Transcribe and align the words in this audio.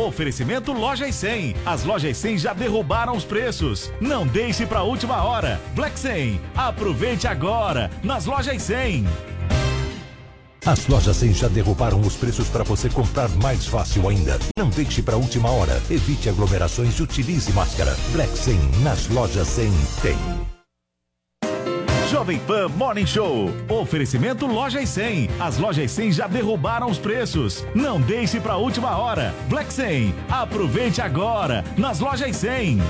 Oferecimento 0.00 0.72
Lojas 0.72 1.14
100. 1.14 1.56
As 1.66 1.84
Lojas 1.84 2.16
100 2.16 2.38
já 2.38 2.52
derrubaram 2.54 3.14
os 3.14 3.24
preços. 3.24 3.92
Não 4.00 4.26
deixe 4.26 4.66
para 4.66 4.82
última 4.82 5.22
hora. 5.22 5.60
Black 5.74 5.98
100. 5.98 6.40
Aproveite 6.56 7.26
agora 7.26 7.90
nas 8.02 8.24
Lojas 8.24 8.62
100. 8.62 9.06
As 10.66 10.86
lojas 10.88 11.16
100 11.16 11.34
já 11.34 11.48
derrubaram 11.48 12.00
os 12.00 12.16
preços 12.16 12.48
para 12.48 12.62
você 12.62 12.90
comprar 12.90 13.28
mais 13.42 13.66
fácil 13.66 14.06
ainda. 14.08 14.38
Não 14.58 14.68
deixe 14.68 15.02
para 15.02 15.16
última 15.16 15.50
hora. 15.50 15.80
Evite 15.90 16.28
aglomerações 16.28 16.98
e 16.98 17.02
utilize 17.02 17.50
máscara. 17.52 17.96
Black 18.12 18.36
100 18.36 18.56
nas 18.82 19.08
lojas 19.08 19.48
100 19.48 19.70
tem. 20.02 20.59
Jovem 22.10 22.40
Pan 22.40 22.68
Morning 22.70 23.06
Show. 23.06 23.52
Oferecimento 23.68 24.44
Lojas 24.44 24.88
100. 24.88 25.30
As 25.38 25.58
Lojas 25.58 25.92
100 25.92 26.10
já 26.10 26.26
derrubaram 26.26 26.90
os 26.90 26.98
preços. 26.98 27.64
Não 27.72 28.00
deixe 28.00 28.40
para 28.40 28.56
última 28.56 28.98
hora. 28.98 29.32
Black 29.48 29.72
100. 29.72 30.12
Aproveite 30.28 31.00
agora 31.00 31.64
nas 31.78 32.00
Lojas 32.00 32.36
100. 32.36 32.80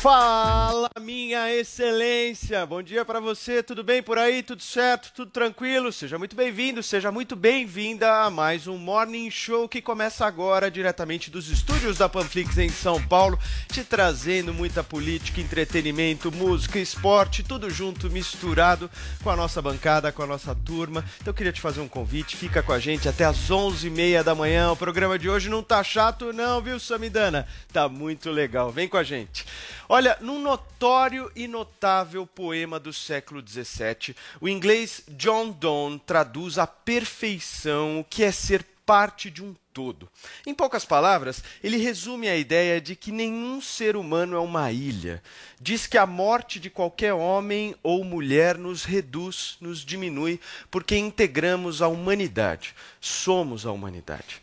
放 0.00 0.59
minha 0.98 1.54
excelência! 1.54 2.66
Bom 2.66 2.82
dia 2.82 3.04
para 3.04 3.20
você, 3.20 3.62
tudo 3.62 3.84
bem 3.84 4.02
por 4.02 4.18
aí? 4.18 4.42
Tudo 4.42 4.62
certo? 4.62 5.12
Tudo 5.12 5.30
tranquilo? 5.30 5.92
Seja 5.92 6.18
muito 6.18 6.34
bem-vindo, 6.34 6.82
seja 6.82 7.12
muito 7.12 7.36
bem-vinda 7.36 8.24
a 8.24 8.30
mais 8.30 8.66
um 8.66 8.76
Morning 8.76 9.30
Show 9.30 9.68
que 9.68 9.80
começa 9.80 10.26
agora 10.26 10.70
diretamente 10.70 11.30
dos 11.30 11.48
estúdios 11.48 11.98
da 11.98 12.08
Panflix 12.08 12.58
em 12.58 12.70
São 12.70 13.00
Paulo, 13.00 13.38
te 13.70 13.84
trazendo 13.84 14.52
muita 14.52 14.82
política, 14.82 15.40
entretenimento, 15.40 16.32
música, 16.32 16.78
esporte, 16.78 17.44
tudo 17.44 17.70
junto, 17.70 18.10
misturado 18.10 18.90
com 19.22 19.30
a 19.30 19.36
nossa 19.36 19.62
bancada, 19.62 20.10
com 20.10 20.24
a 20.24 20.26
nossa 20.26 20.54
turma. 20.54 21.04
Então 21.20 21.30
eu 21.30 21.34
queria 21.34 21.52
te 21.52 21.60
fazer 21.60 21.80
um 21.80 21.88
convite, 21.88 22.36
fica 22.36 22.64
com 22.64 22.72
a 22.72 22.80
gente 22.80 23.08
até 23.08 23.24
às 23.24 23.48
11h30 23.48 24.24
da 24.24 24.34
manhã. 24.34 24.72
O 24.72 24.76
programa 24.76 25.18
de 25.18 25.30
hoje 25.30 25.48
não 25.48 25.62
tá 25.62 25.84
chato 25.84 26.32
não, 26.32 26.60
viu, 26.60 26.80
Samidana? 26.80 27.46
Tá 27.72 27.88
muito 27.88 28.30
legal, 28.30 28.72
vem 28.72 28.88
com 28.88 28.96
a 28.96 29.04
gente. 29.04 29.46
Olha, 29.88 30.16
num 30.20 30.40
notório 30.80 31.30
e 31.36 31.46
notável 31.46 32.26
poema 32.26 32.80
do 32.80 32.90
século 32.90 33.46
XVII, 33.46 34.16
o 34.40 34.48
inglês 34.48 35.02
John 35.08 35.50
Donne 35.50 36.00
traduz 36.06 36.56
à 36.56 36.66
perfeição 36.66 38.00
o 38.00 38.04
que 38.04 38.24
é 38.24 38.32
ser 38.32 38.64
parte 38.86 39.30
de 39.30 39.44
um 39.44 39.54
todo. 39.74 40.08
Em 40.46 40.54
poucas 40.54 40.86
palavras, 40.86 41.44
ele 41.62 41.76
resume 41.76 42.30
a 42.30 42.36
ideia 42.36 42.80
de 42.80 42.96
que 42.96 43.12
nenhum 43.12 43.60
ser 43.60 43.94
humano 43.94 44.34
é 44.34 44.40
uma 44.40 44.72
ilha. 44.72 45.22
Diz 45.60 45.86
que 45.86 45.98
a 45.98 46.06
morte 46.06 46.58
de 46.58 46.70
qualquer 46.70 47.12
homem 47.12 47.76
ou 47.82 48.02
mulher 48.02 48.56
nos 48.56 48.82
reduz, 48.84 49.58
nos 49.60 49.84
diminui, 49.84 50.40
porque 50.70 50.96
integramos 50.96 51.82
a 51.82 51.88
humanidade. 51.88 52.74
Somos 52.98 53.66
a 53.66 53.70
humanidade. 53.70 54.40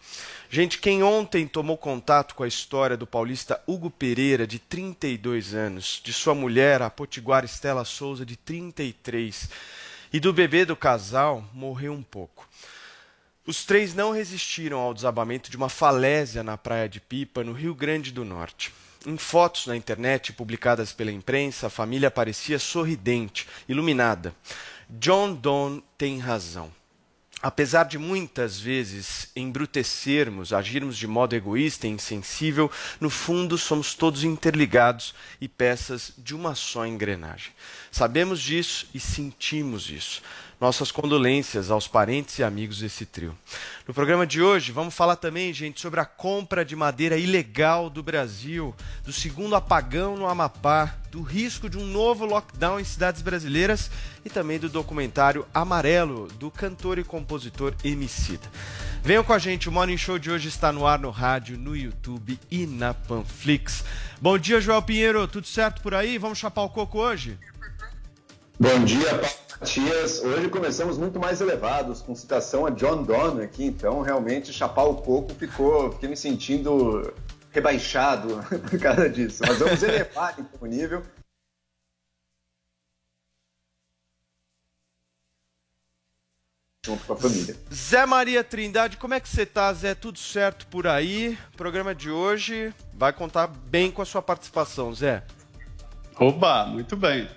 Gente, 0.50 0.78
quem 0.80 1.04
ontem 1.04 1.46
tomou 1.46 1.78
contato 1.78 2.34
com 2.34 2.42
a 2.42 2.48
história 2.48 2.96
do 2.96 3.06
paulista 3.06 3.62
Hugo 3.68 3.92
Pereira, 3.92 4.48
de 4.48 4.60
32 4.60 5.54
anos, 5.54 6.02
de 6.02 6.14
sua 6.14 6.34
mulher, 6.34 6.82
a 6.82 6.90
potiguar 6.90 7.44
Estela 7.44 7.84
Souza, 7.84 8.26
de 8.26 8.38
33, 8.38 9.50
e 10.14 10.22
do 10.22 10.32
bebê 10.32 10.64
do 10.64 10.76
casal, 10.76 11.44
morreu 11.54 11.92
um 11.92 12.02
pouco. 12.02 12.48
Os 13.46 13.66
três 13.66 13.94
não 13.94 14.12
resistiram 14.12 14.80
ao 14.80 14.94
desabamento 14.94 15.52
de 15.52 15.58
uma 15.58 15.68
falésia 15.68 16.42
na 16.44 16.58
Praia 16.58 16.88
de 16.88 17.02
Pipa, 17.02 17.44
no 17.44 17.52
Rio 17.52 17.76
Grande 17.76 18.14
do 18.14 18.24
Norte. 18.24 18.74
Em 19.06 19.18
fotos 19.18 19.68
na 19.68 19.76
internet 19.76 20.32
publicadas 20.32 20.94
pela 20.94 21.12
imprensa, 21.12 21.68
a 21.68 21.70
família 21.70 22.10
parecia 22.10 22.58
sorridente, 22.58 23.48
iluminada. 23.68 24.34
John 24.90 25.34
Donne 25.34 25.84
tem 25.98 26.20
razão. 26.20 26.72
Apesar 27.42 27.84
de 27.84 28.00
muitas 28.00 28.60
vezes 28.60 29.30
embrutecermos, 29.36 30.52
agirmos 30.52 30.98
de 30.98 31.06
modo 31.06 31.36
egoísta 31.36 31.86
e 31.86 31.92
insensível, 31.92 32.72
no 33.00 33.12
fundo 33.12 33.60
somos 33.60 33.94
todos 33.94 34.24
interligados 34.24 35.14
e 35.40 35.48
peças 35.48 36.12
de 36.18 36.34
uma 36.34 36.56
só 36.56 36.84
engrenagem. 36.84 37.52
Sabemos 37.92 38.42
disso 38.42 38.88
e 38.92 39.00
sentimos 39.00 39.92
isso. 39.92 40.24
Nossas 40.60 40.92
condolências 40.92 41.70
aos 41.70 41.88
parentes 41.88 42.40
e 42.40 42.44
amigos 42.44 42.80
desse 42.80 43.06
trio. 43.06 43.38
No 43.88 43.94
programa 43.94 44.26
de 44.26 44.42
hoje, 44.42 44.72
vamos 44.72 44.96
falar 44.96 45.16
também, 45.16 45.54
gente, 45.54 45.80
sobre 45.80 46.00
a 46.00 46.06
compra 46.06 46.66
de 46.66 46.76
madeira 46.76 47.16
ilegal 47.16 47.92
do 47.92 48.02
Brasil, 48.02 48.76
do 49.04 49.14
segundo 49.14 49.56
apagão 49.56 50.18
no 50.18 50.28
Amapá, 50.28 50.96
do 51.12 51.22
risco 51.22 51.70
de 51.70 51.78
um 51.78 51.86
novo 51.86 52.26
lockdown 52.26 52.80
em 52.80 52.84
cidades 52.84 53.22
brasileiras 53.22 53.92
e 54.26 54.32
também 54.32 54.58
do 54.58 54.68
documentário 54.68 55.46
Amarelo, 55.54 56.28
do 56.40 56.50
cantor 56.50 56.98
e 56.98 57.04
compositor 57.04 57.76
Emicida. 57.84 58.50
Venham 59.04 59.24
com 59.24 59.34
a 59.34 59.40
gente, 59.40 59.70
o 59.70 59.72
Morning 59.72 59.96
Show 59.96 60.18
de 60.18 60.32
hoje 60.32 60.48
está 60.48 60.72
no 60.72 60.88
ar 60.88 60.98
no 60.98 61.12
rádio, 61.12 61.56
no 61.56 61.76
YouTube 61.76 62.40
e 62.50 62.66
na 62.66 62.96
Panflix. 62.96 63.84
Bom 64.20 64.40
dia, 64.40 64.60
Joel 64.60 64.82
Pinheiro, 64.82 65.28
tudo 65.28 65.46
certo 65.46 65.84
por 65.84 65.94
aí? 65.94 66.18
Vamos 66.18 66.40
chapar 66.40 66.64
o 66.64 66.70
coco 66.70 66.98
hoje? 66.98 67.38
Bom 68.60 68.84
dia, 68.84 69.08
Paulo 69.20 69.47
Matias. 69.60 70.20
Hoje 70.20 70.50
começamos 70.50 70.98
muito 70.98 71.20
mais 71.20 71.42
elevados, 71.42 72.02
com 72.02 72.16
citação 72.16 72.66
a 72.66 72.70
John 72.70 73.04
Donne 73.04 73.44
aqui, 73.44 73.66
então 73.66 74.02
realmente 74.02 74.54
chapar 74.54 74.86
o 74.86 74.98
coco 74.98 75.34
ficou, 75.34 75.92
fiquei 75.94 76.10
me 76.10 76.16
sentindo 76.18 77.14
rebaixado 77.52 78.40
por 78.70 78.80
causa 78.80 79.10
disso. 79.10 79.42
Mas 79.46 79.58
vamos 79.58 79.82
elevar 79.82 80.36
então, 80.38 80.60
o 80.62 80.66
nível. 80.68 81.04
Junto 86.86 87.04
com 87.06 87.14
a 87.14 87.18
família. 87.18 87.58
Zé 87.74 88.06
Maria 88.06 88.44
Trindade, 88.44 88.98
como 88.98 89.16
é 89.16 89.20
que 89.20 89.28
você 89.28 89.46
tá, 89.46 89.74
Zé? 89.74 89.96
Tudo 89.96 90.20
certo 90.20 90.68
por 90.68 90.88
aí? 90.88 91.38
O 91.54 91.58
programa 91.58 91.94
de 91.96 92.12
hoje 92.12 92.74
vai 92.94 93.12
contar 93.12 93.48
bem 93.48 93.92
com 93.92 94.04
a 94.04 94.06
sua 94.06 94.22
participação, 94.22 94.94
Zé. 94.94 95.24
Oba, 96.20 96.66
muito 96.68 96.96
bem. 96.96 97.28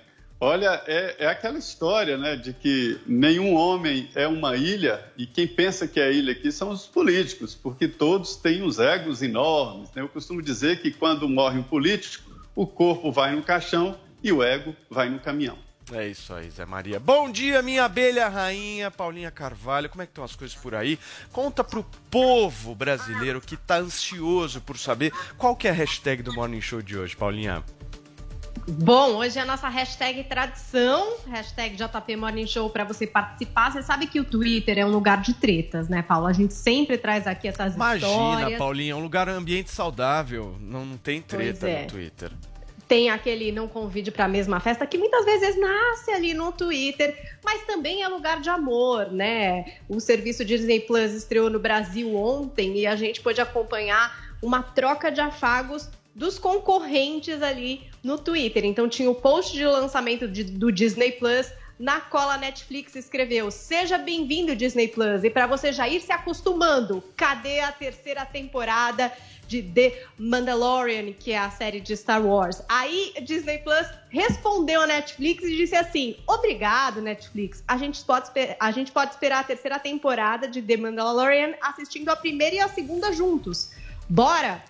Olha, 0.43 0.81
é, 0.87 1.17
é, 1.19 1.27
aquela 1.27 1.59
história, 1.59 2.17
né, 2.17 2.35
de 2.35 2.51
que 2.51 2.99
nenhum 3.05 3.53
homem 3.53 4.09
é 4.15 4.27
uma 4.27 4.57
ilha 4.57 5.05
e 5.15 5.27
quem 5.27 5.47
pensa 5.47 5.87
que 5.87 5.99
é 5.99 6.11
ilha 6.11 6.31
aqui 6.31 6.51
são 6.51 6.71
os 6.71 6.87
políticos, 6.87 7.53
porque 7.53 7.87
todos 7.87 8.37
têm 8.37 8.63
os 8.63 8.79
egos 8.79 9.21
enormes. 9.21 9.91
Né? 9.93 10.01
Eu 10.01 10.09
costumo 10.09 10.41
dizer 10.41 10.81
que 10.81 10.89
quando 10.89 11.29
morre 11.29 11.59
um 11.59 11.63
político, 11.63 12.31
o 12.55 12.65
corpo 12.65 13.11
vai 13.11 13.35
no 13.35 13.43
caixão 13.43 13.95
e 14.23 14.31
o 14.31 14.41
ego 14.41 14.75
vai 14.89 15.11
no 15.11 15.19
caminhão. 15.19 15.59
É 15.91 16.07
isso 16.07 16.33
aí, 16.33 16.49
Zé 16.49 16.65
Maria. 16.65 16.99
Bom 16.99 17.29
dia, 17.29 17.61
minha 17.61 17.85
abelha 17.85 18.27
rainha, 18.27 18.89
Paulinha 18.89 19.29
Carvalho. 19.29 19.89
Como 19.89 20.01
é 20.01 20.07
que 20.07 20.11
estão 20.11 20.23
as 20.23 20.35
coisas 20.35 20.57
por 20.57 20.73
aí? 20.73 20.97
Conta 21.31 21.63
pro 21.63 21.85
povo 22.09 22.73
brasileiro 22.73 23.41
que 23.41 23.55
tá 23.55 23.77
ansioso 23.77 24.59
por 24.59 24.79
saber 24.79 25.13
qual 25.37 25.55
que 25.55 25.67
é 25.67 25.71
a 25.71 25.73
hashtag 25.73 26.23
do 26.23 26.33
Morning 26.33 26.61
Show 26.61 26.81
de 26.81 26.97
hoje, 26.97 27.15
Paulinha. 27.15 27.63
Bom, 28.67 29.15
hoje 29.15 29.39
é 29.39 29.41
a 29.41 29.45
nossa 29.45 29.67
hashtag 29.69 30.23
tradição, 30.25 31.17
hashtag 31.27 31.75
JP 31.75 32.15
Morning 32.15 32.45
Show 32.45 32.69
para 32.69 32.83
você 32.83 33.07
participar. 33.07 33.71
Você 33.71 33.81
sabe 33.81 34.07
que 34.07 34.19
o 34.19 34.23
Twitter 34.23 34.77
é 34.77 34.85
um 34.85 34.91
lugar 34.91 35.21
de 35.21 35.33
tretas, 35.33 35.89
né, 35.89 36.01
Paulo? 36.01 36.27
A 36.27 36.33
gente 36.33 36.53
sempre 36.53 36.97
traz 36.97 37.25
aqui 37.25 37.47
essas 37.47 37.75
Imagina, 37.75 38.11
histórias. 38.11 38.59
Paulinha, 38.59 38.93
é 38.93 38.95
um 38.95 39.01
lugar, 39.01 39.27
ambiente 39.29 39.71
saudável. 39.71 40.55
Não, 40.59 40.85
não 40.85 40.97
tem 40.97 41.21
treta 41.21 41.67
é. 41.67 41.81
no 41.81 41.87
Twitter. 41.87 42.31
Tem 42.87 43.09
aquele 43.09 43.51
não 43.51 43.67
convide 43.67 44.11
para 44.11 44.25
a 44.25 44.27
mesma 44.27 44.59
festa 44.59 44.85
que 44.85 44.97
muitas 44.97 45.23
vezes 45.23 45.59
nasce 45.59 46.11
ali 46.11 46.33
no 46.33 46.51
Twitter, 46.51 47.17
mas 47.43 47.65
também 47.65 48.03
é 48.03 48.07
lugar 48.07 48.41
de 48.41 48.49
amor, 48.49 49.11
né? 49.11 49.77
O 49.87 49.99
serviço 49.99 50.43
Disney 50.43 50.81
Plus 50.81 51.13
estreou 51.13 51.49
no 51.49 51.59
Brasil 51.59 52.13
ontem 52.15 52.77
e 52.77 52.85
a 52.85 52.95
gente 52.95 53.21
pôde 53.21 53.39
acompanhar 53.39 54.31
uma 54.41 54.61
troca 54.61 55.09
de 55.09 55.21
afagos 55.21 55.89
dos 56.13 56.37
concorrentes 56.39 57.41
ali 57.41 57.89
no 58.03 58.17
Twitter. 58.17 58.65
Então 58.65 58.87
tinha 58.89 59.09
o 59.09 59.15
post 59.15 59.53
de 59.53 59.65
lançamento 59.65 60.27
de- 60.27 60.43
do 60.43 60.71
Disney 60.71 61.11
Plus. 61.13 61.51
Na 61.79 61.99
cola 61.99 62.37
Netflix 62.37 62.95
escreveu: 62.95 63.49
Seja 63.49 63.97
bem-vindo, 63.97 64.55
Disney 64.55 64.87
Plus. 64.87 65.23
E 65.23 65.29
para 65.29 65.47
você 65.47 65.73
já 65.73 65.87
ir 65.89 65.99
se 66.01 66.11
acostumando, 66.11 67.03
cadê 67.15 67.59
a 67.61 67.71
terceira 67.71 68.23
temporada 68.23 69.11
de 69.47 69.63
The 69.63 70.05
Mandalorian, 70.17 71.11
que 71.11 71.31
é 71.31 71.39
a 71.39 71.49
série 71.49 71.81
de 71.81 71.97
Star 71.97 72.23
Wars? 72.23 72.61
Aí 72.69 73.13
Disney 73.23 73.57
Plus 73.59 73.87
respondeu 74.09 74.81
a 74.81 74.87
Netflix 74.87 75.43
e 75.43 75.55
disse 75.57 75.75
assim: 75.75 76.15
Obrigado, 76.27 77.01
Netflix. 77.01 77.63
A 77.67 77.77
gente 77.77 78.03
pode, 78.05 78.29
a 78.59 78.71
gente 78.71 78.91
pode 78.91 79.11
esperar 79.11 79.39
a 79.39 79.43
terceira 79.43 79.79
temporada 79.79 80.47
de 80.47 80.61
The 80.61 80.77
Mandalorian 80.77 81.55
assistindo 81.61 82.09
a 82.09 82.15
primeira 82.15 82.57
e 82.57 82.59
a 82.59 82.67
segunda 82.67 83.11
juntos. 83.11 83.71
Bora! 84.07 84.63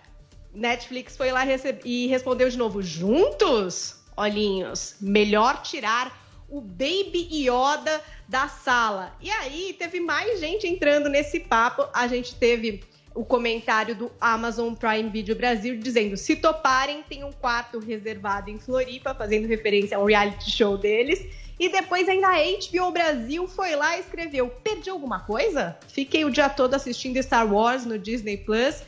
Netflix 0.53 1.15
foi 1.15 1.31
lá 1.31 1.43
e 1.85 2.07
respondeu 2.07 2.49
de 2.49 2.57
novo, 2.57 2.81
juntos? 2.81 4.01
olhinhos, 4.15 4.95
melhor 5.01 5.61
tirar 5.61 6.19
o 6.49 6.59
Baby 6.61 7.27
Yoda 7.31 8.01
da 8.27 8.47
sala. 8.47 9.15
E 9.21 9.29
aí 9.29 9.75
teve 9.77 9.99
mais 9.99 10.39
gente 10.39 10.67
entrando 10.67 11.09
nesse 11.09 11.39
papo. 11.39 11.87
A 11.93 12.07
gente 12.07 12.35
teve 12.35 12.83
o 13.15 13.25
comentário 13.25 13.95
do 13.95 14.11
Amazon 14.19 14.73
Prime 14.73 15.09
Video 15.09 15.35
Brasil 15.35 15.77
dizendo: 15.77 16.17
se 16.17 16.35
toparem, 16.35 17.03
tem 17.03 17.23
um 17.23 17.31
quarto 17.31 17.79
reservado 17.79 18.49
em 18.49 18.59
Floripa, 18.59 19.15
fazendo 19.15 19.47
referência 19.47 19.97
ao 19.97 20.05
reality 20.05 20.51
show 20.51 20.77
deles. 20.77 21.25
E 21.57 21.69
depois 21.69 22.09
ainda 22.09 22.27
a 22.27 22.37
HBO 22.37 22.91
Brasil 22.91 23.47
foi 23.47 23.75
lá 23.75 23.95
e 23.95 24.01
escreveu: 24.01 24.49
perdi 24.49 24.89
alguma 24.89 25.21
coisa? 25.21 25.77
Fiquei 25.87 26.25
o 26.25 26.29
dia 26.29 26.49
todo 26.49 26.73
assistindo 26.73 27.21
Star 27.23 27.51
Wars 27.51 27.85
no 27.85 27.97
Disney 27.97 28.37
Plus. 28.37 28.83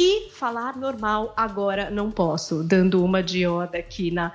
E 0.00 0.30
falar 0.30 0.76
normal 0.76 1.34
agora 1.36 1.90
não 1.90 2.08
posso, 2.08 2.62
dando 2.62 3.04
uma 3.04 3.20
de 3.20 3.44
Yoda 3.44 3.78
aqui 3.78 4.12
na, 4.12 4.32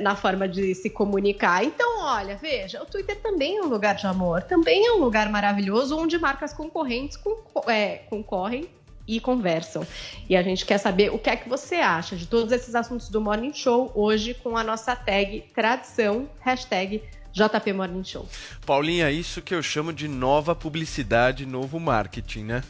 na 0.00 0.16
forma 0.16 0.48
de 0.48 0.74
se 0.74 0.88
comunicar. 0.88 1.62
Então, 1.62 2.02
olha, 2.02 2.34
veja, 2.36 2.82
o 2.82 2.86
Twitter 2.86 3.20
também 3.20 3.58
é 3.58 3.62
um 3.62 3.68
lugar 3.68 3.94
de 3.94 4.06
amor, 4.06 4.42
também 4.42 4.86
é 4.86 4.92
um 4.92 4.98
lugar 5.00 5.28
maravilhoso 5.28 5.98
onde 5.98 6.18
marcas 6.18 6.54
concorrentes 6.54 7.18
conco- 7.18 7.70
é, 7.70 7.98
concorrem 8.08 8.70
e 9.06 9.20
conversam. 9.20 9.86
E 10.30 10.34
a 10.34 10.42
gente 10.42 10.64
quer 10.64 10.78
saber 10.78 11.12
o 11.12 11.18
que 11.18 11.28
é 11.28 11.36
que 11.36 11.46
você 11.46 11.74
acha 11.74 12.16
de 12.16 12.26
todos 12.26 12.50
esses 12.50 12.74
assuntos 12.74 13.10
do 13.10 13.20
Morning 13.20 13.52
Show 13.52 13.92
hoje 13.94 14.32
com 14.32 14.56
a 14.56 14.64
nossa 14.64 14.96
tag 14.96 15.44
tradição, 15.54 16.26
hashtag 16.40 17.02
JP 17.32 17.72
Morning 17.74 18.04
Show. 18.04 18.26
Paulinha, 18.64 19.10
isso 19.10 19.42
que 19.42 19.54
eu 19.54 19.62
chamo 19.62 19.92
de 19.92 20.08
nova 20.08 20.54
publicidade, 20.54 21.44
novo 21.44 21.78
marketing, 21.78 22.44
né? 22.44 22.62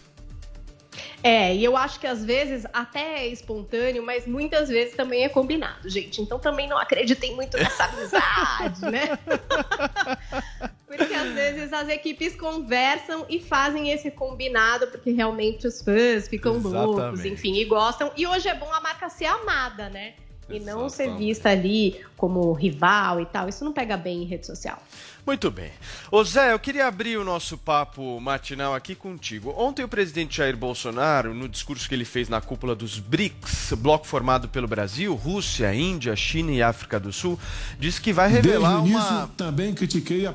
É, 1.23 1.55
e 1.55 1.65
eu 1.65 1.77
acho 1.77 1.99
que 2.01 2.07
às 2.07 2.25
vezes 2.25 2.67
até 2.73 3.25
é 3.25 3.29
espontâneo, 3.29 4.03
mas 4.03 4.27
muitas 4.27 4.69
vezes 4.69 4.95
também 4.95 5.25
é 5.25 5.29
combinado, 5.29 5.89
gente. 5.89 6.21
Então 6.21 6.39
também 6.39 6.69
não 6.69 6.79
acreditem 6.79 7.35
muito 7.35 7.57
nessa 7.57 7.85
amizade, 7.87 8.83
né? 8.91 9.19
Porque 10.87 11.15
às 11.15 11.33
vezes 11.33 11.73
as 11.73 11.89
equipes 11.89 12.37
conversam 12.37 13.25
e 13.29 13.41
fazem 13.41 13.91
esse 13.91 14.11
combinado, 14.11 14.89
porque 14.89 15.11
realmente 15.11 15.67
os 15.67 15.81
fãs 15.81 16.29
ficam 16.29 16.59
loucos, 16.59 16.99
Exatamente. 16.99 17.29
enfim, 17.31 17.55
e 17.55 17.65
gostam. 17.65 18.13
E 18.15 18.27
hoje 18.27 18.47
é 18.47 18.55
bom 18.55 18.71
a 18.71 18.79
marca 18.79 19.09
ser 19.09 19.25
amada, 19.25 19.89
né? 19.89 20.13
E 20.51 20.61
não 20.61 20.91
ser 20.91 21.05
Exatamente. 21.05 21.27
vista 21.27 21.49
ali 21.49 22.05
como 22.15 22.53
rival 22.53 23.23
e 23.23 23.27
tal. 23.27 23.49
Isso 23.49 23.65
não 23.65 23.73
pega 23.73 23.97
bem 23.97 24.23
em 24.23 24.27
rede 24.27 24.47
social. 24.47 24.83
Muito 25.25 25.51
bem. 25.53 25.71
Ô 26.11 26.25
Zé, 26.25 26.53
eu 26.53 26.59
queria 26.59 26.87
abrir 26.87 27.17
o 27.17 27.25
nosso 27.25 27.57
papo 27.57 28.21
matinal 28.21 28.75
aqui 28.75 28.95
contigo. 28.95 29.55
Ontem 29.57 29.85
o 29.85 29.89
presidente 29.89 30.39
Jair 30.39 30.57
Bolsonaro, 30.57 31.33
no 31.33 31.49
discurso 31.49 31.89
que 31.89 31.95
ele 31.95 32.05
fez 32.05 32.29
na 32.29 32.41
cúpula 32.41 32.75
dos 32.75 32.99
BRICS, 32.99 33.75
bloco 33.79 34.05
formado 34.05 34.49
pelo 34.49 34.67
Brasil, 34.67 35.15
Rússia, 35.15 35.73
Índia, 35.73 36.17
China 36.17 36.51
e 36.51 36.61
África 36.61 36.99
do 36.99 37.13
Sul, 37.13 37.39
disse 37.79 38.01
que 38.01 38.13
vai 38.13 38.29
revelar 38.29 38.81
Desde 38.81 38.95
o 38.95 38.99
uma... 38.99 39.09
início, 39.09 39.29
também 39.37 39.73
critiquei 39.73 40.27
a. 40.27 40.35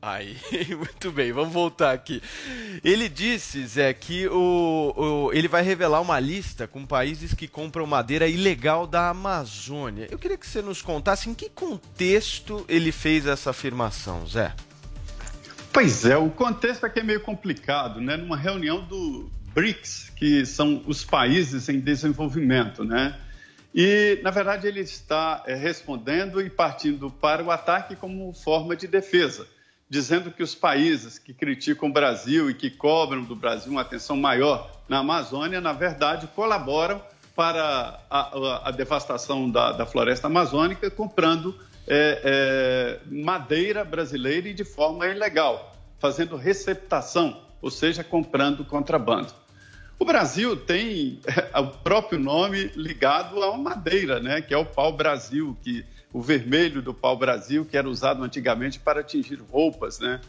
Aí, 0.00 0.36
muito 0.76 1.10
bem, 1.10 1.32
vamos 1.32 1.52
voltar 1.52 1.92
aqui. 1.92 2.22
Ele 2.84 3.08
disse, 3.08 3.66
Zé, 3.66 3.92
que 3.92 4.28
o, 4.28 4.94
o- 4.96 5.32
ele 5.32 5.48
vai 5.48 5.62
revelar 5.62 6.00
uma 6.00 6.20
lista 6.20 6.68
com 6.68 6.86
países 6.86 7.34
que 7.34 7.48
compram 7.48 7.84
madeira 7.86 8.28
ilegal 8.28 8.86
da 8.86 9.08
Amazônia. 9.08 10.06
Eu 10.10 10.18
queria 10.18 10.36
que 10.38 10.46
você 10.46 10.62
nos 10.62 10.80
contasse 10.82 11.28
em 11.28 11.34
que 11.34 11.50
contexto 11.50 12.64
ele 12.68 12.92
fez 12.92 13.26
essa 13.26 13.50
afirmação, 13.50 14.24
Zé. 14.26 14.54
Pois 15.72 16.04
é, 16.04 16.16
o 16.16 16.30
contexto 16.30 16.86
aqui 16.86 17.00
é 17.00 17.02
meio 17.02 17.20
complicado, 17.20 18.00
né? 18.00 18.16
Numa 18.16 18.36
reunião 18.36 18.84
do 18.84 19.28
BRICS, 19.52 20.12
que 20.16 20.46
são 20.46 20.82
os 20.86 21.04
países 21.04 21.68
em 21.68 21.80
desenvolvimento, 21.80 22.84
né? 22.84 23.18
E, 23.74 24.18
na 24.22 24.30
verdade, 24.30 24.66
ele 24.66 24.80
está 24.80 25.42
eh, 25.46 25.54
respondendo 25.54 26.40
e 26.40 26.48
partindo 26.48 27.10
para 27.10 27.44
o 27.44 27.50
ataque 27.50 27.94
como 27.96 28.32
forma 28.32 28.74
de 28.74 28.86
defesa, 28.88 29.46
dizendo 29.88 30.30
que 30.30 30.42
os 30.42 30.54
países 30.54 31.18
que 31.18 31.32
criticam 31.32 31.88
o 31.88 31.92
Brasil 31.92 32.50
e 32.50 32.54
que 32.54 32.70
cobram 32.70 33.22
do 33.22 33.34
Brasil 33.34 33.72
uma 33.72 33.80
atenção 33.82 34.16
maior 34.16 34.70
na 34.88 34.98
Amazônia, 34.98 35.60
na 35.60 35.72
verdade, 35.72 36.26
colaboram 36.34 37.00
para 37.34 38.00
a, 38.10 38.20
a- 38.20 38.68
a 38.68 38.70
devastação 38.70 39.48
da, 39.50 39.72
da 39.72 39.86
floresta 39.86 40.26
amazônica, 40.26 40.90
comprando 40.90 41.54
eh, 41.86 42.20
eh, 42.24 43.00
madeira 43.10 43.84
brasileira 43.84 44.48
e 44.48 44.54
de 44.54 44.64
forma 44.64 45.06
ilegal, 45.06 45.74
fazendo 45.98 46.36
receptação, 46.36 47.40
ou 47.62 47.70
seja, 47.70 48.02
comprando 48.04 48.64
contrabando. 48.64 49.32
O 49.98 50.04
Brasil 50.04 50.56
tem 50.56 51.20
eh, 51.26 51.50
o 51.60 51.66
próprio 51.68 52.18
nome 52.18 52.70
ligado 52.74 53.36
uma 53.38 53.56
madeira, 53.56 54.20
né, 54.20 54.40
que 54.42 54.52
é 54.52 54.58
o 54.58 54.66
pau-brasil, 54.66 55.56
que 55.62 55.84
o 56.12 56.20
vermelho 56.22 56.80
do 56.80 56.94
pau-brasil, 56.94 57.64
que 57.64 57.76
era 57.76 57.88
usado 57.88 58.22
antigamente 58.24 58.78
para 58.80 59.00
atingir 59.00 59.40
roupas, 59.50 59.98
né? 59.98 60.20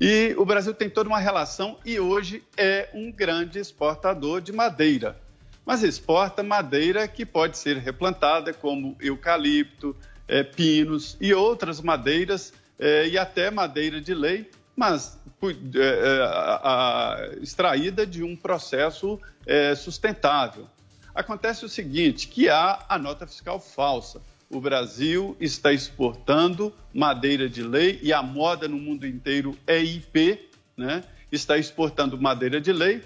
E 0.00 0.34
o 0.38 0.44
Brasil 0.44 0.74
tem 0.74 0.88
toda 0.90 1.08
uma 1.08 1.18
relação 1.18 1.78
e 1.84 1.98
hoje 1.98 2.42
é 2.56 2.88
um 2.94 3.10
grande 3.10 3.58
exportador 3.58 4.40
de 4.40 4.52
madeira. 4.52 5.18
Mas 5.66 5.82
exporta 5.82 6.42
madeira 6.42 7.06
que 7.06 7.26
pode 7.26 7.58
ser 7.58 7.76
replantada, 7.78 8.52
como 8.54 8.96
eucalipto, 9.00 9.94
eh, 10.26 10.42
pinos 10.42 11.16
e 11.20 11.34
outras 11.34 11.80
madeiras, 11.80 12.52
eh, 12.78 13.08
e 13.08 13.18
até 13.18 13.50
madeira 13.50 14.00
de 14.00 14.14
lei, 14.14 14.50
mas 14.74 15.18
eh, 15.42 15.54
eh, 15.74 16.22
a- 16.22 16.60
a- 16.62 17.28
extraída 17.42 18.06
de 18.06 18.22
um 18.22 18.34
processo 18.36 19.20
eh, 19.46 19.74
sustentável. 19.74 20.66
Acontece 21.14 21.64
o 21.64 21.68
seguinte, 21.68 22.28
que 22.28 22.48
há 22.48 22.84
a 22.88 22.96
nota 22.98 23.26
fiscal 23.26 23.58
falsa. 23.60 24.20
O 24.50 24.62
Brasil 24.62 25.36
está 25.38 25.74
exportando 25.74 26.72
madeira 26.92 27.50
de 27.50 27.62
lei 27.62 27.98
e 28.02 28.14
a 28.14 28.22
moda 28.22 28.66
no 28.66 28.78
mundo 28.78 29.06
inteiro 29.06 29.54
é 29.66 29.78
IP, 29.78 30.48
né? 30.74 31.04
Está 31.30 31.58
exportando 31.58 32.18
madeira 32.18 32.58
de 32.58 32.72
lei, 32.72 33.02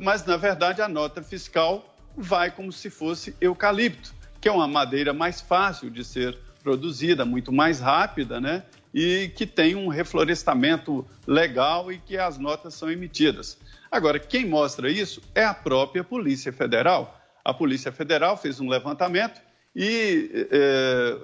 mas 0.00 0.26
na 0.26 0.36
verdade 0.36 0.82
a 0.82 0.88
nota 0.88 1.22
fiscal 1.22 1.96
vai 2.14 2.50
como 2.50 2.70
se 2.70 2.90
fosse 2.90 3.34
eucalipto, 3.40 4.12
que 4.42 4.48
é 4.48 4.52
uma 4.52 4.68
madeira 4.68 5.14
mais 5.14 5.40
fácil 5.40 5.88
de 5.88 6.04
ser 6.04 6.36
produzida, 6.62 7.24
muito 7.24 7.50
mais 7.50 7.80
rápida, 7.80 8.38
né? 8.38 8.62
E 8.92 9.32
que 9.34 9.46
tem 9.46 9.74
um 9.74 9.88
reflorestamento 9.88 11.06
legal 11.26 11.90
e 11.90 11.98
que 11.98 12.18
as 12.18 12.36
notas 12.36 12.74
são 12.74 12.90
emitidas. 12.90 13.56
Agora, 13.90 14.18
quem 14.18 14.44
mostra 14.44 14.90
isso 14.90 15.22
é 15.34 15.44
a 15.44 15.54
própria 15.54 16.04
Polícia 16.04 16.52
Federal. 16.52 17.18
A 17.42 17.54
Polícia 17.54 17.90
Federal 17.90 18.36
fez 18.36 18.60
um 18.60 18.68
levantamento 18.68 19.47
e, 19.74 20.48
eh, 20.50 21.18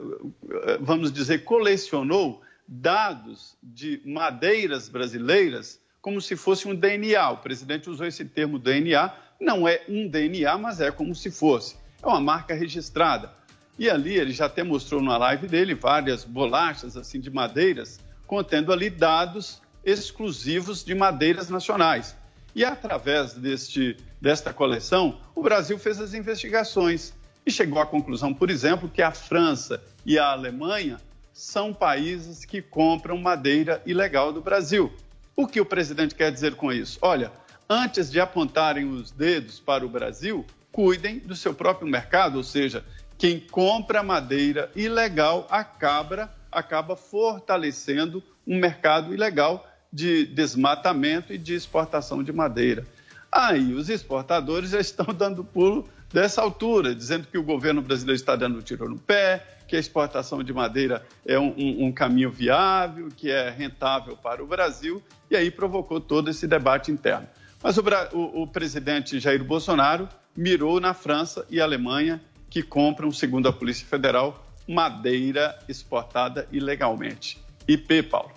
vamos 0.81 1.13
dizer, 1.13 1.45
colecionou 1.45 2.43
dados 2.67 3.57
de 3.63 4.01
madeiras 4.05 4.89
brasileiras 4.89 5.81
como 6.01 6.21
se 6.21 6.37
fosse 6.37 6.69
um 6.69 6.75
DNA. 6.75 7.31
O 7.31 7.39
presidente 7.39 7.89
usou 7.89 8.07
esse 8.07 8.25
termo 8.25 8.59
DNA. 8.59 9.13
Não 9.41 9.67
é 9.67 9.83
um 9.89 10.07
DNA, 10.07 10.57
mas 10.59 10.81
é 10.81 10.91
como 10.91 11.15
se 11.15 11.31
fosse. 11.31 11.77
É 12.03 12.07
uma 12.07 12.21
marca 12.21 12.55
registrada. 12.55 13.33
E 13.79 13.89
ali 13.91 14.15
ele 14.15 14.33
já 14.33 14.47
até 14.47 14.63
mostrou 14.63 15.03
na 15.03 15.17
live 15.17 15.49
dele 15.49 15.75
várias 15.75 16.23
bolachas 16.23 16.97
assim 16.97 17.19
de 17.21 17.31
madeiras, 17.31 17.99
contendo 18.27 18.73
ali 18.73 18.89
dados 18.89 19.61
exclusivos 19.85 20.85
de 20.85 20.95
madeiras 20.95 21.49
nacionais. 21.49 22.15
E 22.55 22.65
através 22.65 23.35
deste, 23.35 23.97
desta 24.21 24.53
coleção, 24.53 25.19
o 25.35 25.43
Brasil 25.43 25.79
fez 25.79 26.01
as 26.01 26.15
investigações 26.15 27.13
e 27.47 27.51
chegou 27.51 27.81
à 27.81 27.87
conclusão, 27.87 28.33
por 28.33 28.51
exemplo, 28.51 28.89
que 28.89 29.03
a 29.03 29.11
França 29.11 29.83
e 30.05 30.19
a 30.19 30.27
Alemanha 30.31 30.99
são 31.33 31.75
países 31.75 32.45
que 32.45 32.63
compram 32.63 33.19
madeira 33.19 33.83
ilegal 33.85 34.33
do 34.33 34.41
Brasil. 34.41 34.93
O 35.37 35.47
que 35.47 35.61
o 35.61 35.67
presidente 35.67 36.15
quer 36.15 36.31
dizer 36.31 36.55
com 36.55 36.73
isso? 36.73 36.99
Olha, 37.03 37.33
antes 37.69 38.11
de 38.11 38.21
apontarem 38.21 38.89
os 38.89 39.11
dedos 39.11 39.59
para 39.59 39.85
o 39.85 39.89
Brasil, 39.89 40.47
cuidem 40.71 41.19
do 41.19 41.35
seu 41.35 41.53
próprio 41.53 41.89
mercado, 41.89 42.37
ou 42.37 42.45
seja, 42.45 42.85
quem 43.19 43.41
compra 43.41 44.03
madeira 44.03 44.71
ilegal 44.75 45.47
acaba, 45.51 46.33
acaba 46.51 46.97
fortalecendo 46.97 48.23
um 48.47 48.59
mercado 48.59 49.13
ilegal 49.13 49.69
de 49.93 50.27
desmatamento 50.27 51.33
e 51.33 51.39
de 51.39 51.55
exportação 51.55 52.23
de 52.23 52.33
madeira. 52.33 52.85
Aí 53.31 53.73
os 53.73 53.89
exportadores 53.89 54.71
já 54.71 54.81
estão 54.81 55.07
dando 55.15 55.45
pulo 55.45 55.89
dessa 56.15 56.41
altura, 56.41 56.95
dizendo 56.95 57.27
que 57.27 57.37
o 57.37 57.43
governo 57.43 57.83
brasileiro 57.83 58.15
está 58.15 58.37
dando 58.37 58.57
um 58.59 58.63
tiro 58.63 58.89
no 58.89 58.97
pé, 58.97 59.45
que 59.67 59.75
a 59.75 59.81
exportação 59.81 60.45
de 60.45 60.53
madeira 60.53 61.05
é 61.27 61.37
um, 61.37 61.49
um- 61.59 61.87
um 61.87 61.93
caminho 61.93 62.31
viável, 62.31 63.09
que 63.17 63.33
é 63.33 63.51
rentável 63.51 64.17
para 64.17 64.41
o 64.41 64.47
Brasil, 64.47 65.03
e 65.29 65.35
aí 65.35 65.51
provocou 65.51 66.01
todo 66.01 66.31
esse 66.31 66.47
debate 66.47 66.93
interno. 66.93 67.27
Mas 67.61 67.77
o, 67.79 67.83
o- 68.13 68.43
o 68.43 68.47
presidente 68.47 69.19
Jair 69.19 69.43
Bolsonaro 69.43 70.09
mirou 70.37 70.79
na 70.79 70.95
França 70.95 71.45
e 71.51 71.61
Alemanha, 71.61 72.23
que 72.49 72.63
compram, 72.63 73.11
segundo 73.11 73.49
a 73.49 73.53
Polícia 73.53 73.85
Federal, 73.85 74.47
madeira 74.69 75.59
exportada 75.69 76.47
ilegalmente. 76.53 77.43
IP, 77.67 78.05
Paulo. 78.05 78.31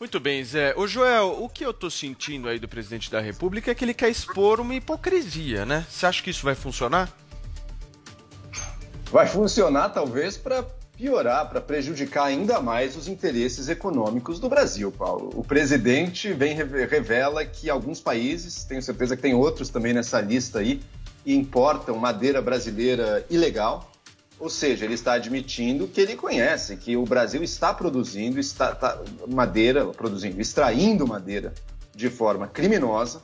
Muito 0.00 0.18
bem, 0.18 0.42
Zé. 0.42 0.72
Ô 0.78 0.86
Joel, 0.86 1.36
o 1.42 1.46
que 1.46 1.62
eu 1.62 1.74
tô 1.74 1.90
sentindo 1.90 2.48
aí 2.48 2.58
do 2.58 2.66
presidente 2.66 3.10
da 3.10 3.20
República 3.20 3.70
é 3.70 3.74
que 3.74 3.84
ele 3.84 3.92
quer 3.92 4.08
expor 4.08 4.58
uma 4.58 4.74
hipocrisia, 4.74 5.66
né? 5.66 5.84
Você 5.90 6.06
acha 6.06 6.22
que 6.22 6.30
isso 6.30 6.42
vai 6.42 6.54
funcionar? 6.54 7.14
Vai 9.12 9.26
funcionar, 9.26 9.90
talvez, 9.90 10.38
para 10.38 10.62
piorar, 10.96 11.50
para 11.50 11.60
prejudicar 11.60 12.24
ainda 12.24 12.62
mais 12.62 12.96
os 12.96 13.08
interesses 13.08 13.68
econômicos 13.68 14.40
do 14.40 14.48
Brasil, 14.48 14.90
Paulo. 14.90 15.32
O 15.34 15.44
presidente 15.44 16.32
vem 16.32 16.54
revela 16.54 17.44
que 17.44 17.68
alguns 17.68 18.00
países, 18.00 18.64
tenho 18.64 18.80
certeza 18.80 19.14
que 19.14 19.20
tem 19.20 19.34
outros 19.34 19.68
também 19.68 19.92
nessa 19.92 20.18
lista 20.22 20.60
aí, 20.60 20.80
importam 21.26 21.98
madeira 21.98 22.40
brasileira 22.40 23.26
ilegal. 23.28 23.92
Ou 24.40 24.48
seja, 24.48 24.86
ele 24.86 24.94
está 24.94 25.12
admitindo 25.12 25.86
que 25.86 26.00
ele 26.00 26.16
conhece 26.16 26.74
que 26.78 26.96
o 26.96 27.04
Brasil 27.04 27.42
está 27.42 27.74
produzindo 27.74 28.40
está, 28.40 28.74
tá, 28.74 28.98
madeira, 29.28 29.84
produzindo, 29.86 30.40
extraindo 30.40 31.06
madeira 31.06 31.52
de 31.94 32.08
forma 32.08 32.48
criminosa, 32.48 33.20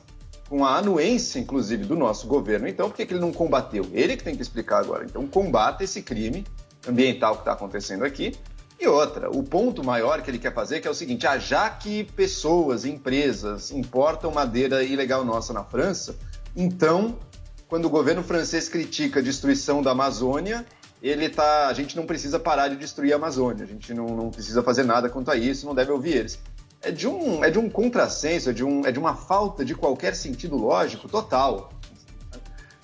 com 0.47 0.63
a 0.63 0.77
anuência, 0.77 1.39
inclusive, 1.39 1.85
do 1.85 1.95
nosso 1.95 2.27
governo. 2.27 2.67
Então, 2.67 2.87
por 2.87 2.95
que, 2.95 3.05
que 3.05 3.13
ele 3.13 3.19
não 3.19 3.33
combateu? 3.33 3.85
Ele 3.91 4.15
que 4.15 4.23
tem 4.23 4.35
que 4.35 4.41
explicar 4.41 4.79
agora. 4.79 5.03
Então, 5.03 5.25
combata 5.27 5.83
esse 5.83 6.03
crime 6.03 6.45
ambiental 6.87 7.33
que 7.33 7.41
está 7.41 7.53
acontecendo 7.53 8.05
aqui. 8.05 8.33
E 8.79 8.87
outra, 8.87 9.29
o 9.31 9.41
ponto 9.41 9.83
maior 9.83 10.21
que 10.21 10.29
ele 10.29 10.37
quer 10.37 10.53
fazer 10.53 10.79
que 10.79 10.87
é 10.87 10.91
o 10.91 10.93
seguinte: 10.93 11.25
ah, 11.25 11.39
já 11.39 11.67
que 11.67 12.03
pessoas, 12.03 12.85
empresas 12.85 13.71
importam 13.71 14.31
madeira 14.31 14.83
ilegal 14.83 15.25
nossa 15.25 15.51
na 15.51 15.63
França, 15.63 16.15
então, 16.55 17.17
quando 17.67 17.85
o 17.85 17.89
governo 17.89 18.23
francês 18.23 18.69
critica 18.69 19.19
a 19.19 19.23
destruição 19.23 19.81
da 19.81 19.91
Amazônia, 19.91 20.63
ele 21.01 21.29
tá, 21.29 21.67
a 21.67 21.73
gente 21.73 21.95
não 21.95 22.05
precisa 22.05 22.39
parar 22.39 22.67
de 22.67 22.75
destruir 22.75 23.13
a 23.13 23.15
Amazônia, 23.15 23.63
a 23.63 23.67
gente 23.67 23.93
não, 23.93 24.07
não 24.07 24.29
precisa 24.29 24.63
fazer 24.63 24.83
nada 24.83 25.09
quanto 25.09 25.31
a 25.31 25.35
isso, 25.35 25.65
não 25.65 25.75
deve 25.75 25.91
ouvir 25.91 26.15
eles 26.17 26.39
é 26.81 26.91
de 26.91 27.07
um, 27.07 27.43
é 27.43 27.49
de 27.49 27.59
um 27.59 27.69
contrassenso, 27.69 28.49
é 28.49 28.53
de, 28.53 28.63
um, 28.63 28.85
é 28.85 28.91
de 28.91 28.99
uma 28.99 29.15
falta 29.15 29.65
de 29.65 29.75
qualquer 29.75 30.15
sentido 30.15 30.55
lógico 30.55 31.07
total. 31.07 31.71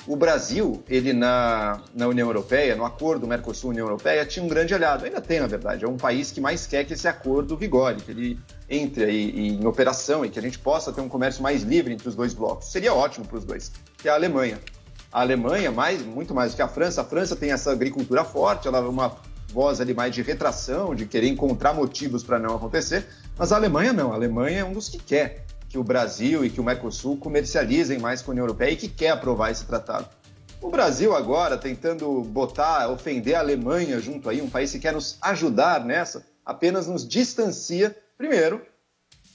O 0.06 0.18
Brasil, 0.18 0.84
ele 0.90 1.14
na, 1.14 1.80
na 1.96 2.08
União 2.08 2.28
Europeia, 2.28 2.76
no 2.76 2.84
acordo 2.84 3.26
Mercosul-União 3.26 3.86
Europeia, 3.86 4.26
tinha 4.26 4.44
um 4.44 4.50
grande 4.50 4.74
aliado. 4.74 5.06
Ainda 5.06 5.22
tem, 5.22 5.40
na 5.40 5.48
verdade. 5.48 5.86
É 5.86 5.88
um 5.88 5.96
país 5.96 6.30
que 6.30 6.42
mais 6.42 6.68
quer 6.68 6.84
que 6.84 6.92
esse 6.92 7.08
acordo 7.08 7.56
vigore, 7.56 8.02
que 8.02 8.12
ele 8.12 8.40
entre 8.70 9.06
aí 9.06 9.48
em 9.48 9.66
operação 9.66 10.26
e 10.26 10.30
que 10.30 10.38
a 10.38 10.42
gente 10.42 10.60
possa 10.60 10.92
ter 10.92 11.00
um 11.00 11.08
comércio 11.08 11.42
mais 11.42 11.64
livre 11.64 11.94
entre 11.94 12.10
os 12.10 12.16
dois 12.16 12.34
blocos. 12.34 12.70
Seria 12.70 12.94
ótimo 12.94 13.26
para 13.26 13.38
os 13.38 13.46
dois, 13.46 13.72
que 13.98 14.10
é 14.10 14.12
a 14.12 14.16
Alemanha. 14.16 14.60
A 15.14 15.22
Alemanha, 15.22 15.72
mais, 15.72 16.04
muito 16.04 16.34
mais 16.34 16.54
do 16.54 16.56
que 16.56 16.62
a 16.64 16.68
França, 16.68 17.02
a 17.02 17.06
França 17.06 17.36
tem 17.36 17.52
essa 17.52 17.72
agricultura 17.72 18.24
forte, 18.24 18.68
ela 18.68 18.80
é 18.80 18.82
uma 18.82 19.16
voz 19.50 19.80
ali 19.80 19.94
mais 19.94 20.12
de 20.12 20.24
retração, 20.24 20.96
de 20.96 21.06
querer 21.06 21.28
encontrar 21.28 21.72
motivos 21.72 22.24
para 22.24 22.40
não 22.40 22.56
acontecer, 22.56 23.06
mas 23.38 23.52
a 23.52 23.56
Alemanha 23.56 23.94
não. 23.94 24.12
A 24.12 24.16
Alemanha 24.16 24.62
é 24.62 24.66
um 24.66 24.74
dos 24.74 24.90
que 24.90 24.98
quer 24.98 25.46
que 25.70 25.78
o 25.78 25.84
Brasil 25.84 26.44
e 26.44 26.50
que 26.50 26.60
o 26.60 26.64
Mercosul 26.64 27.16
comercializem 27.18 28.00
mais 28.00 28.24
com 28.24 28.32
a 28.32 28.34
União 28.34 28.46
Europeia 28.46 28.72
e 28.72 28.76
que 28.76 28.88
quer 28.88 29.12
aprovar 29.12 29.52
esse 29.52 29.66
tratado. 29.66 30.08
O 30.60 30.72
Brasil 30.72 31.16
agora 31.16 31.60
tentando 31.60 32.22
botar, 32.22 32.90
ofender 32.90 33.36
a 33.36 33.40
Alemanha 33.40 34.00
junto 34.00 34.28
aí, 34.32 34.42
um 34.42 34.50
país 34.50 34.72
que 34.72 34.80
quer 34.80 34.94
nos 34.94 35.20
ajudar 35.22 35.86
nessa, 35.86 36.26
apenas 36.44 36.88
nos 36.88 37.08
distancia, 37.08 37.96
primeiro, 38.18 38.66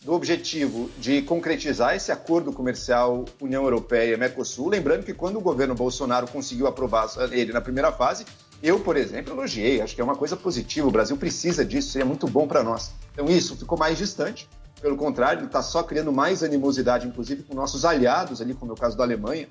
do 0.09 0.15
objetivo 0.15 0.91
de 0.99 1.21
concretizar 1.21 1.95
esse 1.95 2.11
acordo 2.11 2.51
comercial 2.51 3.27
União 3.39 3.63
Europeia-Mercosul. 3.63 4.71
Lembrando 4.71 5.05
que 5.05 5.13
quando 5.13 5.37
o 5.37 5.41
governo 5.43 5.75
Bolsonaro 5.75 6.27
conseguiu 6.27 6.67
aprovar 6.67 7.11
ele 7.31 7.53
na 7.53 7.61
primeira 7.61 7.93
fase, 7.93 8.25
eu, 8.63 8.81
por 8.81 8.97
exemplo, 8.97 9.35
elogiei, 9.35 9.83
acho 9.83 9.95
que 9.95 10.01
é 10.01 10.05
uma 10.05 10.17
coisa 10.17 10.35
positiva. 10.35 10.89
O 10.89 10.91
Brasil 10.91 11.15
precisa 11.19 11.63
disso, 11.63 11.91
seria 11.91 12.07
muito 12.07 12.27
bom 12.27 12.49
para 12.49 12.63
nós. 12.63 12.91
Então, 13.13 13.27
isso 13.27 13.55
ficou 13.55 13.77
mais 13.77 13.99
distante. 13.99 14.49
Pelo 14.81 14.97
contrário, 14.97 15.45
está 15.45 15.61
só 15.61 15.83
criando 15.83 16.11
mais 16.11 16.43
animosidade, 16.43 17.07
inclusive 17.07 17.43
com 17.43 17.55
nossos 17.55 17.85
aliados, 17.85 18.41
ali, 18.41 18.55
como 18.55 18.73
é 18.73 18.75
o 18.75 18.79
caso 18.79 18.97
da 18.97 19.05
Alemanha, 19.05 19.47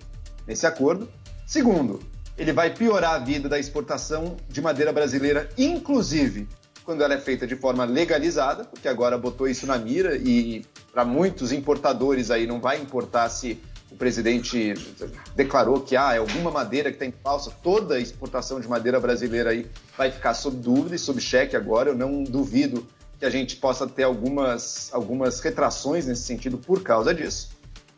nesse 0.48 0.66
acordo. 0.66 1.08
Segundo, 1.46 2.00
ele 2.36 2.52
vai 2.52 2.74
piorar 2.74 3.14
a 3.14 3.20
vida 3.20 3.48
da 3.48 3.60
exportação 3.60 4.36
de 4.50 4.60
madeira 4.60 4.92
brasileira, 4.92 5.52
inclusive 5.56 6.48
quando 6.88 7.04
ela 7.04 7.16
é 7.16 7.18
feita 7.18 7.46
de 7.46 7.58
forma 7.58 7.84
legalizada, 7.84 8.64
porque 8.64 8.88
agora 8.88 9.18
botou 9.18 9.46
isso 9.46 9.68
na 9.68 9.78
mira 9.78 10.16
e 10.16 10.64
para 10.90 11.04
muitos 11.04 11.52
importadores 11.52 12.32
aí 12.32 12.48
não 12.48 12.62
vai 12.62 12.80
importar 12.80 13.28
se 13.28 13.62
o 13.92 13.96
presidente 13.98 14.74
declarou 15.36 15.82
que 15.82 15.98
ah, 15.98 16.14
é 16.16 16.20
alguma 16.20 16.50
madeira 16.50 16.90
que 16.90 16.98
tem 16.98 17.14
falsa, 17.22 17.52
toda 17.62 17.96
a 17.96 18.00
exportação 18.00 18.62
de 18.62 18.70
madeira 18.70 19.02
brasileira 19.02 19.50
aí 19.50 19.70
vai 19.98 20.10
ficar 20.10 20.34
sob 20.34 20.56
dúvida 20.56 20.96
e 20.96 20.98
sob 20.98 21.20
cheque 21.20 21.58
agora. 21.58 21.90
Eu 21.90 21.96
não 21.98 22.24
duvido 22.24 22.88
que 23.20 23.26
a 23.26 23.30
gente 23.30 23.58
possa 23.58 23.86
ter 23.86 24.04
algumas, 24.04 24.90
algumas 24.94 25.42
retrações 25.42 26.06
nesse 26.06 26.22
sentido 26.22 26.58
por 26.58 26.82
causa 26.84 27.14
disso. 27.14 27.50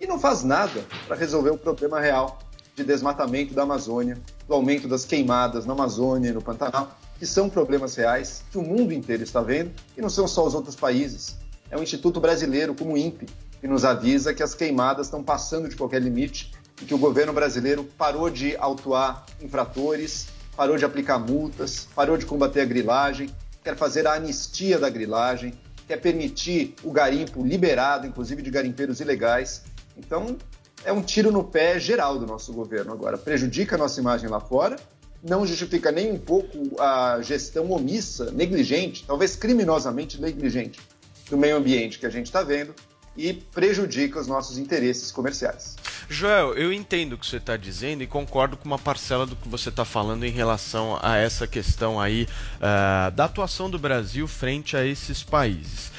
E 0.01 0.08
não 0.08 0.19
faz 0.19 0.43
nada 0.43 0.84
para 1.08 1.15
resolver 1.15 1.51
o 1.51 1.60
problema 1.60 2.00
real 2.00 2.39
de 2.75 2.84
desmatamento 2.84 3.53
da 3.53 3.62
Amazônia, 3.62 4.17
do 4.48 4.53
aumento 4.55 4.88
das 4.88 5.05
queimadas 5.05 5.63
na 5.63 5.74
Amazônia 5.74 6.29
e 6.29 6.34
no 6.34 6.41
Pantanal, 6.41 6.98
que 7.19 7.25
são 7.25 7.49
problemas 7.49 7.95
reais 7.95 8.43
que 8.49 8.57
o 8.57 8.61
mundo 8.61 8.93
inteiro 8.93 9.21
está 9.21 9.41
vendo 9.41 9.71
e 9.95 10.01
não 10.01 10.09
são 10.09 10.25
só 10.25 10.47
os 10.47 10.55
outros 10.55 10.75
países. 10.75 11.38
É 11.69 11.77
o 11.77 11.83
Instituto 11.83 12.19
Brasileiro, 12.21 12.73
como 12.73 12.93
o 12.93 12.97
INPE, 12.97 13.27
que 13.59 13.67
nos 13.67 13.83
avisa 13.83 14.33
que 14.33 14.41
as 14.41 14.55
queimadas 14.55 15.07
estão 15.07 15.21
passando 15.21 15.67
de 15.67 15.75
qualquer 15.75 16.01
limite 16.01 16.51
e 16.81 16.85
que 16.85 16.93
o 16.93 16.97
governo 16.97 17.33
brasileiro 17.33 17.83
parou 17.83 18.29
de 18.29 18.55
autuar 18.55 19.25
infratores, 19.41 20.27
parou 20.55 20.77
de 20.77 20.85
aplicar 20.85 21.19
multas, 21.19 21.88
parou 21.93 22.17
de 22.17 22.25
combater 22.25 22.61
a 22.61 22.65
grilagem, 22.65 23.29
quer 23.61 23.75
fazer 23.75 24.07
a 24.07 24.13
anistia 24.13 24.79
da 24.79 24.89
grilagem, 24.89 25.53
quer 25.85 25.97
permitir 25.97 26.73
o 26.83 26.91
garimpo 26.91 27.43
liberado, 27.45 28.07
inclusive 28.07 28.41
de 28.41 28.49
garimpeiros 28.49 29.01
ilegais. 29.01 29.63
Então, 29.97 30.38
é 30.85 30.93
um 30.93 31.01
tiro 31.01 31.31
no 31.31 31.43
pé 31.43 31.77
geral 31.79 32.17
do 32.17 32.25
nosso 32.25 32.53
governo 32.53 32.93
agora. 32.93 33.17
Prejudica 33.17 33.75
a 33.75 33.77
nossa 33.77 33.99
imagem 33.99 34.29
lá 34.29 34.39
fora, 34.39 34.77
não 35.23 35.45
justifica 35.45 35.91
nem 35.91 36.11
um 36.11 36.19
pouco 36.19 36.81
a 36.81 37.21
gestão 37.21 37.71
omissa, 37.71 38.31
negligente, 38.31 39.03
talvez 39.05 39.35
criminosamente 39.35 40.19
negligente 40.19 40.79
do 41.29 41.38
meio 41.38 41.57
ambiente 41.57 41.99
que 41.99 42.05
a 42.05 42.09
gente 42.09 42.27
está 42.27 42.41
vendo 42.41 42.73
e 43.17 43.33
prejudica 43.33 44.19
os 44.19 44.27
nossos 44.27 44.57
interesses 44.57 45.11
comerciais. 45.11 45.75
Joel, 46.07 46.53
eu 46.53 46.71
entendo 46.71 47.13
o 47.13 47.17
que 47.17 47.27
você 47.27 47.38
está 47.38 47.57
dizendo 47.57 48.01
e 48.01 48.07
concordo 48.07 48.55
com 48.55 48.65
uma 48.65 48.79
parcela 48.79 49.25
do 49.25 49.35
que 49.35 49.47
você 49.47 49.69
está 49.69 49.83
falando 49.83 50.23
em 50.23 50.31
relação 50.31 50.97
a 51.01 51.17
essa 51.17 51.45
questão 51.45 51.99
aí 51.99 52.27
uh, 52.55 53.11
da 53.11 53.25
atuação 53.25 53.69
do 53.69 53.77
Brasil 53.77 54.27
frente 54.27 54.77
a 54.77 54.85
esses 54.85 55.21
países. 55.21 55.91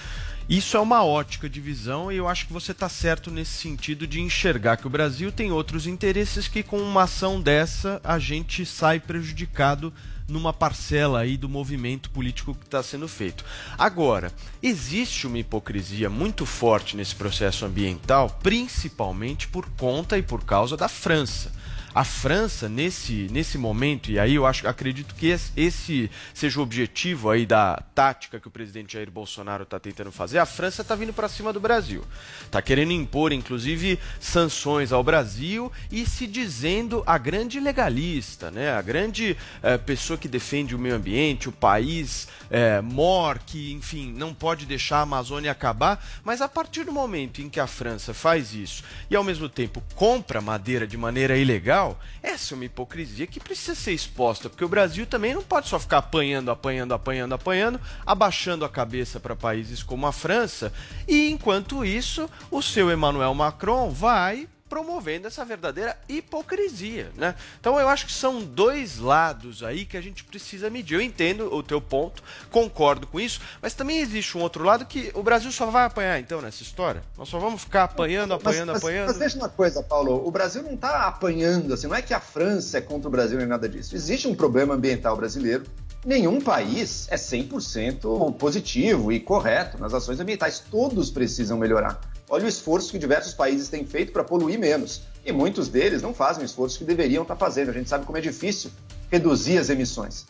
Isso 0.51 0.77
é 0.77 0.81
uma 0.81 1.05
ótica 1.05 1.49
de 1.49 1.61
visão 1.61 2.11
e 2.11 2.17
eu 2.17 2.27
acho 2.27 2.45
que 2.45 2.53
você 2.53 2.73
está 2.73 2.89
certo 2.89 3.31
nesse 3.31 3.53
sentido 3.53 4.05
de 4.05 4.21
enxergar 4.21 4.79
que 4.79 4.87
o 4.89 4.91
Brasil 4.91 5.31
tem 5.31 5.53
outros 5.53 5.87
interesses 5.87 6.49
que 6.49 6.65
com 6.65 6.79
uma 6.79 7.05
ação 7.05 7.41
dessa 7.41 8.01
a 8.03 8.19
gente 8.19 8.67
sai 8.67 8.99
prejudicado 8.99 9.95
numa 10.27 10.53
parcela 10.53 11.21
aí 11.21 11.37
do 11.37 11.49
movimento 11.49 12.11
político 12.11 12.53
que 12.53 12.65
está 12.65 12.83
sendo 12.83 13.07
feito. 13.07 13.45
Agora, 13.79 14.33
existe 14.61 15.25
uma 15.25 15.39
hipocrisia 15.39 16.11
muito 16.11 16.45
forte 16.45 16.97
nesse 16.97 17.15
processo 17.15 17.65
ambiental, 17.65 18.37
principalmente 18.43 19.47
por 19.47 19.71
conta 19.77 20.19
e 20.19 20.23
por 20.23 20.43
causa 20.43 20.77
da 20.77 20.89
França 20.89 21.53
a 21.95 22.05
França 22.05 22.69
nesse, 22.69 23.29
nesse 23.31 23.59
momento, 23.59 24.11
e 24.11 24.19
aí 24.19 24.37
eu 24.37 24.47
acho, 24.47 24.67
acredito 24.69 25.15
que 25.15 25.29
esse 25.57 26.11
seja 26.33 26.61
o 26.61 26.63
objetivo 26.63 27.31
aí 27.31 27.45
da 27.45 27.83
tática 27.95 28.39
que 28.39 28.49
o 28.49 28.51
presidente 28.51 28.93
Jair 28.93 29.11
Bolsonaro 29.11 29.65
está 29.65 29.79
tentando 29.81 30.13
fazer, 30.13 30.39
a 30.39 30.47
França 30.47 30.83
está 30.83 30.95
vindo 30.95 31.13
para 31.13 31.29
cima 31.29 31.53
do 31.53 31.61
Brasil. 31.61 32.05
Está 32.43 32.63
querendo 32.63 32.93
impor, 32.93 33.33
inclusive, 33.33 33.99
sanções 34.19 34.93
ao 34.93 35.03
Brasil 35.03 35.73
e 35.91 36.07
se 36.07 36.27
dizendo 36.27 37.03
a 37.07 37.19
grande 37.19 37.59
legalista, 37.59 38.51
né? 38.51 38.73
a 38.73 38.83
grande 38.83 39.37
é, 39.63 39.77
pessoa 39.77 40.19
que 40.19 40.29
defende 40.29 40.75
o 40.75 40.79
meio 40.79 40.95
ambiente, 40.95 41.49
o 41.49 41.53
país 41.53 42.29
é, 42.51 42.81
mor, 42.81 43.39
que, 43.39 43.73
enfim, 43.73 44.13
não 44.13 44.35
pode 44.35 44.67
deixar 44.67 44.99
a 44.99 45.03
Amazônia 45.03 45.53
acabar, 45.53 46.05
mas 46.25 46.43
a 46.43 46.49
partir 46.49 46.85
do 46.85 46.93
momento 46.93 47.41
em 47.41 47.49
que 47.49 47.61
a 47.61 47.67
França 47.67 48.13
faz 48.13 48.53
isso 48.53 48.83
e 49.09 49.15
ao 49.15 49.23
mesmo 49.23 49.49
tempo 49.49 49.83
compra 49.95 50.41
madeira 50.41 50.87
de 50.87 50.97
maneira 50.97 51.37
ilegal, 51.37 51.99
essa 52.23 52.53
é 52.53 52.57
uma 52.57 52.65
hipocrisia 52.65 53.27
que 53.27 53.39
precisa 53.39 53.75
ser 53.75 53.93
exposta, 53.93 54.51
porque 54.51 54.65
o 54.65 54.69
Brasil 54.69 55.07
também 55.07 55.35
não 55.35 55.43
pode 55.43 55.69
só 55.69 55.79
ficar 55.79 55.99
apanhando, 55.99 56.51
apanhando, 56.51 56.93
apanhando, 56.93 57.35
apanhando, 57.35 57.81
abaixando 58.05 58.65
a 58.65 58.69
cabeça 58.69 59.21
para 59.21 59.37
países 59.37 59.83
como 59.83 60.07
a 60.07 60.13
França, 60.13 60.73
e 61.07 61.31
enquanto 61.31 61.85
isso, 61.85 62.29
o 62.51 62.61
seu 62.61 62.91
Emmanuel 62.91 63.35
Macron 63.35 63.91
vai 63.91 64.49
promovendo 64.71 65.27
essa 65.27 65.45
verdadeira 65.45 65.99
hipocrisia, 66.09 67.11
né? 67.17 67.35
Então 67.59 67.79
eu 67.79 67.89
acho 67.89 68.07
que 68.07 68.13
são 68.13 68.41
dois 68.41 68.99
lados 68.99 69.65
aí 69.65 69.85
que 69.85 69.97
a 69.97 70.01
gente 70.01 70.23
precisa 70.23 70.71
medir. 70.71 70.95
Eu 70.95 71.01
entendo 71.01 71.53
o 71.53 71.61
teu 71.61 71.81
ponto, 71.81 72.23
concordo 72.51 73.09
com 73.09 73.19
isso, 73.19 73.41
mas 73.61 73.75
também 73.75 73.99
existe 73.99 74.39
um 74.39 74.41
outro 74.41 74.63
lado 74.63 74.87
que 74.87 75.11
o 75.13 75.25
Brasil 75.25 75.51
só 75.51 75.67
vai 75.67 75.85
apanhar 75.85 76.21
então 76.21 76.41
nessa 76.41 76.63
história. 76.63 77.03
Nós 77.19 77.29
só 77.29 77.41
vamos 77.41 77.63
ficar 77.63 77.83
apanhando, 77.83 78.33
apanhando, 78.33 78.69
mas, 78.69 78.75
mas, 78.75 78.85
apanhando. 78.85 79.09
Mas 79.09 79.19
deixa 79.19 79.37
uma 79.37 79.49
coisa, 79.49 79.83
Paulo, 79.83 80.25
o 80.25 80.31
Brasil 80.31 80.63
não 80.63 80.75
está 80.75 81.09
apanhando, 81.09 81.75
assim, 81.75 81.89
não 81.89 81.97
é 81.97 82.01
que 82.01 82.15
a 82.15 82.21
França 82.21 82.79
é 82.79 82.81
contra 82.81 83.09
o 83.09 83.11
Brasil 83.11 83.37
nem 83.39 83.49
nada 83.49 83.69
disso. 83.69 83.97
Existe 83.97 84.29
um 84.29 84.37
problema 84.37 84.75
ambiental 84.75 85.17
brasileiro. 85.17 85.65
Nenhum 86.07 86.41
país 86.41 87.07
é 87.11 87.17
100% 87.17 88.37
positivo 88.37 89.13
e 89.13 89.21
correto 89.21 89.79
nas 89.79 89.93
ações 89.93 90.19
ambientais. 90.19 90.59
Todos 90.71 91.11
precisam 91.11 91.59
melhorar. 91.59 92.01
Olha 92.33 92.45
o 92.45 92.49
esforço 92.49 92.93
que 92.93 92.99
diversos 92.99 93.35
países 93.35 93.69
têm 93.69 93.85
feito 93.85 94.13
para 94.13 94.23
poluir 94.23 94.57
menos. 94.57 95.03
E 95.27 95.33
muitos 95.33 95.69
deles 95.69 96.01
não 96.01 96.15
fazem 96.15 96.45
o 96.45 96.47
esforço 96.47 96.79
que 96.79 96.85
deveriam 96.85 97.23
estar 97.23 97.35
tá 97.35 97.45
fazendo. 97.45 97.71
A 97.71 97.73
gente 97.73 97.89
sabe 97.89 98.07
como 98.07 98.17
é 98.17 98.21
difícil 98.21 98.71
reduzir 99.11 99.59
as 99.59 99.69
emissões. 99.69 100.27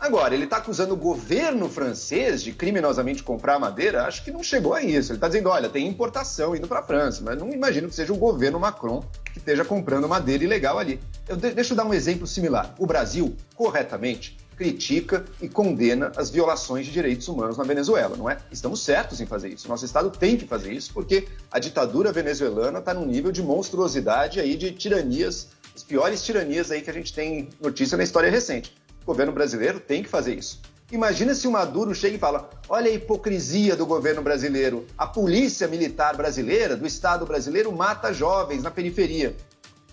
Agora, 0.00 0.34
ele 0.34 0.44
está 0.44 0.56
acusando 0.56 0.94
o 0.94 0.96
governo 0.96 1.68
francês 1.68 2.42
de 2.42 2.52
criminosamente 2.52 3.22
comprar 3.22 3.58
madeira? 3.60 4.04
Acho 4.04 4.24
que 4.24 4.32
não 4.32 4.42
chegou 4.42 4.74
a 4.74 4.82
isso. 4.82 5.12
Ele 5.12 5.16
está 5.16 5.28
dizendo, 5.28 5.48
olha, 5.48 5.68
tem 5.68 5.86
importação 5.86 6.56
indo 6.56 6.66
para 6.66 6.80
a 6.80 6.82
França, 6.82 7.22
mas 7.24 7.38
não 7.38 7.48
imagino 7.50 7.88
que 7.88 7.94
seja 7.94 8.12
o 8.12 8.16
governo 8.16 8.58
Macron 8.58 9.02
que 9.32 9.38
esteja 9.38 9.64
comprando 9.64 10.08
madeira 10.08 10.42
ilegal 10.42 10.78
ali. 10.78 11.00
Eu 11.28 11.36
de 11.36 11.52
deixa 11.52 11.72
eu 11.72 11.76
dar 11.76 11.84
um 11.84 11.94
exemplo 11.94 12.26
similar. 12.26 12.74
O 12.78 12.86
Brasil, 12.86 13.34
corretamente, 13.54 14.36
critica 14.56 15.24
e 15.40 15.48
condena 15.48 16.12
as 16.16 16.30
violações 16.30 16.86
de 16.86 16.92
direitos 16.92 17.28
humanos 17.28 17.56
na 17.56 17.64
Venezuela, 17.64 18.16
não 18.16 18.28
é? 18.28 18.38
Estamos 18.50 18.80
certos 18.80 19.20
em 19.20 19.26
fazer 19.26 19.48
isso. 19.48 19.68
Nosso 19.68 19.84
Estado 19.84 20.10
tem 20.10 20.36
que 20.36 20.46
fazer 20.46 20.72
isso 20.72 20.92
porque 20.92 21.28
a 21.50 21.58
ditadura 21.58 22.12
venezuelana 22.12 22.78
está 22.78 22.94
num 22.94 23.06
nível 23.06 23.32
de 23.32 23.42
monstruosidade 23.42 24.40
aí 24.40 24.56
de 24.56 24.72
tiranias, 24.72 25.48
as 25.74 25.82
piores 25.82 26.24
tiranias 26.24 26.70
aí 26.70 26.80
que 26.82 26.90
a 26.90 26.94
gente 26.94 27.12
tem 27.12 27.48
notícia 27.60 27.96
na 27.96 28.04
história 28.04 28.30
recente. 28.30 28.74
O 29.02 29.06
governo 29.06 29.32
brasileiro 29.32 29.80
tem 29.80 30.02
que 30.02 30.08
fazer 30.08 30.34
isso. 30.34 30.60
Imagina 30.92 31.34
se 31.34 31.48
o 31.48 31.50
Maduro 31.50 31.94
chega 31.94 32.16
e 32.16 32.18
fala: 32.18 32.48
olha 32.68 32.90
a 32.90 32.94
hipocrisia 32.94 33.74
do 33.74 33.84
governo 33.84 34.22
brasileiro. 34.22 34.86
A 34.96 35.06
polícia 35.06 35.66
militar 35.66 36.16
brasileira, 36.16 36.76
do 36.76 36.86
Estado 36.86 37.26
brasileiro, 37.26 37.72
mata 37.72 38.12
jovens 38.12 38.62
na 38.62 38.70
periferia. 38.70 39.34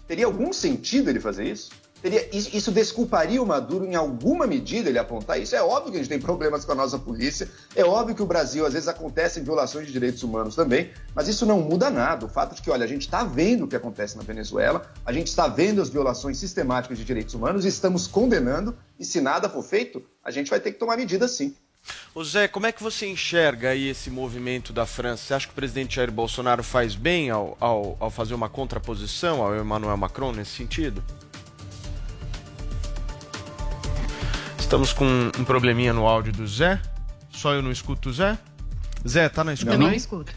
Teria 0.08 0.25
algum 0.25 0.51
sentido 0.51 1.10
ele 1.10 1.20
fazer 1.20 1.46
isso? 1.46 1.72
Teria, 2.01 2.27
isso 2.34 2.72
desculparia 2.72 3.41
o 3.41 3.46
Maduro 3.46 3.86
em 3.86 3.93
alguma 3.93 4.48
medida 4.48 4.89
ele 4.89 4.98
apontar 4.98 5.39
isso? 5.39 5.55
É 5.55 5.62
óbvio 5.62 5.91
que 5.91 5.98
a 5.98 6.01
gente 6.01 6.10
tem 6.10 6.20
problemas 6.20 6.65
com 6.65 6.72
a 6.72 6.75
nossa 6.75 6.98
polícia, 6.98 7.48
é 7.75 7.84
óbvio 7.84 8.15
que 8.15 8.24
o 8.24 8.25
Brasil 8.25 8.65
às 8.65 8.74
vezes 8.74 8.88
acontecem 8.88 9.43
violações 9.43 9.86
de 9.86 9.93
direitos 9.93 10.24
humanos 10.24 10.55
também, 10.55 10.89
mas 11.13 11.27
isso 11.27 11.46
não 11.46 11.60
muda 11.62 11.91
nada. 11.91 12.25
O 12.25 12.29
fato 12.29 12.55
de 12.55 12.62
que, 12.62 12.72
olha, 12.72 12.86
a 12.86 12.88
gente 12.88 13.03
está 13.03 13.24
vendo 13.24 13.65
o 13.65 13.67
que 13.67 13.75
acontece 13.75 14.17
na 14.17 14.24
Venezuela, 14.24 14.91
a 15.05 15.13
gente 15.13 15.27
está 15.27 15.48
vendo 15.48 15.79
as 15.79 15.89
violações 15.89 16.38
sistemáticas 16.38 16.98
de 16.98 17.05
direitos 17.05 17.36
humanos 17.36 17.65
estamos 17.65 18.08
condenando, 18.08 18.75
e 19.00 19.05
se 19.05 19.22
nada 19.22 19.48
for 19.48 19.63
feito, 19.63 20.03
a 20.24 20.31
gente 20.31 20.50
vai 20.50 20.60
ter 20.60 20.72
que 20.72 20.79
tomar 20.79 20.98
medidas 20.98 21.31
sim. 21.31 21.55
Ô 22.13 22.24
Zé, 22.24 22.48
como 22.48 22.67
é 22.67 22.72
que 22.72 22.84
você 22.84 23.08
enxerga 23.08 23.70
aí 23.70 23.89
esse 23.89 24.10
movimento 24.10 24.74
da 24.74 24.86
França? 24.86 25.24
Você 25.24 25.34
acha 25.34 25.48
que 25.48 25.53
o 25.53 25.55
presidente 25.55 25.96
Jair 25.96 26.12
Bolsonaro 26.12 26.63
faz 26.63 26.96
bem 26.96 27.29
ao, 27.29 27.58
ao, 27.60 27.98
ao 28.00 28.12
fazer 28.12 28.34
uma 28.34 28.50
contraposição 28.50 29.41
ao 29.41 29.55
Emmanuel 29.55 29.98
Macron 29.98 30.31
nesse 30.31 30.51
sentido? 30.51 31.03
Estamos 34.72 34.94
com 34.94 35.06
um 35.38 35.44
probleminha 35.44 35.92
no 35.92 36.08
áudio 36.08 36.32
do 36.32 36.48
Zé. 36.48 36.82
Só 37.30 37.54
eu 37.54 37.62
não 37.62 37.74
escuto 37.74 38.08
o 38.08 38.13
Zé? 38.13 38.40
Zé, 39.06 39.28
tá 39.28 39.44
na 39.44 39.54
escuta? 39.54 39.74
Também 39.74 39.88
não 39.90 39.94
escuta. 39.94 40.32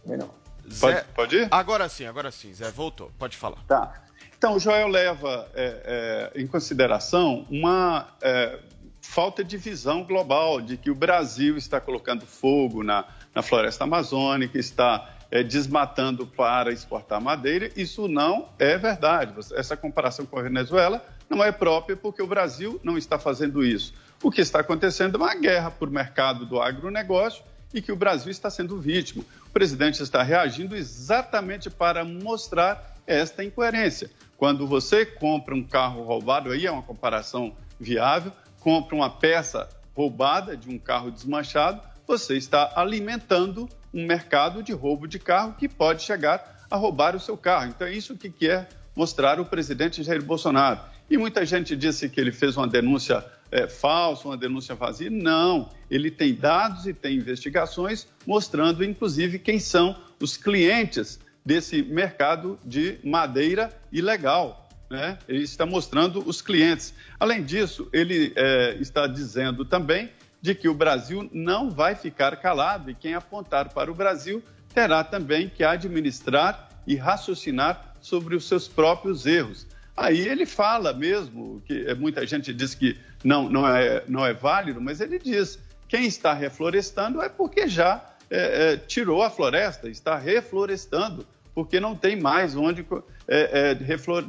Também 0.00 0.16
não. 0.16 0.30
Zé... 0.72 0.92
Pode, 0.92 1.06
pode 1.12 1.36
ir? 1.38 1.48
Agora 1.50 1.88
sim, 1.88 2.06
agora 2.06 2.30
sim, 2.30 2.54
Zé, 2.54 2.70
voltou. 2.70 3.10
Pode 3.18 3.36
falar. 3.36 3.58
Tá. 3.66 3.94
Então, 4.38 4.54
o 4.54 4.60
Joel 4.60 4.86
leva 4.86 5.48
é, 5.56 6.30
é, 6.36 6.40
em 6.40 6.46
consideração 6.46 7.44
uma 7.50 8.06
é, 8.22 8.60
falta 9.02 9.42
de 9.42 9.56
visão 9.56 10.04
global 10.04 10.60
de 10.60 10.76
que 10.76 10.88
o 10.88 10.94
Brasil 10.94 11.56
está 11.56 11.80
colocando 11.80 12.24
fogo 12.24 12.84
na, 12.84 13.06
na 13.34 13.42
floresta 13.42 13.82
amazônica, 13.82 14.56
está 14.56 15.16
é, 15.32 15.42
desmatando 15.42 16.28
para 16.28 16.70
exportar 16.70 17.20
madeira. 17.20 17.72
Isso 17.74 18.06
não 18.06 18.50
é 18.56 18.78
verdade. 18.78 19.34
Essa 19.56 19.76
comparação 19.76 20.24
com 20.24 20.38
a 20.38 20.42
Venezuela 20.42 21.04
não 21.28 21.44
é 21.44 21.52
própria 21.52 21.96
porque 21.96 22.22
o 22.22 22.26
Brasil 22.26 22.80
não 22.82 22.96
está 22.96 23.18
fazendo 23.18 23.64
isso. 23.64 23.92
O 24.22 24.30
que 24.30 24.40
está 24.40 24.60
acontecendo 24.60 25.16
é 25.16 25.18
uma 25.18 25.34
guerra 25.34 25.70
por 25.70 25.90
mercado 25.90 26.46
do 26.46 26.60
agronegócio 26.60 27.42
e 27.72 27.82
que 27.82 27.92
o 27.92 27.96
Brasil 27.96 28.30
está 28.30 28.50
sendo 28.50 28.80
vítima. 28.80 29.24
O 29.46 29.50
presidente 29.50 30.02
está 30.02 30.22
reagindo 30.22 30.74
exatamente 30.74 31.70
para 31.70 32.04
mostrar 32.04 32.96
esta 33.06 33.44
incoerência. 33.44 34.10
Quando 34.36 34.66
você 34.66 35.04
compra 35.04 35.54
um 35.54 35.64
carro 35.64 36.02
roubado, 36.02 36.50
aí 36.50 36.66
é 36.66 36.70
uma 36.70 36.82
comparação 36.82 37.54
viável, 37.78 38.32
compra 38.60 38.94
uma 38.94 39.10
peça 39.10 39.68
roubada 39.94 40.56
de 40.56 40.70
um 40.70 40.78
carro 40.78 41.10
desmanchado, 41.10 41.80
você 42.06 42.36
está 42.36 42.72
alimentando 42.76 43.68
um 43.92 44.06
mercado 44.06 44.62
de 44.62 44.72
roubo 44.72 45.06
de 45.06 45.18
carro 45.18 45.54
que 45.58 45.68
pode 45.68 46.02
chegar 46.02 46.64
a 46.70 46.76
roubar 46.76 47.16
o 47.16 47.20
seu 47.20 47.36
carro. 47.36 47.66
Então 47.68 47.86
é 47.86 47.92
isso 47.92 48.16
que 48.16 48.30
quer 48.30 48.68
mostrar 48.94 49.40
o 49.40 49.44
presidente 49.44 50.02
Jair 50.02 50.22
Bolsonaro. 50.22 50.80
E 51.10 51.16
muita 51.16 51.44
gente 51.46 51.74
disse 51.74 52.08
que 52.08 52.20
ele 52.20 52.32
fez 52.32 52.56
uma 52.56 52.66
denúncia 52.66 53.24
é, 53.50 53.66
falsa, 53.66 54.28
uma 54.28 54.36
denúncia 54.36 54.74
vazia. 54.74 55.08
Não, 55.10 55.70
ele 55.90 56.10
tem 56.10 56.34
dados 56.34 56.86
e 56.86 56.92
tem 56.92 57.16
investigações 57.16 58.06
mostrando, 58.26 58.84
inclusive, 58.84 59.38
quem 59.38 59.58
são 59.58 59.96
os 60.20 60.36
clientes 60.36 61.18
desse 61.44 61.82
mercado 61.82 62.58
de 62.64 62.98
madeira 63.02 63.72
ilegal. 63.90 64.68
Né? 64.90 65.18
Ele 65.26 65.42
está 65.42 65.64
mostrando 65.64 66.22
os 66.26 66.42
clientes. 66.42 66.94
Além 67.18 67.42
disso, 67.42 67.88
ele 67.92 68.32
é, 68.36 68.76
está 68.80 69.06
dizendo 69.06 69.64
também 69.64 70.10
de 70.40 70.54
que 70.54 70.68
o 70.68 70.74
Brasil 70.74 71.28
não 71.32 71.70
vai 71.70 71.94
ficar 71.94 72.36
calado 72.36 72.90
e 72.90 72.94
quem 72.94 73.14
apontar 73.14 73.72
para 73.72 73.90
o 73.90 73.94
Brasil 73.94 74.42
terá 74.72 75.02
também 75.02 75.48
que 75.48 75.64
administrar 75.64 76.68
e 76.86 76.94
raciocinar 76.96 77.94
sobre 78.00 78.36
os 78.36 78.46
seus 78.46 78.68
próprios 78.68 79.26
erros. 79.26 79.66
Aí 79.98 80.28
ele 80.28 80.46
fala 80.46 80.92
mesmo, 80.92 81.60
que 81.66 81.92
muita 81.94 82.24
gente 82.24 82.54
diz 82.54 82.72
que 82.72 82.96
não, 83.24 83.48
não, 83.48 83.66
é, 83.66 84.04
não 84.06 84.24
é 84.24 84.32
válido, 84.32 84.80
mas 84.80 85.00
ele 85.00 85.18
diz: 85.18 85.58
quem 85.88 86.06
está 86.06 86.32
reflorestando 86.32 87.20
é 87.20 87.28
porque 87.28 87.66
já 87.66 88.04
é, 88.30 88.74
é, 88.74 88.76
tirou 88.76 89.24
a 89.24 89.28
floresta, 89.28 89.88
está 89.88 90.16
reflorestando, 90.16 91.26
porque 91.52 91.80
não 91.80 91.96
tem 91.96 92.14
mais 92.14 92.54
onde 92.54 92.86
é, 93.26 93.72
reflor, 93.72 94.24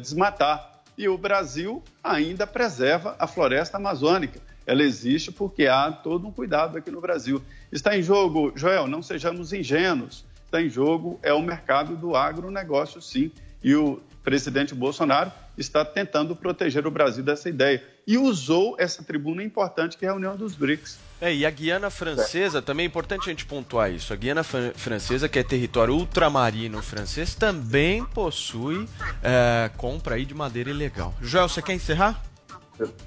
desmatar. 0.00 0.72
E 0.96 1.08
o 1.08 1.18
Brasil 1.18 1.82
ainda 2.02 2.46
preserva 2.46 3.16
a 3.18 3.26
floresta 3.26 3.76
amazônica. 3.76 4.40
Ela 4.66 4.82
existe 4.82 5.30
porque 5.30 5.66
há 5.66 5.92
todo 5.92 6.26
um 6.26 6.32
cuidado 6.32 6.78
aqui 6.78 6.90
no 6.90 7.02
Brasil. 7.02 7.42
Está 7.70 7.98
em 7.98 8.02
jogo, 8.02 8.50
Joel, 8.56 8.86
não 8.86 9.02
sejamos 9.02 9.52
ingênuos. 9.52 10.24
Está 10.46 10.62
em 10.62 10.70
jogo 10.70 11.18
é 11.22 11.34
o 11.34 11.42
mercado 11.42 11.96
do 11.96 12.16
agronegócio, 12.16 13.02
sim. 13.02 13.30
E 13.62 13.74
o 13.74 14.00
presidente 14.24 14.74
Bolsonaro 14.74 15.30
está 15.56 15.84
tentando 15.84 16.34
proteger 16.34 16.86
o 16.86 16.90
Brasil 16.90 17.22
dessa 17.22 17.48
ideia. 17.48 17.84
E 18.06 18.18
usou 18.18 18.74
essa 18.78 19.02
tribuna 19.02 19.42
importante 19.42 19.96
que 19.96 20.04
é 20.04 20.08
a 20.08 20.12
reunião 20.12 20.34
dos 20.34 20.54
BRICS. 20.54 20.98
É, 21.20 21.32
e 21.32 21.46
a 21.46 21.50
Guiana 21.50 21.90
Francesa, 21.90 22.60
também 22.60 22.84
é 22.84 22.86
importante 22.86 23.28
a 23.28 23.32
gente 23.32 23.46
pontuar 23.46 23.92
isso. 23.92 24.12
A 24.12 24.16
Guiana 24.16 24.42
Francesa, 24.42 25.28
que 25.28 25.38
é 25.38 25.44
território 25.44 25.94
ultramarino 25.94 26.82
francês, 26.82 27.34
também 27.34 28.04
possui 28.04 28.88
é, 29.22 29.70
compra 29.76 30.16
aí 30.16 30.24
de 30.24 30.34
madeira 30.34 30.70
ilegal. 30.70 31.14
Joel, 31.20 31.48
você 31.48 31.62
quer 31.62 31.74
encerrar? 31.74 32.22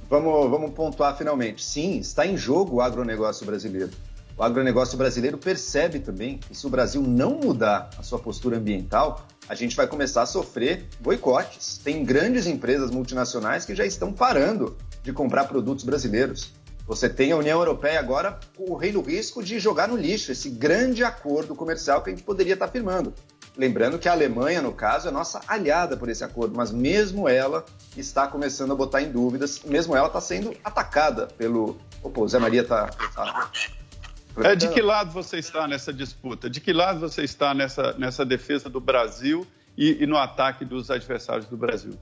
Vamos, 0.10 0.50
vamos 0.50 0.72
pontuar 0.72 1.18
finalmente. 1.18 1.64
Sim, 1.64 1.98
está 1.98 2.26
em 2.26 2.38
jogo 2.38 2.78
o 2.78 2.82
agronegócio 2.82 3.46
brasileiro. 3.46 3.92
O 4.38 4.44
agronegócio 4.44 4.98
brasileiro 4.98 5.38
percebe 5.38 6.00
também 6.00 6.38
que 6.38 6.56
se 6.56 6.66
o 6.66 6.70
Brasil 6.70 7.02
não 7.02 7.40
mudar 7.40 7.90
a 7.98 8.04
sua 8.04 8.20
postura 8.20 8.58
ambiental, 8.58 9.26
a 9.50 9.56
gente 9.56 9.76
vai 9.76 9.88
começar 9.88 10.24
a 10.24 10.26
sofrer 10.26 10.88
boicotes. 11.00 11.78
Tem 11.78 12.04
grandes 12.04 12.48
empresas 12.48 12.92
multinacionais 12.92 13.66
que 13.66 13.76
já 13.76 13.86
estão 13.86 14.12
parando 14.12 14.78
de 15.04 15.14
comprar 15.14 15.46
produtos 15.46 15.84
brasileiros. 15.84 16.54
Você 16.86 17.10
tem 17.10 17.32
a 17.32 17.38
União 17.38 17.60
Europeia 17.60 18.00
agora 18.00 18.40
correndo 18.56 19.00
o 19.00 19.02
risco 19.02 19.44
de 19.44 19.60
jogar 19.60 19.88
no 19.88 19.98
lixo 19.98 20.32
esse 20.32 20.50
grande 20.50 21.04
acordo 21.04 21.54
comercial 21.54 22.02
que 22.02 22.10
a 22.10 22.14
gente 22.14 22.24
poderia 22.24 22.54
estar 22.54 22.68
firmando. 22.70 23.14
Lembrando 23.58 23.98
que 23.98 24.08
a 24.08 24.12
Alemanha, 24.12 24.62
no 24.62 24.72
caso, 24.72 25.08
é 25.08 25.12
nossa 25.12 25.42
aliada 25.48 25.98
por 25.98 26.08
esse 26.10 26.24
acordo, 26.24 26.56
mas 26.56 26.72
mesmo 26.72 27.28
ela 27.28 27.66
está 27.98 28.28
começando 28.28 28.72
a 28.72 28.76
botar 28.76 29.02
em 29.02 29.12
dúvidas, 29.12 29.62
mesmo 29.66 29.96
ela 29.96 30.08
está 30.08 30.22
sendo 30.22 30.56
atacada 30.64 31.26
pelo. 31.26 31.78
Opa, 32.04 32.22
o 32.22 32.28
Zé 32.28 32.38
Maria 32.38 32.62
está. 32.62 32.88
Tá... 33.16 33.52
É, 34.44 34.56
de 34.56 34.68
que 34.70 34.82
lado 34.82 35.12
você 35.12 35.38
está 35.38 35.68
nessa 35.68 35.92
disputa? 35.92 36.50
De 36.50 36.62
que 36.62 36.72
lado 36.72 37.00
você 37.00 37.24
está 37.24 37.54
nessa, 37.54 37.94
nessa 37.94 38.26
defesa 38.26 38.70
do 38.70 38.80
Brasil 38.80 39.48
e, 39.76 40.04
e 40.04 40.08
no 40.08 40.18
ataque 40.18 40.64
dos 40.64 40.92
adversários 40.92 41.48
do 41.48 41.58
Brasil? 41.58 41.94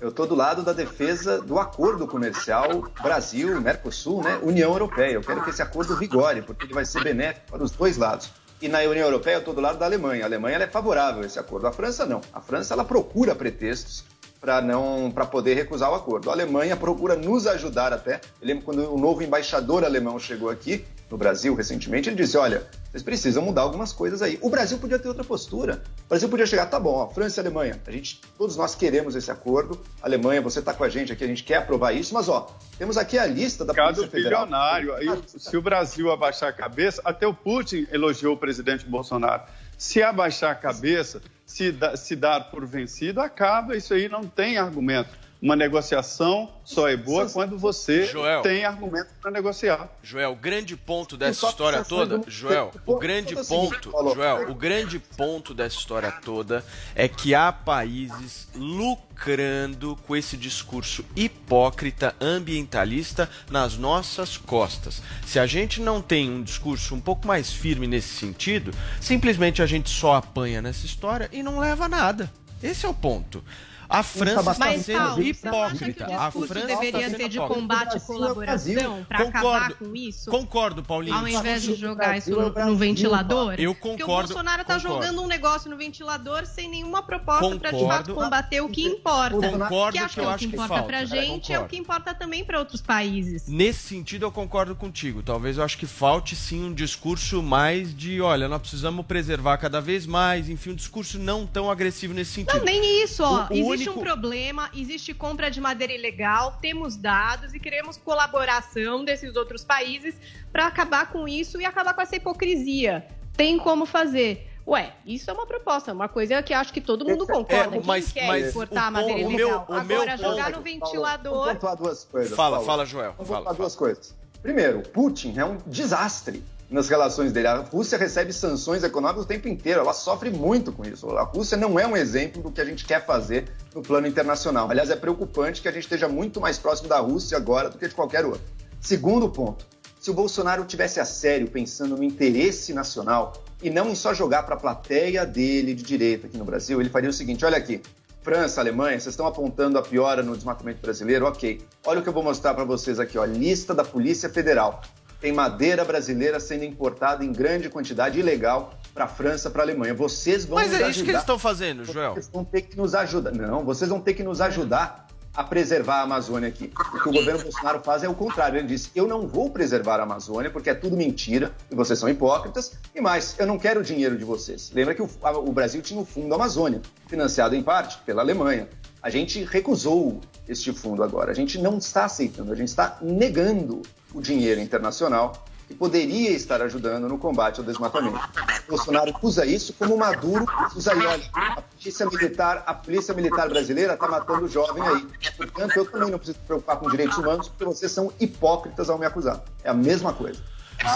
Eu 0.00 0.10
estou 0.10 0.28
do 0.28 0.34
lado 0.36 0.62
da 0.62 0.72
defesa 0.72 1.40
do 1.42 1.58
acordo 1.58 2.06
comercial 2.06 2.88
Brasil, 3.02 3.60
Mercosul, 3.60 4.22
né? 4.22 4.38
União 4.42 4.70
Europeia. 4.70 5.14
Eu 5.14 5.22
quero 5.22 5.42
que 5.42 5.50
esse 5.50 5.60
acordo 5.60 5.96
vigore, 5.96 6.40
porque 6.42 6.66
ele 6.66 6.74
vai 6.74 6.84
ser 6.84 7.02
benéfico 7.02 7.50
para 7.50 7.64
os 7.64 7.72
dois 7.72 7.96
lados. 7.96 8.30
E 8.62 8.68
na 8.68 8.78
União 8.78 9.06
Europeia 9.06 9.34
eu 9.34 9.38
estou 9.40 9.54
do 9.54 9.60
lado 9.60 9.76
da 9.76 9.86
Alemanha. 9.86 10.22
A 10.22 10.26
Alemanha 10.26 10.56
é 10.58 10.66
favorável 10.68 11.22
a 11.22 11.26
esse 11.26 11.38
acordo. 11.38 11.66
A 11.66 11.72
França 11.72 12.06
não. 12.06 12.20
A 12.32 12.40
França 12.40 12.74
ela 12.74 12.84
procura 12.84 13.34
pretextos 13.34 14.04
para 14.40 14.60
não 14.60 15.10
para 15.10 15.26
poder 15.26 15.54
recusar 15.54 15.90
o 15.90 15.96
acordo. 15.96 16.30
A 16.30 16.32
Alemanha 16.32 16.76
procura 16.76 17.16
nos 17.16 17.48
ajudar 17.48 17.92
até. 17.92 18.20
Eu 18.40 18.46
lembro 18.46 18.64
quando 18.64 18.94
o 18.94 18.98
novo 18.98 19.20
embaixador 19.20 19.84
alemão 19.84 20.16
chegou 20.20 20.48
aqui 20.48 20.84
no 21.10 21.16
Brasil 21.16 21.54
recentemente, 21.54 22.08
ele 22.08 22.16
disse: 22.16 22.36
"Olha, 22.36 22.66
vocês 22.90 23.02
precisam 23.02 23.42
mudar 23.42 23.62
algumas 23.62 23.92
coisas 23.92 24.22
aí". 24.22 24.38
O 24.42 24.50
Brasil 24.50 24.78
podia 24.78 24.98
ter 24.98 25.08
outra 25.08 25.24
postura. 25.24 25.82
O 26.04 26.08
Brasil 26.08 26.28
podia 26.28 26.46
chegar, 26.46 26.66
tá 26.66 26.78
bom, 26.78 26.94
ó, 26.94 27.08
França 27.08 27.40
e 27.40 27.42
Alemanha, 27.42 27.80
a 27.86 27.90
gente 27.90 28.20
todos 28.36 28.56
nós 28.56 28.74
queremos 28.74 29.14
esse 29.14 29.30
acordo. 29.30 29.80
Alemanha, 30.02 30.40
você 30.40 30.58
está 30.60 30.72
com 30.72 30.84
a 30.84 30.88
gente 30.88 31.12
aqui, 31.12 31.24
a 31.24 31.26
gente 31.28 31.44
quer 31.44 31.56
aprovar 31.56 31.92
isso, 31.92 32.14
mas 32.14 32.28
ó, 32.28 32.54
temos 32.78 32.96
aqui 32.96 33.18
a 33.18 33.26
lista 33.26 33.64
da 33.64 33.74
Caso 33.74 33.96
Polícia 33.96 34.10
Federal. 34.10 34.44
bilionário. 34.44 34.94
Aí, 34.94 35.22
se 35.26 35.56
o 35.56 35.62
Brasil 35.62 36.10
abaixar 36.10 36.50
a 36.50 36.52
cabeça, 36.52 37.00
até 37.04 37.26
o 37.26 37.34
Putin 37.34 37.86
elogiou 37.90 38.34
o 38.34 38.38
presidente 38.38 38.84
Bolsonaro. 38.84 39.42
Se 39.76 40.02
abaixar 40.02 40.50
a 40.50 40.54
cabeça, 40.56 41.22
se, 41.46 41.70
da, 41.70 41.96
se 41.96 42.16
dar 42.16 42.50
por 42.50 42.66
vencido, 42.66 43.20
acaba. 43.20 43.76
Isso 43.76 43.94
aí 43.94 44.08
não 44.08 44.24
tem 44.24 44.58
argumento. 44.58 45.10
Uma 45.40 45.54
negociação 45.54 46.50
só 46.64 46.88
é 46.88 46.96
boa 46.96 47.28
quando 47.30 47.56
você 47.56 48.06
Joel. 48.06 48.42
tem 48.42 48.64
argumento 48.64 49.08
para 49.22 49.30
negociar. 49.30 49.88
Joel, 50.02 50.32
o 50.32 50.36
grande 50.36 50.76
ponto 50.76 51.16
dessa 51.16 51.46
história 51.46 51.84
toda, 51.84 52.18
do- 52.18 52.28
Joel, 52.28 52.72
o 52.84 52.98
grande 52.98 53.38
é 53.38 53.44
ponto. 53.44 53.92
Joel, 54.14 54.50
o 54.50 54.54
grande 54.54 54.98
ponto 54.98 55.54
dessa 55.54 55.76
história 55.76 56.10
toda 56.10 56.64
é 56.92 57.06
que 57.06 57.36
há 57.36 57.52
países 57.52 58.48
lucrando 58.52 59.96
com 60.08 60.16
esse 60.16 60.36
discurso 60.36 61.04
hipócrita 61.14 62.16
ambientalista 62.20 63.30
nas 63.48 63.76
nossas 63.76 64.36
costas. 64.36 65.00
Se 65.24 65.38
a 65.38 65.46
gente 65.46 65.80
não 65.80 66.02
tem 66.02 66.28
um 66.28 66.42
discurso 66.42 66.96
um 66.96 67.00
pouco 67.00 67.28
mais 67.28 67.52
firme 67.52 67.86
nesse 67.86 68.08
sentido, 68.08 68.72
simplesmente 69.00 69.62
a 69.62 69.66
gente 69.66 69.88
só 69.88 70.14
apanha 70.14 70.60
nessa 70.60 70.84
história 70.84 71.28
e 71.32 71.44
não 71.44 71.60
leva 71.60 71.84
a 71.84 71.88
nada. 71.88 72.28
Esse 72.60 72.84
é 72.84 72.88
o 72.88 72.94
ponto. 72.94 73.42
A 73.88 74.02
França 74.02 74.50
está 74.50 74.78
sendo 74.78 74.98
Paulo, 74.98 75.22
que 75.22 75.28
hipócrita. 75.30 76.06
o 76.08 76.12
A 76.20 76.24
discurso 76.26 76.48
França 76.48 76.66
deveria 76.66 77.06
está 77.06 77.16
ser 77.16 77.28
de 77.28 77.38
combate 77.38 77.96
e 77.96 78.00
colaboração 78.00 79.04
para 79.08 79.18
acabar 79.24 79.42
Concordo. 79.42 79.74
com 79.76 79.96
isso? 79.96 80.30
Concordo, 80.30 80.82
Paulinho. 80.82 81.16
Ao 81.16 81.26
invés 81.26 81.62
de 81.62 81.74
jogar 81.74 82.18
isso 82.18 82.30
é 82.38 82.64
no, 82.64 82.70
no 82.72 82.76
ventilador? 82.76 83.54
Eu 83.58 83.74
Porque 83.74 83.88
o 83.88 84.06
concordo, 84.06 84.28
Bolsonaro 84.28 84.64
tá 84.64 84.74
concordo. 84.76 85.02
jogando 85.06 85.22
um 85.22 85.26
negócio 85.26 85.70
no 85.70 85.76
ventilador 85.76 86.44
sem 86.44 86.68
nenhuma 86.68 87.02
proposta 87.02 87.56
para 87.58 87.70
de 87.70 87.78
fato 87.80 88.08
Concordo. 88.08 88.14
combater 88.14 88.60
o 88.60 88.68
que 88.68 88.82
importa. 88.84 89.36
Concordo 89.50 89.92
que 89.92 89.98
que 89.98 90.04
acho 90.04 90.14
que 90.14 90.20
eu 90.20 90.24
é 90.24 90.26
o 90.26 90.30
acho 90.30 90.38
que 90.44 90.48
que 90.50 90.54
importa 90.56 90.82
pra 90.82 91.04
gente, 91.06 91.52
é 91.52 91.56
o 91.56 91.60
Concordo. 91.62 91.68
que 91.70 91.76
importa 91.78 92.14
também 92.14 92.44
para 92.44 92.58
outros 92.58 92.82
países. 92.82 93.48
Nesse 93.48 93.80
sentido, 93.88 94.26
eu 94.26 94.30
concordo 94.30 94.74
contigo. 94.76 95.22
Talvez 95.22 95.56
eu 95.56 95.64
acho 95.64 95.78
que 95.78 95.86
falte 95.86 96.36
sim 96.36 96.62
um 96.62 96.74
discurso 96.74 97.42
mais 97.42 97.96
de, 97.96 98.20
olha, 98.20 98.48
nós 98.48 98.60
precisamos 98.60 99.06
preservar 99.06 99.56
cada 99.56 99.80
vez 99.80 100.04
mais, 100.06 100.48
enfim, 100.50 100.70
um 100.70 100.74
discurso 100.74 101.18
não 101.18 101.46
tão 101.46 101.70
agressivo 101.70 102.12
nesse 102.12 102.32
sentido. 102.32 102.58
Não, 102.58 102.64
nem 102.64 103.02
isso, 103.02 103.22
ó. 103.22 103.46
O- 103.50 103.68
o 103.77 103.77
existe 103.78 103.88
único- 103.90 104.00
um 104.00 104.04
problema, 104.04 104.70
existe 104.74 105.14
compra 105.14 105.50
de 105.50 105.60
madeira 105.60 105.92
ilegal, 105.92 106.58
temos 106.60 106.96
dados 106.96 107.54
e 107.54 107.58
queremos 107.60 107.96
colaboração 107.96 109.04
desses 109.04 109.34
outros 109.36 109.64
países 109.64 110.14
para 110.52 110.66
acabar 110.66 111.10
com 111.12 111.26
isso 111.26 111.60
e 111.60 111.64
acabar 111.64 111.94
com 111.94 112.00
essa 112.00 112.16
hipocrisia. 112.16 113.06
Tem 113.36 113.58
como 113.58 113.86
fazer. 113.86 114.46
Ué, 114.66 114.92
isso 115.06 115.30
é 115.30 115.32
uma 115.32 115.46
proposta, 115.46 115.92
uma 115.94 116.08
coisa 116.08 116.42
que 116.42 116.52
acho 116.52 116.72
que 116.74 116.80
todo 116.80 117.02
mundo 117.04 117.26
concorda. 117.26 117.76
é, 117.76 117.78
Quem 117.78 117.86
mas- 117.86 118.12
quer 118.12 118.26
mas 118.26 118.46
exportar 118.48 118.90
o 118.90 118.92
madeira 118.92 119.26
o 119.26 119.30
meu- 119.30 119.38
ilegal? 119.48 119.66
o 119.66 119.72
meu 119.84 119.96
Agora, 120.02 120.16
jogar 120.18 120.44
ponto- 120.46 120.56
no 120.58 120.62
ventilador. 120.62 121.32
Vamos 121.32 121.52
pontuar 121.54 121.76
duas 121.76 122.04
coisas. 122.04 122.36
Fala, 122.36 122.60
fala, 122.60 122.84
Joel. 122.84 123.12
Vamos 123.12 123.28
Fala, 123.28 123.38
pontuar 123.40 123.56
fala. 123.56 123.56
duas 123.56 123.74
coisas. 123.76 124.14
Primeiro, 124.42 124.80
Putin 124.90 125.38
é 125.38 125.44
um 125.44 125.56
desastre 125.66 126.44
nas 126.70 126.88
relações 126.88 127.32
dele. 127.32 127.46
A 127.48 127.56
Rússia 127.58 127.96
recebe 127.96 128.32
sanções 128.32 128.84
econômicas 128.84 129.24
o 129.24 129.26
tempo 129.26 129.48
inteiro, 129.48 129.80
ela 129.80 129.92
sofre 129.92 130.30
muito 130.30 130.72
com 130.72 130.84
isso. 130.84 131.08
A 131.16 131.22
Rússia 131.22 131.56
não 131.56 131.78
é 131.78 131.86
um 131.86 131.96
exemplo 131.96 132.42
do 132.42 132.50
que 132.50 132.60
a 132.60 132.64
gente 132.64 132.84
quer 132.84 133.04
fazer 133.04 133.50
no 133.74 133.82
plano 133.82 134.06
internacional. 134.06 134.70
Aliás, 134.70 134.90
é 134.90 134.96
preocupante 134.96 135.62
que 135.62 135.68
a 135.68 135.72
gente 135.72 135.84
esteja 135.84 136.08
muito 136.08 136.40
mais 136.40 136.58
próximo 136.58 136.88
da 136.88 136.98
Rússia 136.98 137.36
agora 137.36 137.70
do 137.70 137.78
que 137.78 137.88
de 137.88 137.94
qualquer 137.94 138.24
outro. 138.24 138.42
Segundo 138.80 139.28
ponto, 139.28 139.66
se 139.98 140.10
o 140.10 140.14
Bolsonaro 140.14 140.64
tivesse 140.64 141.00
a 141.00 141.04
sério 141.04 141.48
pensando 141.48 141.96
no 141.96 142.04
interesse 142.04 142.72
nacional 142.72 143.32
e 143.62 143.68
não 143.68 143.90
em 143.90 143.94
só 143.94 144.14
jogar 144.14 144.44
para 144.44 144.54
a 144.54 144.58
plateia 144.58 145.26
dele 145.26 145.74
de 145.74 145.82
direita 145.82 146.26
aqui 146.26 146.38
no 146.38 146.44
Brasil, 146.44 146.80
ele 146.80 146.90
faria 146.90 147.10
o 147.10 147.12
seguinte: 147.12 147.44
olha 147.44 147.56
aqui, 147.56 147.82
França, 148.22 148.60
Alemanha, 148.60 149.00
vocês 149.00 149.12
estão 149.12 149.26
apontando 149.26 149.78
a 149.78 149.82
piora 149.82 150.22
no 150.22 150.36
desmatamento 150.36 150.80
brasileiro, 150.80 151.26
ok. 151.26 151.60
Olha 151.84 152.00
o 152.00 152.02
que 152.02 152.08
eu 152.08 152.12
vou 152.12 152.22
mostrar 152.22 152.54
para 152.54 152.64
vocês 152.64 153.00
aqui, 153.00 153.18
ó, 153.18 153.24
lista 153.24 153.74
da 153.74 153.84
Polícia 153.84 154.28
Federal. 154.28 154.82
Tem 155.20 155.32
madeira 155.32 155.84
brasileira 155.84 156.38
sendo 156.38 156.64
importada 156.64 157.24
em 157.24 157.32
grande 157.32 157.68
quantidade 157.68 158.18
ilegal 158.20 158.74
para 158.94 159.04
a 159.04 159.08
França, 159.08 159.50
para 159.50 159.62
a 159.62 159.64
Alemanha. 159.64 159.92
Vocês 159.94 160.44
vão 160.44 160.56
Mas 160.58 160.70
nos 160.70 160.80
é 160.80 160.82
isso 160.82 160.84
que 160.84 160.88
ajudar. 161.00 161.10
eles 161.12 161.20
estão 161.22 161.38
fazendo, 161.38 161.84
Joel. 161.84 162.14
Vocês 162.14 162.28
vão 162.32 162.44
ter 162.44 162.62
que 162.62 162.76
nos 162.76 162.94
ajudar. 162.94 163.32
Não, 163.32 163.64
vocês 163.64 163.90
vão 163.90 164.00
ter 164.00 164.14
que 164.14 164.22
nos 164.22 164.40
ajudar 164.40 165.06
a 165.34 165.44
preservar 165.44 165.96
a 165.96 166.02
Amazônia 166.02 166.48
aqui. 166.48 166.72
O 166.94 167.00
que 167.02 167.08
o 167.08 167.12
governo 167.12 167.42
Bolsonaro 167.42 167.80
faz 167.84 168.02
é 168.02 168.08
o 168.08 168.14
contrário. 168.14 168.58
Ele 168.58 168.66
disse: 168.68 168.90
eu 168.94 169.06
não 169.08 169.26
vou 169.26 169.50
preservar 169.50 169.98
a 170.00 170.04
Amazônia 170.04 170.50
porque 170.50 170.70
é 170.70 170.74
tudo 170.74 170.96
mentira 170.96 171.52
e 171.70 171.74
vocês 171.74 171.98
são 171.98 172.08
hipócritas. 172.08 172.72
E 172.94 173.00
mais, 173.00 173.34
eu 173.38 173.46
não 173.46 173.58
quero 173.58 173.80
o 173.80 173.82
dinheiro 173.82 174.16
de 174.16 174.24
vocês. 174.24 174.70
Lembra 174.72 174.94
que 174.94 175.02
o, 175.02 175.08
a- 175.22 175.36
o 175.38 175.52
Brasil 175.52 175.82
tinha 175.82 176.00
o 176.00 176.04
Fundo 176.04 176.32
Amazônia, 176.34 176.80
financiado 177.08 177.54
em 177.56 177.62
parte 177.62 177.98
pela 178.06 178.22
Alemanha. 178.22 178.68
A 179.00 179.10
gente 179.10 179.44
recusou 179.44 180.20
este 180.48 180.72
fundo 180.72 181.04
agora. 181.04 181.30
A 181.30 181.34
gente 181.34 181.56
não 181.60 181.78
está 181.78 182.04
aceitando, 182.04 182.52
a 182.52 182.56
gente 182.56 182.68
está 182.68 182.98
negando 183.00 183.82
o 184.12 184.20
dinheiro 184.20 184.60
internacional 184.60 185.44
que 185.68 185.74
poderia 185.74 186.30
estar 186.30 186.62
ajudando 186.62 187.06
no 187.08 187.18
combate 187.18 187.60
ao 187.60 187.66
desmatamento. 187.66 188.18
Bolsonaro 188.66 189.14
usa 189.22 189.44
isso 189.44 189.74
como 189.74 189.98
Maduro 189.98 190.46
usa 190.74 190.94
aí, 190.94 191.06
olha, 191.06 191.30
a 191.34 191.60
polícia 191.60 192.06
militar, 192.06 192.64
a 192.66 192.72
polícia 192.72 193.12
militar 193.12 193.48
brasileira 193.50 193.92
está 193.92 194.08
matando 194.08 194.48
jovem 194.48 194.82
aí. 194.82 195.06
Portanto, 195.36 195.76
eu 195.76 195.84
também 195.84 196.10
não 196.10 196.18
preciso 196.18 196.38
me 196.38 196.46
preocupar 196.46 196.76
com 196.78 196.90
direitos 196.90 197.18
humanos 197.18 197.48
porque 197.48 197.66
vocês 197.66 197.92
são 197.92 198.10
hipócritas 198.18 198.88
ao 198.88 198.98
me 198.98 199.04
acusar. 199.04 199.44
É 199.62 199.68
a 199.68 199.74
mesma 199.74 200.14
coisa. 200.14 200.40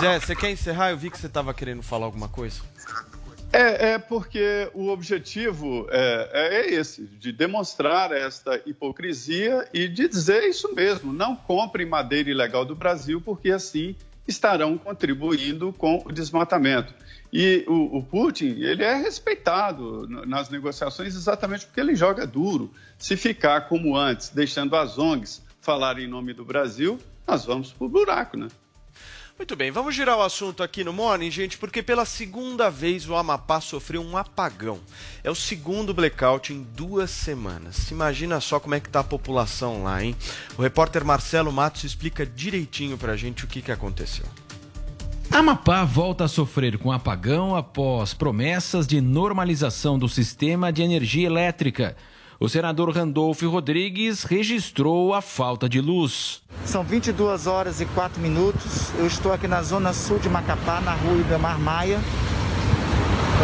Zé, 0.01 0.19
você 0.19 0.35
quer 0.35 0.51
encerrar? 0.51 0.91
Eu 0.91 0.97
vi 0.97 1.11
que 1.11 1.19
você 1.19 1.27
estava 1.27 1.53
querendo 1.53 1.83
falar 1.83 2.07
alguma 2.07 2.29
coisa. 2.29 2.63
É, 3.53 3.93
é 3.93 3.99
porque 3.99 4.71
o 4.73 4.89
objetivo 4.89 5.87
é, 5.91 6.31
é 6.33 6.75
esse, 6.75 7.05
de 7.05 7.31
demonstrar 7.31 8.11
esta 8.11 8.59
hipocrisia 8.65 9.69
e 9.75 9.87
de 9.87 10.09
dizer 10.09 10.45
isso 10.45 10.75
mesmo. 10.75 11.13
Não 11.13 11.37
comprem 11.37 11.87
madeira 11.87 12.31
ilegal 12.31 12.65
do 12.65 12.75
Brasil, 12.75 13.21
porque 13.21 13.51
assim 13.51 13.95
estarão 14.27 14.79
contribuindo 14.79 15.73
com 15.75 16.03
o 16.07 16.13
desmatamento. 16.13 16.95
E 17.31 17.65
o, 17.69 17.99
o 17.99 18.03
Putin, 18.03 18.57
ele 18.61 18.85
é 18.85 18.95
respeitado 18.95 20.07
nas 20.27 20.49
negociações 20.49 21.15
exatamente 21.15 21.67
porque 21.67 21.81
ele 21.81 21.95
joga 21.95 22.27
duro. 22.27 22.71
Se 22.99 23.17
ficar 23.17 23.69
como 23.69 23.97
antes, 23.97 24.31
deixando 24.31 24.77
as 24.77 24.99
ONGs 24.99 25.43
falarem 25.61 26.05
em 26.05 26.09
nome 26.09 26.33
do 26.33 26.45
Brasil, 26.45 26.99
nós 27.27 27.45
vamos 27.45 27.73
pro 27.73 27.89
buraco, 27.89 28.37
né? 28.37 28.49
Muito 29.43 29.57
bem, 29.57 29.73
vamos 29.73 29.97
girar 29.97 30.17
o 30.17 30.23
assunto 30.23 30.63
aqui 30.63 30.85
no 30.85 30.93
Morning, 30.93 31.29
gente, 31.29 31.59
porque 31.59 31.83
pela 31.83 32.05
segunda 32.05 32.71
vez 32.71 33.09
o 33.09 33.17
Amapá 33.17 33.61
sofreu 33.61 34.01
um 34.01 34.17
apagão. 34.17 34.79
É 35.25 35.29
o 35.33 35.35
segundo 35.35 35.93
blackout 35.93 36.53
em 36.53 36.63
duas 36.63 37.11
semanas. 37.11 37.91
Imagina 37.91 38.41
só 38.41 38.61
como 38.61 38.77
é 38.77 38.79
que 38.79 38.89
tá 38.89 39.01
a 39.01 39.05
população 39.05 39.83
lá, 39.83 40.01
hein? 40.05 40.15
O 40.57 40.63
repórter 40.63 41.05
Marcelo 41.05 41.51
Matos 41.51 41.83
explica 41.83 42.25
direitinho 42.25 42.97
pra 42.97 43.17
gente 43.17 43.45
o 43.45 43.49
que, 43.49 43.61
que 43.61 43.73
aconteceu. 43.73 44.27
Amapá 45.29 45.83
volta 45.83 46.23
a 46.23 46.29
sofrer 46.29 46.79
com 46.79 46.93
apagão 46.93 47.57
após 47.57 48.15
promessas 48.15 48.87
de 48.87 49.01
normalização 49.01 49.99
do 49.99 50.09
sistema 50.09 50.73
de 50.73 50.83
energia 50.83 51.27
elétrica. 51.27 51.97
O 52.43 52.49
senador 52.49 52.91
Randolfo 52.91 53.49
Rodrigues 53.49 54.25
registrou 54.25 55.15
a 55.15 55.23
falta 55.23 55.69
de 55.69 55.81
luz. 55.81 56.43
São 56.65 56.83
22 56.83 57.47
horas 57.47 57.81
e 57.81 57.87
4 57.87 58.21
minutos. 58.21 58.91
Eu 58.99 59.07
estou 59.07 59.33
aqui 59.33 59.47
na 59.47 59.63
zona 59.63 59.93
sul 59.93 60.19
de 60.19 60.29
Macapá, 60.29 60.81
na 60.81 60.93
rua 60.93 61.21
Ibamar 61.21 61.57
Maia. 61.61 62.01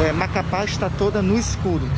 É, 0.04 0.10
Macapá 0.10 0.64
está 0.64 0.90
toda 0.90 1.22
no 1.22 1.38
escuro, 1.38 1.88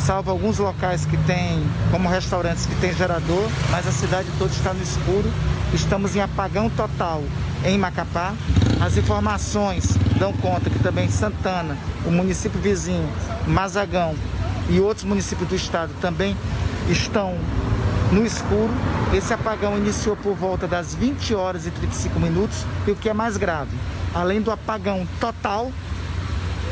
salvo 0.00 0.30
alguns 0.30 0.58
locais 0.58 1.04
que 1.04 1.16
tem, 1.18 1.62
como 1.90 2.08
restaurantes 2.08 2.66
que 2.66 2.74
tem 2.76 2.92
gerador, 2.94 3.48
mas 3.70 3.86
a 3.86 3.92
cidade 3.92 4.28
toda 4.38 4.50
está 4.50 4.72
no 4.72 4.82
escuro. 4.82 5.30
Estamos 5.74 6.16
em 6.16 6.20
apagão 6.20 6.68
total 6.70 7.22
em 7.64 7.78
Macapá. 7.78 8.34
As 8.80 8.96
informações 8.96 9.96
dão 10.18 10.32
conta 10.32 10.70
que 10.70 10.78
também 10.78 11.08
Santana, 11.10 11.76
o 12.04 12.10
município 12.10 12.58
vizinho, 12.60 13.08
Mazagão 13.46 14.14
e 14.68 14.80
outros 14.80 15.04
municípios 15.04 15.48
do 15.48 15.54
estado 15.54 15.92
também 16.00 16.36
estão 16.88 17.36
no 18.10 18.24
escuro. 18.24 18.70
Esse 19.12 19.34
apagão 19.34 19.76
iniciou 19.76 20.16
por 20.16 20.34
volta 20.34 20.66
das 20.66 20.94
20 20.94 21.34
horas 21.34 21.66
e 21.66 21.70
35 21.70 22.18
minutos 22.18 22.64
e 22.86 22.90
o 22.90 22.96
que 22.96 23.08
é 23.08 23.12
mais 23.12 23.36
grave, 23.36 23.76
além 24.14 24.40
do 24.40 24.50
apagão 24.50 25.06
total, 25.20 25.70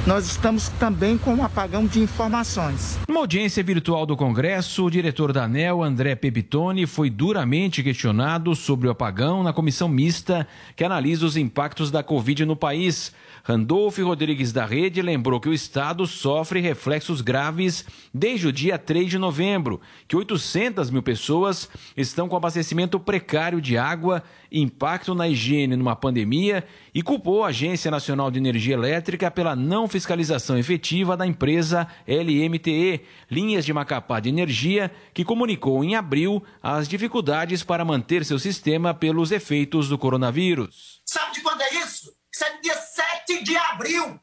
nós 0.09 0.25
estamos 0.25 0.71
também 0.81 1.19
com 1.19 1.35
um 1.35 1.45
apagão 1.45 1.87
de 1.87 2.01
informações. 2.01 2.99
Numa 3.07 3.21
audiência 3.21 3.63
virtual 3.63 4.07
do 4.07 4.17
Congresso, 4.17 4.87
o 4.87 4.91
diretor 4.91 5.35
da 5.35 5.45
ANEL, 5.45 5.83
André 5.83 6.15
Pepitone, 6.15 6.87
foi 6.87 7.11
duramente 7.11 7.83
questionado 7.83 8.55
sobre 8.55 8.89
o 8.89 8.91
apagão 8.91 9.43
na 9.43 9.53
comissão 9.53 9.87
mista 9.87 10.49
que 10.75 10.83
analisa 10.83 11.27
os 11.27 11.37
impactos 11.37 11.91
da 11.91 12.03
Covid 12.03 12.47
no 12.47 12.57
país. 12.57 13.13
Randolfo 13.49 14.05
Rodrigues 14.05 14.53
da 14.53 14.67
Rede 14.67 15.01
lembrou 15.01 15.41
que 15.41 15.49
o 15.49 15.55
Estado 15.55 16.07
sofre 16.07 16.61
reflexos 16.61 17.23
graves 17.23 17.83
desde 18.13 18.47
o 18.47 18.53
dia 18.53 18.79
3 18.79 19.09
de 19.09 19.17
novembro, 19.17 19.81
que 20.07 20.15
800 20.15 20.91
mil 20.91 21.03
pessoas 21.03 21.67
estão 21.97 22.29
com 22.29 22.37
abastecimento 22.37 23.01
precário 23.01 23.59
de 23.59 23.79
água, 23.79 24.23
impacto 24.53 25.15
na 25.15 25.27
higiene 25.27 25.77
numa 25.77 25.97
pandemia 25.97 26.63
e 26.95 27.03
culpou 27.03 27.43
a 27.43 27.49
Agência 27.49 27.91
Nacional 27.91 28.31
de 28.31 28.39
Energia 28.39 28.75
Elétrica 28.75 29.31
pela 29.31 29.57
não 29.57 29.89
fiscalização 29.89 30.59
efetiva 30.59 31.17
da 31.17 31.27
empresa 31.27 31.89
LMTE, 32.07 33.01
Linhas 33.31 33.65
de 33.65 33.73
Macapá 33.73 34.21
de 34.21 34.29
Energia, 34.29 34.93
que 35.15 35.25
comunicou 35.25 35.83
em 35.83 35.97
abril 35.97 36.43
as 36.63 36.87
dificuldades 36.87 37.63
para 37.63 37.83
manter 37.83 38.27
seu 38.27 38.39
sistema 38.39 38.93
pelos 38.93 39.33
efeitos 39.33 39.89
do 39.89 39.97
coronavírus. 39.97 41.01
Sabe 41.07 41.33
de 41.33 41.41
quando 41.41 41.63
é 41.63 41.77
isso? 41.77 42.18
É 42.45 42.61
dia 42.61 42.77
7 42.77 43.43
de 43.43 43.57
abril. 43.57 44.21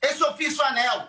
Esse 0.00 0.22
ofício 0.24 0.62
anel. 0.64 1.08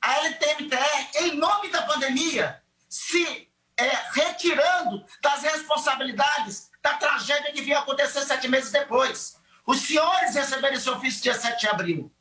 A 0.00 0.26
LTMTE, 0.26 1.18
em 1.20 1.36
nome 1.36 1.68
da 1.68 1.82
pandemia, 1.82 2.62
se 2.88 3.50
é, 3.76 3.90
retirando 4.12 5.04
das 5.22 5.42
responsabilidades 5.42 6.70
da 6.82 6.94
tragédia 6.94 7.52
que 7.52 7.62
vinha 7.62 7.78
acontecer 7.78 8.20
sete 8.22 8.48
meses 8.48 8.70
depois. 8.70 9.36
Os 9.66 9.80
senhores 9.80 10.34
receberam 10.34 10.74
esse 10.74 10.88
ofício 10.88 11.22
dia 11.22 11.34
7 11.34 11.60
de 11.60 11.68
abril. 11.68 12.12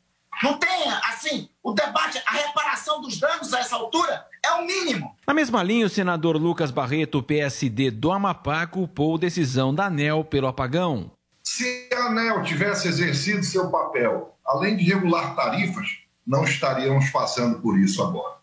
Não 0.43 0.57
tem, 0.57 0.89
assim, 1.09 1.49
o 1.61 1.73
debate, 1.73 2.21
a 2.25 2.31
reparação 2.31 3.01
dos 3.01 3.19
danos 3.19 3.53
a 3.53 3.59
essa 3.59 3.75
altura 3.75 4.25
é 4.45 4.51
o 4.53 4.65
mínimo. 4.65 5.15
Na 5.27 5.33
mesma 5.33 5.61
linha, 5.63 5.85
o 5.85 5.89
senador 5.89 6.37
Lucas 6.37 6.71
Barreto, 6.71 7.21
PSD 7.21 7.91
do 7.91 8.11
Amapá, 8.11 8.65
culpou 8.65 9.17
decisão 9.17 9.73
da 9.73 9.87
ANEL 9.87 10.23
pelo 10.23 10.47
apagão. 10.47 11.11
Se 11.51 11.89
a 11.91 12.05
ANEL 12.05 12.43
tivesse 12.43 12.87
exercido 12.87 13.43
seu 13.43 13.71
papel, 13.71 14.37
além 14.45 14.77
de 14.77 14.83
regular 14.83 15.35
tarifas, 15.35 15.87
não 16.25 16.43
estaríamos 16.43 17.09
passando 17.09 17.59
por 17.59 17.75
isso 17.79 18.03
agora. 18.03 18.35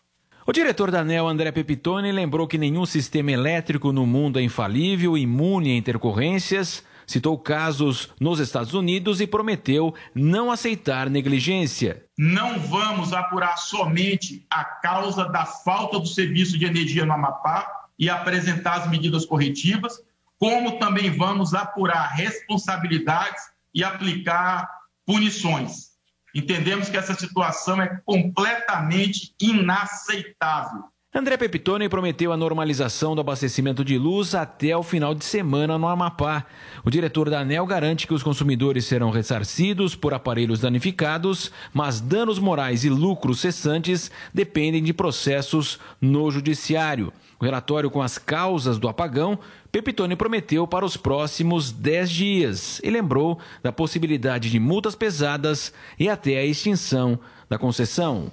O 0.45 0.51
diretor 0.51 0.91
da 0.91 0.99
ANEL, 0.99 1.25
André 1.25 1.53
Pepitone, 1.53 2.11
lembrou 2.11 2.45
que 2.49 2.57
nenhum 2.57 2.85
sistema 2.85 3.31
elétrico 3.31 3.93
no 3.93 4.05
mundo 4.05 4.39
é 4.39 4.41
infalível, 4.41 5.17
imune 5.17 5.71
a 5.71 5.77
intercorrências, 5.77 6.83
citou 7.07 7.39
casos 7.39 8.09
nos 8.19 8.41
Estados 8.41 8.73
Unidos 8.73 9.21
e 9.21 9.25
prometeu 9.25 9.95
não 10.13 10.51
aceitar 10.51 11.09
negligência. 11.09 12.03
Não 12.17 12.59
vamos 12.59 13.13
apurar 13.13 13.55
somente 13.57 14.45
a 14.49 14.65
causa 14.65 15.23
da 15.29 15.45
falta 15.45 15.97
do 15.97 16.07
serviço 16.07 16.57
de 16.57 16.65
energia 16.65 17.05
no 17.05 17.13
Amapá 17.13 17.85
e 17.97 18.09
apresentar 18.09 18.81
as 18.81 18.89
medidas 18.89 19.25
corretivas, 19.25 19.97
como 20.39 20.79
também 20.79 21.09
vamos 21.09 21.53
apurar 21.53 22.13
responsabilidades 22.13 23.43
e 23.73 23.83
aplicar 23.83 24.69
punições. 25.05 25.87
Entendemos 26.35 26.89
que 26.89 26.97
essa 26.97 27.15
situação 27.15 27.81
é 27.81 27.99
completamente 28.05 29.33
inaceitável. 29.41 30.83
André 31.15 31.35
Pepitone 31.35 31.89
prometeu 31.89 32.31
a 32.31 32.37
normalização 32.37 33.15
do 33.15 33.21
abastecimento 33.21 33.83
de 33.83 33.97
luz 33.97 34.35
até 34.35 34.77
o 34.77 34.83
final 34.83 35.15
de 35.15 35.25
semana 35.25 35.75
no 35.75 35.87
Amapá. 35.87 36.45
O 36.83 36.91
diretor 36.91 37.29
da 37.29 37.39
ANEL 37.39 37.65
garante 37.65 38.05
que 38.05 38.13
os 38.13 38.21
consumidores 38.21 38.85
serão 38.85 39.09
ressarcidos 39.09 39.95
por 39.95 40.13
aparelhos 40.13 40.59
danificados, 40.59 41.51
mas 41.73 41.99
danos 41.99 42.37
morais 42.37 42.83
e 42.83 42.89
lucros 42.89 43.39
cessantes 43.39 44.11
dependem 44.31 44.83
de 44.83 44.93
processos 44.93 45.79
no 45.99 46.29
judiciário. 46.29 47.11
O 47.39 47.45
relatório 47.45 47.89
com 47.89 48.01
as 48.01 48.17
causas 48.17 48.77
do 48.77 48.87
apagão, 48.87 49.39
Pepitone 49.77 50.15
prometeu 50.15 50.65
para 50.65 50.83
os 50.83 50.97
próximos 50.97 51.71
10 51.71 52.09
dias 52.09 52.81
e 52.83 52.89
lembrou 52.89 53.37
da 53.61 53.71
possibilidade 53.71 54.49
de 54.49 54.59
multas 54.59 54.95
pesadas 54.95 55.71
e 55.99 56.09
até 56.09 56.39
a 56.39 56.43
extinção 56.43 57.19
da 57.47 57.59
concessão. 57.59 58.31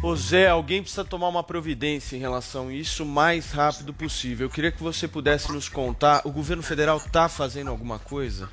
Ô 0.00 0.14
Zé, 0.14 0.46
alguém 0.46 0.82
precisa 0.82 1.04
tomar 1.04 1.26
uma 1.26 1.42
providência 1.42 2.14
em 2.14 2.20
relação 2.20 2.68
a 2.68 2.72
isso 2.72 3.02
o 3.02 3.06
mais 3.06 3.50
rápido 3.50 3.92
possível. 3.92 4.46
Eu 4.46 4.50
queria 4.50 4.70
que 4.70 4.80
você 4.80 5.08
pudesse 5.08 5.50
nos 5.50 5.68
contar, 5.68 6.22
o 6.24 6.30
governo 6.30 6.62
federal 6.62 6.98
está 6.98 7.28
fazendo 7.28 7.68
alguma 7.68 7.98
coisa? 7.98 8.48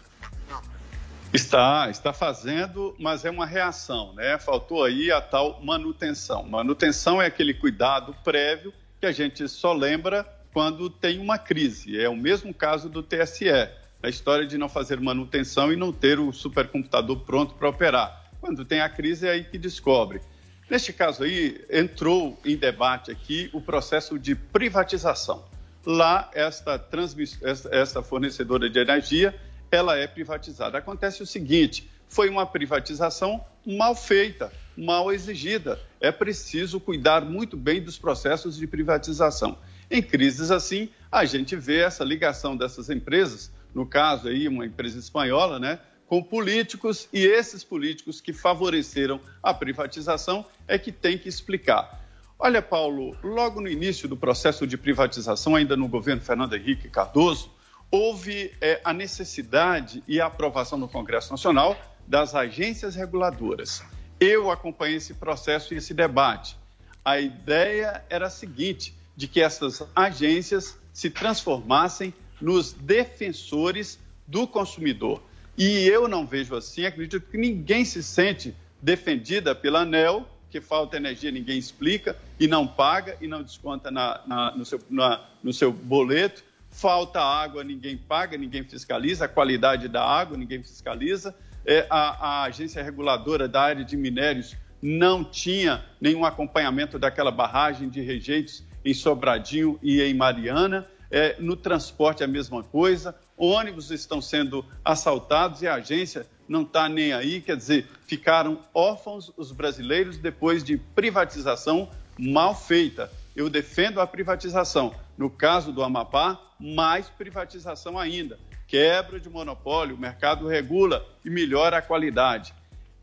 Está, 1.32 1.92
está 1.92 2.12
fazendo, 2.12 2.96
mas 2.98 3.24
é 3.24 3.30
uma 3.30 3.46
reação, 3.46 4.14
né? 4.16 4.40
Faltou 4.40 4.84
aí 4.84 5.12
a 5.12 5.22
tal 5.22 5.62
manutenção. 5.64 6.42
Manutenção 6.42 7.22
é 7.22 7.28
aquele 7.28 7.54
cuidado 7.54 8.16
prévio 8.24 8.74
que 9.00 9.06
a 9.06 9.12
gente 9.12 9.48
só 9.48 9.74
lembra 9.74 10.28
quando 10.54 10.90
tem 10.90 11.20
uma 11.20 11.38
crise. 11.38 12.00
É 12.00 12.08
o 12.08 12.16
mesmo 12.16 12.54
caso 12.54 12.88
do 12.88 13.02
TSE, 13.02 13.50
a 13.50 14.08
história 14.08 14.46
de 14.46 14.58
não 14.58 14.70
fazer 14.70 15.00
manutenção 15.00 15.74
e 15.74 15.76
não 15.76 15.92
ter 15.92 16.20
o 16.20 16.32
supercomputador 16.32 17.22
pronto 17.22 17.56
para 17.56 17.68
operar. 17.68 18.32
Quando 18.40 18.64
tem 18.64 18.80
a 18.80 18.90
crise 18.90 19.28
é 19.28 19.32
aí 19.32 19.44
que 19.44 19.58
descobre. 19.58 20.22
Neste 20.70 20.94
caso 20.94 21.24
aí, 21.24 21.64
entrou 21.70 22.40
em 22.46 22.56
debate 22.56 23.12
aqui 23.12 23.50
o 23.52 23.60
processo 23.60 24.18
de 24.20 24.36
privatização. 24.36 25.44
Lá, 25.86 26.30
esta, 26.34 26.78
transmiss... 26.78 27.40
esta 27.44 28.02
fornecedora 28.02 28.70
de 28.70 28.80
energia, 28.80 29.36
ela 29.72 29.98
é 29.98 30.08
privatizada. 30.08 30.78
Acontece 30.78 31.22
o 31.22 31.26
seguinte, 31.26 31.90
foi 32.08 32.30
uma 32.30 32.46
privatização 32.46 33.44
mal 33.66 33.96
feita, 33.96 34.52
mal 34.78 35.12
exigida. 35.12 35.80
É 36.00 36.12
preciso 36.12 36.80
cuidar 36.80 37.26
muito 37.26 37.58
bem 37.58 37.82
dos 37.82 37.98
processos 37.98 38.56
de 38.56 38.68
privatização. 38.68 39.58
Em 39.94 40.02
crises 40.02 40.50
assim, 40.50 40.90
a 41.12 41.24
gente 41.24 41.56
vê 41.56 41.82
essa 41.82 42.04
ligação 42.04 42.58
dessas 42.58 42.90
empresas, 42.90 43.52
no 43.76 43.86
caso 43.86 44.28
aí, 44.28 44.48
uma 44.48 44.66
empresa 44.66 44.98
espanhola, 44.98 45.60
né, 45.60 45.80
com 46.08 46.24
políticos 46.24 47.08
e 47.14 47.24
esses 47.24 47.64
políticos 47.64 48.20
que 48.20 48.34
favoreceram 48.34 49.22
a 49.44 49.54
privatização 49.54 50.44
é 50.68 50.80
que 50.80 50.92
tem 50.92 51.16
que 51.16 51.30
explicar. 51.30 52.04
Olha, 52.40 52.60
Paulo, 52.60 53.16
logo 53.24 53.62
no 53.62 53.68
início 53.68 54.10
do 54.10 54.18
processo 54.18 54.66
de 54.66 54.80
privatização, 54.80 55.56
ainda 55.56 55.78
no 55.78 55.88
governo 55.88 56.24
Fernando 56.24 56.56
Henrique 56.56 56.90
Cardoso, 56.90 57.52
houve 57.92 58.52
é, 58.60 58.82
a 58.84 58.94
necessidade 58.94 60.04
e 60.08 60.20
a 60.20 60.26
aprovação 60.26 60.76
no 60.76 60.90
Congresso 60.90 61.30
Nacional 61.30 61.80
das 62.08 62.34
agências 62.34 62.96
reguladoras. 62.96 63.84
Eu 64.20 64.50
acompanhei 64.50 64.96
esse 64.96 65.14
processo 65.14 65.72
e 65.72 65.78
esse 65.78 65.94
debate. 65.94 66.58
A 67.06 67.20
ideia 67.20 68.04
era 68.10 68.26
a 68.26 68.32
seguinte: 68.32 68.96
de 69.16 69.28
que 69.28 69.42
essas 69.42 69.84
agências 69.96 70.78
se 70.92 71.10
transformassem 71.10 72.14
nos 72.42 72.74
defensores 72.74 74.00
do 74.28 74.48
consumidor. 74.48 75.22
E 75.58 75.88
eu 75.88 76.08
não 76.08 76.26
vejo 76.26 76.56
assim, 76.56 76.86
acredito 76.86 77.22
que 77.22 77.38
ninguém 77.38 77.86
se 77.86 78.02
sente 78.02 78.56
defendida 78.82 79.54
pela 79.54 79.82
ANEL, 79.82 80.28
que 80.50 80.60
falta 80.60 80.98
energia, 80.98 81.32
ninguém 81.32 81.58
explica, 81.58 82.18
e 82.40 82.48
não 82.48 82.68
paga 82.68 83.18
e 83.22 83.28
não 83.28 83.42
desconta 83.42 83.90
na, 83.90 84.22
na, 84.28 84.56
no, 84.56 84.66
seu, 84.66 84.80
na, 84.90 85.22
no 85.44 85.54
seu 85.54 85.72
boleto. 85.72 86.44
Falta 86.70 87.22
água, 87.22 87.64
ninguém 87.64 87.98
paga, 87.98 88.38
ninguém 88.38 88.64
fiscaliza. 88.64 89.26
A 89.26 89.28
qualidade 89.28 89.88
da 89.88 90.04
água, 90.04 90.38
ninguém 90.38 90.62
fiscaliza. 90.62 91.36
É, 91.66 91.88
a, 91.90 92.28
a 92.28 92.44
agência 92.44 92.84
reguladora 92.84 93.48
da 93.48 93.62
área 93.62 93.86
de 93.86 93.96
minérios 93.96 94.56
não 94.82 95.24
tinha 95.24 95.86
nenhum 96.02 96.26
acompanhamento 96.26 97.00
daquela 97.00 97.32
barragem 97.32 97.90
de 97.90 98.02
rejeitos 98.02 98.64
em 98.84 98.94
Sobradinho 98.94 99.80
e 99.82 100.02
em 100.02 100.14
Mariana. 100.14 100.88
É, 101.10 101.36
no 101.40 101.56
transporte, 101.56 102.24
a 102.24 102.28
mesma 102.28 102.64
coisa. 102.64 103.16
Ônibus 103.38 103.92
estão 103.92 104.22
sendo 104.22 104.66
assaltados 104.84 105.62
e 105.62 105.68
a 105.68 105.76
agência 105.76 106.26
não 106.48 106.64
está 106.64 106.90
nem 106.90 107.14
aí. 107.14 107.42
Quer 107.42 107.56
dizer, 107.56 107.88
ficaram 108.06 108.60
órfãos 108.74 109.32
os 109.38 109.52
brasileiros 109.52 110.18
depois 110.18 110.64
de 110.64 110.78
privatização 110.78 111.90
mal 112.18 112.56
feita. 112.56 113.12
Eu 113.36 113.50
defendo 113.50 114.00
a 114.00 114.08
privatização. 114.08 114.94
No 115.18 115.30
caso 115.30 115.72
do 115.72 115.84
Amapá, 115.84 116.40
mais 116.60 117.10
privatização 117.10 117.98
ainda. 117.98 118.40
Quebra 118.68 119.20
de 119.20 119.30
monopólio, 119.30 119.96
o 119.96 120.00
mercado 120.00 120.48
regula 120.48 121.06
e 121.24 121.30
melhora 121.30 121.78
a 121.78 121.82
qualidade. 121.82 122.54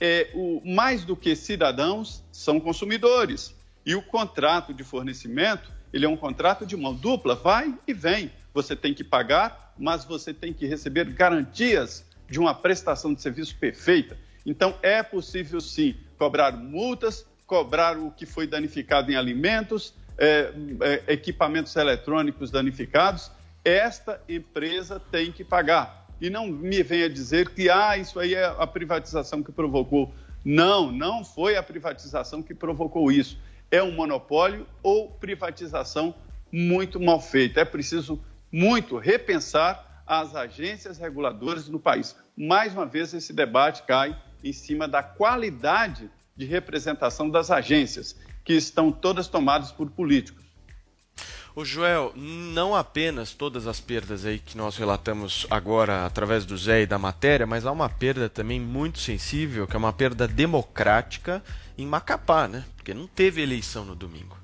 É, 0.00 0.30
o, 0.34 0.62
mais 0.64 1.04
do 1.04 1.14
que 1.14 1.36
cidadãos, 1.36 2.24
são 2.32 2.58
consumidores. 2.58 3.54
E 3.84 3.94
o 3.94 4.02
contrato 4.02 4.74
de 4.74 4.84
fornecimento, 4.84 5.70
ele 5.92 6.04
é 6.04 6.08
um 6.08 6.16
contrato 6.16 6.66
de 6.66 6.76
mão 6.76 6.94
dupla, 6.94 7.34
vai 7.34 7.74
e 7.86 7.94
vem. 7.94 8.30
Você 8.52 8.76
tem 8.76 8.92
que 8.92 9.02
pagar, 9.02 9.74
mas 9.78 10.04
você 10.04 10.34
tem 10.34 10.52
que 10.52 10.66
receber 10.66 11.04
garantias 11.12 12.04
de 12.28 12.38
uma 12.38 12.54
prestação 12.54 13.14
de 13.14 13.22
serviço 13.22 13.56
perfeita. 13.56 14.16
Então, 14.44 14.76
é 14.82 15.02
possível 15.02 15.60
sim 15.60 15.96
cobrar 16.18 16.52
multas, 16.52 17.26
cobrar 17.46 17.98
o 17.98 18.10
que 18.10 18.26
foi 18.26 18.46
danificado 18.46 19.10
em 19.10 19.16
alimentos, 19.16 19.94
é, 20.18 20.52
é, 20.82 21.12
equipamentos 21.12 21.74
eletrônicos 21.74 22.50
danificados. 22.50 23.30
Esta 23.64 24.20
empresa 24.28 25.00
tem 25.10 25.32
que 25.32 25.44
pagar. 25.44 26.06
E 26.20 26.28
não 26.28 26.46
me 26.46 26.82
venha 26.82 27.08
dizer 27.08 27.48
que 27.48 27.70
ah, 27.70 27.96
isso 27.96 28.20
aí 28.20 28.34
é 28.34 28.44
a 28.44 28.66
privatização 28.66 29.42
que 29.42 29.50
provocou. 29.50 30.14
Não, 30.44 30.92
não 30.92 31.24
foi 31.24 31.56
a 31.56 31.62
privatização 31.62 32.42
que 32.42 32.54
provocou 32.54 33.10
isso 33.10 33.38
é 33.70 33.82
um 33.82 33.92
monopólio 33.92 34.66
ou 34.82 35.10
privatização 35.10 36.14
muito 36.52 36.98
mal 36.98 37.20
feita. 37.20 37.60
É 37.60 37.64
preciso 37.64 38.20
muito 38.50 38.98
repensar 38.98 40.02
as 40.06 40.34
agências 40.34 40.98
reguladoras 40.98 41.68
no 41.68 41.78
país. 41.78 42.16
Mais 42.36 42.72
uma 42.72 42.86
vez, 42.86 43.14
esse 43.14 43.32
debate 43.32 43.84
cai 43.84 44.20
em 44.42 44.52
cima 44.52 44.88
da 44.88 45.02
qualidade 45.02 46.10
de 46.36 46.46
representação 46.46 47.28
das 47.30 47.50
agências, 47.50 48.16
que 48.44 48.54
estão 48.54 48.90
todas 48.90 49.28
tomadas 49.28 49.70
por 49.70 49.90
políticos. 49.90 50.40
O 51.54 51.64
Joel, 51.64 52.12
não 52.16 52.74
apenas 52.74 53.34
todas 53.34 53.66
as 53.66 53.80
perdas 53.80 54.24
aí 54.24 54.38
que 54.38 54.56
nós 54.56 54.76
relatamos 54.76 55.46
agora 55.50 56.06
através 56.06 56.46
do 56.46 56.56
Zé 56.56 56.82
e 56.82 56.86
da 56.86 56.98
matéria, 56.98 57.46
mas 57.46 57.66
há 57.66 57.72
uma 57.72 57.88
perda 57.88 58.28
também 58.28 58.58
muito 58.58 58.98
sensível, 58.98 59.66
que 59.66 59.74
é 59.74 59.78
uma 59.78 59.92
perda 59.92 60.26
democrática 60.26 61.42
em 61.76 61.84
Macapá, 61.84 62.46
né? 62.48 62.64
Porque 62.90 62.98
não 62.98 63.06
teve 63.06 63.40
eleição 63.40 63.84
no 63.84 63.94
domingo. 63.94 64.36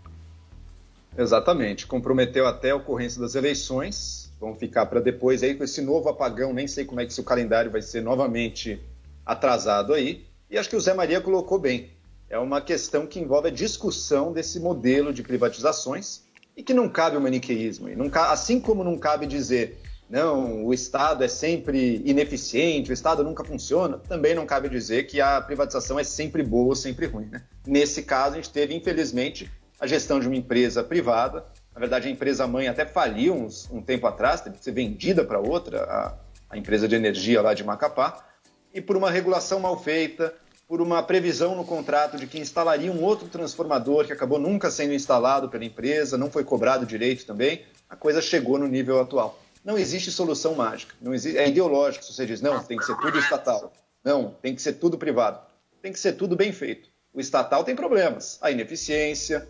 Exatamente. 1.18 1.84
Comprometeu 1.84 2.46
até 2.46 2.70
a 2.70 2.76
ocorrência 2.76 3.20
das 3.20 3.34
eleições. 3.34 4.30
Vão 4.38 4.54
ficar 4.54 4.86
para 4.86 5.00
depois 5.00 5.42
aí 5.42 5.56
com 5.56 5.64
esse 5.64 5.80
novo 5.82 6.08
apagão. 6.08 6.52
Nem 6.52 6.68
sei 6.68 6.84
como 6.84 7.00
é 7.00 7.06
que 7.06 7.12
se 7.12 7.20
o 7.20 7.24
calendário 7.24 7.72
vai 7.72 7.82
ser 7.82 8.02
novamente 8.02 8.80
atrasado 9.24 9.92
aí. 9.92 10.24
E 10.48 10.56
acho 10.56 10.70
que 10.70 10.76
o 10.76 10.80
Zé 10.80 10.94
Maria 10.94 11.20
colocou 11.20 11.58
bem. 11.58 11.90
É 12.30 12.38
uma 12.38 12.60
questão 12.60 13.04
que 13.04 13.18
envolve 13.18 13.48
a 13.48 13.50
discussão 13.50 14.32
desse 14.32 14.60
modelo 14.60 15.12
de 15.12 15.24
privatizações. 15.24 16.22
e 16.56 16.62
que 16.62 16.72
não 16.72 16.88
cabe 16.88 17.16
o 17.16 17.20
maniqueísmo. 17.20 17.88
Não 17.96 18.08
Assim 18.14 18.60
como 18.60 18.84
não 18.84 18.96
cabe 18.96 19.26
dizer 19.26 19.76
não, 20.08 20.64
o 20.64 20.72
Estado 20.72 21.24
é 21.24 21.28
sempre 21.28 22.00
ineficiente, 22.04 22.90
o 22.90 22.94
Estado 22.94 23.24
nunca 23.24 23.42
funciona, 23.42 23.98
também 23.98 24.34
não 24.34 24.46
cabe 24.46 24.68
dizer 24.68 25.04
que 25.04 25.20
a 25.20 25.40
privatização 25.40 25.98
é 25.98 26.04
sempre 26.04 26.44
boa 26.44 26.68
ou 26.68 26.74
sempre 26.76 27.06
ruim. 27.06 27.26
Né? 27.26 27.42
Nesse 27.66 28.02
caso, 28.02 28.34
a 28.34 28.36
gente 28.36 28.50
teve, 28.50 28.74
infelizmente, 28.74 29.50
a 29.80 29.86
gestão 29.86 30.20
de 30.20 30.28
uma 30.28 30.36
empresa 30.36 30.82
privada. 30.84 31.44
Na 31.74 31.80
verdade, 31.80 32.06
a 32.06 32.10
empresa 32.10 32.46
mãe 32.46 32.68
até 32.68 32.86
faliu 32.86 33.34
uns, 33.34 33.68
um 33.70 33.82
tempo 33.82 34.06
atrás, 34.06 34.40
teve 34.40 34.58
que 34.58 34.64
ser 34.64 34.72
vendida 34.72 35.24
para 35.24 35.40
outra, 35.40 35.82
a, 35.82 36.14
a 36.50 36.56
empresa 36.56 36.86
de 36.86 36.94
energia 36.94 37.42
lá 37.42 37.52
de 37.52 37.64
Macapá, 37.64 38.24
e 38.72 38.80
por 38.80 38.96
uma 38.96 39.10
regulação 39.10 39.58
mal 39.58 39.82
feita, 39.82 40.32
por 40.68 40.80
uma 40.80 41.02
previsão 41.02 41.56
no 41.56 41.64
contrato 41.64 42.16
de 42.16 42.26
que 42.26 42.38
instalaria 42.38 42.92
um 42.92 43.02
outro 43.02 43.28
transformador 43.28 44.06
que 44.06 44.12
acabou 44.12 44.38
nunca 44.38 44.70
sendo 44.70 44.94
instalado 44.94 45.48
pela 45.48 45.64
empresa, 45.64 46.16
não 46.16 46.30
foi 46.30 46.44
cobrado 46.44 46.86
direito 46.86 47.26
também, 47.26 47.62
a 47.88 47.96
coisa 47.96 48.20
chegou 48.22 48.58
no 48.58 48.66
nível 48.66 49.00
atual. 49.00 49.38
Não 49.66 49.76
existe 49.76 50.12
solução 50.12 50.54
mágica, 50.54 50.94
não 51.02 51.12
existe, 51.12 51.36
é 51.36 51.48
ideológico 51.48 52.04
se 52.04 52.12
você 52.12 52.24
diz, 52.24 52.40
não, 52.40 52.62
tem 52.62 52.78
que 52.78 52.84
ser 52.84 52.96
tudo 52.98 53.18
estatal, 53.18 53.72
não, 54.04 54.30
tem 54.40 54.54
que 54.54 54.62
ser 54.62 54.74
tudo 54.74 54.96
privado, 54.96 55.40
tem 55.82 55.90
que 55.92 55.98
ser 55.98 56.12
tudo 56.12 56.36
bem 56.36 56.52
feito. 56.52 56.88
O 57.12 57.18
estatal 57.18 57.64
tem 57.64 57.74
problemas, 57.74 58.38
a 58.40 58.48
ineficiência, 58.48 59.48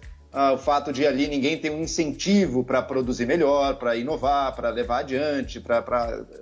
o 0.55 0.57
fato 0.57 0.91
de 0.91 1.07
ali 1.07 1.29
ninguém 1.29 1.59
tem 1.59 1.71
um 1.71 1.83
incentivo 1.83 2.65
para 2.65 2.81
produzir 2.81 3.27
melhor, 3.27 3.77
para 3.77 3.95
inovar, 3.95 4.57
para 4.57 4.71
levar 4.71 5.01
adiante, 5.01 5.61
para 5.61 5.85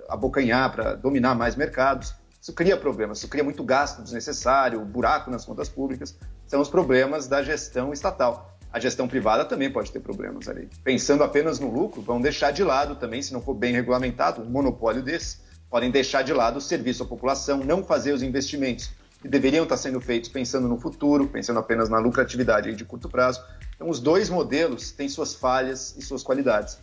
abocanhar, 0.07 0.71
para 0.71 0.95
dominar 0.95 1.35
mais 1.35 1.57
mercados. 1.57 2.13
Isso 2.41 2.53
cria 2.53 2.77
problemas, 2.77 3.17
isso 3.17 3.27
cria 3.27 3.43
muito 3.43 3.61
gasto 3.61 4.01
desnecessário, 4.01 4.79
buraco 4.85 5.29
nas 5.29 5.43
contas 5.43 5.67
públicas. 5.67 6.17
São 6.47 6.61
os 6.61 6.69
problemas 6.69 7.27
da 7.27 7.43
gestão 7.43 7.91
estatal. 7.91 8.54
A 8.75 8.79
gestão 8.79 9.07
privada 9.07 9.45
também 9.45 9.71
pode 9.71 9.89
ter 9.89 10.01
problemas 10.01 10.49
ali. 10.49 10.67
Pensando 10.83 11.23
apenas 11.23 11.61
no 11.61 11.71
lucro, 11.71 12.01
vão 12.01 12.19
deixar 12.19 12.51
de 12.51 12.61
lado 12.61 12.97
também, 12.97 13.21
se 13.21 13.31
não 13.31 13.39
for 13.41 13.53
bem 13.53 13.71
regulamentado, 13.71 14.41
um 14.41 14.49
monopólio 14.49 15.01
desse, 15.01 15.37
podem 15.69 15.89
deixar 15.89 16.23
de 16.23 16.33
lado 16.33 16.57
o 16.57 16.61
serviço 16.61 17.01
à 17.01 17.05
população, 17.05 17.63
não 17.63 17.85
fazer 17.85 18.11
os 18.11 18.21
investimentos 18.21 18.91
que 19.21 19.29
deveriam 19.29 19.63
estar 19.63 19.77
sendo 19.77 20.01
feitos 20.01 20.29
pensando 20.29 20.67
no 20.67 20.77
futuro, 20.77 21.25
pensando 21.25 21.57
apenas 21.57 21.87
na 21.87 21.99
lucratividade 21.99 22.75
de 22.75 22.83
curto 22.83 23.07
prazo. 23.07 23.41
Então, 23.75 23.89
os 23.89 24.01
dois 24.01 24.29
modelos 24.29 24.91
têm 24.91 25.07
suas 25.07 25.33
falhas 25.33 25.95
e 25.97 26.01
suas 26.01 26.21
qualidades. 26.21 26.77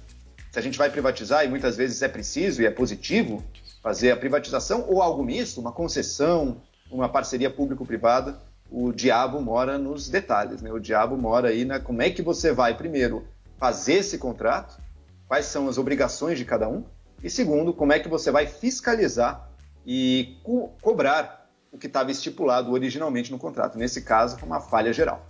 Se 0.50 0.58
a 0.58 0.62
gente 0.62 0.78
vai 0.78 0.88
privatizar, 0.88 1.44
e 1.44 1.48
muitas 1.48 1.76
vezes 1.76 2.00
é 2.00 2.08
preciso 2.08 2.62
e 2.62 2.64
é 2.64 2.70
positivo 2.70 3.44
fazer 3.82 4.12
a 4.12 4.16
privatização 4.16 4.86
ou 4.88 5.02
algo 5.02 5.22
misto, 5.22 5.60
uma 5.60 5.72
concessão, 5.72 6.62
uma 6.90 7.10
parceria 7.10 7.50
público-privada, 7.50 8.40
o 8.72 8.90
diabo 8.90 9.40
mora 9.40 9.76
nos 9.76 10.08
detalhes, 10.08 10.62
né? 10.62 10.72
O 10.72 10.80
diabo 10.80 11.16
mora 11.16 11.48
aí 11.48 11.64
na 11.64 11.78
como 11.78 12.00
é 12.00 12.08
que 12.08 12.22
você 12.22 12.52
vai, 12.52 12.74
primeiro, 12.74 13.28
fazer 13.58 13.94
esse 13.94 14.16
contrato, 14.16 14.80
quais 15.28 15.44
são 15.44 15.68
as 15.68 15.76
obrigações 15.76 16.38
de 16.38 16.44
cada 16.46 16.68
um, 16.68 16.84
e 17.22 17.28
segundo, 17.28 17.74
como 17.74 17.92
é 17.92 18.00
que 18.00 18.08
você 18.08 18.30
vai 18.30 18.46
fiscalizar 18.46 19.46
e 19.86 20.38
co 20.42 20.68
cobrar 20.80 21.50
o 21.70 21.78
que 21.78 21.86
estava 21.86 22.10
estipulado 22.10 22.72
originalmente 22.72 23.30
no 23.30 23.38
contrato. 23.38 23.78
Nesse 23.78 24.02
caso, 24.02 24.38
foi 24.38 24.48
uma 24.48 24.60
falha 24.60 24.92
geral. 24.92 25.26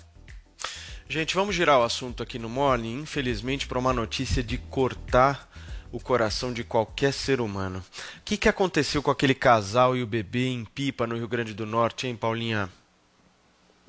Gente, 1.09 1.35
vamos 1.35 1.55
girar 1.55 1.81
o 1.81 1.83
assunto 1.83 2.23
aqui 2.23 2.39
no 2.39 2.49
Morning, 2.49 3.01
infelizmente, 3.01 3.67
para 3.67 3.79
uma 3.79 3.93
notícia 3.93 4.43
de 4.43 4.57
cortar 4.57 5.49
o 5.91 6.01
coração 6.01 6.53
de 6.53 6.65
qualquer 6.65 7.13
ser 7.13 7.41
humano. 7.41 7.85
O 8.19 8.23
que, 8.25 8.37
que 8.37 8.49
aconteceu 8.49 9.03
com 9.03 9.11
aquele 9.11 9.35
casal 9.35 9.97
e 9.97 10.03
o 10.03 10.07
bebê 10.07 10.49
em 10.49 10.65
Pipa, 10.65 11.07
no 11.07 11.17
Rio 11.17 11.29
Grande 11.29 11.53
do 11.53 11.67
Norte, 11.67 12.07
hein, 12.07 12.17
Paulinha? 12.17 12.71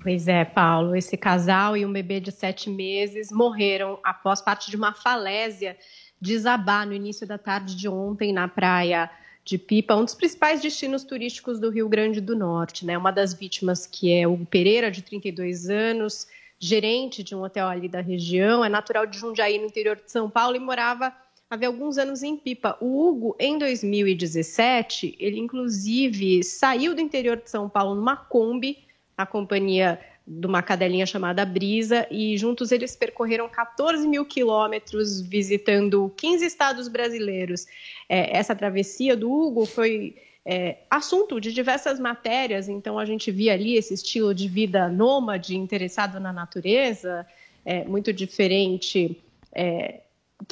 Pois 0.04 0.28
é, 0.28 0.44
Paulo. 0.44 0.98
Esse 0.98 1.16
casal 1.16 1.78
e 1.78 1.86
um 1.86 1.94
bebê 1.94 2.20
de 2.20 2.30
sete 2.30 2.70
meses 2.70 3.32
morreram 3.32 3.98
após 4.04 4.42
parte 4.42 4.70
de 4.70 4.76
uma 4.76 4.94
falésia 4.94 5.78
desabar 6.20 6.86
no 6.86 6.94
início 6.94 7.26
da 7.26 7.38
tarde 7.38 7.74
de 7.74 7.88
ontem 7.88 8.34
na 8.34 8.50
praia 8.50 9.10
de 9.46 9.58
Pipa, 9.58 9.96
um 9.96 10.04
dos 10.04 10.14
principais 10.14 10.62
destinos 10.62 11.06
turísticos 11.06 11.58
do 11.58 11.70
Rio 11.70 11.88
Grande 11.88 12.20
do 12.20 12.36
Norte. 12.36 12.86
Né? 12.86 12.98
Uma 12.98 13.12
das 13.12 13.34
vítimas, 13.34 13.88
que 13.88 14.14
é 14.14 14.28
o 14.28 14.38
Pereira, 14.46 14.92
de 14.92 15.02
32 15.02 15.70
anos, 15.70 16.28
gerente 16.60 17.24
de 17.24 17.34
um 17.34 17.42
hotel 17.42 17.68
ali 17.68 17.88
da 17.88 18.02
região, 18.02 18.64
é 18.64 18.68
natural 18.68 19.06
de 19.06 19.18
Jundiaí, 19.18 19.58
no 19.58 19.66
interior 19.66 19.96
de 19.96 20.12
São 20.12 20.30
Paulo, 20.30 20.58
e 20.58 20.60
morava 20.60 21.14
havia 21.50 21.68
alguns 21.68 21.98
anos 21.98 22.24
em 22.24 22.36
Pipa. 22.36 22.78
O 22.82 23.08
Hugo, 23.08 23.36
em 23.40 23.58
2017, 23.58 25.16
ele 25.20 25.40
inclusive 25.40 26.44
saiu 26.44 26.94
do 26.94 27.00
interior 27.00 27.38
de 27.38 27.50
São 27.50 27.70
Paulo 27.70 27.96
numa 27.96 28.18
Kombi, 28.18 28.80
a 29.18 29.26
companhia 29.26 30.00
de 30.26 30.48
uma 30.48 30.62
cadelinha 30.62 31.06
chamada 31.06 31.46
Brisa, 31.46 32.08
e 32.10 32.38
juntos 32.38 32.72
eles 32.72 32.96
percorreram 32.96 33.50
14 33.50 34.08
mil 34.08 34.26
quilômetros, 34.26 35.20
visitando 35.20 36.12
15 36.16 36.46
estados 36.46 36.88
brasileiros. 36.88 37.66
É, 38.08 38.38
essa 38.38 38.56
travessia 38.56 39.18
do 39.18 39.30
Hugo 39.30 39.66
foi 39.66 40.16
é, 40.46 40.78
assunto 40.90 41.42
de 41.42 41.54
diversas 41.54 42.00
matérias, 42.00 42.70
então 42.70 42.98
a 42.98 43.06
gente 43.06 43.32
via 43.32 43.54
ali 43.54 43.76
esse 43.76 43.94
estilo 43.94 44.34
de 44.34 44.48
vida 44.48 44.88
nômade, 44.88 45.58
interessado 45.58 46.20
na 46.20 46.32
natureza, 46.32 47.26
é, 47.66 47.84
muito 47.84 48.14
diferente. 48.14 49.22
É, 49.54 50.00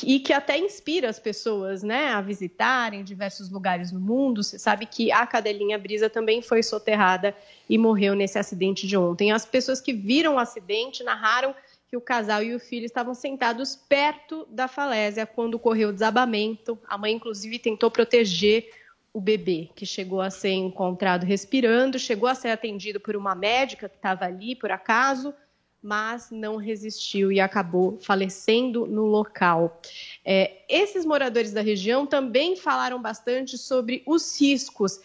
e 0.03 0.19
que 0.19 0.31
até 0.31 0.57
inspira 0.57 1.09
as 1.09 1.19
pessoas 1.19 1.83
né, 1.83 2.09
a 2.09 2.21
visitarem 2.21 3.03
diversos 3.03 3.49
lugares 3.49 3.91
no 3.91 3.99
mundo. 3.99 4.43
Você 4.43 4.57
sabe 4.57 4.85
que 4.85 5.11
a 5.11 5.25
cadelinha 5.25 5.77
Brisa 5.77 6.09
também 6.09 6.41
foi 6.41 6.63
soterrada 6.63 7.35
e 7.69 7.77
morreu 7.77 8.15
nesse 8.15 8.37
acidente 8.37 8.87
de 8.87 8.95
ontem. 8.95 9.31
As 9.31 9.45
pessoas 9.45 9.81
que 9.81 9.93
viram 9.93 10.35
o 10.35 10.39
acidente 10.39 11.03
narraram 11.03 11.53
que 11.87 11.97
o 11.97 12.01
casal 12.01 12.41
e 12.41 12.55
o 12.55 12.59
filho 12.59 12.85
estavam 12.85 13.13
sentados 13.13 13.75
perto 13.75 14.47
da 14.49 14.67
falésia 14.67 15.25
quando 15.25 15.55
ocorreu 15.55 15.89
o 15.89 15.93
desabamento. 15.93 16.79
A 16.87 16.97
mãe, 16.97 17.13
inclusive, 17.13 17.59
tentou 17.59 17.91
proteger 17.91 18.69
o 19.13 19.19
bebê, 19.19 19.69
que 19.75 19.85
chegou 19.85 20.21
a 20.21 20.29
ser 20.29 20.53
encontrado 20.53 21.25
respirando, 21.25 21.99
chegou 21.99 22.29
a 22.29 22.35
ser 22.35 22.49
atendido 22.49 22.99
por 22.99 23.15
uma 23.15 23.35
médica 23.35 23.89
que 23.89 23.97
estava 23.97 24.23
ali, 24.23 24.55
por 24.55 24.71
acaso, 24.71 25.33
mas 25.81 26.29
não 26.29 26.57
resistiu 26.57 27.31
e 27.31 27.39
acabou 27.39 27.97
falecendo 28.01 28.85
no 28.85 29.05
local. 29.05 29.81
É, 30.23 30.63
esses 30.69 31.05
moradores 31.05 31.51
da 31.51 31.61
região 31.61 32.05
também 32.05 32.55
falaram 32.55 33.01
bastante 33.01 33.57
sobre 33.57 34.03
os 34.05 34.39
riscos 34.39 34.99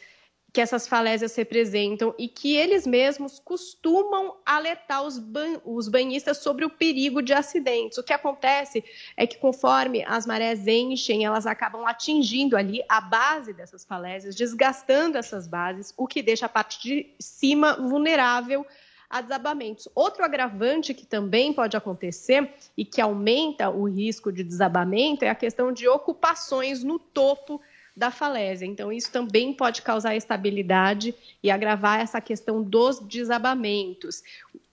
que 0.57 0.61
essas 0.63 0.89
falésias 0.89 1.37
representam 1.37 2.15
e 2.17 2.29
que 2.29 2.57
eles 2.57 2.87
mesmos 2.87 3.39
costumam 3.39 4.37
alertar 4.47 5.03
os, 5.03 5.19
ban 5.19 5.61
os 5.67 5.87
banhistas 5.87 6.39
sobre 6.39 6.65
o 6.65 6.71
perigo 6.71 7.21
de 7.21 7.35
acidentes. 7.35 7.99
O 7.99 8.03
que 8.03 8.13
acontece 8.13 8.83
é 9.19 9.27
que 9.27 9.37
conforme 9.37 10.03
as 10.07 10.25
marés 10.25 10.67
enchem, 10.67 11.27
elas 11.27 11.47
acabam 11.47 11.85
atingindo 11.85 12.57
ali 12.57 12.83
a 12.89 13.03
base 13.03 13.53
dessas 13.53 13.85
falésias, 13.85 14.35
desgastando 14.35 15.19
essas 15.19 15.47
bases, 15.47 15.93
o 15.95 16.07
que 16.07 16.23
deixa 16.23 16.47
a 16.47 16.49
parte 16.49 16.81
de 16.81 17.15
cima 17.21 17.75
vulnerável 17.75 18.65
a 19.09 19.21
desabamentos. 19.21 19.89
Outro 19.95 20.25
agravante 20.25 20.95
que 20.95 21.07
também 21.07 21.53
pode 21.53 21.77
acontecer 21.77 22.53
e 22.77 22.85
que 22.85 23.01
aumenta 23.01 23.71
o 23.71 23.89
risco 23.89 24.33
de 24.33 24.43
desabamento 24.43 25.25
é 25.25 25.29
a 25.29 25.35
questão 25.35 25.73
de 25.73 25.89
ocupações 25.89 26.83
no 26.83 26.99
topo 26.99 27.61
da 27.97 28.11
falésia. 28.11 28.67
Então, 28.67 28.93
isso 28.93 29.11
também 29.11 29.55
pode 29.55 29.81
causar 29.81 30.15
estabilidade 30.15 31.15
e 31.43 31.51
agravar 31.51 32.01
essa 32.01 32.21
questão 32.21 32.63
dos 32.63 32.99
desabamentos. 33.01 34.23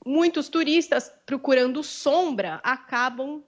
Muitos 0.05 0.49
turistas 0.49 1.09
procurando 1.25 1.81
sombra 1.81 2.59
acabam 2.63 3.41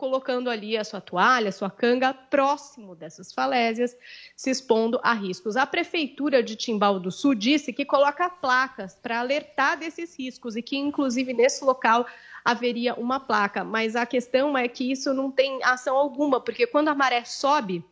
colocando 0.00 0.48
ali 0.48 0.78
a 0.78 0.82
sua 0.82 0.98
toalha, 0.98 1.50
a 1.50 1.52
sua 1.52 1.70
canga 1.70 2.14
próximo 2.14 2.96
dessas 2.96 3.34
falésias, 3.34 3.94
se 4.34 4.48
expondo 4.48 4.98
a 5.02 5.12
riscos. 5.12 5.58
A 5.58 5.66
prefeitura 5.66 6.42
de 6.42 6.56
Timbal 6.56 6.98
do 6.98 7.12
Sul 7.12 7.34
disse 7.34 7.70
que 7.70 7.84
coloca 7.84 8.30
placas 8.30 8.94
para 8.94 9.20
alertar 9.20 9.78
desses 9.78 10.18
riscos 10.18 10.56
e 10.56 10.62
que 10.62 10.74
inclusive 10.78 11.34
nesse 11.34 11.62
local 11.62 12.06
haveria 12.42 12.94
uma 12.94 13.20
placa, 13.20 13.62
mas 13.62 13.94
a 13.94 14.06
questão 14.06 14.56
é 14.56 14.66
que 14.66 14.90
isso 14.90 15.12
não 15.12 15.30
tem 15.30 15.62
ação 15.62 15.94
alguma, 15.98 16.40
porque 16.40 16.66
quando 16.66 16.88
a 16.88 16.94
maré 16.94 17.22
sobe, 17.24 17.84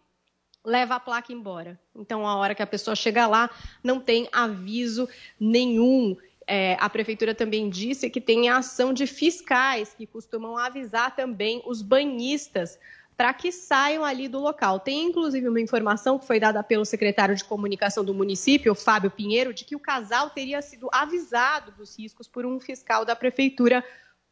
leva 0.64 0.95
a 0.95 1.01
placa 1.01 1.30
embora. 1.30 1.78
Então, 1.95 2.26
a 2.26 2.37
hora 2.37 2.55
que 2.55 2.62
a 2.62 2.66
pessoa 2.66 2.97
chega 2.97 3.26
lá, 3.26 3.51
não 3.85 4.01
tem 4.01 4.26
aviso 4.33 5.07
nenhum. 5.39 6.16
É, 6.51 6.78
a 6.80 6.88
prefeitura 6.88 7.34
também 7.34 7.68
disse 7.68 8.09
que 8.09 8.22
tem 8.22 8.49
ação 8.49 8.94
de 8.94 9.07
fiscais 9.07 9.92
que 9.92 10.07
costumam 10.07 10.57
avisar 10.57 11.14
também 11.14 11.62
os 11.66 11.82
banhistas 11.82 12.78
para 13.18 13.34
que 13.34 13.53
saiam 13.53 14.03
ali 14.03 14.28
do 14.28 14.38
local. 14.38 14.80
Tem 14.80 15.05
inclusive 15.05 15.46
uma 15.46 15.61
informação 15.61 16.18
que 16.18 16.26
foi 16.26 16.40
dada 16.40 16.62
pelo 16.62 16.86
secretário 16.86 17.36
de 17.36 17.44
comunicação 17.44 18.03
do 18.03 18.14
município, 18.14 18.74
Fábio 18.74 19.11
Pinheiro, 19.11 19.53
de 19.53 19.64
que 19.64 19.76
o 19.76 19.80
casal 19.80 20.30
teria 20.30 20.62
sido 20.62 20.88
avisado 20.90 21.72
dos 21.72 21.99
riscos 21.99 22.26
por 22.26 22.46
um 22.46 22.59
fiscal 22.59 23.05
da 23.05 23.14
prefeitura 23.14 23.84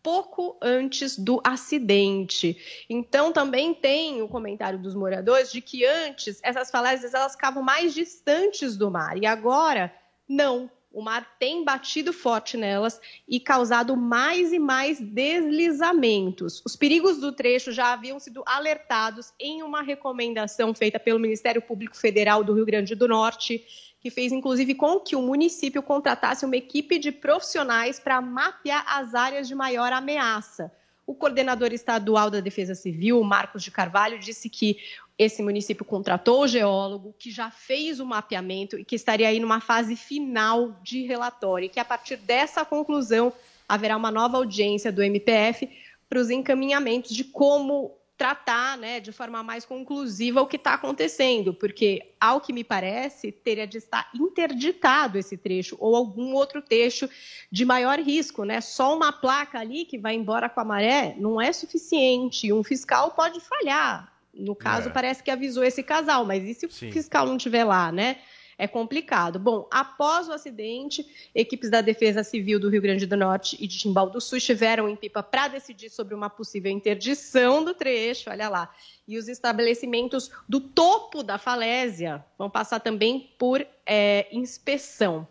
pouco 0.02 0.56
antes 0.62 1.18
do 1.18 1.38
acidente. 1.44 2.86
Então 2.88 3.30
também 3.30 3.74
tem 3.74 4.22
o 4.22 4.28
comentário 4.28 4.78
dos 4.78 4.94
moradores 4.94 5.52
de 5.52 5.60
que 5.60 5.84
antes 5.84 6.40
essas 6.42 6.70
falésias 6.70 7.12
elas 7.12 7.32
ficavam 7.32 7.62
mais 7.62 7.92
distantes 7.92 8.74
do 8.74 8.90
mar 8.90 9.18
e 9.20 9.26
agora 9.26 9.92
não 10.26 10.70
o 10.96 11.02
mar 11.02 11.36
tem 11.38 11.62
batido 11.62 12.10
forte 12.10 12.56
nelas 12.56 12.98
e 13.28 13.38
causado 13.38 13.94
mais 13.94 14.50
e 14.50 14.58
mais 14.58 14.98
deslizamentos. 14.98 16.62
Os 16.64 16.74
perigos 16.74 17.18
do 17.18 17.32
trecho 17.32 17.70
já 17.70 17.92
haviam 17.92 18.18
sido 18.18 18.42
alertados 18.46 19.30
em 19.38 19.62
uma 19.62 19.82
recomendação 19.82 20.72
feita 20.72 20.98
pelo 20.98 21.18
Ministério 21.18 21.60
Público 21.60 21.94
Federal 21.94 22.42
do 22.42 22.54
Rio 22.54 22.64
Grande 22.64 22.94
do 22.94 23.06
Norte, 23.06 23.62
que 24.00 24.08
fez 24.08 24.32
inclusive 24.32 24.74
com 24.74 24.98
que 24.98 25.14
o 25.14 25.20
município 25.20 25.82
contratasse 25.82 26.46
uma 26.46 26.56
equipe 26.56 26.98
de 26.98 27.12
profissionais 27.12 28.00
para 28.00 28.22
mapear 28.22 28.82
as 28.88 29.14
áreas 29.14 29.46
de 29.46 29.54
maior 29.54 29.92
ameaça. 29.92 30.72
O 31.06 31.14
coordenador 31.14 31.74
estadual 31.74 32.30
da 32.30 32.40
Defesa 32.40 32.74
Civil, 32.74 33.22
Marcos 33.22 33.62
de 33.62 33.70
Carvalho, 33.70 34.18
disse 34.18 34.48
que 34.48 34.78
esse 35.18 35.42
município 35.42 35.84
contratou 35.84 36.42
o 36.42 36.48
geólogo, 36.48 37.14
que 37.18 37.30
já 37.30 37.50
fez 37.50 38.00
o 38.00 38.06
mapeamento 38.06 38.78
e 38.78 38.84
que 38.84 38.96
estaria 38.96 39.28
aí 39.28 39.40
numa 39.40 39.60
fase 39.60 39.96
final 39.96 40.78
de 40.82 41.06
relatório, 41.06 41.66
e 41.66 41.68
que 41.68 41.80
a 41.80 41.84
partir 41.84 42.16
dessa 42.16 42.64
conclusão 42.64 43.32
haverá 43.68 43.96
uma 43.96 44.10
nova 44.10 44.36
audiência 44.36 44.92
do 44.92 45.02
MPF 45.02 45.68
para 46.08 46.20
os 46.20 46.30
encaminhamentos 46.30 47.14
de 47.14 47.24
como 47.24 47.96
tratar 48.16 48.78
né, 48.78 48.98
de 48.98 49.12
forma 49.12 49.42
mais 49.42 49.64
conclusiva 49.64 50.40
o 50.40 50.46
que 50.46 50.56
está 50.56 50.74
acontecendo, 50.74 51.52
porque, 51.52 52.14
ao 52.18 52.40
que 52.40 52.52
me 52.52 52.64
parece, 52.64 53.30
teria 53.30 53.66
de 53.66 53.78
estar 53.78 54.08
interditado 54.14 55.18
esse 55.18 55.36
trecho 55.36 55.76
ou 55.78 55.94
algum 55.94 56.34
outro 56.34 56.62
trecho 56.62 57.08
de 57.52 57.64
maior 57.64 57.98
risco. 57.98 58.44
Né? 58.44 58.60
Só 58.60 58.96
uma 58.96 59.12
placa 59.12 59.58
ali 59.58 59.84
que 59.84 59.98
vai 59.98 60.14
embora 60.14 60.48
com 60.48 60.60
a 60.60 60.64
maré 60.64 61.14
não 61.18 61.40
é 61.40 61.52
suficiente. 61.52 62.52
Um 62.52 62.64
fiscal 62.64 63.10
pode 63.10 63.38
falhar. 63.40 64.15
No 64.38 64.54
caso, 64.54 64.88
É. 64.88 64.92
parece 64.92 65.22
que 65.22 65.30
avisou 65.30 65.64
esse 65.64 65.82
casal, 65.82 66.24
mas 66.24 66.44
e 66.44 66.54
se 66.54 66.68
Sim. 66.70 66.88
o 66.88 66.92
fiscal 66.92 67.26
não 67.26 67.36
estiver 67.36 67.64
lá, 67.64 67.90
né? 67.90 68.18
É 68.58 68.66
complicado. 68.66 69.38
Bom, 69.38 69.68
após 69.70 70.28
o 70.28 70.32
acidente, 70.32 71.06
equipes 71.34 71.68
da 71.68 71.82
Defesa 71.82 72.22
Civil 72.22 72.58
do 72.58 72.70
Rio 72.70 72.80
Grande 72.80 73.04
do 73.04 73.14
Norte 73.14 73.54
e 73.60 73.66
de 73.66 73.76
Timbal 73.76 74.08
do 74.08 74.18
Sul 74.18 74.38
estiveram 74.38 74.88
em 74.88 74.96
Pipa 74.96 75.22
para 75.22 75.48
decidir 75.48 75.90
sobre 75.90 76.14
uma 76.14 76.30
possível 76.30 76.72
interdição 76.72 77.62
do 77.62 77.74
trecho, 77.74 78.30
olha 78.30 78.48
lá. 78.48 78.74
E 79.06 79.18
os 79.18 79.28
estabelecimentos 79.28 80.30
do 80.48 80.58
topo 80.58 81.22
da 81.22 81.36
falésia 81.36 82.24
vão 82.38 82.48
passar 82.48 82.80
também 82.80 83.30
por 83.38 83.66
é, 83.84 84.26
inspeção. 84.32 85.28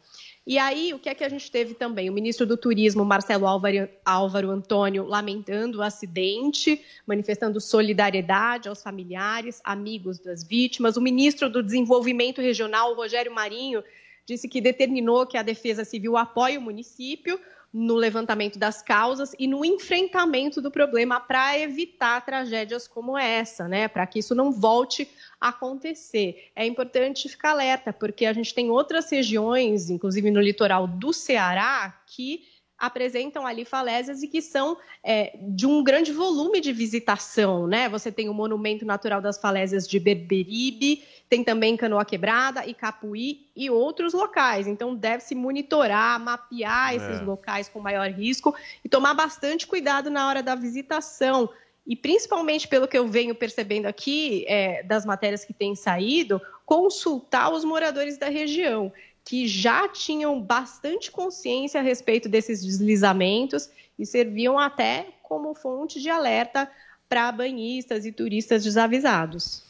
E 0.48 0.60
aí, 0.60 0.94
o 0.94 1.00
que 1.00 1.10
é 1.10 1.16
que 1.16 1.24
a 1.24 1.30
gente 1.30 1.50
teve 1.50 1.74
também? 1.74 2.08
O 2.08 2.14
ministro 2.14 2.46
do 2.46 2.56
Turismo, 2.56 3.04
Marcelo 3.04 3.48
Álvaro, 3.48 3.90
Álvaro 4.06 4.52
Antônio, 4.52 5.04
lamentando 5.04 5.80
o 5.80 5.82
acidente, 5.82 6.84
manifestando 7.08 7.60
solidariedade 7.60 8.70
aos 8.70 8.84
familiares, 8.84 9.60
amigos 9.64 10.20
das 10.20 10.44
vítimas. 10.44 10.98
O 10.98 11.02
ministro 11.02 11.50
do 11.50 11.64
Desenvolvimento 11.64 12.42
Regional, 12.42 12.94
Rogério 12.94 13.34
Marinho, 13.34 13.84
disse 14.24 14.48
que 14.48 14.62
determinou 14.62 15.26
que 15.26 15.36
a 15.36 15.42
Defesa 15.42 15.84
Civil 15.84 16.16
apoie 16.16 16.60
o 16.60 16.62
município 16.62 17.40
no 17.78 17.96
levantamento 17.96 18.58
das 18.58 18.82
causas 18.82 19.36
e 19.38 19.48
no 19.48 19.66
enfrentamento 19.66 20.62
do 20.62 20.72
problema 20.72 21.20
para 21.20 21.60
evitar 21.60 22.24
tragédias 22.24 22.88
como 22.88 23.18
essa, 23.18 23.68
né? 23.68 23.90
Para 23.90 24.08
que 24.08 24.20
isso 24.20 24.34
não 24.34 24.50
volte 24.50 25.10
a 25.42 25.50
acontecer. 25.50 26.52
É 26.56 26.66
importante 26.66 27.28
ficar 27.28 27.52
alerta, 27.52 27.92
porque 27.92 28.26
a 28.26 28.32
gente 28.32 28.54
tem 28.54 28.72
outras 28.72 29.12
regiões, 29.12 29.90
inclusive 29.90 30.32
no 30.32 30.40
litoral 30.40 30.88
do 30.88 31.12
Ceará, 31.12 32.02
que 32.08 32.46
apresentam 32.78 33.48
ali 33.48 33.64
falésias 33.64 34.22
e 34.22 34.28
que 34.28 34.42
são 34.42 34.78
é, 35.04 35.38
de 35.42 35.66
um 35.66 35.84
grande 35.84 36.12
volume 36.12 36.60
de 36.60 36.74
visitação, 36.74 37.68
né? 37.68 37.88
Você 37.90 38.12
tem 38.12 38.28
o 38.28 38.34
Monumento 38.34 38.86
Natural 38.86 39.22
das 39.22 39.38
Falésias 39.38 39.88
de 39.88 40.00
Berberibe, 40.00 41.04
tem 41.30 41.44
também 41.44 41.78
Canoa 41.78 42.06
Quebrada, 42.06 42.66
Icapuí 42.66 43.48
e 43.56 43.70
outros 43.70 44.14
locais. 44.14 44.68
Então 44.68 44.94
deve-se 44.94 45.34
monitorar, 45.34 46.20
mapear 46.20 46.96
esses 46.96 47.22
É. 47.22 47.24
locais 47.24 47.70
com 47.70 47.80
maior 47.80 48.10
risco 48.10 48.54
e 48.84 48.90
tomar 48.90 49.14
bastante 49.14 49.66
cuidado 49.66 50.10
na 50.10 50.28
hora 50.28 50.44
da 50.44 50.54
visitação. 50.54 51.50
E 51.88 51.96
principalmente 51.96 52.68
pelo 52.68 52.88
que 52.88 52.98
eu 52.98 53.08
venho 53.08 53.36
percebendo 53.36 53.86
aqui, 53.86 54.44
é, 54.48 54.84
das 54.84 55.06
matérias 55.06 55.46
que 55.46 55.54
têm 55.54 55.76
saído, 55.76 56.42
consultar 56.66 57.52
os 57.54 57.64
moradores 57.64 58.18
da 58.18 58.28
região, 58.28 58.92
que 59.26 59.48
já 59.48 59.90
tinham 59.90 60.40
bastante 60.40 61.10
consciência 61.10 61.80
a 61.80 61.84
respeito 61.84 62.30
desses 62.30 62.64
deslizamentos 62.64 63.70
e 63.98 64.06
serviam 64.06 64.60
até 64.60 65.08
como 65.24 65.56
fonte 65.56 66.00
de 66.00 66.10
alerta 66.10 66.72
para 67.10 67.32
banhistas 67.32 68.06
e 68.06 68.12
turistas 68.12 68.64
desavisados. 68.64 69.64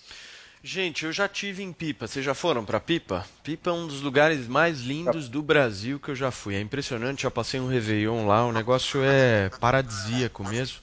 Gente, 0.61 1.05
eu 1.05 1.11
já 1.11 1.27
tive 1.27 1.61
em 1.63 1.71
Pipa. 1.71 2.07
Vocês 2.07 2.25
já 2.25 2.33
foram 2.33 2.65
para 2.65 2.79
Pipa? 2.79 3.25
Pipa 3.43 3.69
é 3.69 3.73
um 3.73 3.87
dos 3.87 4.01
lugares 4.01 4.47
mais 4.47 4.81
lindos 4.81 5.29
do 5.29 5.41
Brasil 5.41 5.99
que 5.99 6.09
eu 6.09 6.15
já 6.15 6.31
fui. 6.31 6.55
É 6.55 6.59
impressionante, 6.59 7.23
já 7.23 7.31
passei 7.31 7.59
um 7.59 7.67
Réveillon 7.67 8.25
lá, 8.25 8.45
o 8.45 8.51
negócio 8.51 9.01
é 9.03 9.49
paradisíaco 9.59 10.43
mesmo. 10.43 10.79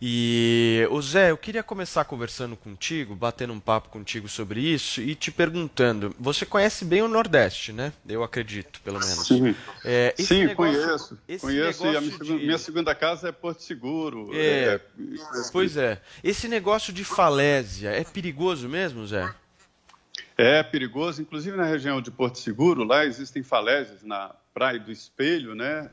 E, 0.00 0.86
ô 0.90 1.02
Zé, 1.02 1.32
eu 1.32 1.36
queria 1.36 1.62
começar 1.62 2.04
conversando 2.04 2.56
contigo, 2.56 3.16
batendo 3.16 3.52
um 3.52 3.58
papo 3.58 3.88
contigo 3.88 4.28
sobre 4.28 4.60
isso 4.60 5.00
e 5.00 5.14
te 5.14 5.32
perguntando: 5.32 6.14
você 6.20 6.46
conhece 6.46 6.84
bem 6.84 7.02
o 7.02 7.08
Nordeste, 7.08 7.72
né? 7.72 7.92
Eu 8.08 8.22
acredito, 8.22 8.80
pelo 8.82 9.00
menos. 9.00 9.26
Sim, 9.26 9.54
É, 9.84 10.14
Sim 10.16 10.46
negócio- 10.46 10.56
conheço. 10.56 11.18
Conheço 11.40 11.84
e 11.86 11.96
a 11.96 12.00
minha, 12.00 12.18
de- 12.18 12.32
minha 12.34 12.58
segunda 12.58 12.94
casa 12.94 13.28
é 13.28 13.32
Porto 13.32 13.60
Seguro. 13.62 14.30
É, 14.32 14.80
pois 15.52 15.76
é. 15.76 16.00
Esse 16.22 16.46
negócio 16.46 16.92
de 16.92 17.02
falésia 17.02 17.90
é 17.90 18.04
perigoso 18.04 18.68
mesmo, 18.68 19.04
Zé? 19.06 19.28
É 20.36 20.62
perigoso, 20.62 21.20
inclusive 21.20 21.56
na 21.56 21.64
região 21.64 22.00
de 22.00 22.12
Porto 22.12 22.38
Seguro, 22.38 22.84
lá 22.84 23.04
existem 23.04 23.42
falésias 23.42 24.04
na 24.04 24.32
Praia 24.54 24.78
do 24.78 24.92
Espelho, 24.92 25.56
né? 25.56 25.90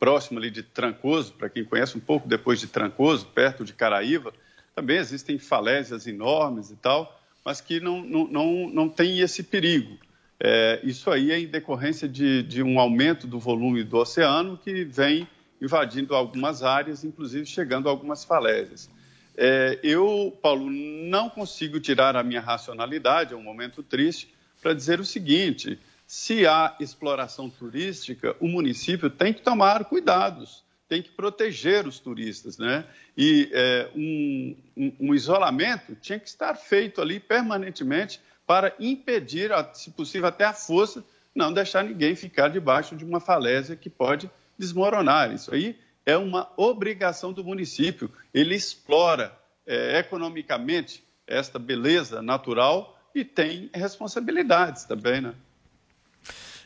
Próximo 0.00 0.38
ali 0.38 0.50
de 0.50 0.62
Trancoso, 0.62 1.34
para 1.34 1.50
quem 1.50 1.62
conhece 1.62 1.96
um 1.96 2.00
pouco 2.00 2.26
depois 2.26 2.58
de 2.58 2.66
Trancoso, 2.66 3.26
perto 3.26 3.64
de 3.64 3.74
Caraíva, 3.74 4.32
também 4.74 4.96
existem 4.96 5.38
falésias 5.38 6.06
enormes 6.06 6.70
e 6.70 6.76
tal, 6.76 7.20
mas 7.44 7.60
que 7.60 7.78
não, 7.78 8.02
não, 8.02 8.26
não, 8.26 8.70
não 8.70 8.88
tem 8.88 9.20
esse 9.20 9.42
perigo. 9.42 9.98
É, 10.42 10.80
isso 10.82 11.10
aí 11.10 11.30
é 11.30 11.38
em 11.38 11.46
decorrência 11.46 12.08
de, 12.08 12.42
de 12.42 12.62
um 12.62 12.80
aumento 12.80 13.26
do 13.26 13.38
volume 13.38 13.84
do 13.84 13.98
oceano 13.98 14.56
que 14.56 14.84
vem 14.84 15.28
invadindo 15.60 16.14
algumas 16.14 16.62
áreas, 16.62 17.04
inclusive 17.04 17.44
chegando 17.44 17.86
a 17.86 17.92
algumas 17.92 18.24
falésias. 18.24 18.88
É, 19.36 19.78
eu, 19.82 20.36
Paulo, 20.42 20.70
não 20.70 21.28
consigo 21.28 21.78
tirar 21.78 22.16
a 22.16 22.22
minha 22.22 22.40
racionalidade, 22.40 23.34
é 23.34 23.36
um 23.36 23.42
momento 23.42 23.82
triste, 23.82 24.34
para 24.62 24.72
dizer 24.72 24.98
o 24.98 25.04
seguinte: 25.04 25.78
se 26.12 26.44
há 26.44 26.74
exploração 26.80 27.48
turística, 27.48 28.34
o 28.40 28.48
município 28.48 29.08
tem 29.08 29.32
que 29.32 29.42
tomar 29.42 29.84
cuidados, 29.84 30.64
tem 30.88 31.00
que 31.00 31.10
proteger 31.10 31.86
os 31.86 32.00
turistas, 32.00 32.58
né? 32.58 32.84
E 33.16 33.48
é, 33.52 33.88
um, 33.94 34.56
um- 34.76 34.96
um 34.98 35.14
isolamento 35.14 35.94
tinha 36.02 36.18
que 36.18 36.26
estar 36.28 36.56
feito 36.56 37.00
ali 37.00 37.20
permanentemente 37.20 38.20
para 38.44 38.74
impedir, 38.80 39.52
se 39.72 39.92
possível, 39.92 40.26
até 40.26 40.44
a 40.44 40.52
força, 40.52 41.04
não 41.32 41.52
deixar 41.52 41.84
ninguém 41.84 42.16
ficar 42.16 42.48
debaixo 42.48 42.96
de 42.96 43.04
uma 43.04 43.20
falésia 43.20 43.76
que 43.76 43.88
pode 43.88 44.28
desmoronar. 44.58 45.32
Isso 45.32 45.54
aí 45.54 45.78
é 46.04 46.16
uma 46.16 46.50
obrigação 46.56 47.32
do 47.32 47.44
município. 47.44 48.10
Ele 48.34 48.56
explora 48.56 49.32
é, 49.64 50.00
economicamente 50.00 51.04
esta 51.24 51.56
beleza 51.56 52.20
natural 52.20 53.00
e 53.14 53.24
tem 53.24 53.70
responsabilidades 53.72 54.82
também, 54.82 55.20
né? 55.20 55.34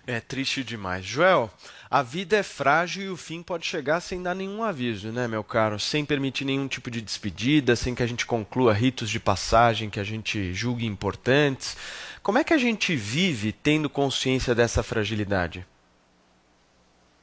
É 0.07 0.21
triste 0.21 0.63
demais. 0.63 1.03
Joel, 1.03 1.51
a 1.91 2.03
vida 2.03 2.37
é 2.37 2.43
frágil 2.43 3.05
e 3.05 3.09
o 3.09 3.17
fim 3.17 3.43
pode 3.43 3.65
chegar 3.65 4.01
sem 4.01 4.23
dar 4.23 4.35
nenhum 4.35 4.63
aviso, 4.63 5.11
né, 5.11 5.27
meu 5.27 5.43
caro? 5.43 5.81
Sem 5.81 6.05
permitir 6.05 6.45
nenhum 6.45 6.69
tipo 6.69 6.91
de 6.91 7.01
despedida, 7.01 7.75
sem 7.75 7.95
que 7.95 8.03
a 8.03 8.07
gente 8.07 8.27
conclua 8.27 8.75
ritos 8.75 9.09
de 9.09 9.19
passagem 9.19 9.89
que 9.89 9.99
a 9.99 10.05
gente 10.05 10.53
julgue 10.53 10.85
importantes. 10.85 11.75
Como 12.23 12.37
é 12.37 12.45
que 12.45 12.53
a 12.53 12.59
gente 12.59 12.95
vive 12.95 13.51
tendo 13.51 13.89
consciência 13.89 14.55
dessa 14.55 14.83
fragilidade? 14.83 15.67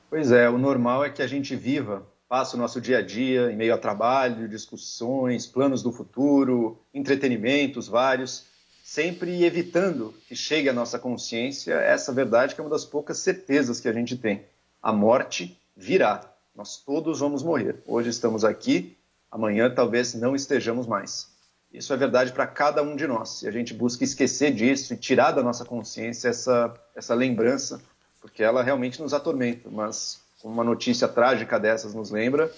Pois 0.10 0.32
é, 0.32 0.50
o 0.50 0.58
normal 0.58 1.06
é 1.06 1.10
que 1.10 1.22
a 1.22 1.28
gente 1.28 1.56
viva, 1.56 2.06
passe 2.28 2.56
o 2.56 2.58
nosso 2.58 2.82
dia 2.82 2.98
a 2.98 3.02
dia 3.02 3.52
em 3.52 3.56
meio 3.56 3.76
a 3.76 3.78
trabalho, 3.78 4.50
discussões, 4.50 5.46
planos 5.46 5.84
do 5.84 5.92
futuro, 5.92 6.82
entretenimentos 6.94 7.88
vários, 7.88 8.48
sempre 8.92 9.46
evitando 9.46 10.14
que 10.28 10.36
chegue 10.36 10.68
à 10.68 10.74
nossa 10.74 11.00
consciência 11.00 11.76
essa 11.76 12.12
verdade 12.12 12.54
que 12.54 12.60
é 12.60 12.64
uma 12.64 12.70
das 12.70 12.84
poucas 12.84 13.20
certezas 13.20 13.80
que 13.80 13.88
a 13.88 13.94
gente 13.94 14.18
tem. 14.18 14.44
A 14.84 14.92
morte 14.92 15.58
virá. 15.78 16.30
Nós 16.54 16.76
todos 16.76 17.22
vamos 17.22 17.42
morrer. 17.42 17.82
Hoje 17.88 18.10
estamos 18.10 18.44
aqui, 18.44 18.98
amanhã 19.32 19.74
talvez 19.74 20.14
não 20.14 20.36
estejamos 20.36 20.86
mais. 20.88 21.30
Isso 21.72 21.94
é 21.94 21.96
verdade 21.96 22.34
para 22.34 22.46
cada 22.46 22.84
um 22.84 22.98
de 22.98 23.08
nós. 23.08 23.44
E 23.44 23.48
a 23.48 23.52
gente 23.52 23.74
busca 23.74 24.04
esquecer 24.04 24.54
disso 24.54 24.94
e 24.94 24.98
tirar 24.98 25.32
da 25.32 25.42
nossa 25.42 25.64
consciência 25.64 26.28
essa, 26.28 26.78
essa 26.94 27.16
lembrança, 27.16 27.82
porque 28.20 28.44
ela 28.44 28.62
realmente 28.62 29.02
nos 29.02 29.14
atormenta. 29.14 29.70
Mas, 29.70 30.20
como 30.42 30.54
uma 30.54 30.66
notícia 30.66 31.08
trágica 31.08 31.58
dessas 31.58 31.94
nos 31.94 32.12
lembra, 32.12 32.52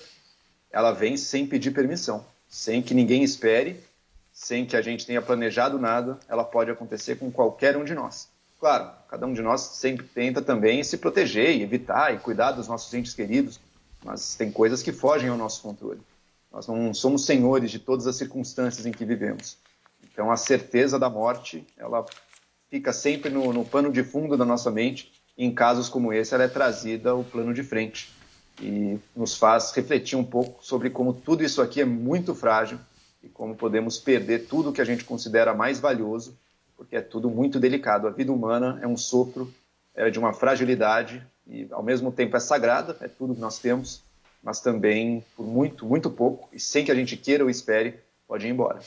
ela 0.71 0.93
vem 0.93 1.15
sem 1.15 1.45
pedir 1.45 1.69
permissão, 1.69 2.25
sem 2.49 2.81
que 2.81 2.95
ninguém 2.95 3.21
espere, 3.21 3.79
sem 4.43 4.65
que 4.65 4.75
a 4.75 4.81
gente 4.81 5.05
tenha 5.05 5.21
planejado 5.21 5.79
nada, 5.79 6.19
ela 6.27 6.43
pode 6.43 6.69
acontecer 6.69 7.15
com 7.15 7.31
qualquer 7.31 7.77
um 7.77 7.85
de 7.85 7.95
nós. 7.95 8.27
Claro, 8.59 8.89
cada 9.09 9.25
um 9.25 9.33
de 9.33 9.41
nós 9.41 9.61
sempre 9.61 10.05
tenta 10.05 10.41
também 10.41 10.83
se 10.83 10.97
proteger 10.97 11.55
e 11.55 11.63
evitar 11.63 12.13
e 12.13 12.19
cuidar 12.19 12.51
dos 12.51 12.67
nossos 12.67 12.93
entes 12.93 13.13
queridos, 13.13 13.59
mas 14.03 14.35
tem 14.35 14.51
coisas 14.51 14.83
que 14.83 14.91
fogem 14.91 15.29
ao 15.29 15.37
nosso 15.37 15.61
controle. 15.61 16.01
Nós 16.51 16.67
não 16.67 16.93
somos 16.93 17.25
senhores 17.25 17.71
de 17.71 17.79
todas 17.79 18.05
as 18.05 18.17
circunstâncias 18.17 18.85
em 18.85 18.91
que 18.91 19.05
vivemos. 19.05 19.57
Então, 20.03 20.29
a 20.29 20.35
certeza 20.35 20.99
da 20.99 21.09
morte, 21.09 21.65
ela 21.77 22.05
fica 22.69 22.91
sempre 22.91 23.29
no, 23.29 23.53
no 23.53 23.63
pano 23.63 23.91
de 23.91 24.03
fundo 24.03 24.35
da 24.35 24.43
nossa 24.43 24.69
mente. 24.69 25.11
E 25.37 25.45
em 25.45 25.53
casos 25.53 25.87
como 25.87 26.11
esse, 26.11 26.33
ela 26.35 26.43
é 26.43 26.49
trazida 26.49 27.11
ao 27.11 27.23
plano 27.23 27.53
de 27.53 27.63
frente 27.63 28.13
e 28.61 28.99
nos 29.15 29.35
faz 29.35 29.71
refletir 29.71 30.17
um 30.17 30.23
pouco 30.23 30.63
sobre 30.63 30.89
como 30.89 31.13
tudo 31.13 31.43
isso 31.43 31.61
aqui 31.61 31.81
é 31.81 31.85
muito 31.85 32.35
frágil 32.35 32.77
e 33.23 33.29
como 33.29 33.55
podemos 33.55 33.97
perder 33.97 34.47
tudo 34.47 34.73
que 34.73 34.81
a 34.81 34.85
gente 34.85 35.05
considera 35.05 35.53
mais 35.53 35.79
valioso, 35.79 36.37
porque 36.75 36.95
é 36.95 37.01
tudo 37.01 37.29
muito 37.29 37.59
delicado. 37.59 38.07
A 38.07 38.11
vida 38.11 38.31
humana 38.31 38.79
é 38.81 38.87
um 38.87 38.97
sopro, 38.97 39.51
é 39.95 40.09
de 40.09 40.19
uma 40.19 40.33
fragilidade 40.33 41.25
e 41.47 41.67
ao 41.71 41.81
mesmo 41.81 42.11
tempo 42.11 42.35
é 42.35 42.39
sagrada, 42.39 42.97
é 42.99 43.07
tudo 43.07 43.35
que 43.35 43.41
nós 43.41 43.59
temos, 43.59 44.03
mas 44.43 44.59
também 44.59 45.23
por 45.35 45.47
muito, 45.47 45.85
muito 45.85 46.09
pouco 46.09 46.49
e 46.51 46.59
sem 46.59 46.83
que 46.83 46.91
a 46.91 46.95
gente 46.95 47.15
queira 47.15 47.43
ou 47.43 47.49
espere, 47.49 47.99
pode 48.27 48.45
ir 48.45 48.49
embora. 48.49 48.79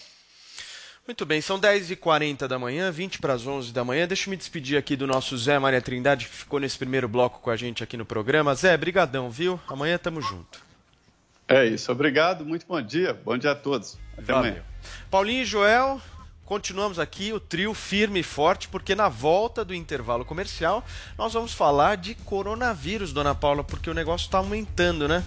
Muito 1.06 1.24
bem, 1.24 1.40
são 1.40 1.58
10h40 1.60 2.48
da 2.48 2.58
manhã, 2.58 2.90
20 2.90 3.20
para 3.20 3.32
as 3.32 3.46
11 3.46 3.72
da 3.72 3.84
manhã. 3.84 4.08
Deixa 4.08 4.28
eu 4.28 4.32
me 4.32 4.36
despedir 4.36 4.76
aqui 4.76 4.96
do 4.96 5.06
nosso 5.06 5.38
Zé 5.38 5.56
Maria 5.56 5.80
Trindade, 5.80 6.26
que 6.26 6.34
ficou 6.34 6.58
nesse 6.58 6.76
primeiro 6.76 7.08
bloco 7.08 7.38
com 7.40 7.48
a 7.48 7.56
gente 7.56 7.84
aqui 7.84 7.96
no 7.96 8.04
programa. 8.04 8.56
Zé, 8.56 8.76
brigadão, 8.76 9.30
viu? 9.30 9.60
Amanhã 9.68 9.96
tamo 9.98 10.20
junto. 10.20 10.65
É 11.48 11.64
isso, 11.64 11.92
obrigado, 11.92 12.44
muito 12.44 12.66
bom 12.66 12.82
dia, 12.82 13.14
bom 13.24 13.38
dia 13.38 13.52
a 13.52 13.54
todos. 13.54 13.96
Até 14.18 14.32
Valeu. 14.32 14.50
amanhã. 14.50 14.64
Paulinho 15.08 15.42
e 15.42 15.44
Joel, 15.44 16.00
continuamos 16.44 16.98
aqui, 16.98 17.32
o 17.32 17.38
trio 17.38 17.72
firme 17.72 18.20
e 18.20 18.24
forte, 18.24 18.68
porque 18.68 18.94
na 18.96 19.08
volta 19.08 19.64
do 19.64 19.72
intervalo 19.72 20.24
comercial 20.24 20.84
nós 21.16 21.32
vamos 21.32 21.52
falar 21.52 21.96
de 21.96 22.14
coronavírus, 22.16 23.12
dona 23.12 23.34
Paula, 23.34 23.62
porque 23.62 23.88
o 23.88 23.94
negócio 23.94 24.24
está 24.24 24.38
aumentando, 24.38 25.06
né? 25.06 25.22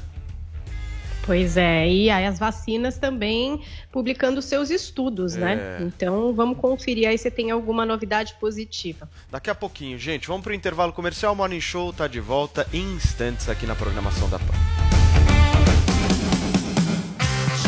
Pois 1.26 1.58
é, 1.58 1.88
e 1.88 2.10
aí 2.10 2.26
as 2.26 2.40
vacinas 2.40 2.98
também 2.98 3.62
publicando 3.92 4.42
seus 4.42 4.70
estudos, 4.72 5.36
né? 5.36 5.78
É. 5.80 5.84
Então 5.84 6.34
vamos 6.34 6.58
conferir 6.58 7.08
aí 7.08 7.18
se 7.18 7.30
tem 7.30 7.52
alguma 7.52 7.86
novidade 7.86 8.36
positiva. 8.40 9.08
Daqui 9.30 9.50
a 9.50 9.56
pouquinho, 9.56 9.98
gente, 9.98 10.28
vamos 10.28 10.44
pro 10.44 10.54
intervalo 10.54 10.92
comercial. 10.92 11.34
O 11.34 11.36
Morning 11.36 11.62
Show 11.62 11.94
tá 11.94 12.08
de 12.08 12.20
volta 12.20 12.68
em 12.74 12.94
instantes 12.94 13.48
aqui 13.48 13.66
na 13.66 13.76
programação 13.76 14.28
da 14.30 14.40
PAN. 14.40 14.89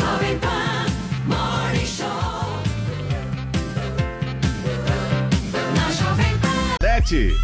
Jovem 0.02 0.36
Pan 0.40 0.86
Morning 1.26 1.86
Show. 1.86 2.06
Na 5.76 5.92
Jovem 5.92 6.38
Pan. 6.38 6.76
Net. 6.82 7.36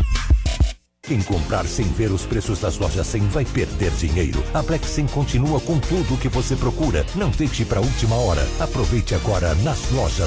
Quem 1.03 1.23
comprar 1.23 1.65
sem 1.67 1.87
ver 1.93 2.11
os 2.11 2.27
preços 2.27 2.59
das 2.59 2.77
lojas 2.77 3.07
100 3.07 3.29
vai 3.29 3.45
perder 3.45 3.93
dinheiro. 3.93 4.43
A 4.53 4.61
Black 4.61 4.85
100 4.85 5.07
continua 5.07 5.61
com 5.61 5.79
tudo 5.79 6.15
o 6.15 6.19
que 6.19 6.29
você 6.29 6.57
procura. 6.57 7.07
Não 7.15 7.31
deixe 7.31 7.65
para 7.65 7.79
a 7.79 7.83
última 7.83 8.17
hora. 8.17 8.43
Aproveite 8.59 9.15
agora 9.15 9.55
nas 9.57 9.89
lojas. 9.93 10.27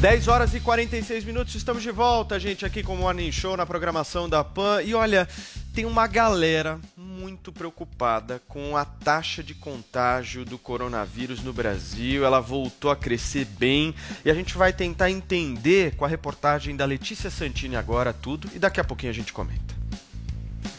10 0.00 0.28
horas 0.28 0.54
e 0.54 0.60
46 0.60 1.24
minutos, 1.24 1.54
estamos 1.54 1.82
de 1.82 1.90
volta, 1.90 2.40
gente, 2.40 2.64
aqui 2.64 2.82
com 2.82 2.94
o 2.94 2.96
Morning 2.96 3.30
Show 3.30 3.54
na 3.54 3.66
programação 3.66 4.28
da 4.28 4.42
PAN. 4.42 4.80
E 4.82 4.94
olha, 4.94 5.28
tem 5.74 5.84
uma 5.84 6.06
galera 6.06 6.80
muito 7.20 7.52
preocupada 7.52 8.40
com 8.48 8.78
a 8.78 8.84
taxa 8.84 9.42
de 9.42 9.54
contágio 9.54 10.42
do 10.42 10.56
coronavírus 10.56 11.42
no 11.42 11.52
Brasil. 11.52 12.24
Ela 12.24 12.40
voltou 12.40 12.90
a 12.90 12.96
crescer 12.96 13.44
bem 13.44 13.94
e 14.24 14.30
a 14.30 14.34
gente 14.34 14.56
vai 14.56 14.72
tentar 14.72 15.10
entender 15.10 15.94
com 15.96 16.06
a 16.06 16.08
reportagem 16.08 16.74
da 16.74 16.86
Letícia 16.86 17.30
Santini 17.30 17.76
agora 17.76 18.14
tudo 18.14 18.48
e 18.54 18.58
daqui 18.58 18.80
a 18.80 18.84
pouquinho 18.84 19.10
a 19.10 19.14
gente 19.14 19.34
comenta. 19.34 19.78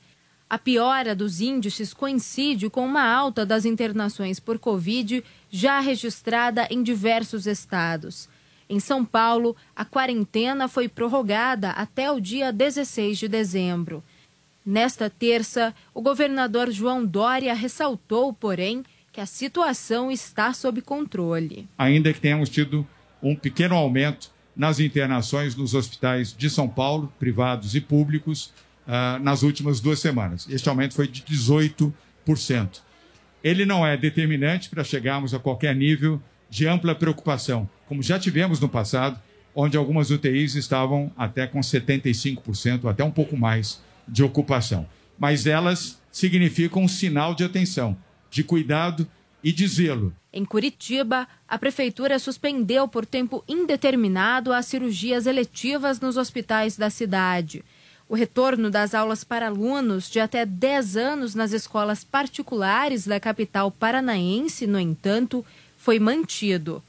A 0.54 0.58
piora 0.60 1.16
dos 1.16 1.41
índices 1.41 1.95
coincide 1.95 2.70
com 2.70 2.86
uma 2.86 3.04
alta 3.04 3.43
das 3.43 3.66
internações 3.66 4.39
por 4.39 4.60
Covid 4.60 5.24
já 5.49 5.80
registrada 5.80 6.68
em 6.70 6.84
diversos 6.84 7.47
estados. 7.47 8.30
Em 8.70 8.80
São 8.80 9.04
Paulo, 9.04 9.56
a 9.76 9.84
quarentena 9.84 10.68
foi 10.68 10.88
prorrogada 10.88 11.72
até 11.72 12.12
o 12.12 12.20
dia 12.20 12.54
16 12.54 13.18
de 13.18 13.28
dezembro. 13.28 14.04
Nesta 14.64 15.10
terça, 15.10 15.74
o 15.91 16.04
governador 16.04 16.70
João 16.70 17.04
Dória 17.04 17.56
ressaltou, 17.56 18.32
porém, 18.32 18.84
que 19.12 19.20
a 19.20 19.26
situação 19.26 20.12
está 20.12 20.54
sob 20.54 20.84
controle. 20.84 21.68
ainda 21.76 22.14
que 22.14 22.22
tenhamos 22.22 22.47
tido 22.47 22.88
um 23.24 23.36
pequeno 23.36 23.74
aumento 23.74 24.30
nas 24.56 24.80
internações 24.80 25.56
nos 25.56 25.74
hospitais 25.74 26.32
de 26.32 26.47
São 26.47 26.70
Paulo, 26.70 27.12
privados 27.18 27.74
e 27.74 27.82
públicos, 27.82 28.54
ah, 28.88 29.20
nas 29.22 29.44
últimas 29.44 29.80
duas 29.80 30.00
semanas. 30.00 30.48
Este 30.50 30.68
aumento 30.70 30.94
foi 30.94 31.08
de 31.08 31.22
18%. 31.22 31.94
Ele 33.44 33.66
não 33.66 33.86
é 33.86 33.98
determinante 33.98 34.70
para 34.70 34.84
chegarmos 34.84 35.34
a 35.34 35.40
qualquer 35.40 35.76
nível 35.76 36.22
de 36.50 36.68
ampla 36.68 36.94
preocupação, 36.94 37.70
como 37.88 38.04
já 38.04 38.20
tivemos 38.20 38.60
no 38.60 38.70
passado, 38.70 39.20
onde 39.56 39.78
algumas 39.78 40.12
UTIs 40.12 40.56
estavam 40.56 41.12
até 41.18 41.46
com 41.48 41.60
75%, 41.60 42.90
até 42.90 43.04
um 43.04 43.12
pouco 43.12 43.36
mais 43.36 43.82
de 44.08 44.24
ocupação. 44.24 44.88
Mas 45.18 45.46
elas 45.46 46.02
significam 46.12 46.84
um 46.84 46.88
sinal 46.88 47.36
de 47.36 47.44
atenção, 47.44 47.98
de 48.30 48.44
cuidado 48.44 49.08
e 49.44 49.52
de 49.52 49.68
zelo. 49.68 50.14
Em 50.32 50.46
Curitiba, 50.46 51.28
a 51.48 51.58
prefeitura 51.60 52.18
suspendeu 52.18 52.88
por 52.88 53.06
tempo 53.06 53.44
indeterminado 53.48 54.54
as 54.54 54.66
cirurgias 54.66 55.28
eletivas 55.28 56.00
nos 56.00 56.18
hospitais 56.18 56.78
da 56.78 56.90
cidade. 56.90 57.64
O 58.14 58.16
retorno 58.16 58.70
das 58.70 58.93
aulas 58.93 59.24
para 59.24 59.47
alunos 59.47 60.07
de 60.07 60.20
até 60.20 60.45
10 60.45 60.97
anos 60.97 61.34
nas 61.34 61.51
escolas 61.51 62.03
particulares 62.03 63.07
da 63.07 63.20
capital 63.20 63.72
paranaense, 63.72 64.68
no 64.68 64.80
entanto, 64.80 65.43
foi 65.76 65.97
mantido. 65.97 66.84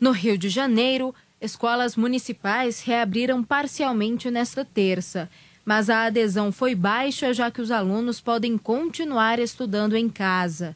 No 0.00 0.10
Rio 0.10 0.38
de 0.38 0.48
Janeiro, 0.48 1.14
escolas 1.38 1.96
municipais 1.96 2.80
reabriram 2.80 3.44
parcialmente 3.44 4.30
nesta 4.30 4.64
terça, 4.64 5.28
mas 5.66 5.90
a 5.90 6.04
adesão 6.04 6.50
foi 6.50 6.74
baixa 6.74 7.34
já 7.34 7.50
que 7.50 7.60
os 7.60 7.70
alunos 7.70 8.18
podem 8.18 8.56
continuar 8.56 9.38
estudando 9.38 9.98
em 9.98 10.08
casa. 10.08 10.74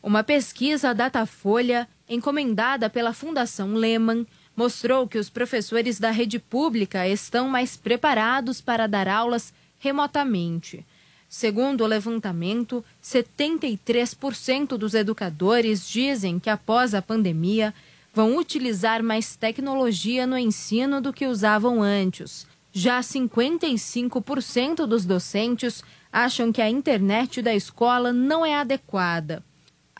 Uma 0.00 0.22
pesquisa 0.22 0.94
Datafolha, 0.94 1.88
encomendada 2.08 2.88
pela 2.88 3.12
Fundação 3.12 3.74
Lehman, 3.74 4.24
mostrou 4.56 5.08
que 5.08 5.18
os 5.18 5.30
professores 5.30 5.98
da 5.98 6.10
rede 6.10 6.38
pública 6.38 7.08
estão 7.08 7.48
mais 7.48 7.76
preparados 7.76 8.60
para 8.60 8.86
dar 8.86 9.08
aulas 9.08 9.52
remotamente. 9.78 10.84
Segundo 11.28 11.82
o 11.82 11.86
levantamento, 11.86 12.84
73% 13.02 14.76
dos 14.76 14.92
educadores 14.92 15.88
dizem 15.88 16.38
que 16.38 16.50
após 16.50 16.94
a 16.94 17.00
pandemia 17.00 17.72
vão 18.12 18.36
utilizar 18.36 19.02
mais 19.02 19.34
tecnologia 19.34 20.26
no 20.26 20.36
ensino 20.36 21.00
do 21.00 21.12
que 21.12 21.26
usavam 21.26 21.82
antes. 21.82 22.46
Já 22.70 23.00
55% 23.00 24.86
dos 24.86 25.06
docentes 25.06 25.82
acham 26.12 26.52
que 26.52 26.60
a 26.60 26.68
internet 26.68 27.40
da 27.40 27.54
escola 27.54 28.12
não 28.12 28.44
é 28.44 28.54
adequada. 28.54 29.42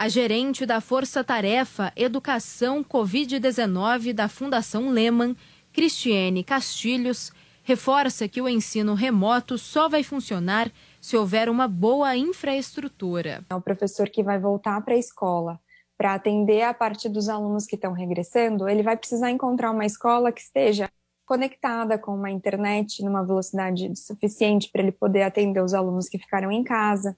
A 0.02 0.08
gerente 0.08 0.66
da 0.66 0.80
Força 0.80 1.22
Tarefa 1.22 1.92
Educação 1.94 2.82
Covid-19 2.82 4.12
da 4.12 4.28
Fundação 4.28 4.90
Lehman, 4.90 5.36
Cristiane 5.72 6.42
Castilhos, 6.42 7.30
reforça 7.62 8.26
que 8.26 8.42
o 8.42 8.48
ensino 8.48 8.94
remoto 8.94 9.56
só 9.56 9.88
vai 9.88 10.02
funcionar 10.02 10.72
se 11.00 11.16
houver 11.16 11.48
uma 11.48 11.68
boa 11.68 12.16
infraestrutura. 12.16 13.44
É 13.48 13.54
o 13.54 13.60
professor 13.60 14.08
que 14.08 14.24
vai 14.24 14.40
voltar 14.40 14.80
para 14.80 14.94
a 14.94 14.98
escola 14.98 15.60
para 15.96 16.14
atender 16.14 16.62
a 16.62 16.74
parte 16.74 17.08
dos 17.08 17.28
alunos 17.28 17.64
que 17.64 17.76
estão 17.76 17.92
regressando, 17.92 18.68
ele 18.68 18.82
vai 18.82 18.96
precisar 18.96 19.30
encontrar 19.30 19.70
uma 19.70 19.86
escola 19.86 20.32
que 20.32 20.40
esteja 20.40 20.90
conectada 21.24 21.96
com 21.96 22.12
uma 22.12 22.28
internet 22.32 23.04
numa 23.04 23.24
velocidade 23.24 23.94
suficiente 23.94 24.68
para 24.68 24.82
ele 24.82 24.90
poder 24.90 25.22
atender 25.22 25.62
os 25.62 25.72
alunos 25.72 26.08
que 26.08 26.18
ficaram 26.18 26.50
em 26.50 26.64
casa. 26.64 27.16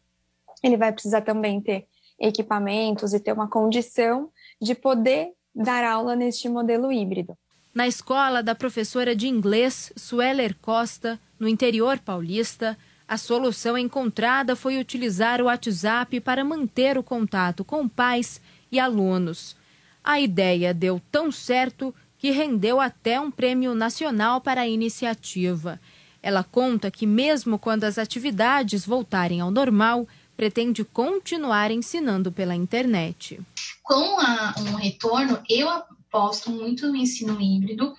Ele 0.62 0.76
vai 0.76 0.92
precisar 0.92 1.22
também 1.22 1.62
ter 1.62 1.88
equipamentos 2.18 3.12
e 3.12 3.20
ter 3.20 3.32
uma 3.32 3.48
condição 3.48 4.30
de 4.60 4.74
poder 4.74 5.32
dar 5.54 5.84
aula 5.84 6.16
neste 6.16 6.48
modelo 6.48 6.90
híbrido. 6.92 7.36
Na 7.74 7.88
escola 7.88 8.42
da 8.42 8.54
professora 8.54 9.16
de 9.16 9.26
inglês 9.26 9.92
Sueler 9.96 10.56
Costa, 10.60 11.18
no 11.38 11.48
interior 11.48 11.98
paulista, 11.98 12.78
a 13.06 13.16
solução 13.16 13.76
encontrada 13.76 14.56
foi 14.56 14.78
utilizar 14.78 15.40
o 15.40 15.46
WhatsApp 15.46 16.20
para 16.20 16.44
manter 16.44 16.96
o 16.96 17.02
contato 17.02 17.64
com 17.64 17.88
pais 17.88 18.40
e 18.70 18.80
alunos. 18.80 19.56
A 20.02 20.20
ideia 20.20 20.72
deu 20.72 21.00
tão 21.10 21.30
certo 21.30 21.94
que 22.16 22.30
rendeu 22.30 22.80
até 22.80 23.20
um 23.20 23.30
prêmio 23.30 23.74
nacional 23.74 24.40
para 24.40 24.62
a 24.62 24.68
iniciativa. 24.68 25.80
Ela 26.22 26.42
conta 26.42 26.90
que, 26.90 27.06
mesmo 27.06 27.58
quando 27.58 27.84
as 27.84 27.98
atividades 27.98 28.86
voltarem 28.86 29.40
ao 29.40 29.50
normal, 29.50 30.08
pretende 30.36 30.84
continuar 30.84 31.70
ensinando 31.70 32.30
pela 32.32 32.54
internet. 32.54 33.40
Com 33.82 34.18
a, 34.20 34.54
um 34.58 34.74
retorno, 34.74 35.42
eu 35.48 35.68
aposto 35.68 36.50
muito 36.50 36.86
no 36.88 36.96
ensino 36.96 37.40
híbrido. 37.40 37.94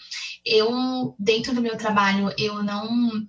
Eu, 0.45 1.15
dentro 1.19 1.53
do 1.53 1.61
meu 1.61 1.77
trabalho, 1.77 2.33
eu 2.37 2.63
não 2.63 3.27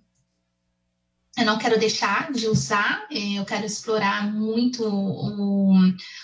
eu 1.36 1.44
não 1.44 1.58
quero 1.58 1.78
deixar 1.78 2.32
de 2.32 2.48
usar, 2.48 3.06
eu 3.10 3.44
quero 3.44 3.66
explorar 3.66 4.32
muito 4.32 4.82
o, 4.82 5.74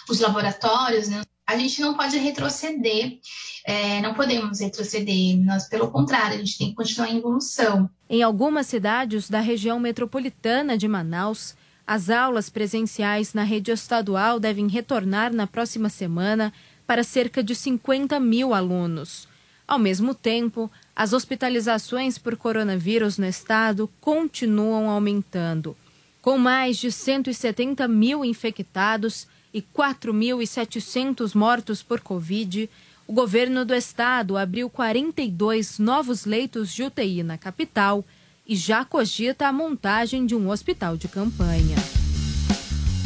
os 0.08 0.20
laboratórios. 0.20 1.08
Né? 1.08 1.22
A 1.46 1.54
gente 1.58 1.82
não 1.82 1.94
pode 1.94 2.16
retroceder, 2.16 3.18
é, 3.66 4.00
não 4.00 4.14
podemos 4.14 4.60
retroceder, 4.60 5.36
nós, 5.44 5.68
pelo 5.68 5.90
contrário, 5.90 6.36
a 6.36 6.38
gente 6.38 6.56
tem 6.56 6.68
que 6.70 6.74
continuar 6.74 7.10
em 7.10 7.18
evolução. 7.18 7.90
Em 8.08 8.22
algumas 8.22 8.66
cidades 8.66 9.28
da 9.28 9.40
região 9.40 9.78
metropolitana 9.78 10.78
de 10.78 10.88
Manaus, 10.88 11.54
as 11.86 12.10
aulas 12.10 12.48
presenciais 12.48 13.34
na 13.34 13.42
rede 13.42 13.70
estadual 13.70 14.38
devem 14.38 14.68
retornar 14.68 15.32
na 15.32 15.46
próxima 15.46 15.88
semana 15.88 16.52
para 16.86 17.04
cerca 17.04 17.42
de 17.42 17.54
50 17.54 18.18
mil 18.20 18.54
alunos. 18.54 19.28
Ao 19.66 19.78
mesmo 19.78 20.14
tempo, 20.14 20.70
as 20.94 21.12
hospitalizações 21.12 22.18
por 22.18 22.36
coronavírus 22.36 23.18
no 23.18 23.26
estado 23.26 23.88
continuam 24.00 24.90
aumentando. 24.90 25.76
Com 26.20 26.38
mais 26.38 26.76
de 26.76 26.92
170 26.92 27.88
mil 27.88 28.24
infectados 28.24 29.26
e 29.52 29.60
4.700 29.60 31.34
mortos 31.34 31.82
por 31.82 32.00
Covid, 32.00 32.68
o 33.06 33.12
governo 33.12 33.64
do 33.64 33.74
estado 33.74 34.36
abriu 34.36 34.70
42 34.70 35.78
novos 35.78 36.24
leitos 36.24 36.72
de 36.72 36.84
UTI 36.84 37.22
na 37.22 37.36
capital 37.36 38.04
e 38.46 38.56
já 38.56 38.84
cogita 38.84 39.46
a 39.46 39.52
montagem 39.52 40.26
de 40.26 40.34
um 40.34 40.48
hospital 40.50 40.96
de 40.96 41.08
campanha. 41.08 41.76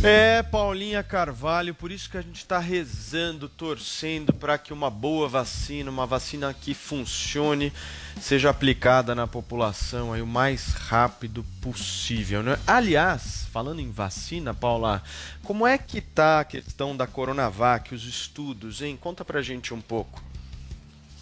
É, 0.03 0.43
Paulinha 0.43 1.03
Carvalho, 1.03 1.75
por 1.75 1.91
isso 1.91 2.11
que 2.11 2.19
a 2.19 2.21
gente 2.21 2.37
está 2.37 2.59
rezando, 2.59 3.49
torcendo 3.49 4.33
para 4.33 4.59
que 4.59 4.73
uma 4.73 4.91
boa 4.91 5.27
vacina, 5.27 5.91
uma 5.91 6.07
vacina 6.07 6.55
que 6.55 6.75
funcione, 6.75 7.73
seja 8.21 8.51
aplicada 8.51 9.15
na 9.15 9.27
população 9.27 10.13
aí 10.13 10.21
o 10.21 10.27
mais 10.27 10.75
rápido 10.75 11.45
possível. 11.63 12.43
Né? 12.43 12.59
Aliás, 12.67 13.47
falando 13.51 13.81
em 13.81 13.91
vacina, 13.91 14.53
Paula, 14.53 15.03
como 15.43 15.67
é 15.67 15.79
que 15.79 16.01
tá 16.01 16.41
a 16.41 16.45
questão 16.45 16.95
da 16.95 17.07
Coronavac, 17.07 17.95
os 17.95 18.05
estudos, 18.05 18.83
hein? 18.83 18.99
Conta 19.01 19.25
pra 19.25 19.41
gente 19.41 19.73
um 19.73 19.81
pouco. 19.81 20.23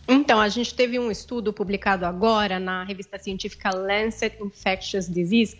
Então, 0.06 0.40
a 0.40 0.48
gente 0.48 0.74
teve 0.74 0.98
um 0.98 1.10
estudo 1.10 1.52
publicado 1.52 2.04
agora 2.04 2.58
na 2.58 2.84
revista 2.84 3.18
científica 3.18 3.74
Lancet 3.74 4.36
Infectious 4.42 5.08
Disease, 5.08 5.56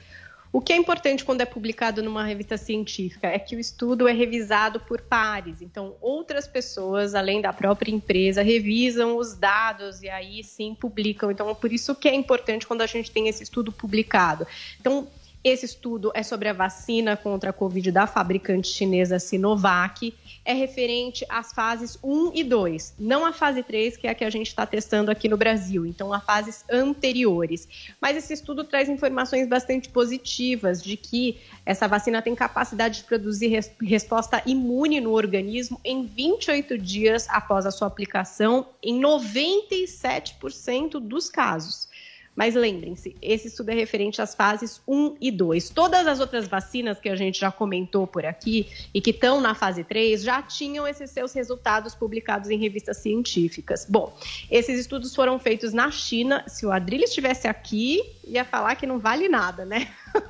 o 0.55 0.61
que 0.61 0.73
é 0.73 0.77
importante 0.77 1.25
quando 1.25 1.41
é 1.41 1.45
publicado 1.45 2.01
numa 2.01 2.23
revista 2.23 2.57
científica 2.57 3.27
é 3.27 3.41
que 3.41 3.57
o 3.57 3.59
estudo 3.59 4.07
é 4.07 4.13
revisado 4.13 4.79
por 4.79 5.01
pares. 5.01 5.61
Então, 5.61 5.97
outras 6.01 6.47
pessoas, 6.47 7.13
além 7.17 7.41
da 7.41 7.53
própria 7.53 7.91
empresa, 7.91 8.41
revisam 8.41 9.17
os 9.17 9.35
dados 9.35 10.01
e 10.01 10.09
aí 10.09 10.45
sim 10.45 10.73
publicam. 10.73 11.29
Então, 11.29 11.51
é 11.51 11.55
por 11.55 11.73
isso 11.73 11.93
que 11.93 12.09
é 12.09 12.15
importante 12.15 12.69
quando 12.69 12.83
a 12.83 12.87
gente 12.87 13.11
tem 13.11 13.27
esse 13.27 13.43
estudo 13.43 13.73
publicado. 13.73 14.47
Então, 14.81 15.09
esse 15.43 15.67
estudo 15.67 16.13
é 16.15 16.23
sobre 16.23 16.49
a 16.49 16.53
vacina 16.53 17.17
contra 17.17 17.51
a 17.51 17.53
Covid 17.53 17.91
da 17.91 18.07
fabricante 18.07 18.69
chinesa 18.69 19.19
Sinovac. 19.19 20.15
É 20.45 20.53
referente 20.53 21.25
às 21.29 21.53
fases 21.53 21.99
1 22.03 22.33
e 22.35 22.45
2, 22.45 22.97
não 22.99 23.25
a 23.25 23.33
fase 23.33 23.63
3, 23.63 23.97
que 23.97 24.07
é 24.07 24.11
a 24.11 24.15
que 24.15 24.25
a 24.25 24.31
gente 24.31 24.49
está 24.49 24.67
testando 24.67 25.11
aqui 25.11 25.27
no 25.27 25.39
Brasil, 25.39 25.87
então 25.87 26.13
a 26.13 26.21
fases 26.21 26.65
anteriores. 26.71 27.67
Mas 27.99 28.17
esse 28.17 28.35
estudo 28.35 28.63
traz 28.63 28.89
informações 28.89 29.49
bastante 29.49 29.89
positivas 29.89 30.83
de 30.83 30.99
que 30.99 31.39
essa 31.65 31.89
vacina 31.89 32.21
tem 32.21 32.35
capacidade 32.35 32.99
de 32.99 33.05
produzir 33.05 33.49
res 33.49 33.73
resposta 33.81 34.43
imune 34.45 35.01
no 35.01 35.13
organismo 35.13 35.81
em 35.83 36.05
28 36.05 36.77
dias 36.77 37.27
após 37.31 37.65
a 37.65 37.71
sua 37.71 37.89
aplicação, 37.89 38.69
em 38.83 39.01
97% 39.01 41.01
dos 41.01 41.31
casos. 41.31 41.89
Mas 42.35 42.55
lembrem-se, 42.55 43.15
esse 43.23 43.49
estudo 43.49 43.71
é 43.71 43.75
referente 43.75 44.21
às 44.21 44.35
fases 44.35 44.81
1 44.89 45.17
e 45.21 45.31
2. 45.31 45.71
Todas 45.71 46.07
as 46.07 46.19
outras 46.19 46.49
vacinas 46.49 46.99
que 46.99 47.09
a 47.09 47.15
gente 47.15 47.39
já 47.39 47.53
comentou 47.53 48.07
por 48.07 48.27
aqui 48.27 48.69
e 48.93 49.01
que 49.01 49.11
estão 49.11 49.41
na 49.41 49.55
fase 49.55 49.85
3 49.85 50.23
já 50.23 50.43
tinham 50.43 50.87
esses 50.87 51.11
seus 51.11 51.33
resultados 51.33 51.95
publicados 51.95 52.51
em 52.51 52.59
revistas 52.59 52.97
científicas. 52.97 53.87
Bom, 53.89 54.17
esses 54.51 54.81
estudos 54.81 55.15
foram 55.15 55.39
feitos 55.39 55.73
na 55.73 55.91
China. 55.91 56.45
Se 56.49 56.67
o 56.67 56.73
Adrilho 56.73 57.05
estivesse 57.05 57.47
aqui, 57.47 58.03
ia 58.25 58.45
falar 58.45 58.75
que 58.75 58.87
não 58.87 58.99
vale 58.99 59.29
nada, 59.29 59.65
né? 59.65 59.89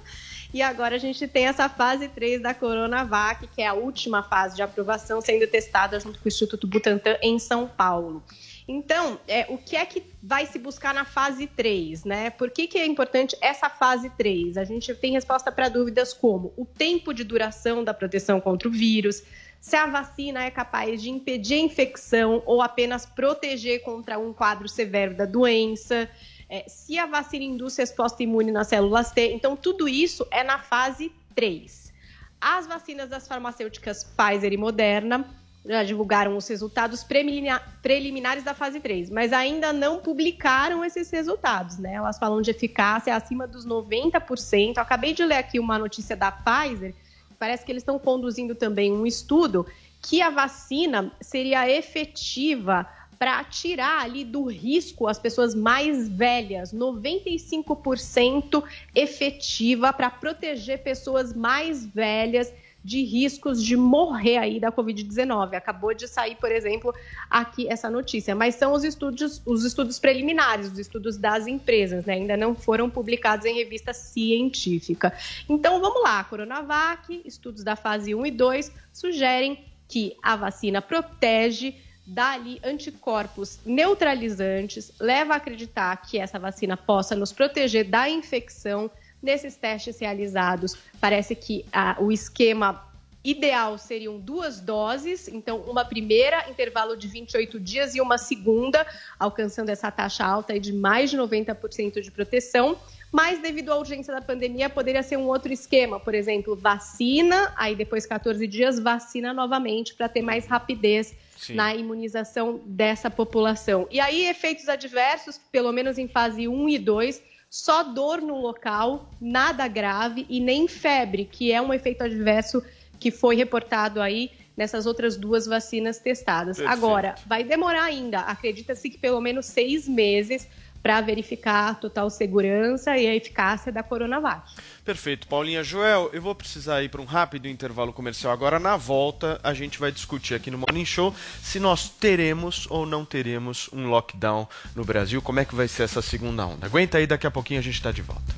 E 0.54 0.62
agora 0.62 0.94
a 0.94 0.98
gente 0.98 1.26
tem 1.26 1.48
essa 1.48 1.68
fase 1.68 2.06
3 2.06 2.40
da 2.40 2.54
Coronavac, 2.54 3.44
que 3.48 3.60
é 3.60 3.66
a 3.66 3.74
última 3.74 4.22
fase 4.22 4.54
de 4.54 4.62
aprovação, 4.62 5.20
sendo 5.20 5.48
testada 5.48 5.98
junto 5.98 6.20
com 6.20 6.26
o 6.26 6.28
Instituto 6.28 6.68
Butantan 6.68 7.16
em 7.20 7.40
São 7.40 7.66
Paulo. 7.66 8.22
Então, 8.66 9.20
é, 9.28 9.44
o 9.50 9.58
que 9.58 9.76
é 9.76 9.84
que 9.84 10.02
vai 10.22 10.46
se 10.46 10.58
buscar 10.58 10.94
na 10.94 11.04
fase 11.04 11.46
3, 11.46 12.04
né? 12.04 12.30
Por 12.30 12.50
que, 12.50 12.66
que 12.66 12.78
é 12.78 12.86
importante 12.86 13.36
essa 13.40 13.68
fase 13.68 14.08
3? 14.10 14.56
A 14.56 14.64
gente 14.64 14.94
tem 14.94 15.12
resposta 15.12 15.52
para 15.52 15.68
dúvidas 15.68 16.14
como 16.14 16.52
o 16.56 16.64
tempo 16.64 17.12
de 17.12 17.24
duração 17.24 17.84
da 17.84 17.92
proteção 17.92 18.40
contra 18.40 18.66
o 18.66 18.72
vírus, 18.72 19.22
se 19.60 19.76
a 19.76 19.86
vacina 19.86 20.44
é 20.44 20.50
capaz 20.50 21.02
de 21.02 21.08
impedir 21.08 21.54
a 21.54 21.58
infecção 21.58 22.42
ou 22.44 22.60
apenas 22.60 23.06
proteger 23.06 23.82
contra 23.82 24.18
um 24.18 24.32
quadro 24.32 24.68
severo 24.68 25.14
da 25.14 25.24
doença, 25.24 26.08
é, 26.50 26.64
se 26.68 26.98
a 26.98 27.06
vacina 27.06 27.44
induz 27.44 27.74
resposta 27.76 28.22
imune 28.22 28.52
nas 28.52 28.68
células 28.68 29.10
T. 29.10 29.32
Então, 29.32 29.56
tudo 29.56 29.88
isso 29.88 30.26
é 30.30 30.42
na 30.42 30.58
fase 30.58 31.10
3. 31.34 31.92
As 32.38 32.66
vacinas 32.66 33.08
das 33.08 33.26
farmacêuticas 33.26 34.04
Pfizer 34.04 34.52
e 34.52 34.56
Moderna 34.58 35.34
já 35.66 35.82
divulgaram 35.82 36.36
os 36.36 36.46
resultados 36.46 37.02
preliminares 37.02 38.44
da 38.44 38.52
fase 38.52 38.80
3, 38.80 39.08
mas 39.08 39.32
ainda 39.32 39.72
não 39.72 39.98
publicaram 39.98 40.84
esses 40.84 41.10
resultados, 41.10 41.78
né? 41.78 41.94
Elas 41.94 42.18
falam 42.18 42.42
de 42.42 42.50
eficácia 42.50 43.16
acima 43.16 43.46
dos 43.46 43.66
90%. 43.66 44.76
Eu 44.76 44.82
acabei 44.82 45.14
de 45.14 45.24
ler 45.24 45.36
aqui 45.36 45.58
uma 45.58 45.78
notícia 45.78 46.14
da 46.14 46.30
Pfizer, 46.30 46.94
parece 47.38 47.64
que 47.64 47.72
eles 47.72 47.82
estão 47.82 47.98
conduzindo 47.98 48.54
também 48.54 48.92
um 48.92 49.06
estudo 49.06 49.66
que 50.02 50.20
a 50.20 50.28
vacina 50.28 51.10
seria 51.20 51.68
efetiva 51.70 52.86
para 53.18 53.42
tirar 53.44 54.02
ali 54.02 54.22
do 54.22 54.44
risco 54.44 55.06
as 55.06 55.18
pessoas 55.18 55.54
mais 55.54 56.08
velhas, 56.08 56.74
95% 56.74 58.62
efetiva 58.94 59.94
para 59.94 60.10
proteger 60.10 60.82
pessoas 60.82 61.32
mais 61.32 61.86
velhas 61.86 62.52
de 62.84 63.02
riscos 63.02 63.64
de 63.64 63.76
morrer 63.76 64.36
aí 64.36 64.60
da 64.60 64.70
Covid-19. 64.70 65.54
Acabou 65.54 65.94
de 65.94 66.06
sair, 66.06 66.36
por 66.36 66.52
exemplo, 66.52 66.94
aqui 67.30 67.66
essa 67.66 67.88
notícia, 67.88 68.34
mas 68.34 68.56
são 68.56 68.72
os 68.72 68.84
estudos, 68.84 69.40
os 69.46 69.64
estudos 69.64 69.98
preliminares, 69.98 70.70
os 70.70 70.78
estudos 70.78 71.16
das 71.16 71.46
empresas, 71.46 72.04
né? 72.04 72.14
ainda 72.14 72.36
não 72.36 72.54
foram 72.54 72.90
publicados 72.90 73.46
em 73.46 73.54
revista 73.54 73.94
científica. 73.94 75.16
Então 75.48 75.80
vamos 75.80 76.02
lá, 76.02 76.22
Coronavac, 76.24 77.22
estudos 77.24 77.64
da 77.64 77.74
fase 77.74 78.14
1 78.14 78.26
e 78.26 78.30
2 78.30 78.72
sugerem 78.92 79.64
que 79.88 80.14
a 80.22 80.36
vacina 80.36 80.82
protege 80.82 81.74
dá 82.06 82.32
ali 82.32 82.60
anticorpos 82.62 83.60
neutralizantes, 83.64 84.92
leva 85.00 85.32
a 85.32 85.36
acreditar 85.36 85.96
que 86.02 86.18
essa 86.18 86.38
vacina 86.38 86.76
possa 86.76 87.16
nos 87.16 87.32
proteger 87.32 87.88
da 87.88 88.10
infecção 88.10 88.90
Nesses 89.24 89.56
testes 89.56 89.98
realizados, 89.98 90.76
parece 91.00 91.34
que 91.34 91.64
ah, 91.72 91.96
o 91.98 92.12
esquema 92.12 92.92
ideal 93.24 93.78
seriam 93.78 94.20
duas 94.20 94.60
doses, 94.60 95.28
então 95.28 95.60
uma 95.62 95.82
primeira, 95.82 96.46
intervalo 96.50 96.94
de 96.94 97.08
28 97.08 97.58
dias, 97.58 97.94
e 97.94 98.02
uma 98.02 98.18
segunda, 98.18 98.86
alcançando 99.18 99.70
essa 99.70 99.90
taxa 99.90 100.26
alta 100.26 100.60
de 100.60 100.74
mais 100.74 101.08
de 101.10 101.16
90% 101.16 102.02
de 102.02 102.10
proteção. 102.10 102.76
Mas, 103.10 103.40
devido 103.40 103.72
à 103.72 103.78
urgência 103.78 104.12
da 104.12 104.20
pandemia, 104.20 104.68
poderia 104.68 105.02
ser 105.02 105.16
um 105.16 105.26
outro 105.26 105.50
esquema, 105.50 105.98
por 105.98 106.14
exemplo, 106.14 106.54
vacina, 106.54 107.50
aí 107.56 107.74
depois 107.74 108.04
14 108.04 108.46
dias, 108.46 108.78
vacina 108.78 109.32
novamente, 109.32 109.94
para 109.94 110.06
ter 110.06 110.20
mais 110.20 110.46
rapidez 110.46 111.14
Sim. 111.34 111.54
na 111.54 111.74
imunização 111.74 112.60
dessa 112.66 113.08
população. 113.08 113.88
E 113.90 114.00
aí, 114.00 114.26
efeitos 114.26 114.68
adversos, 114.68 115.40
pelo 115.50 115.72
menos 115.72 115.96
em 115.96 116.08
fase 116.08 116.46
1 116.46 116.68
e 116.68 116.78
2, 116.78 117.22
só 117.54 117.84
dor 117.84 118.20
no 118.20 118.40
local, 118.40 119.08
nada 119.20 119.68
grave 119.68 120.26
e 120.28 120.40
nem 120.40 120.66
febre, 120.66 121.24
que 121.24 121.52
é 121.52 121.62
um 121.62 121.72
efeito 121.72 122.02
adverso 122.02 122.60
que 122.98 123.12
foi 123.12 123.36
reportado 123.36 124.02
aí 124.02 124.32
nessas 124.56 124.86
outras 124.86 125.16
duas 125.16 125.46
vacinas 125.46 126.00
testadas. 126.00 126.56
Perfeito. 126.56 126.76
Agora, 126.76 127.14
vai 127.24 127.44
demorar 127.44 127.84
ainda, 127.84 128.22
acredita-se 128.22 128.90
que 128.90 128.98
pelo 128.98 129.20
menos 129.20 129.46
seis 129.46 129.86
meses 129.86 130.48
para 130.84 131.00
verificar 131.00 131.70
a 131.70 131.74
total 131.74 132.10
segurança 132.10 132.94
e 132.94 133.06
a 133.06 133.14
eficácia 133.16 133.72
da 133.72 133.82
Coronavac. 133.82 134.52
Perfeito. 134.84 135.26
Paulinha 135.26 135.64
Joel, 135.64 136.10
eu 136.12 136.20
vou 136.20 136.34
precisar 136.34 136.82
ir 136.82 136.90
para 136.90 137.00
um 137.00 137.06
rápido 137.06 137.48
intervalo 137.48 137.90
comercial 137.90 138.30
agora. 138.30 138.58
Na 138.58 138.76
volta, 138.76 139.40
a 139.42 139.54
gente 139.54 139.78
vai 139.78 139.90
discutir 139.90 140.34
aqui 140.34 140.50
no 140.50 140.58
Morning 140.58 140.84
Show 140.84 141.14
se 141.42 141.58
nós 141.58 141.88
teremos 141.88 142.66
ou 142.68 142.84
não 142.84 143.02
teremos 143.02 143.70
um 143.72 143.86
lockdown 143.86 144.46
no 144.76 144.84
Brasil. 144.84 145.22
Como 145.22 145.40
é 145.40 145.46
que 145.46 145.54
vai 145.54 145.68
ser 145.68 145.84
essa 145.84 146.02
segunda 146.02 146.44
onda? 146.44 146.66
Aguenta 146.66 146.98
aí, 146.98 147.06
daqui 147.06 147.26
a 147.26 147.30
pouquinho 147.30 147.60
a 147.60 147.62
gente 147.62 147.76
está 147.76 147.90
de 147.90 148.02
volta. 148.02 148.34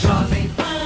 Jovem 0.00 0.48
Pan 0.54 0.79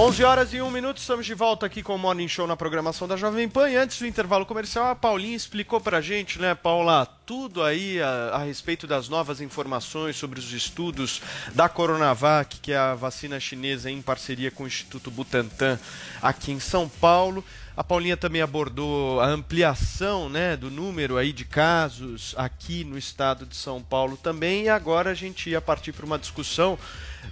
11 0.00 0.22
horas 0.22 0.54
e 0.54 0.62
1 0.62 0.70
minuto, 0.70 0.98
estamos 0.98 1.26
de 1.26 1.34
volta 1.34 1.66
aqui 1.66 1.82
com 1.82 1.96
o 1.96 1.98
Morning 1.98 2.28
Show 2.28 2.46
na 2.46 2.56
programação 2.56 3.08
da 3.08 3.16
Jovem 3.16 3.48
Pan. 3.48 3.68
E 3.68 3.76
antes 3.76 3.98
do 3.98 4.06
intervalo 4.06 4.46
comercial, 4.46 4.86
a 4.86 4.94
Paulinha 4.94 5.34
explicou 5.34 5.80
pra 5.80 6.00
gente, 6.00 6.40
né, 6.40 6.54
Paula, 6.54 7.04
tudo 7.26 7.64
aí 7.64 8.00
a, 8.00 8.30
a, 8.34 8.38
respeito 8.44 8.86
das 8.86 9.08
novas 9.08 9.40
informações 9.40 10.14
sobre 10.14 10.38
os 10.38 10.52
estudos 10.52 11.20
da 11.52 11.68
Coronavac, 11.68 12.60
que 12.60 12.70
é 12.70 12.76
a 12.76 12.94
vacina 12.94 13.40
chinesa 13.40 13.90
em 13.90 14.00
parceria 14.00 14.52
com 14.52 14.62
o 14.62 14.66
Instituto 14.68 15.10
Butantan 15.10 15.76
aqui 16.22 16.52
em 16.52 16.60
São 16.60 16.88
Paulo. 16.88 17.44
A 17.76 17.82
Paulinha 17.82 18.16
também 18.16 18.40
abordou 18.40 19.20
a 19.20 19.26
ampliação 19.26 20.28
né, 20.28 20.56
do 20.56 20.70
número 20.70 21.16
aí 21.16 21.32
de 21.32 21.44
casos 21.44 22.36
aqui 22.38 22.84
no 22.84 22.96
estado 22.96 23.44
de 23.44 23.56
São 23.56 23.82
Paulo 23.82 24.16
também. 24.16 24.66
E 24.66 24.68
agora 24.68 25.10
a 25.10 25.14
gente 25.14 25.50
ia 25.50 25.60
partir 25.60 25.92
para 25.92 26.06
uma 26.06 26.20
discussão 26.20 26.78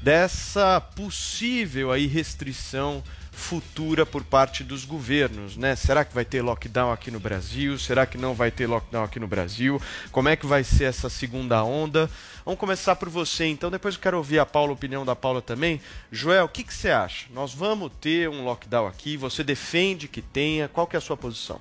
dessa 0.03 0.81
possível 0.81 1.93
aí 1.93 2.07
restrição 2.07 3.03
futura 3.37 4.07
por 4.07 4.25
parte 4.25 4.65
dos 4.65 4.87
governos, 4.87 5.59
né? 5.59 5.77
Será 5.77 6.07
que 6.07 6.15
vai 6.15 6.25
ter 6.25 6.41
lockdown 6.41 6.91
aqui 6.91 7.11
no 7.11 7.21
Brasil? 7.21 7.79
Será 7.79 8.07
que 8.07 8.17
não 8.17 8.35
vai 8.35 8.51
ter 8.51 8.67
lockdown 8.67 9.05
aqui 9.05 9.21
no 9.21 9.29
Brasil? 9.29 9.81
Como 10.11 10.29
é 10.29 10.37
que 10.37 10.47
vai 10.47 10.65
ser 10.65 10.85
essa 10.85 11.11
segunda 11.11 11.63
onda? 11.63 12.09
Vamos 12.47 12.59
começar 12.59 12.97
por 12.97 13.11
você, 13.11 13.45
então. 13.45 13.71
Depois 13.71 13.95
eu 13.95 14.01
quero 14.01 14.17
ouvir 14.17 14.39
a 14.39 14.47
Paula, 14.47 14.71
a 14.71 14.75
opinião 14.75 15.05
da 15.05 15.15
Paula 15.15 15.43
também. 15.43 15.81
Joel, 16.11 16.47
o 16.47 16.49
que, 16.49 16.65
que 16.65 16.73
você 16.73 16.89
acha? 16.89 17.27
Nós 17.31 17.53
vamos 17.53 17.93
ter 18.01 18.27
um 18.29 18.43
lockdown 18.43 18.87
aqui? 18.87 19.19
Você 19.19 19.45
defende 19.45 20.09
que 20.09 20.23
tenha? 20.23 20.67
Qual 20.67 20.87
que 20.87 20.97
é 20.97 20.99
a 20.99 21.03
sua 21.03 21.17
posição? 21.17 21.61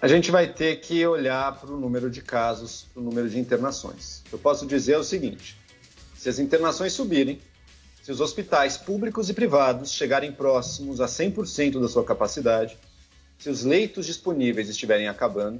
A 0.00 0.08
gente 0.08 0.30
vai 0.30 0.46
ter 0.46 0.76
que 0.76 1.06
olhar 1.06 1.60
para 1.60 1.70
o 1.70 1.78
número 1.78 2.10
de 2.10 2.22
casos, 2.22 2.86
para 2.94 3.02
o 3.02 3.04
número 3.04 3.28
de 3.28 3.38
internações. 3.38 4.22
Eu 4.32 4.38
posso 4.38 4.66
dizer 4.66 4.96
o 4.96 5.04
seguinte: 5.04 5.59
se 6.20 6.28
as 6.28 6.38
internações 6.38 6.92
subirem, 6.92 7.40
se 8.02 8.12
os 8.12 8.20
hospitais 8.20 8.76
públicos 8.76 9.30
e 9.30 9.32
privados 9.32 9.90
chegarem 9.90 10.30
próximos 10.30 11.00
a 11.00 11.06
100% 11.06 11.80
da 11.80 11.88
sua 11.88 12.04
capacidade, 12.04 12.76
se 13.38 13.48
os 13.48 13.64
leitos 13.64 14.04
disponíveis 14.04 14.68
estiverem 14.68 15.08
acabando, 15.08 15.58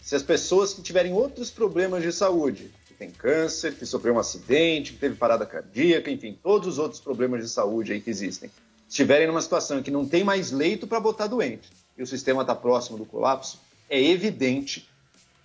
se 0.00 0.14
as 0.14 0.22
pessoas 0.22 0.72
que 0.72 0.82
tiverem 0.82 1.12
outros 1.12 1.50
problemas 1.50 2.04
de 2.04 2.12
saúde, 2.12 2.70
que 2.86 2.94
tem 2.94 3.10
câncer, 3.10 3.74
que 3.74 3.84
sofreu 3.84 4.14
um 4.14 4.20
acidente, 4.20 4.92
que 4.92 5.00
teve 5.00 5.16
parada 5.16 5.44
cardíaca, 5.44 6.12
enfim, 6.12 6.38
todos 6.40 6.68
os 6.68 6.78
outros 6.78 7.00
problemas 7.00 7.42
de 7.42 7.48
saúde 7.48 7.92
aí 7.92 8.00
que 8.00 8.08
existem, 8.08 8.48
estiverem 8.88 9.26
numa 9.26 9.42
situação 9.42 9.80
em 9.80 9.82
que 9.82 9.90
não 9.90 10.06
tem 10.06 10.22
mais 10.22 10.52
leito 10.52 10.86
para 10.86 11.00
botar 11.00 11.26
doente 11.26 11.68
e 11.98 12.04
o 12.04 12.06
sistema 12.06 12.42
está 12.42 12.54
próximo 12.54 12.96
do 12.96 13.04
colapso, 13.04 13.58
é 13.90 14.00
evidente 14.00 14.88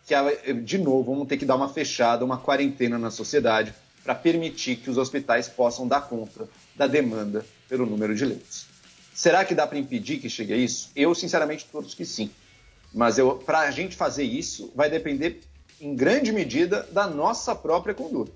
que, 0.06 0.14
de 0.62 0.78
novo, 0.78 1.12
vamos 1.12 1.28
ter 1.28 1.38
que 1.38 1.46
dar 1.46 1.56
uma 1.56 1.70
fechada, 1.70 2.24
uma 2.24 2.38
quarentena 2.38 3.00
na 3.00 3.10
sociedade 3.10 3.74
para 4.04 4.16
permitir 4.16 4.78
que 4.78 4.90
os 4.90 4.98
hospitais 4.98 5.48
possam 5.48 5.88
dar 5.88 6.02
conta 6.02 6.48
da 6.76 6.88
demanda 6.88 7.46
pelo 7.70 7.86
número 7.86 8.16
de 8.16 8.26
leitos. 8.26 8.66
Será 9.14 9.46
que 9.46 9.54
dá 9.54 9.68
para 9.68 9.78
impedir 9.78 10.18
que 10.18 10.30
chegue 10.30 10.54
a 10.54 10.58
isso? 10.58 10.90
Eu, 10.96 11.14
sinceramente, 11.14 11.66
torço 11.72 11.96
que 11.96 12.06
sim. 12.06 12.30
Mas 12.94 13.18
para 13.46 13.60
a 13.60 13.72
gente 13.72 13.96
fazer 13.96 14.24
isso, 14.24 14.72
vai 14.76 14.90
depender, 14.90 15.42
em 15.80 15.96
grande 15.96 16.32
medida, 16.32 16.88
da 16.92 17.08
nossa 17.08 17.56
própria 17.56 17.94
conduta. 17.94 18.34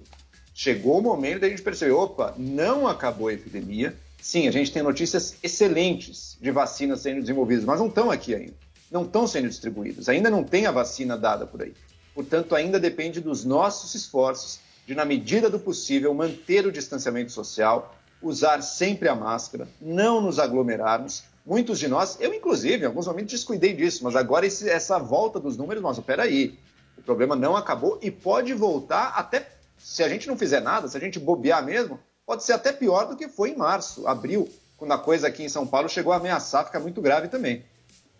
Chegou 0.53 0.99
o 0.99 1.01
momento 1.01 1.41
da 1.41 1.49
gente 1.49 1.61
perceber: 1.61 1.91
opa, 1.91 2.33
não 2.37 2.87
acabou 2.87 3.27
a 3.27 3.33
epidemia. 3.33 3.97
Sim, 4.21 4.47
a 4.47 4.51
gente 4.51 4.71
tem 4.71 4.81
notícias 4.81 5.35
excelentes 5.43 6.37
de 6.41 6.49
vacinas 6.49 7.01
sendo 7.01 7.21
desenvolvidas, 7.21 7.65
mas 7.65 7.79
não 7.79 7.87
estão 7.87 8.09
aqui 8.09 8.33
ainda. 8.33 8.55
Não 8.89 9.03
estão 9.03 9.27
sendo 9.27 9.49
distribuídas. 9.49 10.07
Ainda 10.07 10.29
não 10.29 10.43
tem 10.43 10.65
a 10.65 10.71
vacina 10.71 11.17
dada 11.17 11.45
por 11.45 11.61
aí. 11.61 11.73
Portanto, 12.13 12.55
ainda 12.55 12.79
depende 12.79 13.19
dos 13.19 13.43
nossos 13.43 13.93
esforços 13.93 14.59
de, 14.85 14.93
na 14.93 15.05
medida 15.05 15.49
do 15.49 15.59
possível, 15.59 16.13
manter 16.13 16.65
o 16.65 16.71
distanciamento 16.71 17.31
social, 17.31 17.95
usar 18.21 18.61
sempre 18.61 19.07
a 19.07 19.15
máscara, 19.15 19.67
não 19.81 20.21
nos 20.21 20.39
aglomerarmos. 20.39 21.23
Muitos 21.45 21.79
de 21.79 21.87
nós, 21.87 22.17
eu 22.19 22.33
inclusive, 22.33 22.83
em 22.83 22.87
alguns 22.87 23.07
momentos 23.07 23.31
descuidei 23.31 23.73
disso, 23.73 24.03
mas 24.03 24.15
agora 24.15 24.45
esse, 24.45 24.69
essa 24.69 24.97
volta 24.97 25.39
dos 25.39 25.57
números, 25.57 25.81
nossa, 25.81 26.01
peraí, 26.01 26.57
o 26.97 27.01
problema 27.03 27.35
não 27.35 27.55
acabou 27.55 27.99
e 28.01 28.09
pode 28.09 28.53
voltar 28.53 29.13
até, 29.15 29.47
se 29.77 30.03
a 30.03 30.09
gente 30.09 30.27
não 30.27 30.37
fizer 30.37 30.59
nada, 30.59 30.87
se 30.87 30.97
a 30.97 30.99
gente 30.99 31.19
bobear 31.19 31.63
mesmo, 31.63 31.99
pode 32.25 32.43
ser 32.43 32.53
até 32.53 32.71
pior 32.71 33.05
do 33.05 33.15
que 33.15 33.27
foi 33.27 33.51
em 33.51 33.55
março, 33.55 34.07
abril, 34.07 34.49
quando 34.77 34.91
a 34.91 34.97
coisa 34.97 35.27
aqui 35.27 35.43
em 35.43 35.49
São 35.49 35.67
Paulo 35.67 35.87
chegou 35.87 36.11
a 36.11 36.17
ameaçar 36.17 36.65
ficar 36.65 36.79
muito 36.79 37.01
grave 37.01 37.27
também. 37.27 37.63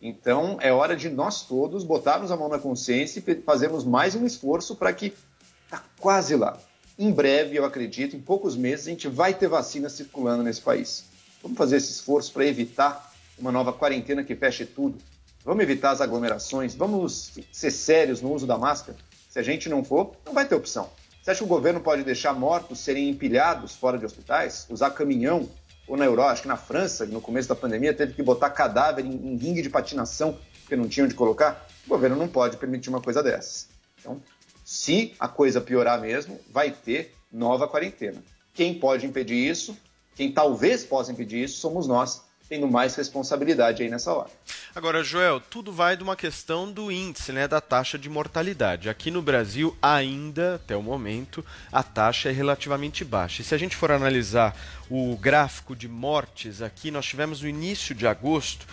Então, 0.01 0.57
é 0.61 0.71
hora 0.71 0.95
de 0.95 1.09
nós 1.09 1.41
todos 1.41 1.83
botarmos 1.83 2.31
a 2.31 2.37
mão 2.37 2.47
na 2.47 2.59
consciência 2.59 3.23
e 3.25 3.35
fazermos 3.41 3.83
mais 3.83 4.13
um 4.13 4.25
esforço 4.25 4.75
para 4.75 4.93
que 4.93 5.13
Está 5.75 5.83
quase 5.99 6.35
lá. 6.35 6.57
Em 6.97 7.11
breve, 7.11 7.57
eu 7.57 7.65
acredito, 7.65 8.15
em 8.15 8.21
poucos 8.21 8.55
meses, 8.55 8.87
a 8.87 8.91
gente 8.91 9.09
vai 9.09 9.33
ter 9.33 9.49
vacina 9.49 9.89
circulando 9.89 10.41
nesse 10.41 10.61
país. 10.61 11.03
Vamos 11.43 11.57
fazer 11.57 11.77
esse 11.77 11.91
esforço 11.91 12.31
para 12.31 12.45
evitar 12.45 13.13
uma 13.37 13.51
nova 13.51 13.73
quarentena 13.73 14.23
que 14.23 14.35
feche 14.35 14.65
tudo. 14.65 14.97
Vamos 15.43 15.61
evitar 15.61 15.91
as 15.91 15.99
aglomerações. 15.99 16.73
Vamos 16.73 17.33
ser 17.51 17.71
sérios 17.71 18.21
no 18.21 18.33
uso 18.33 18.47
da 18.47 18.57
máscara. 18.57 18.97
Se 19.29 19.37
a 19.37 19.43
gente 19.43 19.67
não 19.67 19.83
for, 19.83 20.15
não 20.25 20.33
vai 20.33 20.47
ter 20.47 20.55
opção. 20.55 20.89
Você 21.21 21.31
acha 21.31 21.39
que 21.39 21.43
o 21.43 21.47
governo 21.47 21.81
pode 21.81 22.03
deixar 22.03 22.33
mortos 22.33 22.79
serem 22.79 23.09
empilhados 23.09 23.75
fora 23.75 23.97
de 23.97 24.05
hospitais? 24.05 24.65
Usar 24.69 24.91
caminhão? 24.91 25.49
Ou 25.87 25.97
na 25.97 26.05
Europa, 26.05 26.31
acho 26.31 26.41
que 26.43 26.47
na 26.47 26.57
França, 26.57 27.05
no 27.05 27.19
começo 27.19 27.49
da 27.49 27.55
pandemia, 27.55 27.93
teve 27.93 28.13
que 28.13 28.23
botar 28.23 28.49
cadáver 28.49 29.05
em, 29.05 29.11
em 29.11 29.35
ringue 29.35 29.61
de 29.61 29.69
patinação 29.69 30.39
porque 30.61 30.75
não 30.75 30.87
tinham 30.87 31.05
onde 31.05 31.13
colocar? 31.13 31.67
O 31.85 31.89
governo 31.89 32.15
não 32.15 32.27
pode 32.27 32.57
permitir 32.57 32.89
uma 32.89 33.01
coisa 33.01 33.21
dessas. 33.21 33.67
Então, 33.99 34.21
se 34.65 35.13
a 35.19 35.27
coisa 35.27 35.61
piorar 35.61 36.01
mesmo, 36.01 36.39
vai 36.51 36.71
ter 36.71 37.13
nova 37.31 37.67
quarentena. 37.67 38.21
Quem 38.51 38.73
pode 38.73 39.05
impedir 39.05 39.35
isso? 39.35 39.77
Quem 40.15 40.31
talvez 40.31 40.83
possa 40.83 41.11
impedir 41.11 41.43
isso 41.43 41.59
somos 41.59 41.85
nós, 41.85 42.23
tendo 42.49 42.67
mais 42.67 42.95
responsabilidade 42.95 43.83
aí 43.83 43.89
nessa 43.89 44.11
hora. 44.11 44.29
Agora, 44.73 45.03
Joel, 45.03 45.39
tudo 45.39 45.71
vai 45.71 45.95
de 45.95 46.01
uma 46.01 46.15
questão 46.15 46.71
do 46.71 46.91
índice, 46.91 47.31
né, 47.31 47.47
da 47.47 47.61
taxa 47.61 47.97
de 47.97 48.09
mortalidade. 48.09 48.89
Aqui 48.89 49.11
no 49.11 49.21
Brasil, 49.21 49.77
ainda, 49.79 50.55
até 50.55 50.75
o 50.75 50.81
momento, 50.81 51.45
a 51.71 51.83
taxa 51.83 52.29
é 52.29 52.31
relativamente 52.31 53.03
baixa. 53.05 53.41
E 53.41 53.45
se 53.45 53.53
a 53.53 53.57
gente 53.57 53.75
for 53.75 53.91
analisar 53.91 54.55
o 54.89 55.15
gráfico 55.15 55.75
de 55.75 55.87
mortes 55.87 56.61
aqui, 56.61 56.89
nós 56.89 57.05
tivemos 57.05 57.41
no 57.41 57.47
início 57.47 57.93
de 57.93 58.07
agosto 58.07 58.65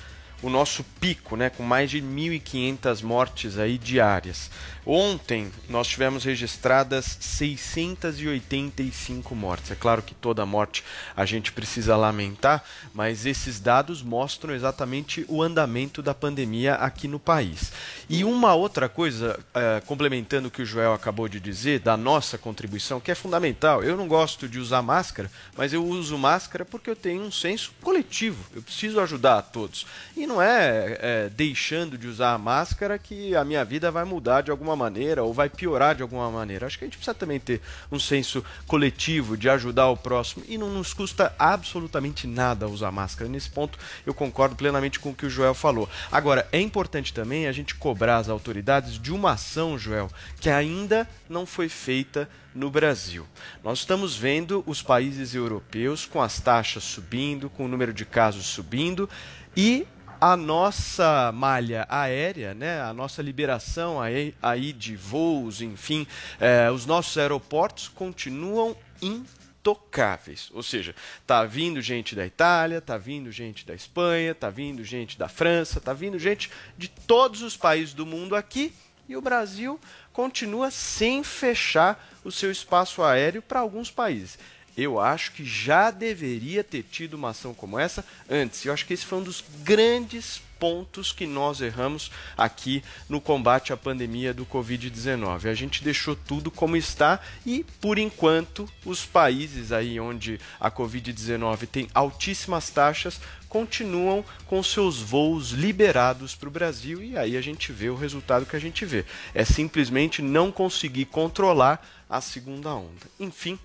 o 0.42 0.50
nosso 0.50 0.84
pico, 1.00 1.36
né, 1.36 1.48
com 1.48 1.62
mais 1.62 1.90
de 1.90 2.02
1.500 2.02 3.02
mortes 3.02 3.58
aí 3.58 3.78
diárias. 3.78 4.50
Ontem 4.84 5.52
nós 5.68 5.86
tivemos 5.86 6.24
registradas 6.24 7.16
685 7.20 9.32
mortes. 9.32 9.70
É 9.70 9.76
claro 9.76 10.02
que 10.02 10.12
toda 10.12 10.44
morte 10.44 10.82
a 11.16 11.24
gente 11.24 11.52
precisa 11.52 11.96
lamentar, 11.96 12.64
mas 12.92 13.24
esses 13.24 13.60
dados 13.60 14.02
mostram 14.02 14.52
exatamente 14.52 15.24
o 15.28 15.40
andamento 15.40 16.02
da 16.02 16.12
pandemia 16.12 16.74
aqui 16.74 17.06
no 17.06 17.20
país. 17.20 17.70
E 18.08 18.24
uma 18.24 18.54
outra 18.54 18.88
coisa, 18.88 19.38
uh, 19.38 19.86
complementando 19.86 20.48
o 20.48 20.50
que 20.50 20.62
o 20.62 20.66
Joel 20.66 20.92
acabou 20.92 21.28
de 21.28 21.38
dizer, 21.38 21.78
da 21.78 21.96
nossa 21.96 22.36
contribuição, 22.36 22.98
que 22.98 23.12
é 23.12 23.14
fundamental. 23.14 23.84
Eu 23.84 23.96
não 23.96 24.08
gosto 24.08 24.48
de 24.48 24.58
usar 24.58 24.82
máscara, 24.82 25.30
mas 25.56 25.72
eu 25.72 25.86
uso 25.86 26.18
máscara 26.18 26.64
porque 26.64 26.90
eu 26.90 26.96
tenho 26.96 27.22
um 27.22 27.30
senso 27.30 27.70
coletivo. 27.80 28.44
Eu 28.52 28.62
preciso 28.62 28.98
ajudar 28.98 29.38
a 29.38 29.42
todos. 29.42 29.86
E 30.16 30.26
não 30.32 30.40
é, 30.40 30.98
é, 31.00 31.28
deixando 31.28 31.98
de 31.98 32.08
usar 32.08 32.32
a 32.32 32.38
máscara 32.38 32.98
que 32.98 33.36
a 33.36 33.44
minha 33.44 33.62
vida 33.64 33.90
vai 33.90 34.04
mudar 34.04 34.40
de 34.40 34.50
alguma 34.50 34.74
maneira 34.74 35.22
ou 35.22 35.34
vai 35.34 35.50
piorar 35.50 35.94
de 35.94 36.02
alguma 36.02 36.30
maneira. 36.30 36.66
Acho 36.66 36.78
que 36.78 36.84
a 36.84 36.86
gente 36.86 36.96
precisa 36.96 37.14
também 37.14 37.38
ter 37.38 37.60
um 37.90 38.00
senso 38.00 38.42
coletivo 38.66 39.36
de 39.36 39.50
ajudar 39.50 39.88
o 39.88 39.96
próximo 39.96 40.42
e 40.48 40.56
não 40.56 40.70
nos 40.70 40.94
custa 40.94 41.34
absolutamente 41.38 42.26
nada 42.26 42.66
usar 42.66 42.90
máscara. 42.90 43.28
Nesse 43.28 43.50
ponto 43.50 43.78
eu 44.06 44.14
concordo 44.14 44.56
plenamente 44.56 44.98
com 44.98 45.10
o 45.10 45.14
que 45.14 45.26
o 45.26 45.30
Joel 45.30 45.54
falou. 45.54 45.88
Agora, 46.10 46.48
é 46.50 46.60
importante 46.60 47.12
também 47.12 47.46
a 47.46 47.52
gente 47.52 47.74
cobrar 47.74 48.16
as 48.16 48.30
autoridades 48.30 48.98
de 48.98 49.12
uma 49.12 49.32
ação, 49.32 49.78
Joel, 49.78 50.10
que 50.40 50.48
ainda 50.48 51.06
não 51.28 51.44
foi 51.44 51.68
feita 51.68 52.26
no 52.54 52.70
Brasil. 52.70 53.26
Nós 53.62 53.80
estamos 53.80 54.16
vendo 54.16 54.62
os 54.66 54.82
países 54.82 55.34
europeus 55.34 56.06
com 56.06 56.22
as 56.22 56.40
taxas 56.40 56.84
subindo, 56.84 57.50
com 57.50 57.66
o 57.66 57.68
número 57.68 57.92
de 57.92 58.04
casos 58.04 58.46
subindo 58.46 59.08
e 59.56 59.86
a 60.22 60.36
nossa 60.36 61.32
malha 61.32 61.84
aérea, 61.88 62.54
né, 62.54 62.80
a 62.80 62.92
nossa 62.94 63.20
liberação 63.20 64.00
aí, 64.00 64.32
aí 64.40 64.72
de 64.72 64.94
voos, 64.94 65.60
enfim, 65.60 66.06
eh, 66.38 66.70
os 66.70 66.86
nossos 66.86 67.18
aeroportos 67.18 67.88
continuam 67.88 68.76
intocáveis. 69.02 70.48
Ou 70.54 70.62
seja, 70.62 70.94
tá 71.26 71.44
vindo 71.44 71.80
gente 71.80 72.14
da 72.14 72.24
Itália, 72.24 72.80
tá 72.80 72.96
vindo 72.96 73.32
gente 73.32 73.66
da 73.66 73.74
Espanha, 73.74 74.32
tá 74.32 74.48
vindo 74.48 74.84
gente 74.84 75.18
da 75.18 75.26
França, 75.26 75.80
tá 75.80 75.92
vindo 75.92 76.20
gente 76.20 76.52
de 76.78 76.86
todos 76.86 77.42
os 77.42 77.56
países 77.56 77.92
do 77.92 78.06
mundo 78.06 78.36
aqui 78.36 78.72
e 79.08 79.16
o 79.16 79.20
Brasil 79.20 79.80
continua 80.12 80.70
sem 80.70 81.24
fechar 81.24 82.00
o 82.22 82.30
seu 82.30 82.52
espaço 82.52 83.02
aéreo 83.02 83.42
para 83.42 83.58
alguns 83.58 83.90
países. 83.90 84.38
Eu 84.76 84.98
acho 84.98 85.32
que 85.32 85.44
já 85.44 85.90
deveria 85.90 86.64
ter 86.64 86.82
tido 86.82 87.14
uma 87.14 87.30
ação 87.30 87.52
como 87.52 87.78
essa 87.78 88.04
antes. 88.28 88.64
Eu 88.64 88.72
acho 88.72 88.86
que 88.86 88.94
esse 88.94 89.04
foi 89.04 89.18
um 89.18 89.22
dos 89.22 89.44
grandes 89.62 90.40
pontos 90.62 91.10
que 91.10 91.26
nós 91.26 91.60
erramos 91.60 92.08
aqui 92.36 92.84
no 93.08 93.20
combate 93.20 93.72
à 93.72 93.76
pandemia 93.76 94.32
do 94.32 94.46
Covid-19. 94.46 95.46
A 95.50 95.54
gente 95.54 95.82
deixou 95.82 96.14
tudo 96.14 96.52
como 96.52 96.76
está 96.76 97.18
e, 97.44 97.66
por 97.80 97.98
enquanto, 97.98 98.68
os 98.84 99.04
países 99.04 99.72
aí 99.72 99.98
onde 99.98 100.38
a 100.60 100.70
Covid-19 100.70 101.66
tem 101.66 101.88
altíssimas 101.92 102.70
taxas 102.70 103.20
continuam 103.48 104.24
com 104.46 104.62
seus 104.62 104.98
voos 104.98 105.50
liberados 105.50 106.34
para 106.34 106.48
o 106.48 106.52
Brasil 106.52 107.02
e 107.02 107.18
aí 107.18 107.36
a 107.36 107.40
gente 107.42 107.70
vê 107.70 107.90
o 107.90 107.96
resultado 107.96 108.46
que 108.46 108.56
a 108.56 108.60
gente 108.60 108.84
vê. 108.86 109.04
É 109.34 109.44
simplesmente 109.44 110.22
não 110.22 110.52
conseguir 110.52 111.06
controlar 111.06 111.84
a 112.08 112.20
segunda 112.20 112.72
onda. 112.72 113.06
Enfim. 113.18 113.58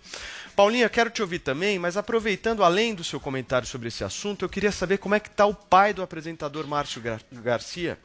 Paulinha, 0.58 0.90
quero 0.90 1.12
te 1.12 1.22
ouvir 1.22 1.38
também, 1.38 1.78
mas 1.78 1.98
aproveitando 1.98 2.64
além 2.64 2.96
do 2.96 3.04
seu 3.04 3.20
comentário 3.20 3.68
sobre 3.68 3.90
esse 3.90 4.04
assunto, 4.04 4.44
eu 4.44 4.50
queria 4.50 4.72
saber 4.72 4.98
como 4.98 5.14
é 5.14 5.20
que 5.20 5.28
está 5.28 5.46
o 5.46 5.54
pai 5.54 5.94
do 5.94 6.02
apresentador 6.02 6.66
Márcio 6.66 7.00
Gar 7.00 7.22
Garcia. 7.32 7.96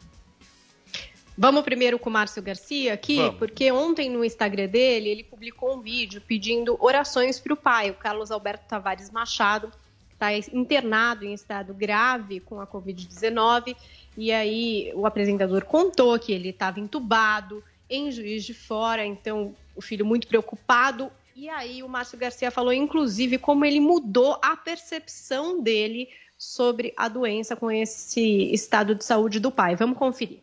Vamos 1.36 1.62
primeiro 1.62 1.98
com 1.98 2.10
o 2.10 2.12
Márcio 2.12 2.42
Garcia 2.42 2.92
aqui, 2.92 3.16
Vamos. 3.16 3.36
porque 3.36 3.72
ontem 3.72 4.10
no 4.10 4.22
Instagram 4.22 4.68
dele 4.68 5.08
ele 5.08 5.24
publicou 5.24 5.74
um 5.74 5.80
vídeo 5.80 6.20
pedindo 6.20 6.76
orações 6.78 7.40
para 7.40 7.54
o 7.54 7.56
pai, 7.56 7.90
o 7.90 7.94
Carlos 7.94 8.30
Alberto 8.30 8.66
Tavares 8.68 9.10
Machado, 9.10 9.72
que 10.10 10.14
está 10.14 10.36
internado 10.54 11.24
em 11.24 11.32
estado 11.32 11.72
grave 11.72 12.38
com 12.40 12.60
a 12.60 12.66
Covid-19. 12.66 13.74
E 14.14 14.30
aí 14.30 14.92
o 14.94 15.06
apresentador 15.06 15.64
contou 15.64 16.18
que 16.18 16.30
ele 16.30 16.50
estava 16.50 16.78
entubado 16.80 17.64
em 17.88 18.12
Juiz 18.12 18.44
de 18.44 18.52
Fora, 18.52 19.06
então 19.06 19.56
o 19.74 19.80
filho 19.80 20.04
muito 20.04 20.28
preocupado. 20.28 21.10
E 21.34 21.48
aí 21.48 21.82
o 21.82 21.88
Márcio 21.88 22.18
Garcia 22.18 22.50
falou, 22.50 22.72
inclusive, 22.72 23.38
como 23.38 23.64
ele 23.64 23.80
mudou 23.80 24.38
a 24.42 24.56
percepção 24.56 25.62
dele 25.62 26.08
sobre 26.36 26.92
a 26.96 27.08
doença 27.08 27.56
com 27.56 27.70
esse 27.70 28.52
estado 28.52 28.94
de 28.94 29.04
saúde 29.04 29.40
do 29.40 29.50
pai. 29.50 29.76
Vamos 29.76 29.96
conferir. 29.96 30.40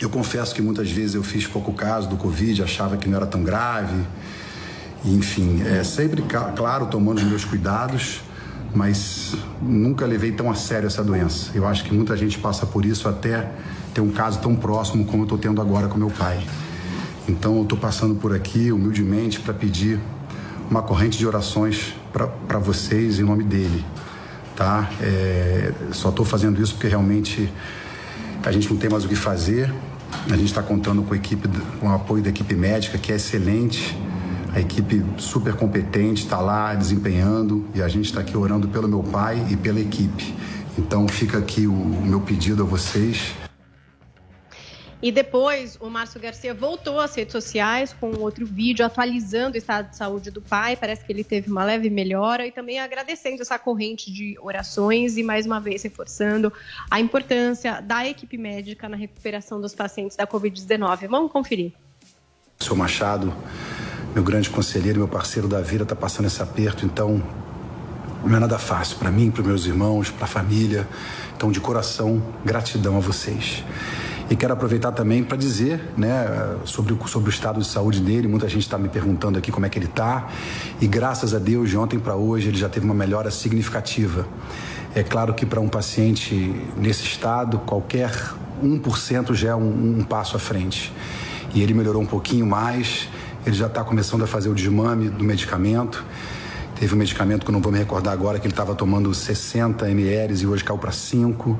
Eu 0.00 0.10
confesso 0.10 0.54
que 0.54 0.62
muitas 0.62 0.90
vezes 0.90 1.14
eu 1.14 1.22
fiz 1.22 1.46
pouco 1.46 1.72
caso 1.72 2.08
do 2.08 2.16
Covid, 2.16 2.62
achava 2.62 2.96
que 2.96 3.08
não 3.08 3.16
era 3.16 3.26
tão 3.26 3.44
grave. 3.44 4.02
Enfim, 5.04 5.62
é 5.62 5.84
sempre, 5.84 6.22
claro, 6.56 6.86
tomando 6.86 7.18
os 7.18 7.24
meus 7.24 7.44
cuidados, 7.44 8.20
mas 8.74 9.34
nunca 9.62 10.06
levei 10.06 10.32
tão 10.32 10.50
a 10.50 10.54
sério 10.54 10.86
essa 10.86 11.04
doença. 11.04 11.50
Eu 11.54 11.66
acho 11.66 11.84
que 11.84 11.92
muita 11.92 12.16
gente 12.16 12.38
passa 12.38 12.66
por 12.66 12.84
isso 12.84 13.08
até 13.08 13.52
ter 13.94 14.00
um 14.00 14.10
caso 14.10 14.40
tão 14.40 14.56
próximo 14.56 15.04
como 15.04 15.18
eu 15.18 15.24
estou 15.24 15.38
tendo 15.38 15.60
agora 15.60 15.86
com 15.86 15.98
meu 15.98 16.10
pai. 16.10 16.44
Então 17.28 17.56
eu 17.56 17.62
estou 17.62 17.78
passando 17.78 18.14
por 18.14 18.34
aqui 18.34 18.72
humildemente 18.72 19.38
para 19.40 19.52
pedir 19.52 20.00
uma 20.70 20.82
corrente 20.82 21.18
de 21.18 21.26
orações 21.26 21.94
para 22.12 22.58
vocês 22.58 23.18
em 23.18 23.22
nome 23.22 23.44
dele, 23.44 23.84
tá? 24.56 24.88
É, 25.00 25.72
só 25.92 26.08
estou 26.08 26.24
fazendo 26.24 26.60
isso 26.62 26.74
porque 26.74 26.88
realmente 26.88 27.52
a 28.42 28.50
gente 28.50 28.70
não 28.70 28.78
tem 28.78 28.88
mais 28.88 29.04
o 29.04 29.08
que 29.08 29.14
fazer. 29.14 29.72
A 30.30 30.36
gente 30.36 30.46
está 30.46 30.62
contando 30.62 31.02
com 31.02 31.12
a 31.12 31.16
equipe, 31.16 31.48
com 31.78 31.88
o 31.88 31.92
apoio 31.92 32.22
da 32.22 32.30
equipe 32.30 32.54
médica 32.54 32.96
que 32.96 33.12
é 33.12 33.16
excelente. 33.16 33.96
A 34.54 34.60
equipe 34.60 35.04
super 35.18 35.54
competente 35.54 36.24
está 36.24 36.40
lá 36.40 36.74
desempenhando 36.74 37.64
e 37.74 37.82
a 37.82 37.88
gente 37.88 38.06
está 38.06 38.20
aqui 38.20 38.36
orando 38.36 38.68
pelo 38.68 38.88
meu 38.88 39.02
pai 39.02 39.46
e 39.50 39.56
pela 39.56 39.78
equipe. 39.80 40.34
Então 40.78 41.06
fica 41.06 41.36
aqui 41.36 41.66
o, 41.66 41.72
o 41.72 42.06
meu 42.06 42.20
pedido 42.20 42.62
a 42.62 42.66
vocês. 42.66 43.34
E 45.00 45.12
depois 45.12 45.78
o 45.80 45.88
Márcio 45.88 46.20
Garcia 46.20 46.52
voltou 46.52 46.98
às 46.98 47.14
redes 47.14 47.30
sociais 47.30 47.94
com 48.00 48.10
outro 48.18 48.44
vídeo 48.44 48.84
atualizando 48.84 49.54
o 49.54 49.58
estado 49.58 49.90
de 49.90 49.96
saúde 49.96 50.30
do 50.30 50.42
pai. 50.42 50.76
Parece 50.76 51.04
que 51.04 51.12
ele 51.12 51.22
teve 51.22 51.50
uma 51.50 51.64
leve 51.64 51.88
melhora 51.88 52.44
e 52.44 52.50
também 52.50 52.80
agradecendo 52.80 53.40
essa 53.40 53.58
corrente 53.58 54.12
de 54.12 54.36
orações 54.40 55.16
e 55.16 55.22
mais 55.22 55.46
uma 55.46 55.60
vez 55.60 55.84
reforçando 55.84 56.52
a 56.90 56.98
importância 56.98 57.80
da 57.80 58.08
equipe 58.08 58.36
médica 58.36 58.88
na 58.88 58.96
recuperação 58.96 59.60
dos 59.60 59.72
pacientes 59.72 60.16
da 60.16 60.26
Covid-19. 60.26 61.06
Vamos 61.08 61.30
conferir. 61.30 61.72
Senhor 62.58 62.74
Machado, 62.74 63.32
meu 64.12 64.24
grande 64.24 64.50
conselheiro, 64.50 64.98
meu 64.98 65.08
parceiro 65.08 65.46
da 65.46 65.60
vida, 65.60 65.84
está 65.84 65.94
passando 65.94 66.26
esse 66.26 66.42
aperto, 66.42 66.84
então 66.84 67.22
não 68.24 68.36
é 68.36 68.40
nada 68.40 68.58
fácil 68.58 68.98
para 68.98 69.12
mim, 69.12 69.30
para 69.30 69.44
meus 69.44 69.64
irmãos, 69.64 70.10
para 70.10 70.24
a 70.24 70.28
família. 70.28 70.88
Então, 71.36 71.52
de 71.52 71.60
coração, 71.60 72.20
gratidão 72.44 72.96
a 72.96 73.00
vocês. 73.00 73.62
E 74.30 74.36
quero 74.36 74.52
aproveitar 74.52 74.92
também 74.92 75.24
para 75.24 75.38
dizer 75.38 75.80
né, 75.96 76.56
sobre, 76.64 76.92
o, 76.92 77.08
sobre 77.08 77.30
o 77.30 77.32
estado 77.32 77.60
de 77.60 77.66
saúde 77.66 78.00
dele. 78.00 78.28
Muita 78.28 78.46
gente 78.46 78.62
está 78.62 78.76
me 78.76 78.88
perguntando 78.88 79.38
aqui 79.38 79.50
como 79.50 79.64
é 79.64 79.70
que 79.70 79.78
ele 79.78 79.86
está. 79.86 80.28
E 80.80 80.86
graças 80.86 81.32
a 81.32 81.38
Deus, 81.38 81.70
de 81.70 81.78
ontem 81.78 81.98
para 81.98 82.14
hoje, 82.14 82.48
ele 82.48 82.58
já 82.58 82.68
teve 82.68 82.84
uma 82.84 82.94
melhora 82.94 83.30
significativa. 83.30 84.26
É 84.94 85.02
claro 85.02 85.32
que 85.32 85.46
para 85.46 85.60
um 85.60 85.68
paciente 85.68 86.54
nesse 86.76 87.04
estado, 87.04 87.58
qualquer 87.60 88.10
1% 88.62 89.34
já 89.34 89.50
é 89.50 89.54
um, 89.54 90.00
um 90.00 90.04
passo 90.04 90.36
à 90.36 90.38
frente. 90.38 90.92
E 91.54 91.62
ele 91.62 91.72
melhorou 91.72 92.02
um 92.02 92.06
pouquinho 92.06 92.46
mais, 92.46 93.08
ele 93.46 93.56
já 93.56 93.66
está 93.66 93.82
começando 93.82 94.24
a 94.24 94.26
fazer 94.26 94.50
o 94.50 94.54
desmame 94.54 95.08
do 95.08 95.24
medicamento. 95.24 96.04
Teve 96.78 96.94
um 96.94 96.98
medicamento 96.98 97.44
que 97.44 97.50
eu 97.50 97.52
não 97.52 97.62
vou 97.62 97.72
me 97.72 97.78
recordar 97.78 98.12
agora, 98.12 98.38
que 98.38 98.46
ele 98.46 98.52
estava 98.52 98.74
tomando 98.74 99.12
60 99.12 99.90
ml 99.90 100.42
e 100.42 100.46
hoje 100.46 100.62
caiu 100.62 100.78
para 100.78 100.92
5. 100.92 101.58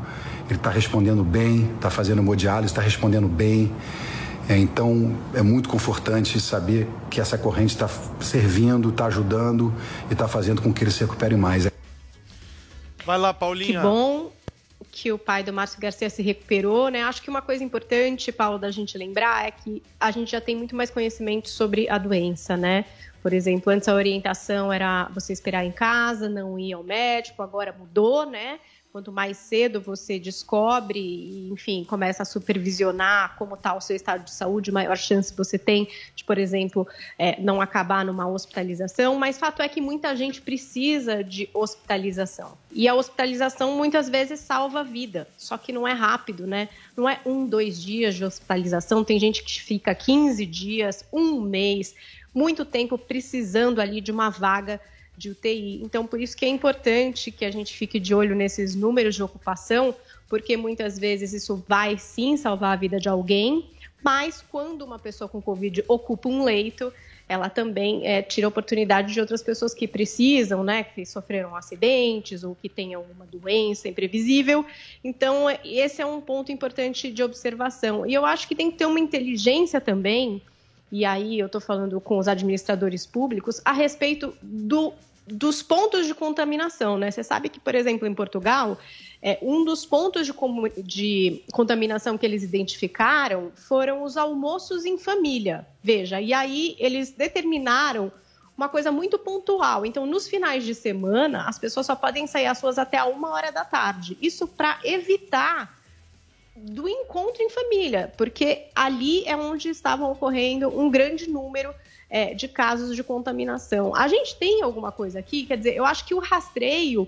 Ele 0.48 0.56
está 0.56 0.70
respondendo 0.70 1.22
bem, 1.22 1.70
está 1.74 1.90
fazendo 1.90 2.18
hemodiálise, 2.20 2.72
está 2.72 2.80
respondendo 2.82 3.28
bem. 3.28 3.72
É, 4.48 4.56
então 4.56 5.14
é 5.34 5.42
muito 5.42 5.68
confortante 5.68 6.40
saber 6.40 6.88
que 7.10 7.20
essa 7.20 7.36
corrente 7.36 7.74
está 7.74 7.86
servindo, 8.18 8.88
está 8.88 9.06
ajudando 9.06 9.74
e 10.08 10.14
está 10.14 10.26
fazendo 10.26 10.62
com 10.62 10.72
que 10.72 10.82
ele 10.82 10.90
se 10.90 11.00
recupere 11.00 11.36
mais. 11.36 11.68
Vai 13.04 13.18
lá, 13.18 13.32
Que 13.32 13.40
Paulinha. 13.40 13.80
bom 13.80 14.32
que 14.90 15.12
o 15.12 15.18
pai 15.18 15.42
do 15.42 15.52
Márcio 15.52 15.80
Garcia 15.80 16.10
se 16.10 16.22
recuperou, 16.22 16.88
né? 16.88 17.02
Acho 17.02 17.22
que 17.22 17.30
uma 17.30 17.42
coisa 17.42 17.62
importante, 17.62 18.32
Paulo, 18.32 18.58
da 18.58 18.70
gente 18.70 18.96
lembrar 18.96 19.46
é 19.46 19.50
que 19.50 19.82
a 20.00 20.10
gente 20.10 20.32
já 20.32 20.40
tem 20.40 20.56
muito 20.56 20.74
mais 20.74 20.90
conhecimento 20.90 21.48
sobre 21.48 21.88
a 21.88 21.98
doença, 21.98 22.56
né? 22.56 22.84
Por 23.22 23.32
exemplo, 23.32 23.72
antes 23.72 23.86
a 23.88 23.94
orientação 23.94 24.72
era 24.72 25.08
você 25.14 25.32
esperar 25.32 25.64
em 25.64 25.72
casa, 25.72 26.28
não 26.28 26.58
ir 26.58 26.72
ao 26.72 26.82
médico, 26.82 27.42
agora 27.42 27.74
mudou, 27.78 28.28
né? 28.28 28.58
Quanto 28.98 29.12
mais 29.12 29.36
cedo 29.36 29.80
você 29.80 30.18
descobre 30.18 31.48
enfim, 31.52 31.84
começa 31.84 32.24
a 32.24 32.26
supervisionar 32.26 33.36
como 33.38 33.54
está 33.54 33.72
o 33.72 33.80
seu 33.80 33.94
estado 33.94 34.24
de 34.24 34.32
saúde, 34.32 34.72
maior 34.72 34.96
chance 34.96 35.32
você 35.32 35.56
tem 35.56 35.86
de, 36.16 36.24
por 36.24 36.36
exemplo, 36.36 36.84
é, 37.16 37.40
não 37.40 37.60
acabar 37.60 38.04
numa 38.04 38.28
hospitalização. 38.28 39.14
Mas 39.14 39.38
fato 39.38 39.62
é 39.62 39.68
que 39.68 39.80
muita 39.80 40.16
gente 40.16 40.40
precisa 40.40 41.22
de 41.22 41.48
hospitalização. 41.54 42.58
E 42.72 42.88
a 42.88 42.94
hospitalização 42.96 43.76
muitas 43.76 44.08
vezes 44.08 44.40
salva 44.40 44.80
a 44.80 44.82
vida, 44.82 45.28
só 45.36 45.56
que 45.56 45.72
não 45.72 45.86
é 45.86 45.92
rápido, 45.92 46.44
né? 46.44 46.68
Não 46.96 47.08
é 47.08 47.20
um, 47.24 47.46
dois 47.46 47.80
dias 47.80 48.16
de 48.16 48.24
hospitalização. 48.24 49.04
Tem 49.04 49.20
gente 49.20 49.44
que 49.44 49.62
fica 49.62 49.94
15 49.94 50.44
dias, 50.44 51.04
um 51.12 51.40
mês, 51.40 51.94
muito 52.34 52.64
tempo 52.64 52.98
precisando 52.98 53.80
ali 53.80 54.00
de 54.00 54.10
uma 54.10 54.28
vaga 54.28 54.80
de 55.18 55.30
UTI. 55.30 55.82
Então, 55.82 56.06
por 56.06 56.20
isso 56.20 56.36
que 56.36 56.44
é 56.44 56.48
importante 56.48 57.30
que 57.30 57.44
a 57.44 57.50
gente 57.50 57.76
fique 57.76 57.98
de 57.98 58.14
olho 58.14 58.36
nesses 58.36 58.74
números 58.74 59.16
de 59.16 59.22
ocupação, 59.22 59.94
porque 60.28 60.56
muitas 60.56 60.98
vezes 60.98 61.32
isso 61.32 61.62
vai 61.66 61.98
sim 61.98 62.36
salvar 62.36 62.72
a 62.72 62.76
vida 62.76 63.00
de 63.00 63.08
alguém, 63.08 63.68
mas 64.02 64.42
quando 64.48 64.82
uma 64.82 64.98
pessoa 64.98 65.28
com 65.28 65.42
Covid 65.42 65.84
ocupa 65.88 66.28
um 66.28 66.44
leito, 66.44 66.92
ela 67.28 67.50
também 67.50 68.06
é, 68.06 68.22
tira 68.22 68.46
a 68.46 68.48
oportunidade 68.48 69.12
de 69.12 69.20
outras 69.20 69.42
pessoas 69.42 69.74
que 69.74 69.86
precisam, 69.86 70.64
né, 70.64 70.82
que 70.82 71.04
sofreram 71.04 71.54
acidentes 71.54 72.42
ou 72.42 72.54
que 72.54 72.68
tenham 72.68 73.04
uma 73.14 73.26
doença 73.26 73.86
imprevisível. 73.86 74.64
Então, 75.04 75.48
é- 75.48 75.60
esse 75.64 76.00
é 76.00 76.06
um 76.06 76.20
ponto 76.20 76.50
importante 76.50 77.10
de 77.12 77.22
observação. 77.22 78.06
E 78.06 78.14
eu 78.14 78.24
acho 78.24 78.48
que 78.48 78.54
tem 78.54 78.70
que 78.70 78.78
ter 78.78 78.86
uma 78.86 78.98
inteligência 78.98 79.80
também, 79.80 80.40
e 80.90 81.04
aí 81.04 81.38
eu 81.38 81.46
estou 81.46 81.60
falando 81.60 82.00
com 82.00 82.16
os 82.16 82.28
administradores 82.28 83.04
públicos, 83.04 83.60
a 83.62 83.72
respeito 83.72 84.34
do, 84.40 84.94
dos 85.30 85.62
pontos 85.62 86.06
de 86.06 86.14
contaminação. 86.14 86.98
Né? 86.98 87.10
Você 87.10 87.22
sabe 87.22 87.48
que, 87.48 87.60
por 87.60 87.74
exemplo, 87.74 88.06
em 88.06 88.14
Portugal, 88.14 88.78
é, 89.22 89.38
um 89.42 89.64
dos 89.64 89.84
pontos 89.84 90.26
de, 90.26 90.32
de 90.82 91.42
contaminação 91.52 92.16
que 92.16 92.24
eles 92.24 92.42
identificaram 92.42 93.52
foram 93.54 94.02
os 94.02 94.16
almoços 94.16 94.84
em 94.84 94.96
família. 94.96 95.66
Veja, 95.82 96.20
e 96.20 96.32
aí 96.32 96.76
eles 96.78 97.10
determinaram 97.10 98.10
uma 98.56 98.68
coisa 98.68 98.90
muito 98.90 99.18
pontual. 99.18 99.86
Então, 99.86 100.04
nos 100.04 100.26
finais 100.26 100.64
de 100.64 100.74
semana, 100.74 101.48
as 101.48 101.58
pessoas 101.58 101.86
só 101.86 101.94
podem 101.94 102.26
sair 102.26 102.46
às 102.46 102.60
ruas 102.60 102.78
até 102.78 102.96
a 102.96 103.06
uma 103.06 103.30
hora 103.30 103.52
da 103.52 103.64
tarde. 103.64 104.18
Isso 104.20 104.48
para 104.48 104.80
evitar 104.82 105.78
do 106.56 106.88
encontro 106.88 107.40
em 107.40 107.48
família, 107.48 108.12
porque 108.16 108.66
ali 108.74 109.24
é 109.26 109.36
onde 109.36 109.68
estavam 109.68 110.10
ocorrendo 110.10 110.68
um 110.68 110.90
grande 110.90 111.30
número 111.30 111.72
é, 112.10 112.32
de 112.34 112.48
casos 112.48 112.96
de 112.96 113.02
contaminação. 113.02 113.94
A 113.94 114.08
gente 114.08 114.36
tem 114.36 114.62
alguma 114.62 114.90
coisa 114.90 115.18
aqui, 115.18 115.44
quer 115.44 115.58
dizer, 115.58 115.76
eu 115.76 115.84
acho 115.84 116.04
que 116.04 116.14
o 116.14 116.18
rastreio, 116.18 117.06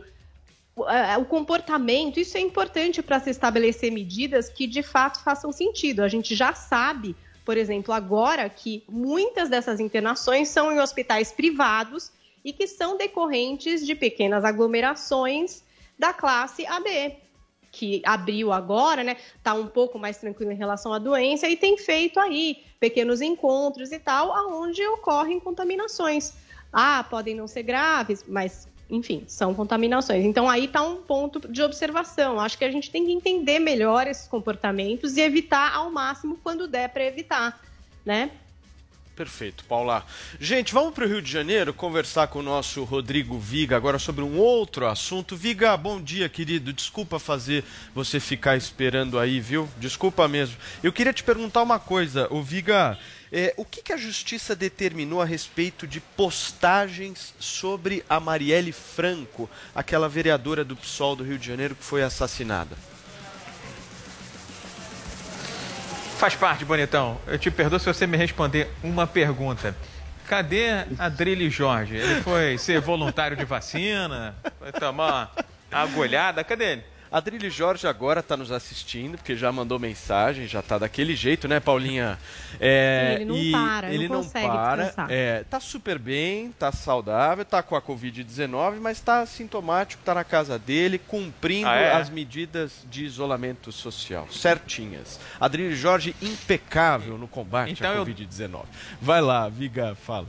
o- 0.76 0.88
é, 0.88 1.22
comportamento, 1.24 2.20
isso 2.20 2.36
é 2.36 2.40
importante 2.40 3.02
para 3.02 3.18
se 3.20 3.30
estabelecer 3.30 3.90
medidas 3.90 4.48
que 4.48 4.66
de 4.66 4.82
fato 4.82 5.22
façam 5.22 5.52
sentido. 5.52 6.02
A 6.02 6.08
gente 6.08 6.34
já 6.34 6.52
sabe, 6.54 7.16
por 7.44 7.56
exemplo, 7.56 7.94
agora 7.94 8.48
que 8.48 8.82
muitas 8.88 9.48
dessas 9.48 9.80
internações 9.80 10.48
são 10.48 10.70
em 10.70 10.80
hospitais 10.80 11.32
privados 11.32 12.12
e 12.44 12.52
que 12.52 12.66
são 12.66 12.96
decorrentes 12.96 13.86
de 13.86 13.94
pequenas 13.94 14.44
aglomerações 14.44 15.62
da 15.98 16.12
classe 16.12 16.66
AB 16.66 17.16
que 17.70 18.02
abriu 18.04 18.52
agora, 18.52 19.04
né? 19.04 19.16
Tá 19.42 19.54
um 19.54 19.66
pouco 19.66 19.98
mais 19.98 20.18
tranquilo 20.18 20.52
em 20.52 20.56
relação 20.56 20.92
à 20.92 20.98
doença 20.98 21.48
e 21.48 21.56
tem 21.56 21.76
feito 21.76 22.18
aí 22.18 22.64
pequenos 22.78 23.20
encontros 23.20 23.92
e 23.92 23.98
tal, 23.98 24.32
aonde 24.32 24.84
ocorrem 24.88 25.38
contaminações. 25.38 26.34
Ah, 26.72 27.04
podem 27.08 27.34
não 27.34 27.46
ser 27.46 27.62
graves, 27.62 28.24
mas 28.26 28.68
enfim, 28.90 29.24
são 29.28 29.54
contaminações. 29.54 30.24
Então 30.24 30.48
aí 30.48 30.66
tá 30.66 30.82
um 30.82 30.96
ponto 30.96 31.40
de 31.48 31.62
observação. 31.62 32.40
Acho 32.40 32.58
que 32.58 32.64
a 32.64 32.70
gente 32.70 32.90
tem 32.90 33.06
que 33.06 33.12
entender 33.12 33.60
melhor 33.60 34.06
esses 34.06 34.26
comportamentos 34.26 35.16
e 35.16 35.20
evitar 35.20 35.74
ao 35.74 35.90
máximo 35.90 36.38
quando 36.42 36.66
der 36.66 36.88
para 36.88 37.04
evitar, 37.04 37.60
né? 38.04 38.30
Perfeito, 39.20 39.64
Paula. 39.64 40.02
Gente, 40.40 40.72
vamos 40.72 40.94
para 40.94 41.04
o 41.04 41.06
Rio 41.06 41.20
de 41.20 41.30
Janeiro 41.30 41.74
conversar 41.74 42.28
com 42.28 42.38
o 42.38 42.42
nosso 42.42 42.84
Rodrigo 42.84 43.38
Viga 43.38 43.76
agora 43.76 43.98
sobre 43.98 44.24
um 44.24 44.38
outro 44.38 44.86
assunto. 44.86 45.36
Viga, 45.36 45.76
bom 45.76 46.00
dia, 46.00 46.26
querido. 46.26 46.72
Desculpa 46.72 47.18
fazer 47.18 47.62
você 47.94 48.18
ficar 48.18 48.56
esperando 48.56 49.18
aí, 49.18 49.38
viu? 49.38 49.68
Desculpa 49.76 50.26
mesmo. 50.26 50.56
Eu 50.82 50.90
queria 50.90 51.12
te 51.12 51.22
perguntar 51.22 51.62
uma 51.62 51.78
coisa, 51.78 52.28
o 52.30 52.42
Viga. 52.42 52.98
é, 53.30 53.52
o 53.58 53.64
que, 53.66 53.82
que 53.82 53.92
a 53.92 53.98
justiça 53.98 54.56
determinou 54.56 55.20
a 55.20 55.26
respeito 55.26 55.86
de 55.86 56.00
postagens 56.00 57.34
sobre 57.38 58.02
a 58.08 58.18
Marielle 58.18 58.72
Franco, 58.72 59.50
aquela 59.74 60.08
vereadora 60.08 60.64
do 60.64 60.74
PSOL 60.74 61.14
do 61.14 61.24
Rio 61.24 61.38
de 61.38 61.46
Janeiro 61.46 61.74
que 61.74 61.84
foi 61.84 62.02
assassinada? 62.02 62.74
Faz 66.20 66.34
parte, 66.34 66.66
bonitão. 66.66 67.18
Eu 67.26 67.38
te 67.38 67.50
perdoo 67.50 67.78
se 67.78 67.86
você 67.86 68.06
me 68.06 68.14
responder 68.14 68.70
uma 68.82 69.06
pergunta. 69.06 69.74
Cadê 70.28 70.84
Adrilho 70.98 71.50
Jorge? 71.50 71.96
Ele 71.96 72.20
foi 72.20 72.58
ser 72.58 72.78
voluntário 72.78 73.34
de 73.34 73.46
vacina? 73.46 74.34
Foi 74.58 74.70
tomar 74.70 75.32
uma 75.72 75.80
agulhada? 75.80 76.44
Cadê 76.44 76.72
ele? 76.72 76.84
Adrilho 77.12 77.50
Jorge 77.50 77.88
agora 77.88 78.20
está 78.20 78.36
nos 78.36 78.52
assistindo, 78.52 79.16
porque 79.18 79.34
já 79.34 79.50
mandou 79.50 79.78
mensagem, 79.80 80.46
já 80.46 80.60
está 80.60 80.78
daquele 80.78 81.16
jeito, 81.16 81.48
né, 81.48 81.58
Paulinha? 81.58 82.18
É, 82.62 83.14
Ele 83.16 83.24
não 83.24 83.36
e 83.36 83.52
para, 83.52 83.86
não 83.88 83.94
ele 83.94 84.08
não 84.08 84.16
consegue 84.22 84.46
para. 84.46 84.84
descansar. 84.84 85.10
É, 85.10 85.44
tá 85.48 85.58
super 85.60 85.98
bem, 85.98 86.52
tá 86.58 86.70
saudável, 86.70 87.44
tá 87.44 87.62
com 87.62 87.74
a 87.74 87.80
Covid-19, 87.80 88.76
mas 88.80 89.00
tá 89.00 89.24
sintomático, 89.24 90.02
tá 90.04 90.14
na 90.14 90.24
casa 90.24 90.58
dele, 90.58 90.98
cumprindo 90.98 91.68
Ah, 91.68 91.76
é? 91.76 91.92
as 91.94 92.10
medidas 92.10 92.84
de 92.90 93.04
isolamento 93.04 93.72
social, 93.72 94.28
certinhas. 94.30 95.18
Adrilho 95.40 95.74
Jorge 95.74 96.14
impecável 96.20 97.16
no 97.16 97.26
combate 97.26 97.72
Então 97.72 97.90
à 97.90 97.94
eu- 97.94 98.04
Covid-19. 98.04 98.64
Vai 99.00 99.20
lá, 99.22 99.48
Viga, 99.48 99.94
fala. 99.94 100.26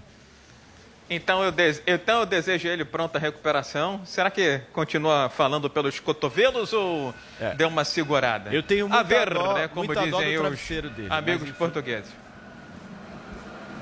Então 1.14 1.44
eu, 1.44 1.54
então 1.86 2.20
eu 2.22 2.26
desejo 2.26 2.70
ele 2.70 2.86
pronta 2.86 3.20
recuperação. 3.20 4.00
Será 4.06 4.32
que 4.32 4.62
continua 4.72 5.30
falando 5.30 5.70
pelos 5.70 6.00
cotovelos 6.00 6.72
ou 6.72 7.14
deu 7.58 7.68
uma 7.68 7.84
segurada? 7.84 8.50
É. 8.50 8.56
Eu 8.58 8.64
tenho 8.64 8.86
A 8.86 8.90
muita 8.90 9.04
ver, 9.04 9.34
dó- 9.34 9.54
né, 9.54 9.68
como 9.68 9.94
dizem 9.94 10.14
os 10.14 10.18
dele, 10.18 10.40
mas 10.42 11.12
amigos 11.12 11.50
enfim. 11.50 11.58
portugueses. 11.58 12.10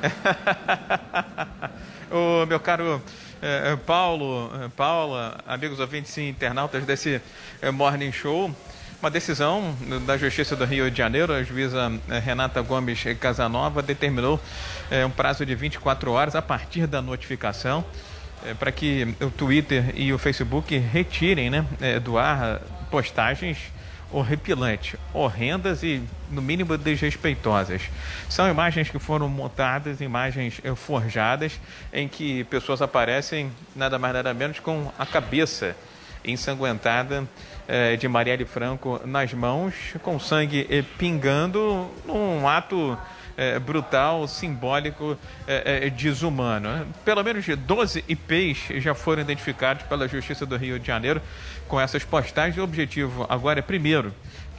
o 2.09 2.47
meu 2.47 2.59
caro 2.59 2.99
eh, 3.43 3.73
eh, 3.73 3.75
Paulo, 3.85 4.49
eh, 4.63 4.69
Paula, 4.75 5.37
amigos 5.45 5.79
ouvintes 5.79 6.17
e 6.17 6.27
internautas 6.29 6.83
desse 6.83 7.21
eh, 7.61 7.69
Morning 7.69 8.11
Show, 8.11 8.49
uma 9.01 9.09
decisão 9.09 9.75
da 10.05 10.17
Justiça 10.17 10.55
do 10.57 10.65
Rio 10.65 10.91
de 10.91 10.97
Janeiro, 10.97 11.31
a 11.31 11.41
juíza 11.41 11.91
eh, 12.09 12.19
Renata 12.19 12.61
Gomes 12.61 13.01
Casanova 13.17 13.81
determinou 13.81 14.39
eh, 14.91 15.05
um 15.05 15.09
prazo 15.09 15.45
de 15.45 15.55
24 15.55 16.11
horas 16.11 16.35
a 16.35 16.41
partir 16.41 16.85
da 16.85 17.01
notificação 17.01 17.85
eh, 18.45 18.53
para 18.53 18.73
que 18.73 19.15
o 19.21 19.31
Twitter 19.31 19.93
e 19.95 20.11
o 20.11 20.17
Facebook 20.17 20.77
retirem 20.77 21.49
né, 21.49 21.65
eh, 21.79 21.97
do 21.97 22.17
ar 22.17 22.59
postagens 22.91 23.57
horripilantes, 24.11 24.99
horrendas 25.13 25.81
e, 25.81 26.01
no 26.29 26.41
mínimo, 26.41 26.77
desrespeitosas. 26.77 27.83
São 28.27 28.49
imagens 28.49 28.89
que 28.89 28.99
foram 28.99 29.29
montadas, 29.29 30.01
imagens 30.01 30.59
forjadas, 30.75 31.59
em 31.93 32.07
que 32.07 32.43
pessoas 32.45 32.81
aparecem 32.81 33.51
nada 33.75 33.99
mais 33.99 34.15
nada 34.15 34.33
menos 34.33 34.59
com 34.59 34.91
a 34.97 35.05
cabeça 35.05 35.75
ensanguentada 36.25 37.27
eh, 37.71 37.95
de 37.97 38.07
Marielle 38.07 38.45
Franco 38.45 38.99
nas 39.05 39.31
mãos, 39.31 39.75
com 40.01 40.19
sangue 40.19 40.83
pingando, 40.97 41.87
num 42.03 42.47
ato 42.47 42.97
eh, 43.37 43.59
brutal, 43.59 44.27
simbólico, 44.27 45.15
eh, 45.47 45.87
desumano. 45.91 46.87
Pelo 47.05 47.23
menos 47.23 47.45
12 47.45 48.03
IPs 48.07 48.81
já 48.81 48.95
foram 48.95 49.21
identificados 49.21 49.83
pela 49.83 50.07
Justiça 50.07 50.47
do 50.47 50.57
Rio 50.57 50.79
de 50.79 50.87
Janeiro 50.87 51.21
com 51.67 51.79
essas 51.79 52.03
postagens. 52.03 52.57
O 52.57 52.63
objetivo 52.63 53.27
agora 53.29 53.59
é, 53.59 53.61
primeiro, 53.61 54.11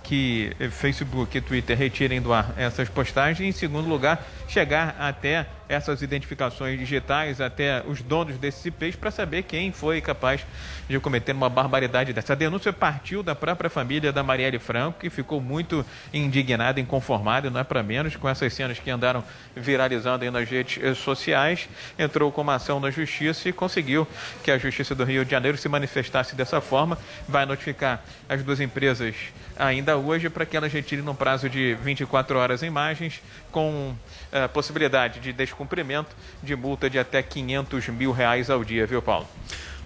que 0.05 0.53
Facebook 0.71 1.37
e 1.37 1.41
Twitter 1.41 1.77
retirem 1.77 2.23
do 2.23 2.33
ar 2.33 2.55
essas 2.57 2.89
postagens 2.89 3.41
e, 3.41 3.45
em 3.45 3.53
segundo 3.53 3.89
lugar, 3.89 4.25
chegar 4.47 4.95
até 5.01 5.47
essas 5.71 6.03
identificações 6.03 6.77
digitais, 6.77 7.41
até 7.41 7.85
os 7.87 8.03
donos 8.03 8.37
desses 8.37 8.67
IPs, 8.67 8.97
para 8.97 9.13
saber 9.13 9.45
quem 9.45 9.71
foi 9.71 10.01
capaz 10.01 10.45
de 10.89 10.99
cometer 10.99 11.31
uma 11.31 11.49
barbaridade 11.49 12.13
dessa. 12.13 12.33
A 12.33 12.37
denúncia 12.37 12.73
partiu 12.73 13.23
da 13.23 13.37
própria 13.37 13.71
família 13.71 14.13
da 14.13 14.21
Marielle 14.21 14.59
Franco, 14.59 14.99
que 14.99 15.09
ficou 15.09 15.41
muito 15.41 15.87
indignada, 16.13 16.81
inconformada, 16.81 17.49
não 17.51 17.61
é 17.61 17.63
para 17.65 17.85
menos, 17.85 18.17
com 18.17 18.29
essas 18.29 18.53
cenas 18.53 18.81
que 18.81 18.91
andaram 18.91 19.23
viralizando 19.55 20.25
aí 20.25 20.31
nas 20.31 20.51
redes 20.51 20.99
sociais. 20.99 21.69
Entrou 21.97 22.33
com 22.33 22.41
uma 22.41 22.57
ação 22.57 22.81
na 22.81 22.91
justiça 22.91 23.49
e 23.49 23.53
conseguiu 23.53 24.09
que 24.43 24.51
a 24.51 24.59
Justiça 24.59 24.93
do 24.93 25.05
Rio 25.05 25.25
de 25.25 25.31
Janeiro 25.31 25.57
se 25.57 25.69
manifestasse 25.69 26.35
dessa 26.35 26.61
forma. 26.61 26.99
Vai 27.29 27.47
notificar 27.47 28.03
as 28.29 28.43
duas 28.43 28.59
empresas 28.59 29.15
ainda 29.57 29.97
hoje 29.97 30.29
para 30.29 30.45
que 30.45 30.57
elas 30.57 30.73
retirem 30.73 31.05
no 31.05 31.15
prazo 31.15 31.49
de 31.49 31.75
24 31.75 32.39
horas 32.39 32.63
imagens, 32.63 33.23
com 33.53 33.95
eh, 34.33 34.49
possibilidade 34.49 35.21
de 35.21 35.33
descumprimento 35.33 36.15
de 36.43 36.55
multa 36.55 36.89
de 36.89 36.99
até 36.99 37.23
500 37.23 37.89
mil 37.89 38.13
reais 38.13 38.51
ao 38.51 38.65
dia, 38.65 38.87
viu, 38.87 39.03
Paulo? 39.03 39.27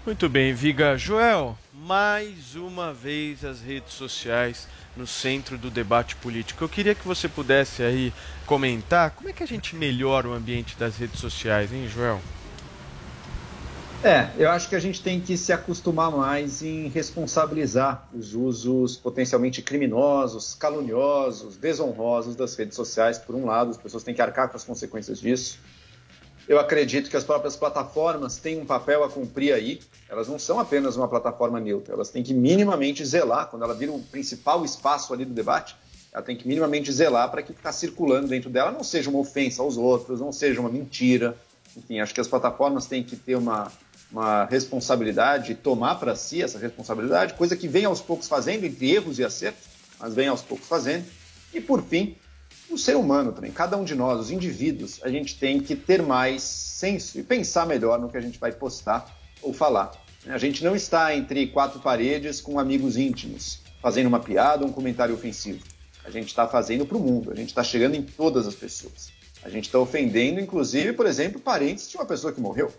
Muito 0.05 0.29
bem, 0.29 0.53
Viga. 0.53 0.97
Joel, 0.97 1.57
mais 1.73 2.55
uma 2.55 2.93
vez 2.93 3.43
as 3.43 3.61
redes 3.61 3.93
sociais 3.93 4.67
no 4.95 5.07
centro 5.07 5.57
do 5.57 5.69
debate 5.69 6.15
político. 6.15 6.63
Eu 6.63 6.69
queria 6.69 6.95
que 6.95 7.07
você 7.07 7.27
pudesse 7.27 7.83
aí 7.83 8.13
comentar 8.45 9.11
como 9.11 9.29
é 9.29 9.33
que 9.33 9.43
a 9.43 9.47
gente 9.47 9.75
melhora 9.75 10.27
o 10.27 10.33
ambiente 10.33 10.77
das 10.77 10.97
redes 10.97 11.19
sociais, 11.19 11.73
hein, 11.73 11.87
Joel? 11.87 12.21
É, 14.03 14.29
eu 14.37 14.51
acho 14.51 14.69
que 14.69 14.75
a 14.75 14.79
gente 14.79 15.01
tem 15.01 15.19
que 15.19 15.35
se 15.35 15.51
acostumar 15.51 16.11
mais 16.11 16.61
em 16.61 16.89
responsabilizar 16.89 18.07
os 18.13 18.35
usos 18.35 18.97
potencialmente 18.97 19.63
criminosos, 19.63 20.53
caluniosos, 20.53 21.57
desonrosos 21.57 22.35
das 22.35 22.55
redes 22.55 22.75
sociais. 22.75 23.17
Por 23.17 23.33
um 23.35 23.45
lado, 23.45 23.71
as 23.71 23.77
pessoas 23.77 24.03
têm 24.03 24.13
que 24.13 24.21
arcar 24.21 24.49
com 24.49 24.57
as 24.57 24.63
consequências 24.63 25.19
disso. 25.19 25.57
Eu 26.47 26.59
acredito 26.59 27.09
que 27.09 27.17
as 27.17 27.23
próprias 27.23 27.55
plataformas 27.55 28.37
têm 28.37 28.61
um 28.61 28.65
papel 28.65 29.03
a 29.03 29.09
cumprir 29.09 29.51
aí. 29.51 29.79
Elas 30.07 30.27
não 30.27 30.37
são 30.37 30.59
apenas 30.59 30.95
uma 30.95 31.07
plataforma 31.07 31.59
neutra, 31.59 31.95
elas 31.95 32.11
têm 32.11 32.21
que 32.21 32.33
minimamente 32.33 33.03
zelar, 33.03 33.47
quando 33.47 33.63
ela 33.63 33.73
vira 33.73 33.91
o 33.91 33.99
principal 33.99 34.63
espaço 34.63 35.11
ali 35.11 35.25
do 35.25 35.33
debate, 35.33 35.75
ela 36.13 36.21
tem 36.21 36.37
que 36.37 36.47
minimamente 36.47 36.91
zelar 36.91 37.31
para 37.31 37.41
que 37.41 37.51
o 37.51 37.53
que 37.53 37.59
está 37.59 37.71
circulando 37.71 38.27
dentro 38.27 38.51
dela 38.51 38.71
não 38.71 38.83
seja 38.83 39.09
uma 39.09 39.17
ofensa 39.17 39.63
aos 39.63 39.75
outros, 39.75 40.21
não 40.21 40.31
seja 40.31 40.61
uma 40.61 40.69
mentira, 40.69 41.35
Enfim, 41.75 41.99
acho 41.99 42.13
que 42.13 42.21
as 42.21 42.27
plataformas 42.27 42.85
têm 42.85 43.03
que 43.03 43.15
ter 43.15 43.35
uma, 43.35 43.69
uma 44.15 44.45
responsabilidade, 44.45 45.55
tomar 45.55 45.95
para 45.95 46.15
si 46.15 46.41
essa 46.41 46.57
responsabilidade, 46.57 47.33
coisa 47.33 47.53
que 47.53 47.67
vem 47.67 47.83
aos 47.83 47.99
poucos 47.99 48.29
fazendo, 48.29 48.65
entre 48.65 48.89
erros 48.89 49.19
e 49.19 49.25
acertos, 49.25 49.65
mas 49.99 50.13
vem 50.13 50.29
aos 50.29 50.41
poucos 50.41 50.65
fazendo. 50.67 51.05
E 51.53 51.59
por 51.59 51.83
fim, 51.83 52.15
o 52.69 52.77
ser 52.77 52.95
humano 52.95 53.33
também, 53.33 53.51
cada 53.51 53.75
um 53.75 53.83
de 53.83 53.93
nós, 53.93 54.17
os 54.17 54.31
indivíduos, 54.31 55.01
a 55.03 55.09
gente 55.09 55.37
tem 55.37 55.59
que 55.59 55.75
ter 55.75 56.01
mais 56.01 56.43
senso 56.43 57.19
e 57.19 57.23
pensar 57.23 57.67
melhor 57.67 57.99
no 57.99 58.07
que 58.07 58.15
a 58.15 58.21
gente 58.21 58.39
vai 58.39 58.53
postar 58.53 59.05
ou 59.41 59.53
falar. 59.53 59.91
A 60.27 60.37
gente 60.37 60.63
não 60.63 60.77
está 60.77 61.13
entre 61.13 61.47
quatro 61.47 61.81
paredes 61.81 62.39
com 62.39 62.57
amigos 62.57 62.95
íntimos, 62.95 63.59
fazendo 63.81 64.07
uma 64.07 64.21
piada, 64.21 64.65
um 64.65 64.71
comentário 64.71 65.13
ofensivo. 65.13 65.61
A 66.05 66.09
gente 66.09 66.27
está 66.27 66.47
fazendo 66.47 66.85
para 66.85 66.95
o 66.95 67.01
mundo, 67.01 67.33
a 67.33 67.35
gente 67.35 67.49
está 67.49 67.65
chegando 67.65 67.95
em 67.95 68.01
todas 68.01 68.47
as 68.47 68.55
pessoas. 68.55 69.09
A 69.43 69.49
gente 69.49 69.65
está 69.65 69.77
ofendendo, 69.77 70.39
inclusive, 70.39 70.93
por 70.93 71.05
exemplo, 71.05 71.41
parentes 71.41 71.89
de 71.89 71.97
uma 71.97 72.05
pessoa 72.05 72.31
que 72.31 72.39
morreu. 72.39 72.73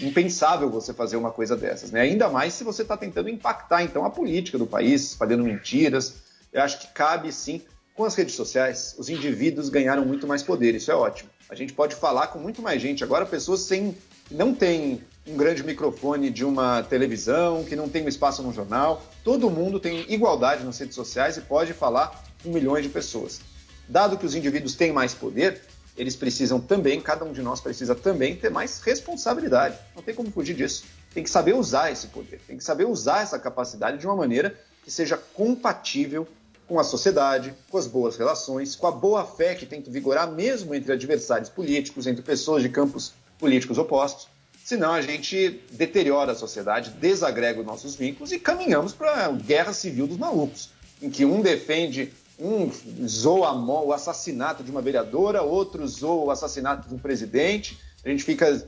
Impensável 0.00 0.70
você 0.70 0.92
fazer 0.94 1.16
uma 1.16 1.30
coisa 1.30 1.56
dessas, 1.56 1.90
né? 1.90 2.00
Ainda 2.00 2.28
mais 2.28 2.54
se 2.54 2.64
você 2.64 2.82
está 2.82 2.96
tentando 2.96 3.28
impactar, 3.28 3.82
então, 3.82 4.04
a 4.04 4.10
política 4.10 4.56
do 4.56 4.66
país, 4.66 5.02
espalhando 5.10 5.44
mentiras. 5.44 6.14
Eu 6.52 6.62
acho 6.62 6.80
que 6.80 6.88
cabe, 6.88 7.32
sim, 7.32 7.62
com 7.94 8.04
as 8.04 8.14
redes 8.14 8.34
sociais, 8.34 8.94
os 8.98 9.08
indivíduos 9.08 9.68
ganharam 9.68 10.04
muito 10.04 10.26
mais 10.26 10.42
poder, 10.42 10.74
isso 10.74 10.90
é 10.90 10.94
ótimo. 10.94 11.28
A 11.48 11.54
gente 11.54 11.72
pode 11.72 11.94
falar 11.94 12.28
com 12.28 12.38
muito 12.38 12.62
mais 12.62 12.80
gente. 12.80 13.04
Agora, 13.04 13.26
pessoas 13.26 13.60
sem, 13.60 13.96
não 14.30 14.54
têm 14.54 15.02
um 15.26 15.36
grande 15.36 15.62
microfone 15.62 16.30
de 16.30 16.44
uma 16.44 16.82
televisão, 16.82 17.64
que 17.64 17.76
não 17.76 17.88
tem 17.88 18.04
um 18.04 18.08
espaço 18.08 18.42
no 18.42 18.52
jornal. 18.52 19.02
Todo 19.22 19.50
mundo 19.50 19.78
tem 19.78 20.06
igualdade 20.08 20.64
nas 20.64 20.78
redes 20.78 20.94
sociais 20.94 21.36
e 21.36 21.42
pode 21.42 21.72
falar 21.72 22.24
com 22.42 22.50
milhões 22.50 22.84
de 22.84 22.88
pessoas. 22.88 23.40
Dado 23.88 24.16
que 24.16 24.24
os 24.24 24.34
indivíduos 24.34 24.74
têm 24.74 24.92
mais 24.92 25.12
poder, 25.12 25.60
eles 26.00 26.16
precisam 26.16 26.58
também, 26.58 26.98
cada 26.98 27.26
um 27.26 27.32
de 27.32 27.42
nós 27.42 27.60
precisa 27.60 27.94
também 27.94 28.34
ter 28.34 28.50
mais 28.50 28.80
responsabilidade. 28.80 29.76
Não 29.94 30.02
tem 30.02 30.14
como 30.14 30.30
fugir 30.30 30.54
disso. 30.54 30.84
Tem 31.12 31.22
que 31.22 31.28
saber 31.28 31.54
usar 31.54 31.92
esse 31.92 32.06
poder, 32.06 32.40
tem 32.46 32.56
que 32.56 32.64
saber 32.64 32.86
usar 32.86 33.22
essa 33.22 33.38
capacidade 33.38 33.98
de 33.98 34.06
uma 34.06 34.16
maneira 34.16 34.58
que 34.82 34.90
seja 34.90 35.18
compatível 35.18 36.26
com 36.66 36.80
a 36.80 36.84
sociedade, 36.84 37.52
com 37.68 37.76
as 37.76 37.86
boas 37.86 38.16
relações, 38.16 38.74
com 38.74 38.86
a 38.86 38.90
boa 38.90 39.26
fé 39.26 39.54
que 39.54 39.66
tem 39.66 39.82
que 39.82 39.90
vigorar 39.90 40.30
mesmo 40.30 40.74
entre 40.74 40.90
adversários 40.90 41.50
políticos, 41.50 42.06
entre 42.06 42.22
pessoas 42.22 42.62
de 42.62 42.70
campos 42.70 43.12
políticos 43.38 43.76
opostos. 43.76 44.28
Senão 44.64 44.94
a 44.94 45.02
gente 45.02 45.60
deteriora 45.72 46.32
a 46.32 46.34
sociedade, 46.34 46.90
desagrega 46.92 47.60
os 47.60 47.66
nossos 47.66 47.94
vínculos 47.94 48.32
e 48.32 48.38
caminhamos 48.38 48.94
para 48.94 49.26
a 49.26 49.32
guerra 49.32 49.74
civil 49.74 50.06
dos 50.06 50.16
malucos, 50.16 50.70
em 51.02 51.10
que 51.10 51.26
um 51.26 51.42
defende, 51.42 52.10
um 52.40 52.70
zoa 53.06 53.52
o 53.52 53.92
assassinato 53.92 54.64
de 54.64 54.70
uma 54.70 54.80
vereadora, 54.80 55.42
outro 55.42 55.86
zoa 55.86 56.24
o 56.24 56.30
assassinato 56.30 56.88
de 56.88 56.94
um 56.94 56.98
presidente. 56.98 57.78
A 58.04 58.08
gente 58.08 58.24
fica 58.24 58.66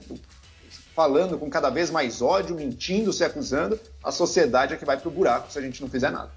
falando 0.94 1.38
com 1.38 1.48
cada 1.48 1.70
vez 1.70 1.90
mais 1.90 2.20
ódio, 2.20 2.54
mentindo, 2.54 3.12
se 3.12 3.24
acusando. 3.24 3.80
A 4.04 4.12
sociedade 4.12 4.74
é 4.74 4.76
que 4.76 4.84
vai 4.84 4.98
para 4.98 5.08
o 5.08 5.12
buraco 5.12 5.50
se 5.50 5.58
a 5.58 5.62
gente 5.62 5.80
não 5.80 5.88
fizer 5.88 6.10
nada. 6.10 6.30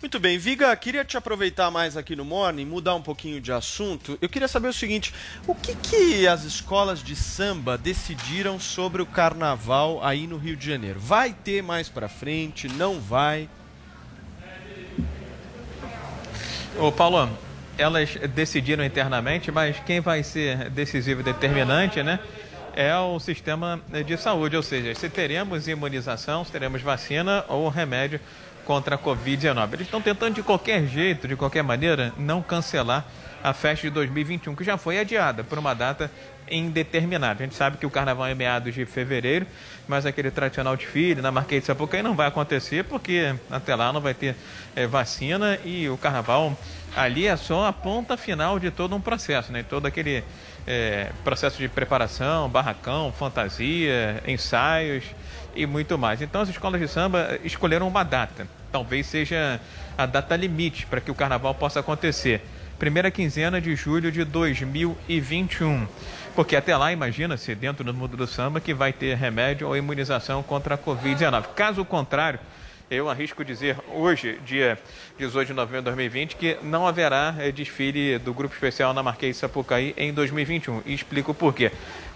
Muito 0.00 0.18
bem, 0.18 0.36
Viga, 0.36 0.74
queria 0.74 1.04
te 1.04 1.16
aproveitar 1.16 1.70
mais 1.70 1.96
aqui 1.96 2.16
no 2.16 2.24
Morning, 2.24 2.64
mudar 2.64 2.96
um 2.96 3.02
pouquinho 3.02 3.40
de 3.40 3.52
assunto. 3.52 4.18
Eu 4.20 4.28
queria 4.28 4.48
saber 4.48 4.66
o 4.68 4.72
seguinte: 4.72 5.14
o 5.46 5.54
que, 5.54 5.76
que 5.76 6.26
as 6.26 6.42
escolas 6.42 7.00
de 7.04 7.14
samba 7.14 7.78
decidiram 7.78 8.58
sobre 8.58 9.00
o 9.00 9.06
carnaval 9.06 10.04
aí 10.04 10.26
no 10.26 10.38
Rio 10.38 10.56
de 10.56 10.66
Janeiro? 10.66 10.98
Vai 10.98 11.32
ter 11.32 11.62
mais 11.62 11.88
pra 11.88 12.08
frente? 12.08 12.66
Não 12.66 12.98
vai? 12.98 13.48
Ô 16.78 16.90
Paulo, 16.90 17.28
elas 17.76 18.16
decidiram 18.34 18.82
internamente, 18.82 19.52
mas 19.52 19.76
quem 19.80 20.00
vai 20.00 20.22
ser 20.22 20.70
decisivo 20.70 21.20
e 21.20 21.24
determinante, 21.24 22.02
né? 22.02 22.18
É 22.74 22.96
o 22.96 23.20
sistema 23.20 23.78
de 24.06 24.16
saúde, 24.16 24.56
ou 24.56 24.62
seja, 24.62 24.94
se 24.94 25.10
teremos 25.10 25.68
imunização, 25.68 26.42
se 26.44 26.50
teremos 26.50 26.80
vacina 26.80 27.44
ou 27.48 27.68
remédio 27.68 28.18
contra 28.64 28.94
a 28.94 28.98
Covid-19. 28.98 29.74
Eles 29.74 29.86
estão 29.86 30.00
tentando 30.00 30.34
de 30.34 30.42
qualquer 30.42 30.86
jeito, 30.86 31.28
de 31.28 31.36
qualquer 31.36 31.62
maneira, 31.62 32.12
não 32.16 32.40
cancelar 32.40 33.04
a 33.42 33.52
festa 33.52 33.86
de 33.86 33.90
2021, 33.90 34.54
que 34.54 34.64
já 34.64 34.76
foi 34.76 34.98
adiada 34.98 35.42
por 35.42 35.58
uma 35.58 35.74
data 35.74 36.10
indeterminada. 36.50 37.42
A 37.42 37.46
gente 37.46 37.54
sabe 37.54 37.76
que 37.76 37.86
o 37.86 37.90
carnaval 37.90 38.26
é 38.26 38.34
meados 38.34 38.74
de 38.74 38.84
fevereiro, 38.84 39.46
mas 39.88 40.04
aquele 40.06 40.30
tradicional 40.30 40.76
desfile 40.76 41.20
na 41.20 41.30
Marquês 41.30 41.62
de 41.62 41.66
Sapucaí 41.66 42.02
não 42.02 42.14
vai 42.14 42.28
acontecer 42.28 42.84
porque 42.84 43.34
até 43.50 43.74
lá 43.74 43.92
não 43.92 44.00
vai 44.00 44.14
ter 44.14 44.36
é, 44.76 44.86
vacina 44.86 45.58
e 45.64 45.88
o 45.88 45.96
carnaval 45.96 46.56
ali 46.94 47.26
é 47.26 47.36
só 47.36 47.66
a 47.66 47.72
ponta 47.72 48.16
final 48.16 48.58
de 48.58 48.70
todo 48.70 48.94
um 48.94 49.00
processo, 49.00 49.50
né? 49.50 49.64
Todo 49.68 49.86
aquele 49.86 50.22
é, 50.66 51.10
processo 51.24 51.58
de 51.58 51.68
preparação, 51.68 52.48
barracão, 52.48 53.12
fantasia, 53.12 54.22
ensaios 54.26 55.04
e 55.54 55.66
muito 55.66 55.96
mais. 55.96 56.20
Então 56.20 56.40
as 56.40 56.48
escolas 56.48 56.80
de 56.80 56.88
samba 56.88 57.38
escolheram 57.42 57.88
uma 57.88 58.02
data, 58.02 58.46
talvez 58.70 59.06
seja 59.06 59.60
a 59.96 60.06
data 60.06 60.36
limite 60.36 60.86
para 60.86 61.00
que 61.00 61.10
o 61.10 61.14
carnaval 61.14 61.54
possa 61.54 61.80
acontecer. 61.80 62.42
Primeira 62.78 63.10
quinzena 63.10 63.60
de 63.60 63.76
julho 63.76 64.10
de 64.10 64.24
2021. 64.24 65.86
Porque 66.34 66.56
até 66.56 66.76
lá, 66.76 66.92
imagina-se, 66.92 67.54
dentro 67.54 67.84
do 67.84 67.92
mundo 67.92 68.16
do 68.16 68.26
samba, 68.26 68.60
que 68.60 68.72
vai 68.72 68.92
ter 68.92 69.16
remédio 69.16 69.68
ou 69.68 69.76
imunização 69.76 70.42
contra 70.42 70.74
a 70.74 70.78
Covid-19. 70.78 71.48
Caso 71.54 71.84
contrário, 71.84 72.40
eu 72.90 73.08
arrisco 73.08 73.44
dizer 73.44 73.76
hoje, 73.94 74.38
dia 74.44 74.78
18 75.18 75.48
de 75.48 75.54
novembro 75.54 75.80
de 75.80 75.84
2020, 75.84 76.36
que 76.36 76.58
não 76.62 76.86
haverá 76.86 77.34
eh, 77.38 77.50
desfile 77.50 78.18
do 78.18 78.34
Grupo 78.34 78.54
Especial 78.54 78.92
na 78.92 79.02
Marquês 79.02 79.36
de 79.36 79.40
Sapucaí 79.40 79.94
em 79.96 80.12
2021. 80.12 80.82
E 80.84 80.94
explico 80.94 81.32
por 81.32 81.54
quê. 81.54 81.70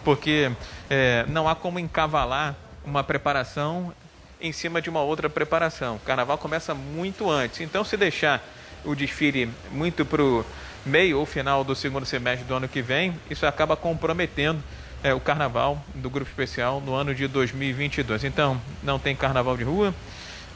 Porque 0.04 0.50
eh, 0.90 1.24
não 1.28 1.48
há 1.48 1.54
como 1.54 1.78
encavalar 1.78 2.54
uma 2.84 3.02
preparação 3.02 3.92
em 4.40 4.52
cima 4.52 4.82
de 4.82 4.90
uma 4.90 5.00
outra 5.00 5.30
preparação. 5.30 5.96
O 5.96 6.00
carnaval 6.00 6.38
começa 6.38 6.74
muito 6.74 7.30
antes. 7.30 7.60
Então, 7.60 7.82
se 7.84 7.96
deixar 7.96 8.42
o 8.86 8.94
desfile 8.94 9.50
muito 9.72 10.04
para 10.04 10.22
o 10.22 10.44
meio 10.84 11.18
ou 11.18 11.26
final 11.26 11.64
do 11.64 11.74
segundo 11.74 12.06
semestre 12.06 12.46
do 12.46 12.54
ano 12.54 12.68
que 12.68 12.80
vem, 12.80 13.14
isso 13.28 13.44
acaba 13.44 13.76
comprometendo 13.76 14.62
é, 15.02 15.12
o 15.12 15.20
carnaval 15.20 15.82
do 15.94 16.08
grupo 16.08 16.30
especial 16.30 16.80
no 16.80 16.94
ano 16.94 17.14
de 17.14 17.26
2022. 17.26 18.24
Então, 18.24 18.60
não 18.82 18.98
tem 18.98 19.14
carnaval 19.14 19.56
de 19.56 19.64
rua, 19.64 19.92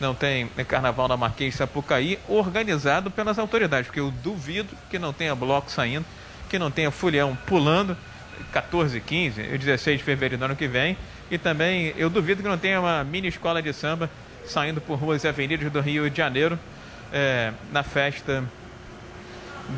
não 0.01 0.15
tem 0.15 0.49
carnaval 0.67 1.09
na 1.09 1.17
Marquês 1.17 1.55
Sapucaí, 1.57 2.19
organizado 2.29 3.11
pelas 3.11 3.39
autoridades, 3.39 3.89
porque 3.89 4.01
eu 4.01 4.11
duvido 4.11 4.75
que 4.89 4.99
não 4.99 5.13
tenha 5.13 5.35
bloco 5.35 5.71
saindo, 5.71 6.07
que 6.49 6.59
não 6.59 6.71
tenha 6.71 6.91
fulhão 6.91 7.37
pulando 7.47 7.97
14, 8.53 9.01
15 9.01 9.41
e 9.41 9.59
16 9.59 9.99
de 9.99 10.05
fevereiro 10.05 10.39
do 10.39 10.45
ano 10.45 10.57
que 10.57 10.67
vem. 10.67 10.97
E 11.31 11.37
também 11.37 11.93
eu 11.97 12.09
duvido 12.09 12.43
que 12.43 12.49
não 12.49 12.59
tenha 12.59 12.81
uma 12.81 13.05
mini 13.05 13.29
escola 13.29 13.61
de 13.61 13.73
samba 13.73 14.09
saindo 14.47 14.81
por 14.81 14.99
ruas 14.99 15.23
e 15.23 15.29
avenidas 15.29 15.71
do 15.71 15.81
Rio 15.81 16.09
de 16.09 16.17
Janeiro 16.17 16.59
é, 17.13 17.53
na 17.73 17.83
festa 17.83 18.45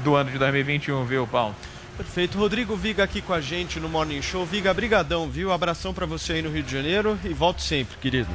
do 0.05 0.15
ano 0.15 0.31
de 0.31 0.39
2021, 0.39 1.05
viu, 1.05 1.27
Paulo? 1.27 1.55
Perfeito. 1.97 2.39
Rodrigo 2.39 2.75
Viga 2.75 3.05
aqui 3.05 3.21
com 3.21 3.33
a 3.33 3.41
gente 3.41 3.79
no 3.79 3.89
Morning 3.89 4.23
Show. 4.23 4.47
Viga, 4.47 4.73
brigadão, 4.73 5.29
viu? 5.29 5.53
Abração 5.53 5.93
para 5.93 6.07
você 6.07 6.35
aí 6.35 6.43
no 6.43 6.51
Rio 6.51 6.63
de 6.63 6.73
Janeiro 6.73 7.19
e 7.25 7.29
volto 7.35 7.61
sempre, 7.61 7.97
querido. 7.99 8.31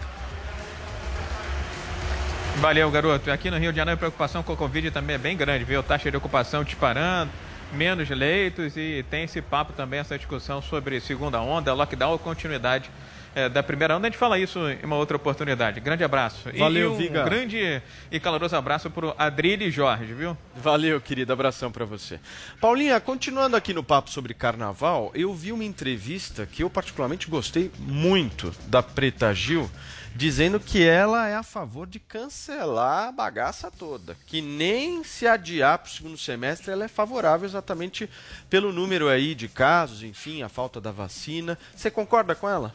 Valeu, 2.57 2.89
garoto. 2.89 3.31
Aqui 3.31 3.51
no 3.51 3.57
Rio 3.57 3.71
de 3.71 3.77
Janeiro 3.77 3.95
a 3.95 3.99
preocupação 3.99 4.43
com 4.43 4.53
a 4.53 4.57
Covid 4.57 4.91
também 4.91 5.15
é 5.15 5.19
bem 5.19 5.35
grande, 5.35 5.63
viu? 5.63 5.81
Taxa 5.83 6.09
de 6.09 6.17
ocupação 6.17 6.63
disparando, 6.63 7.31
menos 7.73 8.09
leitos 8.09 8.77
e 8.77 9.03
tem 9.09 9.23
esse 9.23 9.41
papo 9.41 9.73
também, 9.73 9.99
essa 9.99 10.17
discussão 10.17 10.61
sobre 10.61 10.99
segunda 10.99 11.41
onda, 11.41 11.73
lockdown 11.73 12.11
ou 12.11 12.19
continuidade 12.19 12.89
é, 13.37 13.47
da 13.47 13.61
primeira 13.61 13.95
onda. 13.95 14.07
A 14.07 14.09
gente 14.09 14.17
fala 14.17 14.39
isso 14.39 14.57
em 14.67 14.83
uma 14.83 14.95
outra 14.95 15.15
oportunidade. 15.15 15.79
Grande 15.79 16.03
abraço. 16.03 16.49
Valeu, 16.57 16.89
e 16.89 16.93
um 16.95 16.97
Viga. 16.97 17.23
grande 17.23 17.83
e 18.11 18.19
caloroso 18.19 18.55
abraço 18.55 18.89
para 18.89 19.05
o 19.05 19.15
Adrilho 19.15 19.69
Jorge, 19.69 20.11
viu? 20.11 20.35
Valeu, 20.55 20.99
querido. 20.99 21.31
Abração 21.31 21.71
para 21.71 21.85
você. 21.85 22.19
Paulinha, 22.59 22.99
continuando 22.99 23.55
aqui 23.55 23.75
no 23.75 23.83
papo 23.83 24.09
sobre 24.09 24.33
carnaval, 24.33 25.11
eu 25.13 25.35
vi 25.35 25.51
uma 25.51 25.63
entrevista 25.63 26.47
que 26.47 26.63
eu 26.63 26.69
particularmente 26.69 27.29
gostei 27.29 27.71
muito 27.77 28.51
da 28.65 28.81
Preta 28.81 29.31
Gil, 29.35 29.69
dizendo 30.15 30.59
que 30.59 30.83
ela 30.83 31.27
é 31.27 31.35
a 31.35 31.43
favor 31.43 31.85
de 31.85 31.99
cancelar 31.99 33.09
a 33.09 33.11
bagaça 33.11 33.69
toda, 33.69 34.17
que 34.25 34.41
nem 34.41 35.03
se 35.03 35.27
adiar 35.27 35.77
para 35.77 35.87
o 35.87 35.91
segundo 35.91 36.17
semestre, 36.17 36.71
ela 36.71 36.85
é 36.85 36.87
favorável 36.87 37.47
exatamente 37.47 38.09
pelo 38.49 38.73
número 38.73 39.07
aí 39.09 39.35
de 39.35 39.47
casos, 39.47 40.01
enfim, 40.01 40.41
a 40.41 40.49
falta 40.49 40.81
da 40.81 40.91
vacina. 40.91 41.55
Você 41.75 41.91
concorda 41.91 42.33
com 42.33 42.49
ela? 42.49 42.73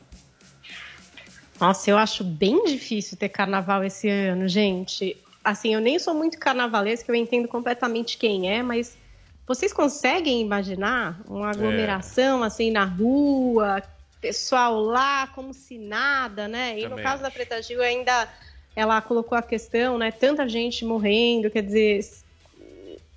Nossa, 1.63 1.89
eu 1.89 1.97
acho 1.97 2.25
bem 2.25 2.65
difícil 2.65 3.17
ter 3.17 3.29
carnaval 3.29 3.85
esse 3.85 4.09
ano, 4.09 4.49
gente. 4.49 5.17
Assim, 5.45 5.73
eu 5.73 5.81
nem 5.81 5.97
sou 5.97 6.13
muito 6.13 6.37
carnavalesca, 6.37 7.13
eu 7.13 7.15
entendo 7.15 7.47
completamente 7.47 8.19
quem 8.19 8.51
é, 8.51 8.65
mas 8.65 8.99
vocês 9.47 9.73
conseguem 9.73 10.41
imaginar 10.41 11.21
uma 11.25 11.51
aglomeração 11.51 12.43
assim 12.43 12.73
na 12.73 12.85
rua, 12.85 13.81
pessoal 14.21 14.81
lá 14.81 15.29
como 15.29 15.55
se 15.55 15.79
nada, 15.79 16.49
né? 16.49 16.81
E 16.81 16.89
no 16.89 16.97
caso 16.97 17.23
da 17.23 17.31
Preta 17.31 17.63
Gil 17.63 17.81
ainda 17.81 18.29
ela 18.75 19.01
colocou 19.01 19.39
a 19.39 19.43
questão, 19.43 19.97
né? 19.97 20.11
Tanta 20.11 20.49
gente 20.49 20.85
morrendo, 20.85 21.49
quer 21.49 21.63
dizer, 21.63 22.05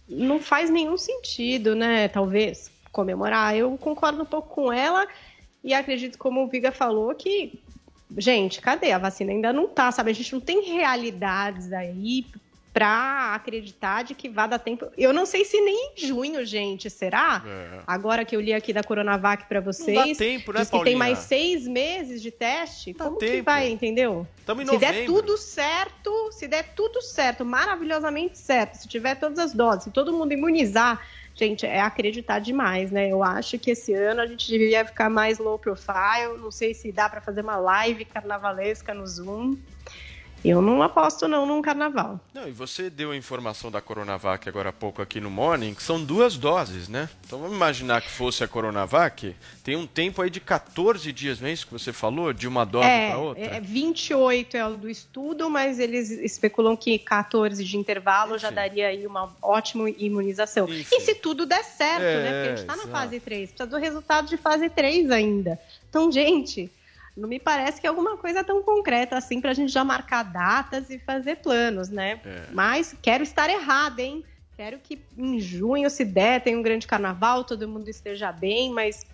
não 0.07 0.39
faz 0.39 0.69
nenhum 0.69 0.99
sentido, 0.99 1.73
né? 1.76 2.09
Talvez 2.09 2.69
comemorar. 2.91 3.57
Eu 3.57 3.76
concordo 3.76 4.22
um 4.22 4.26
pouco 4.26 4.53
com 4.53 4.72
ela 4.72 5.07
e 5.63 5.73
acredito, 5.73 6.19
como 6.19 6.43
o 6.43 6.47
Viga 6.47 6.72
falou, 6.72 7.15
que, 7.15 7.59
gente, 8.18 8.61
cadê? 8.61 8.91
A 8.91 8.98
vacina 8.98 9.32
ainda 9.32 9.52
não 9.52 9.68
tá, 9.68 9.91
sabe? 9.91 10.11
A 10.11 10.14
gente 10.14 10.34
não 10.34 10.41
tem 10.41 10.61
realidades 10.61 11.72
aí 11.73 12.26
para 12.76 13.34
acreditar 13.34 14.03
de 14.03 14.14
que 14.14 14.27
vai 14.27 14.49
dar 14.49 14.60
tempo. 14.60 14.88
Eu 14.98 15.14
não 15.14 15.26
sei 15.26 15.45
se 15.45 15.61
nem 15.61 15.94
em 15.94 16.07
junho, 16.07 16.45
gente, 16.45 16.90
será? 16.90 17.41
É. 17.48 17.80
Agora 17.88 18.26
que 18.26 18.36
eu 18.36 18.41
li 18.41 18.53
aqui 18.53 18.73
da 18.73 18.84
Coronavac 18.84 19.45
para 19.48 19.61
vocês, 19.61 20.18
tempo, 20.18 20.52
né, 20.52 20.60
diz 20.60 20.68
que 20.68 20.72
tem 20.72 20.80
Paulinha? 20.80 20.98
mais 20.98 21.19
seis 21.19 21.65
meses 21.65 22.22
de 22.22 22.32
teste. 22.32 22.94
Como 22.94 23.18
que 23.18 23.41
vai, 23.41 23.69
entendeu? 23.69 24.27
Tamo 24.45 24.61
em 24.61 24.68
se 24.68 24.77
der 24.77 25.06
tudo 25.06 25.38
certo, 25.38 26.34
se 26.34 26.49
der 26.49 26.73
tudo 26.76 27.02
certo, 27.02 27.45
maravilhosamente 27.45 28.38
certo, 28.38 28.76
se 28.76 28.90
tiver 28.90 29.15
todas 29.15 29.40
as 29.40 29.53
doses, 29.53 29.86
se 29.86 29.91
todo 29.91 30.11
mundo 30.11 30.34
imunizar, 30.34 31.02
gente, 31.36 31.66
é 31.66 31.82
acreditar 31.82 32.40
demais, 32.40 32.91
né? 32.91 33.10
Eu 33.10 33.22
acho 33.22 33.60
que 33.60 33.72
esse 33.72 33.94
ano 33.94 34.22
a 34.22 34.26
gente 34.26 34.49
devia 34.49 34.86
ficar 34.86 35.10
mais 35.10 35.38
low 35.38 35.60
profile. 35.60 36.38
Não 36.40 36.49
sei 36.49 36.74
se 36.74 36.91
dá 36.91 37.10
para 37.10 37.20
fazer 37.22 37.41
uma 37.41 37.57
live 37.57 38.06
carnavalesca 38.06 38.94
no 38.94 39.06
Zoom. 39.06 39.57
Eu 40.45 40.61
não 40.61 40.84
aposto 40.84 41.27
não 41.27 41.45
num 41.45 41.61
carnaval. 41.61 42.19
Não, 42.34 42.47
e 42.47 42.51
você 42.51 42.89
deu 42.89 43.11
a 43.11 43.17
informação 43.17 43.72
da 43.72 43.81
Coronavac 43.81 44.47
agora 44.47 44.69
há 44.69 44.73
pouco 44.73 45.01
aqui 45.01 45.19
no 45.19 45.31
Morning, 45.31 45.73
que 45.73 45.81
são 45.81 46.03
duas 46.03 46.38
doses, 46.38 46.88
né? 46.88 47.09
Então 47.26 47.39
vamos 47.39 47.55
imaginar 47.55 48.01
que 48.01 48.09
fosse 48.11 48.43
a 48.43 48.47
Coronavac, 48.47 49.35
tem 49.63 49.76
um 49.76 49.88
tempo 49.88 50.22
aí 50.22 50.30
de 50.30 50.39
14 50.39 51.11
dias, 51.11 51.39
não 51.39 51.47
é 51.47 51.51
isso 51.51 51.65
que 51.65 51.73
você 51.73 51.91
falou? 51.91 52.31
De 52.31 52.47
uma 52.47 52.65
dose 52.65 52.88
é, 52.88 53.09
para 53.09 53.17
outra? 53.17 53.43
é 53.43 53.59
28 53.59 54.57
é 54.57 54.67
o 54.67 54.77
do 54.77 54.89
estudo, 54.89 55.49
mas 55.49 55.80
eles 55.80 56.11
especulam 56.11 56.77
que 56.77 56.99
14 56.99 57.63
de 57.63 57.77
intervalo 57.77 58.38
já 58.38 58.49
daria 58.51 58.88
aí 58.88 59.07
uma 59.07 59.35
ótima 59.41 59.89
imunização. 59.89 60.67
E 60.69 60.84
se 60.84 61.15
tudo 61.15 61.45
der 61.45 61.63
certo, 61.63 62.03
É, 62.03 62.23
né? 62.23 62.31
Porque 62.31 62.49
a 62.49 62.55
gente 62.55 62.65
tá 62.67 62.76
na 62.76 62.88
fase 62.88 63.19
3, 63.19 63.49
precisa 63.49 63.65
do 63.67 63.77
resultado 63.77 64.27
de 64.27 64.38
fase 64.38 64.69
3 64.69 65.09
ainda. 65.09 65.59
Então, 65.89 66.11
gente, 66.11 66.69
não 67.16 67.30
me 67.30 67.40
parece 67.40 67.80
que 67.80 67.88
é 67.88 67.90
alguma 67.90 68.18
coisa 68.18 68.44
tão 68.44 68.62
concreta 68.62 69.18
assim 69.18 69.40
pra 69.40 69.54
gente 69.54 69.72
já 69.72 69.84
marcar 69.84 70.24
datas 70.24 70.90
e 70.90 71.00
fazer 71.00 71.38
planos, 71.38 71.90
né? 71.90 72.20
É. 72.26 72.48
Mas 72.52 72.96
quero 73.02 73.24
estar 73.24 73.50
errada, 73.50 74.02
hein? 74.02 74.24
Quero 74.58 74.80
que 74.80 75.02
em 75.18 75.40
junho, 75.40 75.90
se 75.90 76.04
der, 76.04 76.42
tenha 76.42 76.58
um 76.58 76.62
grande 76.62 76.88
carnaval, 76.88 77.44
todo 77.44 77.68
mundo 77.68 77.90
esteja 77.90 78.32
bem, 78.32 78.72
mas 78.72 79.06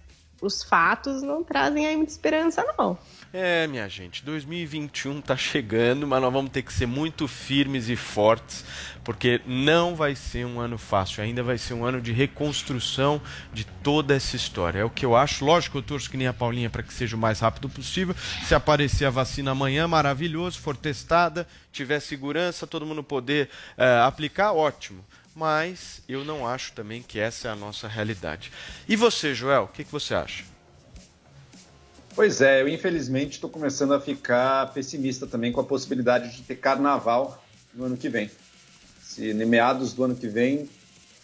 os 0.41 0.63
fatos 0.63 1.21
não 1.21 1.43
trazem 1.43 1.85
aí 1.85 1.95
muita 1.95 2.11
esperança, 2.11 2.63
não. 2.77 2.97
É, 3.33 3.65
minha 3.65 3.87
gente, 3.87 4.25
2021 4.25 5.21
tá 5.21 5.37
chegando, 5.37 6.05
mas 6.05 6.21
nós 6.21 6.33
vamos 6.33 6.51
ter 6.51 6.63
que 6.63 6.73
ser 6.73 6.85
muito 6.85 7.29
firmes 7.29 7.87
e 7.87 7.95
fortes, 7.95 8.65
porque 9.05 9.39
não 9.45 9.95
vai 9.95 10.15
ser 10.15 10.45
um 10.45 10.59
ano 10.59 10.77
fácil, 10.77 11.23
ainda 11.23 11.41
vai 11.41 11.57
ser 11.57 11.73
um 11.73 11.85
ano 11.85 12.01
de 12.01 12.11
reconstrução 12.11 13.21
de 13.53 13.63
toda 13.63 14.13
essa 14.13 14.35
história. 14.35 14.79
É 14.79 14.83
o 14.83 14.89
que 14.89 15.05
eu 15.05 15.15
acho. 15.15 15.45
Lógico, 15.45 15.77
eu 15.77 15.81
torço 15.81 16.09
que 16.09 16.17
nem 16.17 16.27
a 16.27 16.33
Paulinha 16.33 16.69
para 16.69 16.83
que 16.83 16.93
seja 16.93 17.15
o 17.15 17.19
mais 17.19 17.39
rápido 17.39 17.69
possível. 17.69 18.13
Se 18.43 18.53
aparecer 18.53 19.05
a 19.05 19.09
vacina 19.09 19.51
amanhã, 19.51 19.87
maravilhoso, 19.87 20.59
for 20.59 20.75
testada, 20.75 21.47
tiver 21.71 22.01
segurança, 22.01 22.67
todo 22.67 22.85
mundo 22.85 23.01
poder 23.01 23.49
eh, 23.77 24.01
aplicar, 24.05 24.51
ótimo. 24.51 25.05
Mas 25.33 26.03
eu 26.05 26.25
não 26.25 26.45
acho 26.45 26.73
também 26.73 27.01
que 27.01 27.17
essa 27.17 27.47
é 27.47 27.51
a 27.51 27.55
nossa 27.55 27.87
realidade. 27.87 28.51
E 28.89 28.97
você, 28.97 29.33
Joel, 29.33 29.63
o 29.63 29.67
que, 29.69 29.85
que 29.85 29.91
você 29.91 30.13
acha? 30.13 30.50
Pois 32.13 32.41
é, 32.41 32.61
eu 32.61 32.67
infelizmente 32.67 33.33
estou 33.33 33.49
começando 33.49 33.93
a 33.93 33.99
ficar 33.99 34.73
pessimista 34.73 35.25
também 35.25 35.51
com 35.51 35.61
a 35.61 35.63
possibilidade 35.63 36.35
de 36.35 36.41
ter 36.41 36.55
carnaval 36.55 37.41
no 37.73 37.85
ano 37.85 37.95
que 37.95 38.09
vem. 38.09 38.29
Se 39.01 39.31
em 39.31 39.45
meados 39.45 39.93
do 39.93 40.03
ano 40.03 40.15
que 40.15 40.27
vem, 40.27 40.69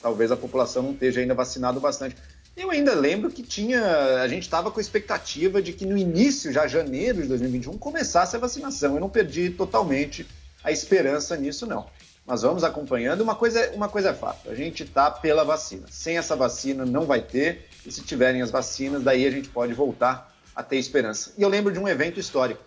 talvez 0.01 0.31
a 0.31 0.38
população 0.38 0.84
não 0.84 0.91
esteja 0.91 1.19
ainda 1.19 1.34
vacinado 1.34 1.80
bastante. 1.80 2.15
Eu 2.55 2.72
ainda 2.72 2.95
lembro 2.95 3.30
que 3.30 3.43
tinha, 3.43 4.22
a 4.22 4.27
gente 4.27 4.43
estava 4.43 4.72
com 4.72 4.80
a 4.80 4.81
expectativa 4.81 5.61
de 5.61 5.73
que 5.73 5.85
no 5.85 5.97
início, 5.97 6.51
já 6.51 6.65
janeiro 6.68 7.22
de 7.22 7.27
2021, 7.27 7.77
começasse 7.77 8.35
a 8.35 8.39
vacinação. 8.39 8.95
Eu 8.95 8.99
não 8.99 9.09
perdi 9.09 9.49
totalmente 9.49 10.26
a 10.64 10.72
esperança 10.72 11.35
nisso, 11.35 11.68
não. 11.68 11.85
Mas 12.26 12.41
vamos 12.41 12.64
acompanhando. 12.64 13.22
Uma 13.22 13.35
coisa, 13.35 13.72
uma 13.73 13.88
coisa 13.88 14.09
é 14.09 14.14
fato: 14.14 14.49
a 14.49 14.55
gente 14.55 14.84
está 14.84 15.11
pela 15.11 15.43
vacina. 15.43 15.85
Sem 15.89 16.18
essa 16.18 16.35
vacina 16.35 16.85
não 16.85 17.05
vai 17.05 17.22
ter. 17.22 17.68
E 17.85 17.91
se 17.91 18.01
tiverem 18.01 18.41
as 18.41 18.49
vacinas, 18.49 19.03
daí 19.03 19.26
a 19.27 19.31
gente 19.31 19.49
pode 19.49 19.73
voltar 19.73 20.36
a 20.57 20.63
ter 20.63 20.77
esperança. 20.77 21.31
E 21.38 21.43
eu 21.43 21.49
lembro 21.49 21.71
de 21.71 21.77
um 21.77 21.88
evento 21.88 22.19
histórico. 22.19 22.63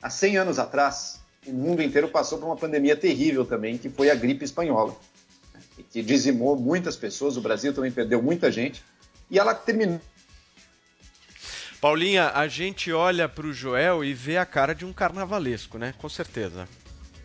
Há 0.00 0.08
100 0.08 0.36
anos 0.36 0.58
atrás, 0.60 1.20
o 1.44 1.50
mundo 1.50 1.82
inteiro 1.82 2.06
passou 2.06 2.38
por 2.38 2.46
uma 2.46 2.56
pandemia 2.56 2.96
terrível 2.96 3.44
também, 3.44 3.76
que 3.76 3.90
foi 3.90 4.10
a 4.10 4.14
gripe 4.14 4.44
espanhola, 4.44 4.94
e 5.76 5.82
que 5.82 6.02
dizimou 6.02 6.54
muitas 6.54 6.96
pessoas. 6.96 7.36
O 7.36 7.40
Brasil 7.40 7.74
também 7.74 7.90
perdeu 7.90 8.22
muita 8.22 8.50
gente. 8.50 8.84
E 9.28 9.40
ela 9.40 9.52
terminou. 9.56 10.00
Paulinha, 11.80 12.30
a 12.32 12.46
gente 12.46 12.92
olha 12.92 13.28
pro 13.28 13.52
Joel 13.52 14.04
e 14.04 14.14
vê 14.14 14.36
a 14.36 14.46
cara 14.46 14.72
de 14.72 14.84
um 14.84 14.92
carnavalesco, 14.92 15.78
né? 15.78 15.92
Com 15.98 16.08
certeza. 16.08 16.68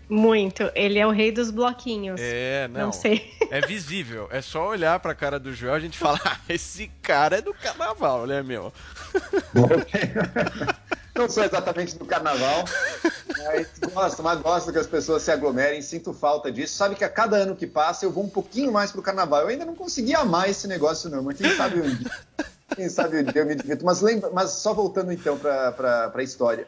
Muito. 0.10 0.72
Ele 0.74 1.00
é 1.00 1.06
o 1.06 1.12
rei 1.12 1.32
dos 1.32 1.52
bloquinhos. 1.52 2.20
É, 2.22 2.68
não. 2.70 2.88
Não 2.88 2.92
sei. 2.92 3.34
É 3.52 3.62
visível. 3.62 4.28
É 4.32 4.42
só 4.42 4.68
olhar 4.70 5.00
pra 5.00 5.14
cara 5.14 5.40
do 5.40 5.54
Joel 5.54 5.76
e 5.76 5.78
a 5.78 5.82
gente 5.82 5.98
fala: 5.98 6.20
ah, 6.26 6.38
esse 6.48 6.90
cara 7.02 7.38
é 7.38 7.42
do 7.42 7.54
carnaval, 7.54 8.26
né, 8.26 8.42
meu? 8.42 8.72
Não 11.18 11.28
sou 11.28 11.44
exatamente 11.44 11.98
do 11.98 12.06
carnaval, 12.06 12.64
mas 13.44 13.80
gosto, 13.92 14.22
mas 14.22 14.40
gosto 14.40 14.72
que 14.72 14.78
as 14.78 14.86
pessoas 14.86 15.24
se 15.24 15.32
aglomerem, 15.32 15.82
sinto 15.82 16.14
falta 16.14 16.52
disso. 16.52 16.76
Sabe 16.76 16.94
que 16.94 17.04
a 17.04 17.10
cada 17.10 17.38
ano 17.38 17.56
que 17.56 17.66
passa 17.66 18.06
eu 18.06 18.12
vou 18.12 18.24
um 18.24 18.30
pouquinho 18.30 18.72
mais 18.72 18.92
pro 18.92 19.02
carnaval. 19.02 19.42
Eu 19.42 19.48
ainda 19.48 19.66
não 19.66 19.74
consegui 19.74 20.14
amar 20.14 20.48
esse 20.48 20.68
negócio, 20.68 21.10
não, 21.10 21.24
mas 21.24 21.40
quem 21.40 21.56
sabe 21.56 21.82
um 21.82 21.96
dia, 21.96 22.12
quem 22.76 22.88
sabe 22.88 23.18
um 23.18 23.24
dia 23.24 23.42
eu 23.42 23.48
me 23.48 23.56
divirto. 23.56 23.84
Mas, 23.84 24.00
lembra, 24.02 24.30
mas 24.30 24.52
só 24.52 24.76
voltando 24.76 25.12
então 25.12 25.40
para 25.40 26.12
a 26.14 26.24
história. 26.24 26.68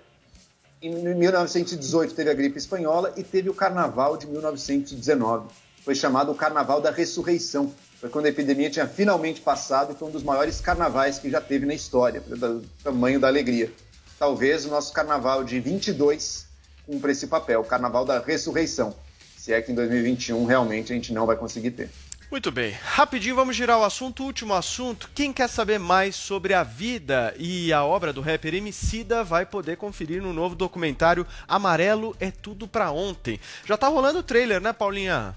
Em 0.81 0.95
1918 0.95 2.13
teve 2.13 2.29
a 2.29 2.33
gripe 2.33 2.57
espanhola 2.57 3.13
e 3.17 3.23
teve 3.23 3.49
o 3.49 3.53
carnaval 3.53 4.15
de 4.15 4.25
1919. 4.25 5.49
Foi 5.83 5.93
chamado 5.93 6.31
o 6.31 6.35
Carnaval 6.35 6.79
da 6.79 6.89
Ressurreição. 6.89 7.73
Foi 7.99 8.09
quando 8.09 8.27
a 8.27 8.29
epidemia 8.29 8.69
tinha 8.69 8.87
finalmente 8.87 9.41
passado 9.41 9.91
e 9.91 9.95
foi 9.95 10.07
um 10.07 10.11
dos 10.11 10.23
maiores 10.23 10.61
carnavais 10.61 11.19
que 11.19 11.29
já 11.29 11.41
teve 11.41 11.65
na 11.65 11.73
história, 11.73 12.21
do 12.21 12.63
tamanho 12.81 13.19
da 13.19 13.27
alegria. 13.27 13.69
Talvez 14.17 14.65
o 14.65 14.69
nosso 14.69 14.93
carnaval 14.93 15.43
de 15.43 15.59
22 15.59 16.45
cumpra 16.85 17.11
esse 17.11 17.27
papel, 17.27 17.59
o 17.59 17.65
Carnaval 17.65 18.05
da 18.05 18.19
Ressurreição. 18.19 18.95
Se 19.37 19.51
é 19.51 19.61
que 19.61 19.73
em 19.73 19.75
2021 19.75 20.45
realmente 20.45 20.93
a 20.93 20.95
gente 20.95 21.11
não 21.11 21.25
vai 21.25 21.35
conseguir 21.35 21.71
ter. 21.71 21.89
Muito 22.31 22.51
bem. 22.51 22.77
Rapidinho 22.83 23.35
vamos 23.35 23.55
girar 23.55 23.79
o 23.79 23.83
assunto. 23.83 24.23
Último 24.23 24.53
assunto. 24.53 25.09
Quem 25.15 25.33
quer 25.33 25.49
saber 25.49 25.79
mais 25.79 26.15
sobre 26.15 26.53
a 26.53 26.61
vida 26.61 27.33
e 27.39 27.73
a 27.73 27.83
obra 27.83 28.13
do 28.13 28.21
rapper 28.21 28.53
Emicida 28.53 29.23
vai 29.23 29.47
poder 29.47 29.77
conferir 29.77 30.21
no 30.21 30.31
novo 30.31 30.55
documentário 30.55 31.25
Amarelo 31.47 32.15
é 32.19 32.29
Tudo 32.29 32.67
Pra 32.67 32.91
Ontem. 32.91 33.39
Já 33.65 33.75
tá 33.75 33.87
rolando 33.87 34.19
o 34.19 34.23
trailer, 34.23 34.61
né, 34.61 34.71
Paulinha? 34.71 35.35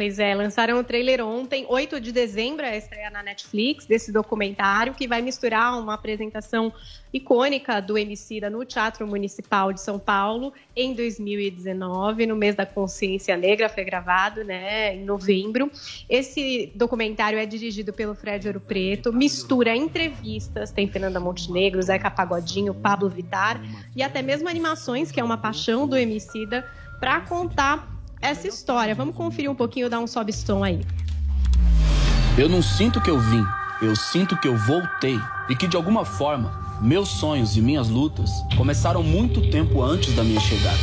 Pois 0.00 0.18
é, 0.18 0.34
lançaram 0.34 0.78
o 0.78 0.82
trailer 0.82 1.22
ontem, 1.22 1.66
8 1.68 2.00
de 2.00 2.10
dezembro, 2.10 2.64
a 2.64 2.74
estreia 2.74 3.10
na 3.10 3.22
Netflix 3.22 3.84
desse 3.84 4.10
documentário, 4.10 4.94
que 4.94 5.06
vai 5.06 5.20
misturar 5.20 5.78
uma 5.78 5.92
apresentação 5.92 6.72
icônica 7.12 7.82
do 7.82 7.98
Emicida 7.98 8.48
no 8.48 8.64
Teatro 8.64 9.06
Municipal 9.06 9.74
de 9.74 9.80
São 9.82 9.98
Paulo 9.98 10.54
em 10.74 10.94
2019, 10.94 12.24
no 12.24 12.34
mês 12.34 12.54
da 12.54 12.64
consciência 12.64 13.36
negra, 13.36 13.68
foi 13.68 13.84
gravado 13.84 14.42
né, 14.42 14.96
em 14.96 15.04
novembro. 15.04 15.70
Esse 16.08 16.72
documentário 16.74 17.38
é 17.38 17.44
dirigido 17.44 17.92
pelo 17.92 18.14
Fred 18.14 18.46
Ouro 18.46 18.60
Preto, 18.60 19.12
mistura 19.12 19.76
entrevistas, 19.76 20.72
tem 20.72 20.88
Fernanda 20.88 21.20
Montenegro, 21.20 21.82
Zeca 21.82 22.10
Pagodinho, 22.10 22.72
Pablo 22.72 23.10
Vittar 23.10 23.60
e 23.94 24.02
até 24.02 24.22
mesmo 24.22 24.48
animações, 24.48 25.12
que 25.12 25.20
é 25.20 25.22
uma 25.22 25.36
paixão 25.36 25.86
do 25.86 25.94
Emicida, 25.94 26.66
para 26.98 27.20
contar 27.20 27.99
essa 28.20 28.46
história. 28.46 28.94
Vamos 28.94 29.14
conferir 29.14 29.50
um 29.50 29.54
pouquinho, 29.54 29.88
dar 29.88 30.00
um 30.00 30.06
sobe 30.06 30.32
som 30.32 30.62
aí. 30.62 30.80
Eu 32.38 32.48
não 32.48 32.62
sinto 32.62 33.00
que 33.00 33.10
eu 33.10 33.18
vim, 33.18 33.44
eu 33.82 33.94
sinto 33.96 34.36
que 34.36 34.48
eu 34.48 34.56
voltei. 34.56 35.18
E 35.48 35.56
que 35.56 35.66
de 35.66 35.76
alguma 35.76 36.04
forma, 36.04 36.78
meus 36.80 37.08
sonhos 37.08 37.56
e 37.56 37.60
minhas 37.60 37.88
lutas 37.88 38.30
começaram 38.56 39.02
muito 39.02 39.50
tempo 39.50 39.82
antes 39.82 40.14
da 40.14 40.22
minha 40.22 40.40
chegada. 40.40 40.78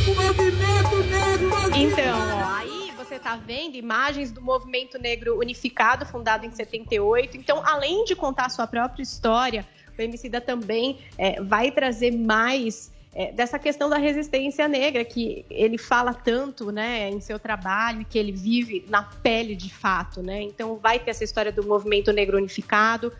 Então, 1.74 2.18
ó, 2.36 2.54
aí 2.56 2.92
você 2.96 3.18
tá 3.18 3.36
vendo 3.36 3.76
imagens 3.76 4.30
do 4.30 4.42
Movimento 4.42 4.98
Negro 4.98 5.38
Unificado, 5.38 6.04
fundado 6.04 6.44
em 6.44 6.50
78. 6.50 7.36
Então, 7.36 7.62
além 7.64 8.04
de 8.04 8.14
contar 8.14 8.46
a 8.46 8.50
sua 8.50 8.66
própria 8.66 9.02
história, 9.02 9.66
o 9.98 10.02
Emicida 10.02 10.40
também 10.40 10.98
é, 11.16 11.42
vai 11.42 11.70
trazer 11.70 12.12
mais 12.12 12.92
é, 13.14 13.32
dessa 13.32 13.58
questão 13.58 13.88
da 13.88 13.96
resistência 13.96 14.68
negra 14.68 15.04
que 15.04 15.44
ele 15.50 15.78
fala 15.78 16.12
tanto, 16.12 16.70
né, 16.70 17.08
em 17.08 17.20
seu 17.20 17.38
trabalho 17.38 18.04
que 18.08 18.18
ele 18.18 18.32
vive 18.32 18.84
na 18.88 19.02
pele 19.02 19.56
de 19.56 19.72
fato, 19.72 20.22
né? 20.22 20.42
Então 20.42 20.76
vai 20.76 20.98
ter 20.98 21.10
essa 21.10 21.24
história 21.24 21.50
do 21.50 21.66
movimento 21.66 22.12
negro 22.12 22.36
unificado, 22.36 23.12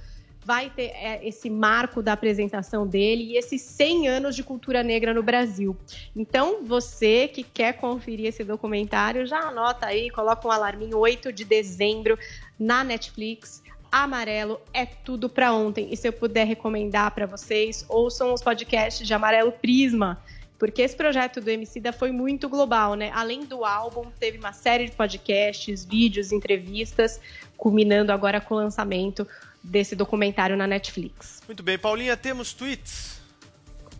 vai 0.44 0.70
ter 0.70 0.92
é, 0.94 1.20
esse 1.26 1.50
marco 1.50 2.00
da 2.00 2.14
apresentação 2.14 2.86
dele 2.86 3.24
e 3.24 3.36
esses 3.36 3.60
100 3.60 4.08
anos 4.08 4.36
de 4.36 4.42
cultura 4.42 4.82
negra 4.82 5.12
no 5.12 5.22
Brasil. 5.22 5.76
Então 6.16 6.64
você 6.64 7.28
que 7.28 7.42
quer 7.42 7.74
conferir 7.74 8.26
esse 8.26 8.44
documentário, 8.44 9.26
já 9.26 9.40
anota 9.40 9.86
aí, 9.86 10.10
coloca 10.10 10.48
um 10.48 10.50
alarminho 10.50 10.96
8 10.96 11.32
de 11.32 11.44
dezembro 11.44 12.18
na 12.58 12.82
Netflix. 12.82 13.62
Amarelo 13.90 14.60
é 14.72 14.86
tudo 14.86 15.28
para 15.28 15.52
ontem. 15.52 15.88
E 15.90 15.96
se 15.96 16.08
eu 16.08 16.12
puder 16.12 16.46
recomendar 16.46 17.10
para 17.12 17.26
vocês, 17.26 17.84
ouçam 17.88 18.32
os 18.32 18.42
podcasts 18.42 19.06
de 19.06 19.14
Amarelo 19.14 19.52
Prisma, 19.52 20.22
porque 20.58 20.82
esse 20.82 20.96
projeto 20.96 21.40
do 21.40 21.48
Emicida 21.48 21.92
foi 21.92 22.10
muito 22.10 22.48
global, 22.48 22.94
né? 22.94 23.10
Além 23.14 23.44
do 23.44 23.64
álbum, 23.64 24.10
teve 24.18 24.38
uma 24.38 24.52
série 24.52 24.86
de 24.86 24.92
podcasts, 24.92 25.84
vídeos, 25.84 26.32
entrevistas, 26.32 27.20
culminando 27.56 28.12
agora 28.12 28.40
com 28.40 28.54
o 28.54 28.58
lançamento 28.58 29.26
desse 29.62 29.94
documentário 29.94 30.56
na 30.56 30.66
Netflix. 30.66 31.40
Muito 31.46 31.62
bem, 31.62 31.78
Paulinha, 31.78 32.16
temos 32.16 32.52
tweets? 32.52 33.18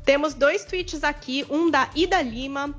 Temos 0.04 0.34
dois 0.34 0.64
tweets 0.64 1.04
aqui, 1.04 1.44
um 1.50 1.70
da 1.70 1.90
Ida 1.94 2.20
Lima, 2.22 2.74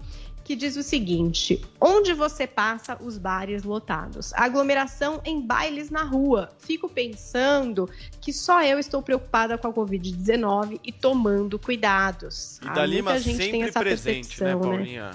que 0.49 0.55
diz 0.55 0.75
o 0.75 0.81
seguinte: 0.81 1.61
Onde 1.79 2.11
você 2.11 2.47
passa, 2.47 2.97
os 3.03 3.19
bares 3.19 3.61
lotados. 3.61 4.33
Aglomeração 4.33 5.21
em 5.23 5.39
bailes 5.39 5.91
na 5.91 6.01
rua. 6.01 6.49
Fico 6.57 6.89
pensando 6.89 7.87
que 8.19 8.33
só 8.33 8.63
eu 8.63 8.79
estou 8.79 8.99
preocupada 8.99 9.59
com 9.59 9.67
a 9.67 9.71
Covid-19 9.71 10.79
e 10.83 10.91
tomando 10.91 11.59
cuidados. 11.59 12.57
Ida 12.63 12.81
Ah, 12.81 12.85
Lima 12.87 13.11
muita 13.11 13.23
gente 13.23 13.51
tem 13.51 13.61
essa 13.61 13.79
presente, 13.79 14.41
né, 14.41 14.55
percepção, 14.55 14.59
Paulinha? 14.59 15.11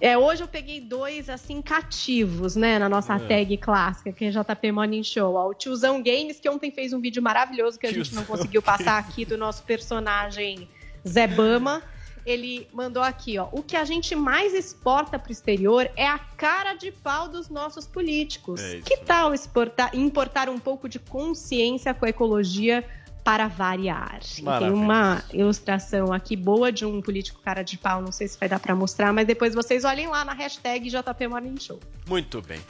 É, 0.00 0.16
hoje 0.16 0.42
eu 0.44 0.48
peguei 0.48 0.80
dois, 0.80 1.28
assim, 1.28 1.60
cativos, 1.60 2.56
né, 2.56 2.78
na 2.78 2.88
nossa 2.88 3.16
É. 3.16 3.18
tag 3.18 3.54
clássica, 3.58 4.10
que 4.12 4.24
é 4.24 4.30
JP 4.30 4.72
Morning 4.72 5.04
Show. 5.04 5.34
Ó, 5.34 5.50
o 5.50 5.52
Tiozão 5.52 6.02
Games, 6.02 6.40
que 6.40 6.48
ontem 6.48 6.70
fez 6.70 6.94
um 6.94 7.02
vídeo 7.02 7.22
maravilhoso 7.22 7.78
que 7.78 7.86
a 7.86 7.92
gente 7.92 8.14
não 8.14 8.24
conseguiu 8.24 8.62
passar 8.62 8.96
aqui 8.96 9.26
do 9.26 9.36
nosso 9.36 9.62
personagem 9.64 10.66
Zé 11.06 11.26
Bama. 11.26 11.82
Ele 12.30 12.68
mandou 12.72 13.02
aqui, 13.02 13.38
ó. 13.38 13.48
O 13.52 13.62
que 13.62 13.76
a 13.76 13.84
gente 13.84 14.14
mais 14.14 14.54
exporta 14.54 15.18
para 15.18 15.28
o 15.28 15.32
exterior 15.32 15.90
é 15.96 16.06
a 16.06 16.18
cara 16.18 16.74
de 16.74 16.92
pau 16.92 17.28
dos 17.28 17.48
nossos 17.48 17.86
políticos. 17.86 18.60
É 18.60 18.80
que 18.80 18.98
tal 18.98 19.34
exportar, 19.34 19.94
importar 19.94 20.48
um 20.48 20.58
pouco 20.58 20.88
de 20.88 20.98
consciência 20.98 21.92
com 21.92 22.06
a 22.06 22.08
ecologia 22.08 22.84
para 23.24 23.48
variar? 23.48 24.20
Tem 24.20 24.70
uma 24.70 25.22
ilustração 25.32 26.12
aqui 26.12 26.36
boa 26.36 26.72
de 26.72 26.84
um 26.84 27.00
político 27.00 27.40
cara 27.42 27.62
de 27.62 27.76
pau, 27.76 28.00
não 28.00 28.12
sei 28.12 28.28
se 28.28 28.38
vai 28.38 28.48
dar 28.48 28.58
para 28.58 28.74
mostrar, 28.74 29.12
mas 29.12 29.26
depois 29.26 29.54
vocês 29.54 29.84
olhem 29.84 30.06
lá 30.06 30.24
na 30.24 30.32
hashtag 30.32 30.88
JP 30.88 31.28
Morning 31.28 31.58
Show. 31.58 31.80
Muito 32.08 32.40
bem. 32.42 32.60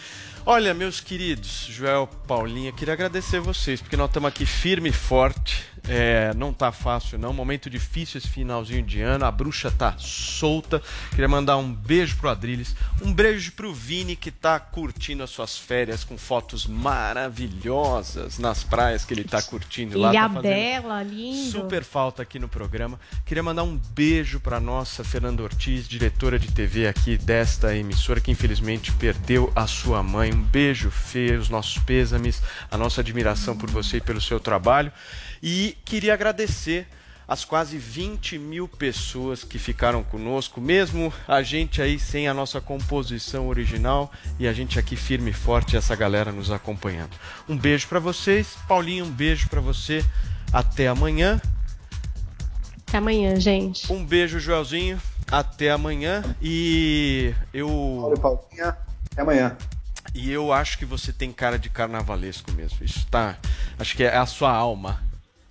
Olha, 0.47 0.73
meus 0.73 1.01
queridos, 1.01 1.67
Joel, 1.69 2.09
Paulinha, 2.27 2.73
queria 2.73 2.95
agradecer 2.95 3.41
vocês, 3.41 3.81
porque 3.81 3.97
nós 3.97 4.09
estamos 4.09 4.29
aqui 4.29 4.47
firme 4.47 4.89
e 4.89 4.93
forte. 4.93 5.69
É, 5.89 6.33
não 6.35 6.53
tá 6.53 6.71
fácil, 6.71 7.19
não. 7.19 7.33
Momento 7.33 7.69
difícil 7.69 8.19
esse 8.19 8.29
finalzinho 8.29 8.83
de 8.83 9.01
ano. 9.01 9.25
A 9.25 9.31
bruxa 9.31 9.71
tá 9.71 9.95
solta. 9.99 10.83
Queria 11.11 11.29
mandar 11.29 11.57
um 11.57 11.73
beijo 11.73 12.17
pro 12.17 12.29
Adriles, 12.29 12.75
um 13.03 13.13
beijo 13.13 13.53
pro 13.53 13.73
Vini, 13.73 14.15
que 14.15 14.31
tá 14.31 14.61
curtindo 14.61 15.23
as 15.23 15.31
suas 15.31 15.59
férias 15.59 16.05
com 16.05 16.19
fotos 16.19 16.67
maravilhosas 16.67 18.39
nas 18.39 18.63
praias 18.63 19.05
que 19.05 19.15
ele 19.15 19.25
tá 19.25 19.43
curtindo 19.43 19.99
lá. 19.99 20.11
Ilha 20.11 20.29
tá 20.29 20.41
Bela, 20.41 21.03
lindo. 21.03 21.51
Super 21.51 21.83
falta 21.83 22.23
aqui 22.23 22.39
no 22.39 22.49
programa. 22.49 23.01
Queria 23.25 23.43
mandar 23.43 23.63
um 23.63 23.77
beijo 23.77 24.39
para 24.39 24.61
nossa 24.61 25.03
Fernanda 25.03 25.43
Ortiz, 25.43 25.89
diretora 25.89 26.39
de 26.39 26.53
TV 26.53 26.87
aqui 26.87 27.17
desta 27.17 27.75
emissora, 27.75 28.21
que 28.21 28.31
infelizmente 28.31 28.93
perdeu 28.93 29.51
a 29.57 29.67
sua 29.67 30.03
mãe. 30.03 30.30
Um 30.33 30.43
beijo, 30.43 30.91
Fê, 30.91 31.33
os 31.33 31.49
nossos 31.49 31.79
pêsames, 31.79 32.43
a 32.71 32.79
nossa 32.79 33.01
admiração 33.01 33.57
por 33.57 33.71
você 33.71 33.99
e 33.99 34.01
pelo 34.01 34.21
seu 34.21 34.41
trabalho. 34.41 34.93
E 35.43 35.77
queria 35.85 36.15
agradecer 36.15 36.87
as 37.31 37.45
quase 37.45 37.79
20 37.79 38.39
mil 38.39 38.67
pessoas 38.67 39.45
que 39.45 39.57
ficaram 39.57 40.03
conosco, 40.03 40.61
mesmo 40.61 41.13
a 41.29 41.43
gente 41.43 41.81
aí 41.81 41.97
sem 41.97 42.27
a 42.27 42.35
nossa 42.35 42.61
composição 42.61 43.47
original 43.47 44.11
e 44.37 44.49
a 44.49 44.53
gente 44.53 44.81
aqui 44.81 44.97
firme 44.97 45.31
e 45.31 45.33
forte, 45.33 45.77
essa 45.77 45.95
galera 45.95 46.33
nos 46.33 46.51
acompanhando. 46.51 47.13
Um 47.49 47.57
beijo 47.57 47.87
para 47.87 48.01
vocês, 48.01 48.59
Paulinho, 48.67 49.05
um 49.05 49.11
beijo 49.11 49.49
para 49.49 49.61
você. 49.61 50.05
Até 50.53 50.89
amanhã. 50.89 51.41
Até 52.89 52.99
amanhã, 52.99 53.39
gente. 53.39 53.93
Um 53.93 54.05
beijo, 54.05 54.41
Joelzinho. 54.41 55.01
Até 55.31 55.71
amanhã. 55.71 56.25
E 56.43 57.33
eu. 57.55 58.13
Paulinha. 58.21 58.77
Até 59.13 59.23
amanhã. 59.23 59.57
E 60.15 60.31
eu 60.31 60.53
acho 60.53 60.79
que 60.79 60.85
você 60.85 61.13
tem 61.13 61.33
cara 61.33 61.59
de 61.59 61.71
carnavalesco 61.71 62.51
mesmo. 62.53 62.85
Isso 62.85 63.07
tá. 63.09 63.37
Acho 63.79 63.97
que 63.97 64.03
é 64.03 64.17
a 64.17 64.27
sua 64.27 64.51
alma. 64.51 65.01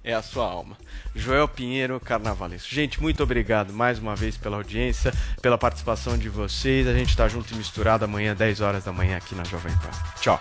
É 0.04 0.14
a 0.14 0.22
sua 0.22 0.46
alma. 0.46 0.78
Joel 1.16 1.48
Pinheiro, 1.48 2.00
carnavalesco. 2.00 2.74
Gente, 2.74 3.02
muito 3.02 3.22
obrigado 3.24 3.74
mais 3.74 4.00
uma 4.00 4.16
vez 4.16 4.38
pela 4.38 4.58
audiência, 4.58 5.14
pela 5.42 5.58
participação 5.58 6.18
de 6.18 6.30
vocês. 6.30 6.88
A 6.88 6.94
gente 6.94 7.16
tá 7.16 7.28
junto 7.28 7.54
e 7.54 7.58
misturado 7.58 8.06
amanhã, 8.06 8.36
10 8.36 8.62
horas 8.62 8.84
da 8.84 8.92
manhã, 8.92 9.18
aqui 9.18 9.36
na 9.36 9.44
Jovem 9.44 9.74
Pan. 9.78 9.92
Tchau. 10.20 10.40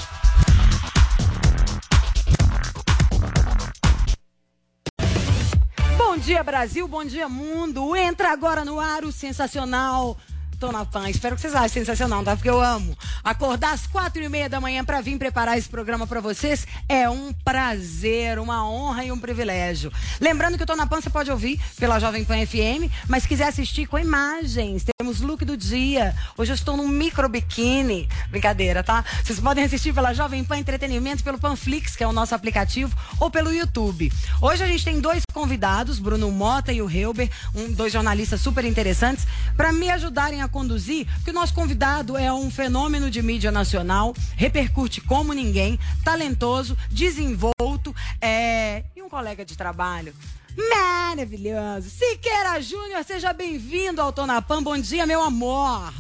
Bom 5.97 6.17
dia, 6.17 6.43
Brasil. 6.43 6.87
Bom 6.89 7.05
dia, 7.05 7.29
mundo. 7.29 7.95
Entra 7.97 8.33
agora 8.33 8.65
no 8.65 8.81
ar 8.81 9.05
o 9.05 9.13
sensacional. 9.13 10.17
Tô 10.59 10.73
na 10.73 10.85
pan. 10.85 11.09
Espero 11.09 11.37
que 11.37 11.41
vocês 11.41 11.55
achem 11.55 11.85
sensacional, 11.85 12.25
tá? 12.25 12.35
Porque 12.35 12.51
eu 12.51 12.61
amo. 12.61 12.99
Acordar 13.23 13.75
às 13.75 13.87
quatro 13.87 14.21
e 14.21 14.29
meia 14.29 14.49
da 14.49 14.61
manhã 14.61 14.85
pra 14.85 15.01
vir 15.01 15.17
preparar 15.17 15.57
esse 15.57 15.69
programa 15.69 16.05
pra 16.05 16.21
vocês 16.21 16.67
é 16.89 17.09
um 17.09 17.33
prazer, 17.45 18.41
uma 18.41 18.69
honra 18.69 19.05
e 19.05 19.13
um 19.13 19.19
privilégio. 19.21 19.93
Lembrando 20.21 20.57
que 20.57 20.65
o 20.65 20.67
Tô 20.67 20.75
na 20.75 20.85
Pan 20.85 21.01
você 21.01 21.11
pode 21.11 21.31
ouvir 21.31 21.61
pela 21.79 22.01
Jovem 22.01 22.25
Pan 22.25 22.45
FM, 22.45 22.91
mas 23.07 23.23
se 23.23 23.29
quiser 23.29 23.47
assistir 23.47 23.87
com 23.87 24.01
imagens, 24.01 24.85
temos 24.99 25.21
look 25.21 25.45
do 25.45 25.57
dia. 25.57 26.13
Hoje 26.37 26.51
eu 26.51 26.57
estou 26.57 26.77
num 26.77 26.89
micro 26.89 27.29
biquíni. 27.29 28.09
Brincadeira, 28.29 28.83
tá? 28.83 29.05
Vocês 29.23 29.39
podem 29.39 29.63
assistir 29.63 29.95
pela 29.95 30.13
Jovem 30.13 30.43
Pan 30.43 30.59
Entretenimento, 30.59 31.23
pelo 31.23 31.39
Panflix, 31.39 31.95
que 31.95 32.03
é 32.03 32.09
o 32.09 32.13
nosso 32.13 32.35
aplicativo, 32.35 32.97
ou 33.21 33.31
pelo 33.31 33.53
YouTube. 33.53 34.13
Hoje 34.43 34.65
a 34.65 34.67
gente 34.67 34.85
tem 34.85 34.99
dois 34.99 35.23
convidados, 35.33 36.01
Bruno 36.01 36.33
Mota 36.33 36.73
e 36.73 36.83
o 36.83 36.91
Helber, 36.91 37.31
um, 37.55 37.73
dois 37.73 37.93
jornalistas 37.93 38.41
super 38.41 38.65
interessantes, 38.65 39.25
para 39.57 39.73
me 39.73 39.89
ajudarem 39.89 40.43
a 40.43 40.48
conduzir, 40.49 41.07
porque 41.17 41.31
o 41.31 41.35
nosso 41.35 41.55
convidado 41.55 42.17
é 42.17 42.33
um 42.33 42.51
fenômeno 42.51 43.11
de 43.11 43.23
mídia 43.23 43.53
nacional, 43.53 44.15
repercute 44.37 45.01
como 45.01 45.33
ninguém, 45.33 45.79
talentoso, 46.05 46.77
desenvolto, 46.91 47.95
é... 48.21 48.85
e 48.97 49.03
um 49.03 49.09
colega 49.09 49.45
de 49.45 49.57
trabalho. 49.57 50.15
Maravilhoso! 50.57 51.89
Siqueira 51.91 52.61
Júnior, 52.61 53.05
seja 53.05 53.33
bem-vindo 53.33 54.01
ao 54.01 54.13
Tonapam. 54.13 54.63
Bom 54.63 54.79
dia, 54.79 55.07
meu 55.07 55.23
amor! 55.23 55.93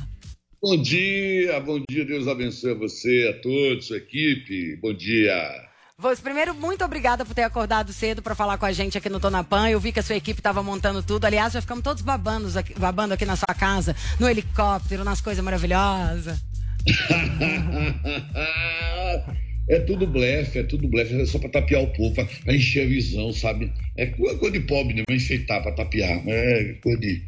Bom 0.60 0.76
dia, 0.76 1.60
bom 1.60 1.80
dia, 1.88 2.04
Deus 2.04 2.26
abençoe 2.26 2.74
você, 2.74 3.32
a 3.32 3.40
todos, 3.40 3.86
sua 3.86 3.98
equipe. 3.98 4.74
Bom 4.82 4.92
dia. 4.92 5.67
Você, 6.00 6.22
primeiro, 6.22 6.54
muito 6.54 6.84
obrigada 6.84 7.24
por 7.24 7.34
ter 7.34 7.42
acordado 7.42 7.92
cedo 7.92 8.22
para 8.22 8.32
falar 8.32 8.56
com 8.56 8.64
a 8.64 8.70
gente 8.70 8.96
aqui 8.96 9.08
no 9.08 9.18
Tonapan. 9.18 9.68
Eu 9.68 9.80
vi 9.80 9.90
que 9.90 9.98
a 9.98 10.02
sua 10.02 10.14
equipe 10.14 10.38
estava 10.38 10.62
montando 10.62 11.02
tudo. 11.02 11.24
Aliás, 11.24 11.52
já 11.52 11.60
ficamos 11.60 11.82
todos 11.82 12.04
babando 12.04 12.56
aqui, 12.56 12.72
babando 12.78 13.14
aqui 13.14 13.26
na 13.26 13.34
sua 13.34 13.52
casa, 13.52 13.96
no 14.20 14.28
helicóptero, 14.28 15.02
nas 15.02 15.20
coisas 15.20 15.42
maravilhosas. 15.42 16.38
É 19.70 19.80
tudo 19.80 20.06
blefe, 20.06 20.60
é 20.60 20.62
tudo 20.62 20.88
blefe, 20.88 21.20
é 21.20 21.26
só 21.26 21.38
pra 21.38 21.50
tapear 21.50 21.82
o 21.82 21.92
povo, 21.92 22.14
pra 22.14 22.54
encher 22.54 22.86
a 22.86 22.88
visão, 22.88 23.30
sabe? 23.34 23.70
É 23.98 24.06
coisa 24.06 24.50
de 24.50 24.60
pobre, 24.60 24.94
né? 24.94 25.02
Pra 25.04 25.14
enfeitar, 25.14 25.62
pra 25.62 25.72
tapear. 25.72 26.22
É 26.26 26.72
coisa 26.82 26.98
de 26.98 27.22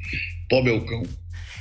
pobre 0.49 0.73
é 0.73 0.75
o 0.75 0.81
cão. 0.81 1.03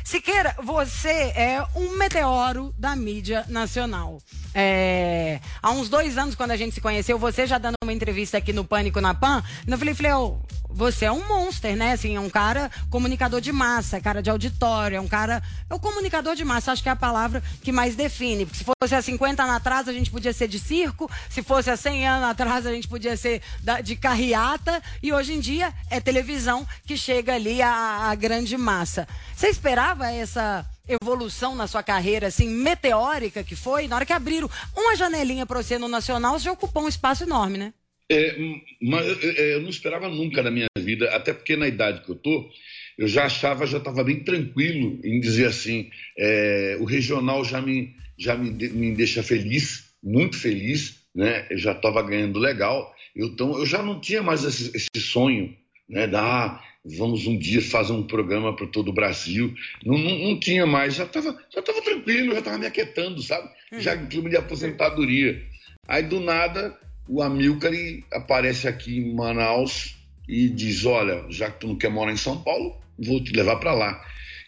Siqueira, 0.10 0.56
você 0.64 1.31
é 1.36 1.64
um 1.76 1.95
meteoro 1.95 2.73
da 2.76 2.95
mídia 2.95 3.45
nacional. 3.48 4.18
É, 4.56 5.40
há 5.61 5.69
uns 5.69 5.88
dois 5.88 6.18
anos, 6.18 6.34
quando 6.34 6.49
a 6.49 6.57
gente 6.57 6.73
se 6.73 6.81
conheceu, 6.81 7.19
você 7.19 7.45
já 7.45 7.60
dando 7.60 7.76
uma 7.84 7.94
entrevista 7.94 8.40
aqui 8.40 8.52
no 8.52 8.65
Pânico 8.65 8.99
na 8.99 9.14
Pan, 9.14 9.44
eu 9.68 9.77
falei, 9.77 9.94
falei, 9.94 10.14
ô, 10.14 10.40
você 10.80 11.06
é 11.06 11.11
um 11.11 11.27
monster, 11.27 11.76
né? 11.76 11.91
Assim, 11.91 12.15
é 12.15 12.19
um 12.19 12.30
cara 12.30 12.72
comunicador 12.89 13.41
de 13.41 13.51
massa, 13.51 13.97
é 13.97 14.01
cara 14.01 14.23
de 14.23 14.30
auditório, 14.30 14.95
é 14.95 15.01
um 15.01 15.07
cara. 15.07 15.43
É 15.69 15.73
o 15.76 15.80
comunicador 15.80 16.35
de 16.35 16.45
massa, 16.45 16.72
acho 16.72 16.81
que 16.81 16.89
é 16.89 16.91
a 16.91 16.95
palavra 16.95 17.43
que 17.61 17.72
mais 17.72 17.95
define. 17.95 18.45
Porque 18.45 18.60
se 18.60 18.64
fosse 18.64 18.95
há 18.95 19.01
50 19.01 19.43
anos 19.43 19.56
atrás, 19.56 19.88
a 19.89 19.93
gente 19.93 20.10
podia 20.10 20.31
ser 20.34 20.47
de 20.47 20.57
circo, 20.57 21.11
se 21.30 21.43
fosse 21.43 21.69
há 21.69 21.76
100 21.77 22.07
anos 22.07 22.30
atrás, 22.30 22.65
a 22.65 22.72
gente 22.72 22.88
podia 22.88 23.15
ser 23.18 23.41
da- 23.61 23.81
de 23.81 23.95
carreata, 23.95 24.81
e 25.03 25.11
hoje 25.11 25.34
em 25.34 25.39
dia 25.39 25.73
é 25.89 25.99
televisão 25.99 26.65
que 26.85 26.95
chega 26.97 27.35
ali 27.35 27.61
à, 27.61 28.10
à 28.10 28.15
grande 28.15 28.57
massa. 28.57 29.07
Você 29.35 29.47
esperava 29.49 30.10
essa 30.10 30.65
evolução 30.88 31.56
na 31.56 31.68
sua 31.68 31.84
carreira, 31.84 32.27
assim, 32.27 32.47
meteórica 32.49 33.43
que 33.43 33.56
foi? 33.56 33.88
Na 33.88 33.97
hora 33.97 34.06
que 34.06 34.14
abriram 34.14 34.49
uma 34.76 34.95
janelinha 34.95 35.45
para 35.45 35.61
você 35.61 35.77
no 35.77 35.88
Nacional, 35.88 36.39
você 36.39 36.45
já 36.45 36.51
ocupou 36.51 36.84
um 36.84 36.88
espaço 36.88 37.23
enorme, 37.23 37.57
né? 37.60 37.73
É, 38.11 38.36
mas 38.81 39.06
eu 39.38 39.61
não 39.61 39.69
esperava 39.69 40.10
nunca 40.10 40.41
na 40.41 40.49
minha 40.49 40.68
vida, 40.77 41.15
até 41.15 41.31
porque 41.31 41.56
na 41.56 41.68
idade 41.68 42.02
que 42.02 42.10
eu 42.10 42.15
tô, 42.15 42.49
eu 42.98 43.07
já 43.07 43.26
achava, 43.26 43.68
já 43.68 43.77
estava 43.77 44.03
bem 44.03 44.23
tranquilo 44.23 44.99
em 45.03 45.19
dizer 45.19 45.45
assim, 45.45 45.91
é, 46.18 46.77
o 46.80 46.86
regional 46.86 47.45
já 47.45 47.61
me, 47.61 47.95
já 48.18 48.36
me, 48.36 48.49
me 48.49 48.91
deixa 48.94 49.22
feliz, 49.22 49.91
muito 50.03 50.38
feliz, 50.38 50.99
né? 51.14 51.45
Eu 51.52 51.57
já 51.57 51.72
estava 51.72 52.02
ganhando 52.02 52.40
legal, 52.40 52.94
então 53.15 53.57
eu 53.57 53.65
já 53.65 53.84
não 53.84 54.02
tinha 54.02 54.23
mais 54.23 54.44
esse, 54.44 54.76
esse 54.76 55.02
sonho, 55.02 55.56
né? 55.88 56.07
Da, 56.07 56.22
ah, 56.22 56.64
vamos 56.84 57.27
um 57.27 57.38
dia 57.38 57.61
fazer 57.61 57.94
um 57.94 58.07
programa 58.07 58.56
para 58.56 58.68
todo 58.68 58.90
o 58.90 58.94
Brasil, 58.94 59.53
não, 59.86 59.98
não, 59.98 60.18
não 60.18 60.40
tinha 60.40 60.65
mais, 60.65 60.95
já 60.95 61.03
estava 61.03 61.38
já 61.53 61.61
tava 61.61 61.81
tranquilo, 61.84 62.34
já 62.34 62.40
estava 62.40 62.57
me 62.57 62.65
aquietando, 62.65 63.22
sabe? 63.22 63.49
Já 63.77 63.95
em 63.95 64.07
clima 64.07 64.30
de 64.30 64.38
aposentadoria. 64.38 65.41
Aí 65.88 66.03
do 66.03 66.19
nada 66.19 66.77
o 67.10 67.23
Amilcar 67.23 67.72
aparece 68.14 68.68
aqui 68.68 68.99
em 68.99 69.15
Manaus 69.15 69.95
e 70.27 70.48
diz: 70.48 70.86
Olha, 70.86 71.26
já 71.30 71.49
que 71.49 71.60
tu 71.61 71.68
não 71.68 71.76
quer 71.76 71.90
morar 71.90 72.11
em 72.11 72.18
São 72.18 72.41
Paulo, 72.44 72.80
vou 72.98 73.22
te 73.23 73.34
levar 73.34 73.56
para 73.57 73.73
lá. 73.73 73.99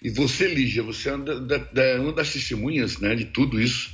E 0.02 0.10
você, 0.10 0.48
Lígia, 0.48 0.84
você 0.84 1.10
é 1.10 1.16
uma 1.16 1.26
da- 1.26 1.58
da- 1.58 2.02
uma 2.02 2.14
das 2.14 2.32
testemunhas 2.32 3.00
né, 3.00 3.16
de 3.16 3.26
tudo 3.26 3.60
isso, 3.60 3.92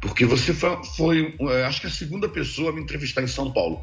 porque 0.00 0.24
você 0.24 0.52
foi, 0.54 0.84
foi, 0.96 1.34
eh, 1.40 1.64
acho 1.64 1.80
que 1.80 1.86
a 1.86 1.90
segunda 1.90 2.28
pessoa 2.28 2.70
a 2.70 2.72
me 2.74 2.80
entrevistar 2.82 3.22
em 3.22 3.26
São 3.26 3.52
Paulo, 3.52 3.82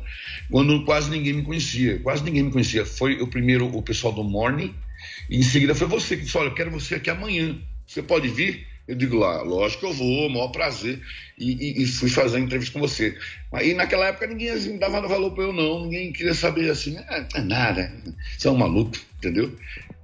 quando 0.50 0.84
quase 0.84 1.10
ninguém 1.12 1.34
me 1.34 1.44
conhecia. 1.44 2.00
Quase 2.00 2.24
ninguém 2.24 2.44
me 2.44 2.52
conhecia. 2.52 2.86
Foi 2.86 3.22
o 3.22 3.28
primeiro 3.28 3.68
o 3.76 3.82
pessoal 3.84 4.14
do 4.14 4.24
Morning, 4.24 4.74
e 5.30 5.38
em 5.38 5.44
seguida 5.44 5.76
foi 5.76 5.88
você 5.88 6.18
que 6.18 6.24
disse: 6.24 6.38
Olha, 6.38 6.48
eu 6.48 6.56
quero 6.56 6.72
você 6.72 6.96
aqui 6.96 7.10
amanhã. 7.10 7.60
Você 7.86 8.02
pode 8.02 8.28
vir? 8.30 8.66
Eu 8.88 8.96
digo 8.96 9.18
lá, 9.18 9.42
lógico 9.42 9.82
que 9.82 9.86
eu 9.88 9.94
vou, 9.94 10.30
maior 10.30 10.50
prazer. 10.50 11.02
E, 11.38 11.52
e- 11.80 11.84
e 11.84 11.88
fui 11.88 12.10
fazer 12.10 12.38
a 12.38 12.40
entrevista 12.40 12.74
com 12.74 12.86
você. 12.86 13.18
Aí 13.52 13.74
naquela 13.74 14.08
época 14.08 14.28
ninguém 14.28 14.50
assim, 14.50 14.78
dava 14.78 15.02
valor 15.08 15.32
para 15.34 15.44
eu, 15.46 15.54
não. 15.54 15.84
Ninguém 15.86 16.12
queria 16.14 16.34
saber 16.34 16.70
assim, 16.70 16.98
ah, 17.10 17.28
é 17.36 17.42
nada, 17.42 17.92
você 18.38 18.48
é 18.48 18.52
um 18.52 18.58
maluco, 18.58 18.98
entendeu? 19.18 19.58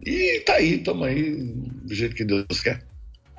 E 0.05 0.39
tá 0.45 0.55
aí, 0.55 0.77
tamo 0.79 1.03
aí, 1.03 1.35
do 1.83 1.93
jeito 1.93 2.15
que 2.15 2.23
Deus 2.23 2.45
quer. 2.63 2.88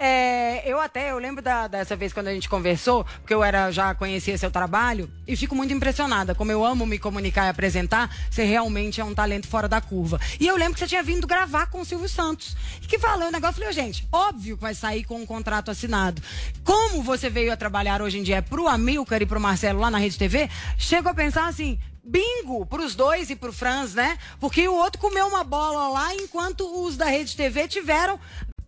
É, 0.02 0.62
eu 0.64 0.81
até, 0.81 1.10
eu 1.10 1.18
lembro 1.18 1.43
da- 1.43 1.68
dessa 1.68 1.94
vez 1.94 2.10
quando 2.10 2.28
a 2.28 2.32
gente 2.32 2.48
conversou, 2.48 3.05
porque 3.05 3.35
eu 3.35 3.44
era, 3.44 3.70
já 3.70 3.94
conhecia 3.94 4.39
seu 4.39 4.51
trabalho, 4.51 5.10
e 5.28 5.36
fico 5.36 5.55
muito 5.55 5.74
impressionada. 5.74 6.35
Como 6.35 6.51
eu 6.51 6.64
amo 6.64 6.86
me 6.86 6.98
comunicar 6.98 7.44
e 7.44 7.48
apresentar, 7.51 8.10
você 8.31 8.43
realmente 8.44 8.98
é 8.98 9.05
um 9.05 9.14
talento 9.14 9.47
fora 9.47 9.68
da 9.68 9.78
curva. 9.78 10.18
E 10.40 10.47
eu 10.47 10.56
lembro 10.56 10.72
que 10.72 10.81
você 10.81 10.86
tinha 10.86 11.02
vindo 11.02 11.27
gravar 11.27 11.66
com 11.66 11.82
o 11.82 11.85
Silvio 11.85 12.09
Santos. 12.09 12.56
E 12.82 12.86
que 12.86 12.98
falou 12.98 13.28
um 13.28 13.31
negócio, 13.31 13.62
eu 13.62 13.66
falei, 13.66 13.72
gente, 13.74 14.09
óbvio 14.10 14.56
que 14.56 14.62
vai 14.62 14.74
sair 14.74 15.05
com 15.05 15.20
um 15.20 15.27
contrato 15.27 15.70
assinado. 15.70 16.22
Como 16.64 17.02
você 17.02 17.28
veio 17.28 17.52
a 17.52 17.56
trabalhar 17.56 18.01
hoje 18.01 18.18
em 18.18 18.22
dia 18.22 18.40
pro 18.40 18.68
Amilcar 18.68 19.20
e 19.20 19.27
pro 19.27 19.39
Marcelo 19.39 19.81
lá 19.81 19.90
na 19.90 19.98
Rede 19.98 20.16
TV, 20.16 20.48
chego 20.78 21.10
a 21.10 21.14
pensar 21.14 21.47
assim, 21.47 21.78
bingo 22.02 22.64
pros 22.64 22.94
dois 22.94 23.28
e 23.28 23.36
pro 23.36 23.52
Franz, 23.52 23.94
né? 23.94 24.16
Porque 24.40 24.66
o 24.66 24.74
outro 24.74 24.98
comeu 24.98 25.27
uma 25.27 25.44
bola 25.44 25.89
lá, 25.89 26.14
enquanto 26.14 26.64
os 26.85 26.97
da 26.97 27.05
Rede 27.05 27.36
TV 27.36 27.68
tiveram, 27.68 28.18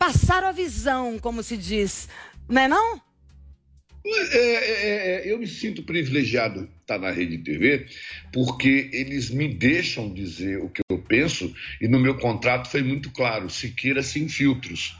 passaram 0.03 0.49
a 0.49 0.53
visão, 0.53 1.16
como 1.20 1.45
se 1.45 1.57
diz. 1.57 2.09
Não 2.49 2.62
é 2.62 2.66
não? 2.66 3.01
É, 4.05 4.35
é, 4.35 5.29
é, 5.29 5.33
eu 5.33 5.39
me 5.39 5.47
sinto 5.47 5.85
privilegiado 5.85 6.69
estar 6.81 6.99
na 6.99 7.12
Rede 7.12 7.39
TV, 7.39 7.87
porque 8.33 8.91
eles 8.93 9.31
me 9.31 9.47
deixam 9.47 10.12
dizer 10.12 10.59
o 10.59 10.69
que 10.69 10.83
eu 10.91 10.99
penso, 10.99 11.55
e 11.81 11.87
no 11.87 12.01
meu 12.01 12.16
contrato 12.16 12.69
foi 12.69 12.83
muito 12.83 13.11
claro: 13.11 13.49
Siqueira 13.49 14.03
sem 14.03 14.29
filtros. 14.29 14.93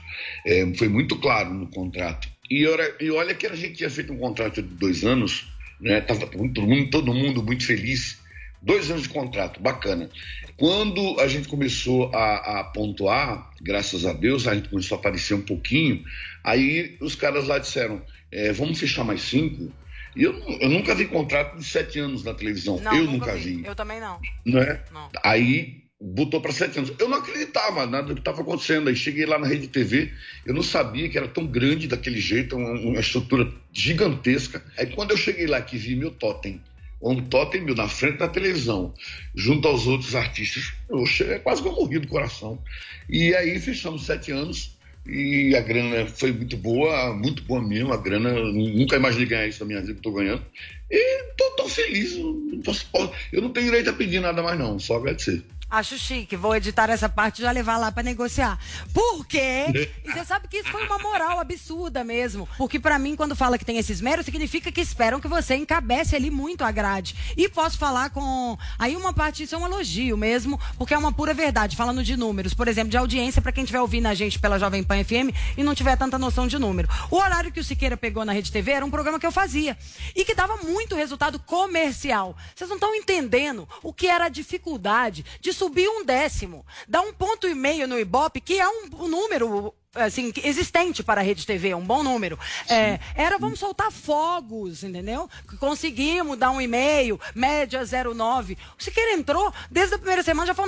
É, 0.45 0.65
foi 0.75 0.87
muito 0.87 1.19
claro 1.19 1.53
no 1.53 1.67
contrato. 1.67 2.29
E 2.49 2.65
olha, 2.65 2.95
e 3.01 3.11
olha 3.11 3.35
que 3.35 3.45
a 3.45 3.55
gente 3.55 3.75
tinha 3.75 3.89
feito 3.89 4.13
um 4.13 4.17
contrato 4.17 4.61
de 4.61 4.73
dois 4.75 5.03
anos, 5.03 5.45
né? 5.81 5.99
Tava 5.99 6.27
todo 6.27 7.13
mundo 7.13 7.43
muito 7.43 7.65
feliz. 7.65 8.22
Dois 8.63 8.89
anos 8.89 9.03
de 9.03 9.09
contrato, 9.09 9.59
bacana. 9.59 10.09
Quando 10.55 11.19
a 11.19 11.27
gente 11.27 11.49
começou 11.49 12.09
a, 12.15 12.59
a 12.59 12.63
pontuar, 12.63 13.51
graças 13.61 14.05
a 14.05 14.13
Deus, 14.13 14.47
a 14.47 14.55
gente 14.55 14.69
começou 14.69 14.95
a 14.95 14.99
aparecer 14.99 15.33
um 15.33 15.41
pouquinho, 15.41 16.01
aí 16.41 16.95
os 17.01 17.13
caras 17.13 17.45
lá 17.45 17.59
disseram, 17.59 18.01
é, 18.31 18.53
vamos 18.53 18.79
fechar 18.79 19.03
mais 19.03 19.21
cinco? 19.21 19.69
E 20.15 20.23
eu, 20.23 20.33
eu 20.61 20.69
nunca 20.69 20.95
vi 20.95 21.05
contrato 21.05 21.57
de 21.57 21.65
sete 21.65 21.99
anos 21.99 22.23
na 22.23 22.33
televisão. 22.33 22.79
eu 22.95 23.03
nunca 23.03 23.35
vi. 23.35 23.65
Eu 23.65 23.75
também 23.75 23.99
não. 23.99 24.21
né? 24.45 24.81
Aí 25.23 25.83
botou 25.99 26.39
para 26.39 26.51
sete 26.51 26.77
anos. 26.77 26.93
Eu 26.99 27.09
não 27.09 27.17
acreditava 27.17 27.85
nada 27.85 28.07
do 28.07 28.13
que 28.13 28.21
estava 28.21 28.41
acontecendo. 28.41 28.87
Aí 28.89 28.95
cheguei 28.95 29.25
lá 29.25 29.39
na 29.39 29.47
Rede 29.47 29.67
TV, 29.67 30.11
eu 30.45 30.53
não 30.53 30.63
sabia 30.63 31.09
que 31.09 31.17
era 31.17 31.27
tão 31.27 31.45
grande 31.45 31.87
daquele 31.87 32.19
jeito, 32.19 32.55
uma, 32.55 32.71
uma 32.71 32.99
estrutura 32.99 33.51
gigantesca. 33.71 34.63
Aí 34.77 34.87
quando 34.87 35.11
eu 35.11 35.17
cheguei 35.17 35.47
lá 35.47 35.61
que 35.61 35.77
vi 35.77 35.95
meu 35.95 36.11
totem, 36.11 36.61
um 37.03 37.21
totem 37.21 37.61
meu 37.61 37.75
na 37.75 37.87
frente 37.87 38.17
da 38.17 38.27
televisão, 38.27 38.93
junto 39.35 39.67
aos 39.67 39.85
outros 39.87 40.15
artistas, 40.15 40.71
eu 40.89 41.05
cheguei, 41.05 41.39
quase 41.39 41.61
que 41.61 41.67
eu 41.67 41.73
morri 41.73 41.99
do 41.99 42.07
coração. 42.07 42.61
E 43.09 43.35
aí 43.35 43.59
fechamos 43.59 44.05
sete 44.05 44.31
anos. 44.31 44.77
E 45.05 45.53
a 45.53 45.59
grana 45.59 46.07
foi 46.07 46.31
muito 46.31 46.55
boa, 46.55 47.13
muito 47.13 47.43
boa 47.43 47.61
mesmo. 47.61 47.91
A 47.91 47.97
grana, 47.97 48.31
nunca 48.33 48.95
imaginei 48.95 49.25
ganhar 49.27 49.47
isso 49.47 49.59
na 49.59 49.65
minha 49.67 49.81
vida 49.81 49.91
que 49.93 49.99
estou 49.99 50.13
ganhando. 50.13 50.41
E 50.89 51.23
tô 51.35 51.67
feliz. 51.73 52.17
não 52.17 52.61
posso- 52.61 52.87
Eu 53.31 53.41
não 53.41 53.49
tenho 53.49 53.65
direito 53.67 53.89
a 53.89 53.93
pedir 53.93 54.19
nada 54.19 54.41
mais, 54.41 54.57
não, 54.57 54.79
só 54.79 54.97
agradecer. 54.97 55.43
Acho 55.73 55.97
chique. 55.97 56.35
Vou 56.35 56.55
editar 56.55 56.87
essa 56.91 57.09
parte 57.09 57.39
e 57.39 57.41
já 57.41 57.49
levar 57.49 57.77
lá 57.77 57.91
pra 57.91 58.03
negociar. 58.03 58.59
Por 58.93 59.25
quê? 59.25 59.89
E 60.03 60.11
você 60.11 60.25
sabe 60.25 60.47
que 60.49 60.57
isso 60.57 60.69
foi 60.69 60.85
uma 60.85 60.99
moral 60.99 61.39
absurda 61.39 62.03
mesmo. 62.03 62.47
Porque 62.57 62.77
pra 62.77 62.99
mim, 62.99 63.15
quando 63.15 63.35
fala 63.35 63.57
que 63.57 63.63
tem 63.63 63.77
esses 63.77 64.01
meros, 64.01 64.25
significa 64.25 64.71
que 64.71 64.81
esperam 64.81 65.19
que 65.19 65.29
você 65.29 65.55
encabece 65.55 66.15
ali 66.15 66.29
muito 66.29 66.63
a 66.63 66.71
grade. 66.71 67.15
E 67.37 67.47
posso 67.47 67.77
falar 67.77 68.09
com. 68.09 68.57
Aí 68.77 68.95
uma 68.95 69.13
parte 69.13 69.37
disso 69.37 69.55
é 69.55 69.57
um 69.57 69.65
elogio 69.65 70.17
mesmo, 70.17 70.59
porque 70.77 70.93
é 70.93 70.97
uma 70.97 71.11
pura 71.11 71.33
verdade. 71.33 71.77
Falando 71.77 72.03
de 72.03 72.17
números, 72.17 72.53
por 72.53 72.67
exemplo, 72.67 72.89
de 72.89 72.97
audiência, 72.97 73.41
pra 73.41 73.51
quem 73.51 73.63
estiver 73.63 73.79
ouvindo 73.79 74.07
a 74.07 74.13
gente 74.13 74.37
pela 74.37 74.59
Jovem 74.59 74.83
Pan 74.83 75.03
FM 75.03 75.33
e 75.57 75.63
não 75.63 75.73
tiver 75.73 75.95
tanta 75.95 76.19
noção 76.19 76.47
de 76.47 76.59
número. 76.59 76.89
O 77.09 77.15
horário 77.15 77.51
que 77.51 77.61
o 77.61 77.63
Siqueira 77.63 77.95
pegou 77.95 78.25
na 78.25 78.33
Rede 78.33 78.51
TV 78.51 78.73
era 78.73 78.85
um 78.85 78.91
programa 78.91 79.19
que 79.19 79.25
eu 79.25 79.31
fazia. 79.31 79.77
E 80.15 80.25
que 80.25 80.35
dava 80.35 80.57
muito 80.57 80.95
resultado 80.95 81.39
comercial. 81.39 82.35
Vocês 82.53 82.69
não 82.69 82.77
estão 82.77 82.93
entendendo 82.93 83.67
o 83.81 83.93
que 83.93 84.07
era 84.07 84.25
a 84.25 84.29
dificuldade 84.29 85.25
de 85.39 85.53
subir 85.63 85.87
um 85.87 86.03
décimo, 86.03 86.65
dar 86.87 87.01
um 87.01 87.13
ponto 87.13 87.47
e 87.47 87.55
meio 87.55 87.87
no 87.87 87.97
Ibope, 87.97 88.41
que 88.41 88.59
é 88.59 88.67
um, 88.67 88.89
um 88.99 89.07
número 89.07 89.73
assim, 89.95 90.33
existente 90.43 91.03
para 91.03 91.21
a 91.21 91.23
Rede 91.23 91.45
TV, 91.45 91.73
um 91.73 91.85
bom 91.85 92.03
número. 92.03 92.37
É, 92.67 92.99
era 93.15 93.37
vamos 93.37 93.59
soltar 93.59 93.91
fogos, 93.91 94.83
entendeu? 94.83 95.29
Conseguimos 95.59 96.37
dar 96.37 96.51
um 96.51 96.59
e-mail, 96.59 97.19
média 97.35 97.81
09. 97.85 98.57
O 98.77 98.83
Siqueira 98.83 99.13
entrou, 99.13 99.53
desde 99.69 99.95
a 99.95 99.97
primeira 99.97 100.23
semana 100.23 100.47
já 100.47 100.53
foi 100.53 100.65
um 100.65 100.67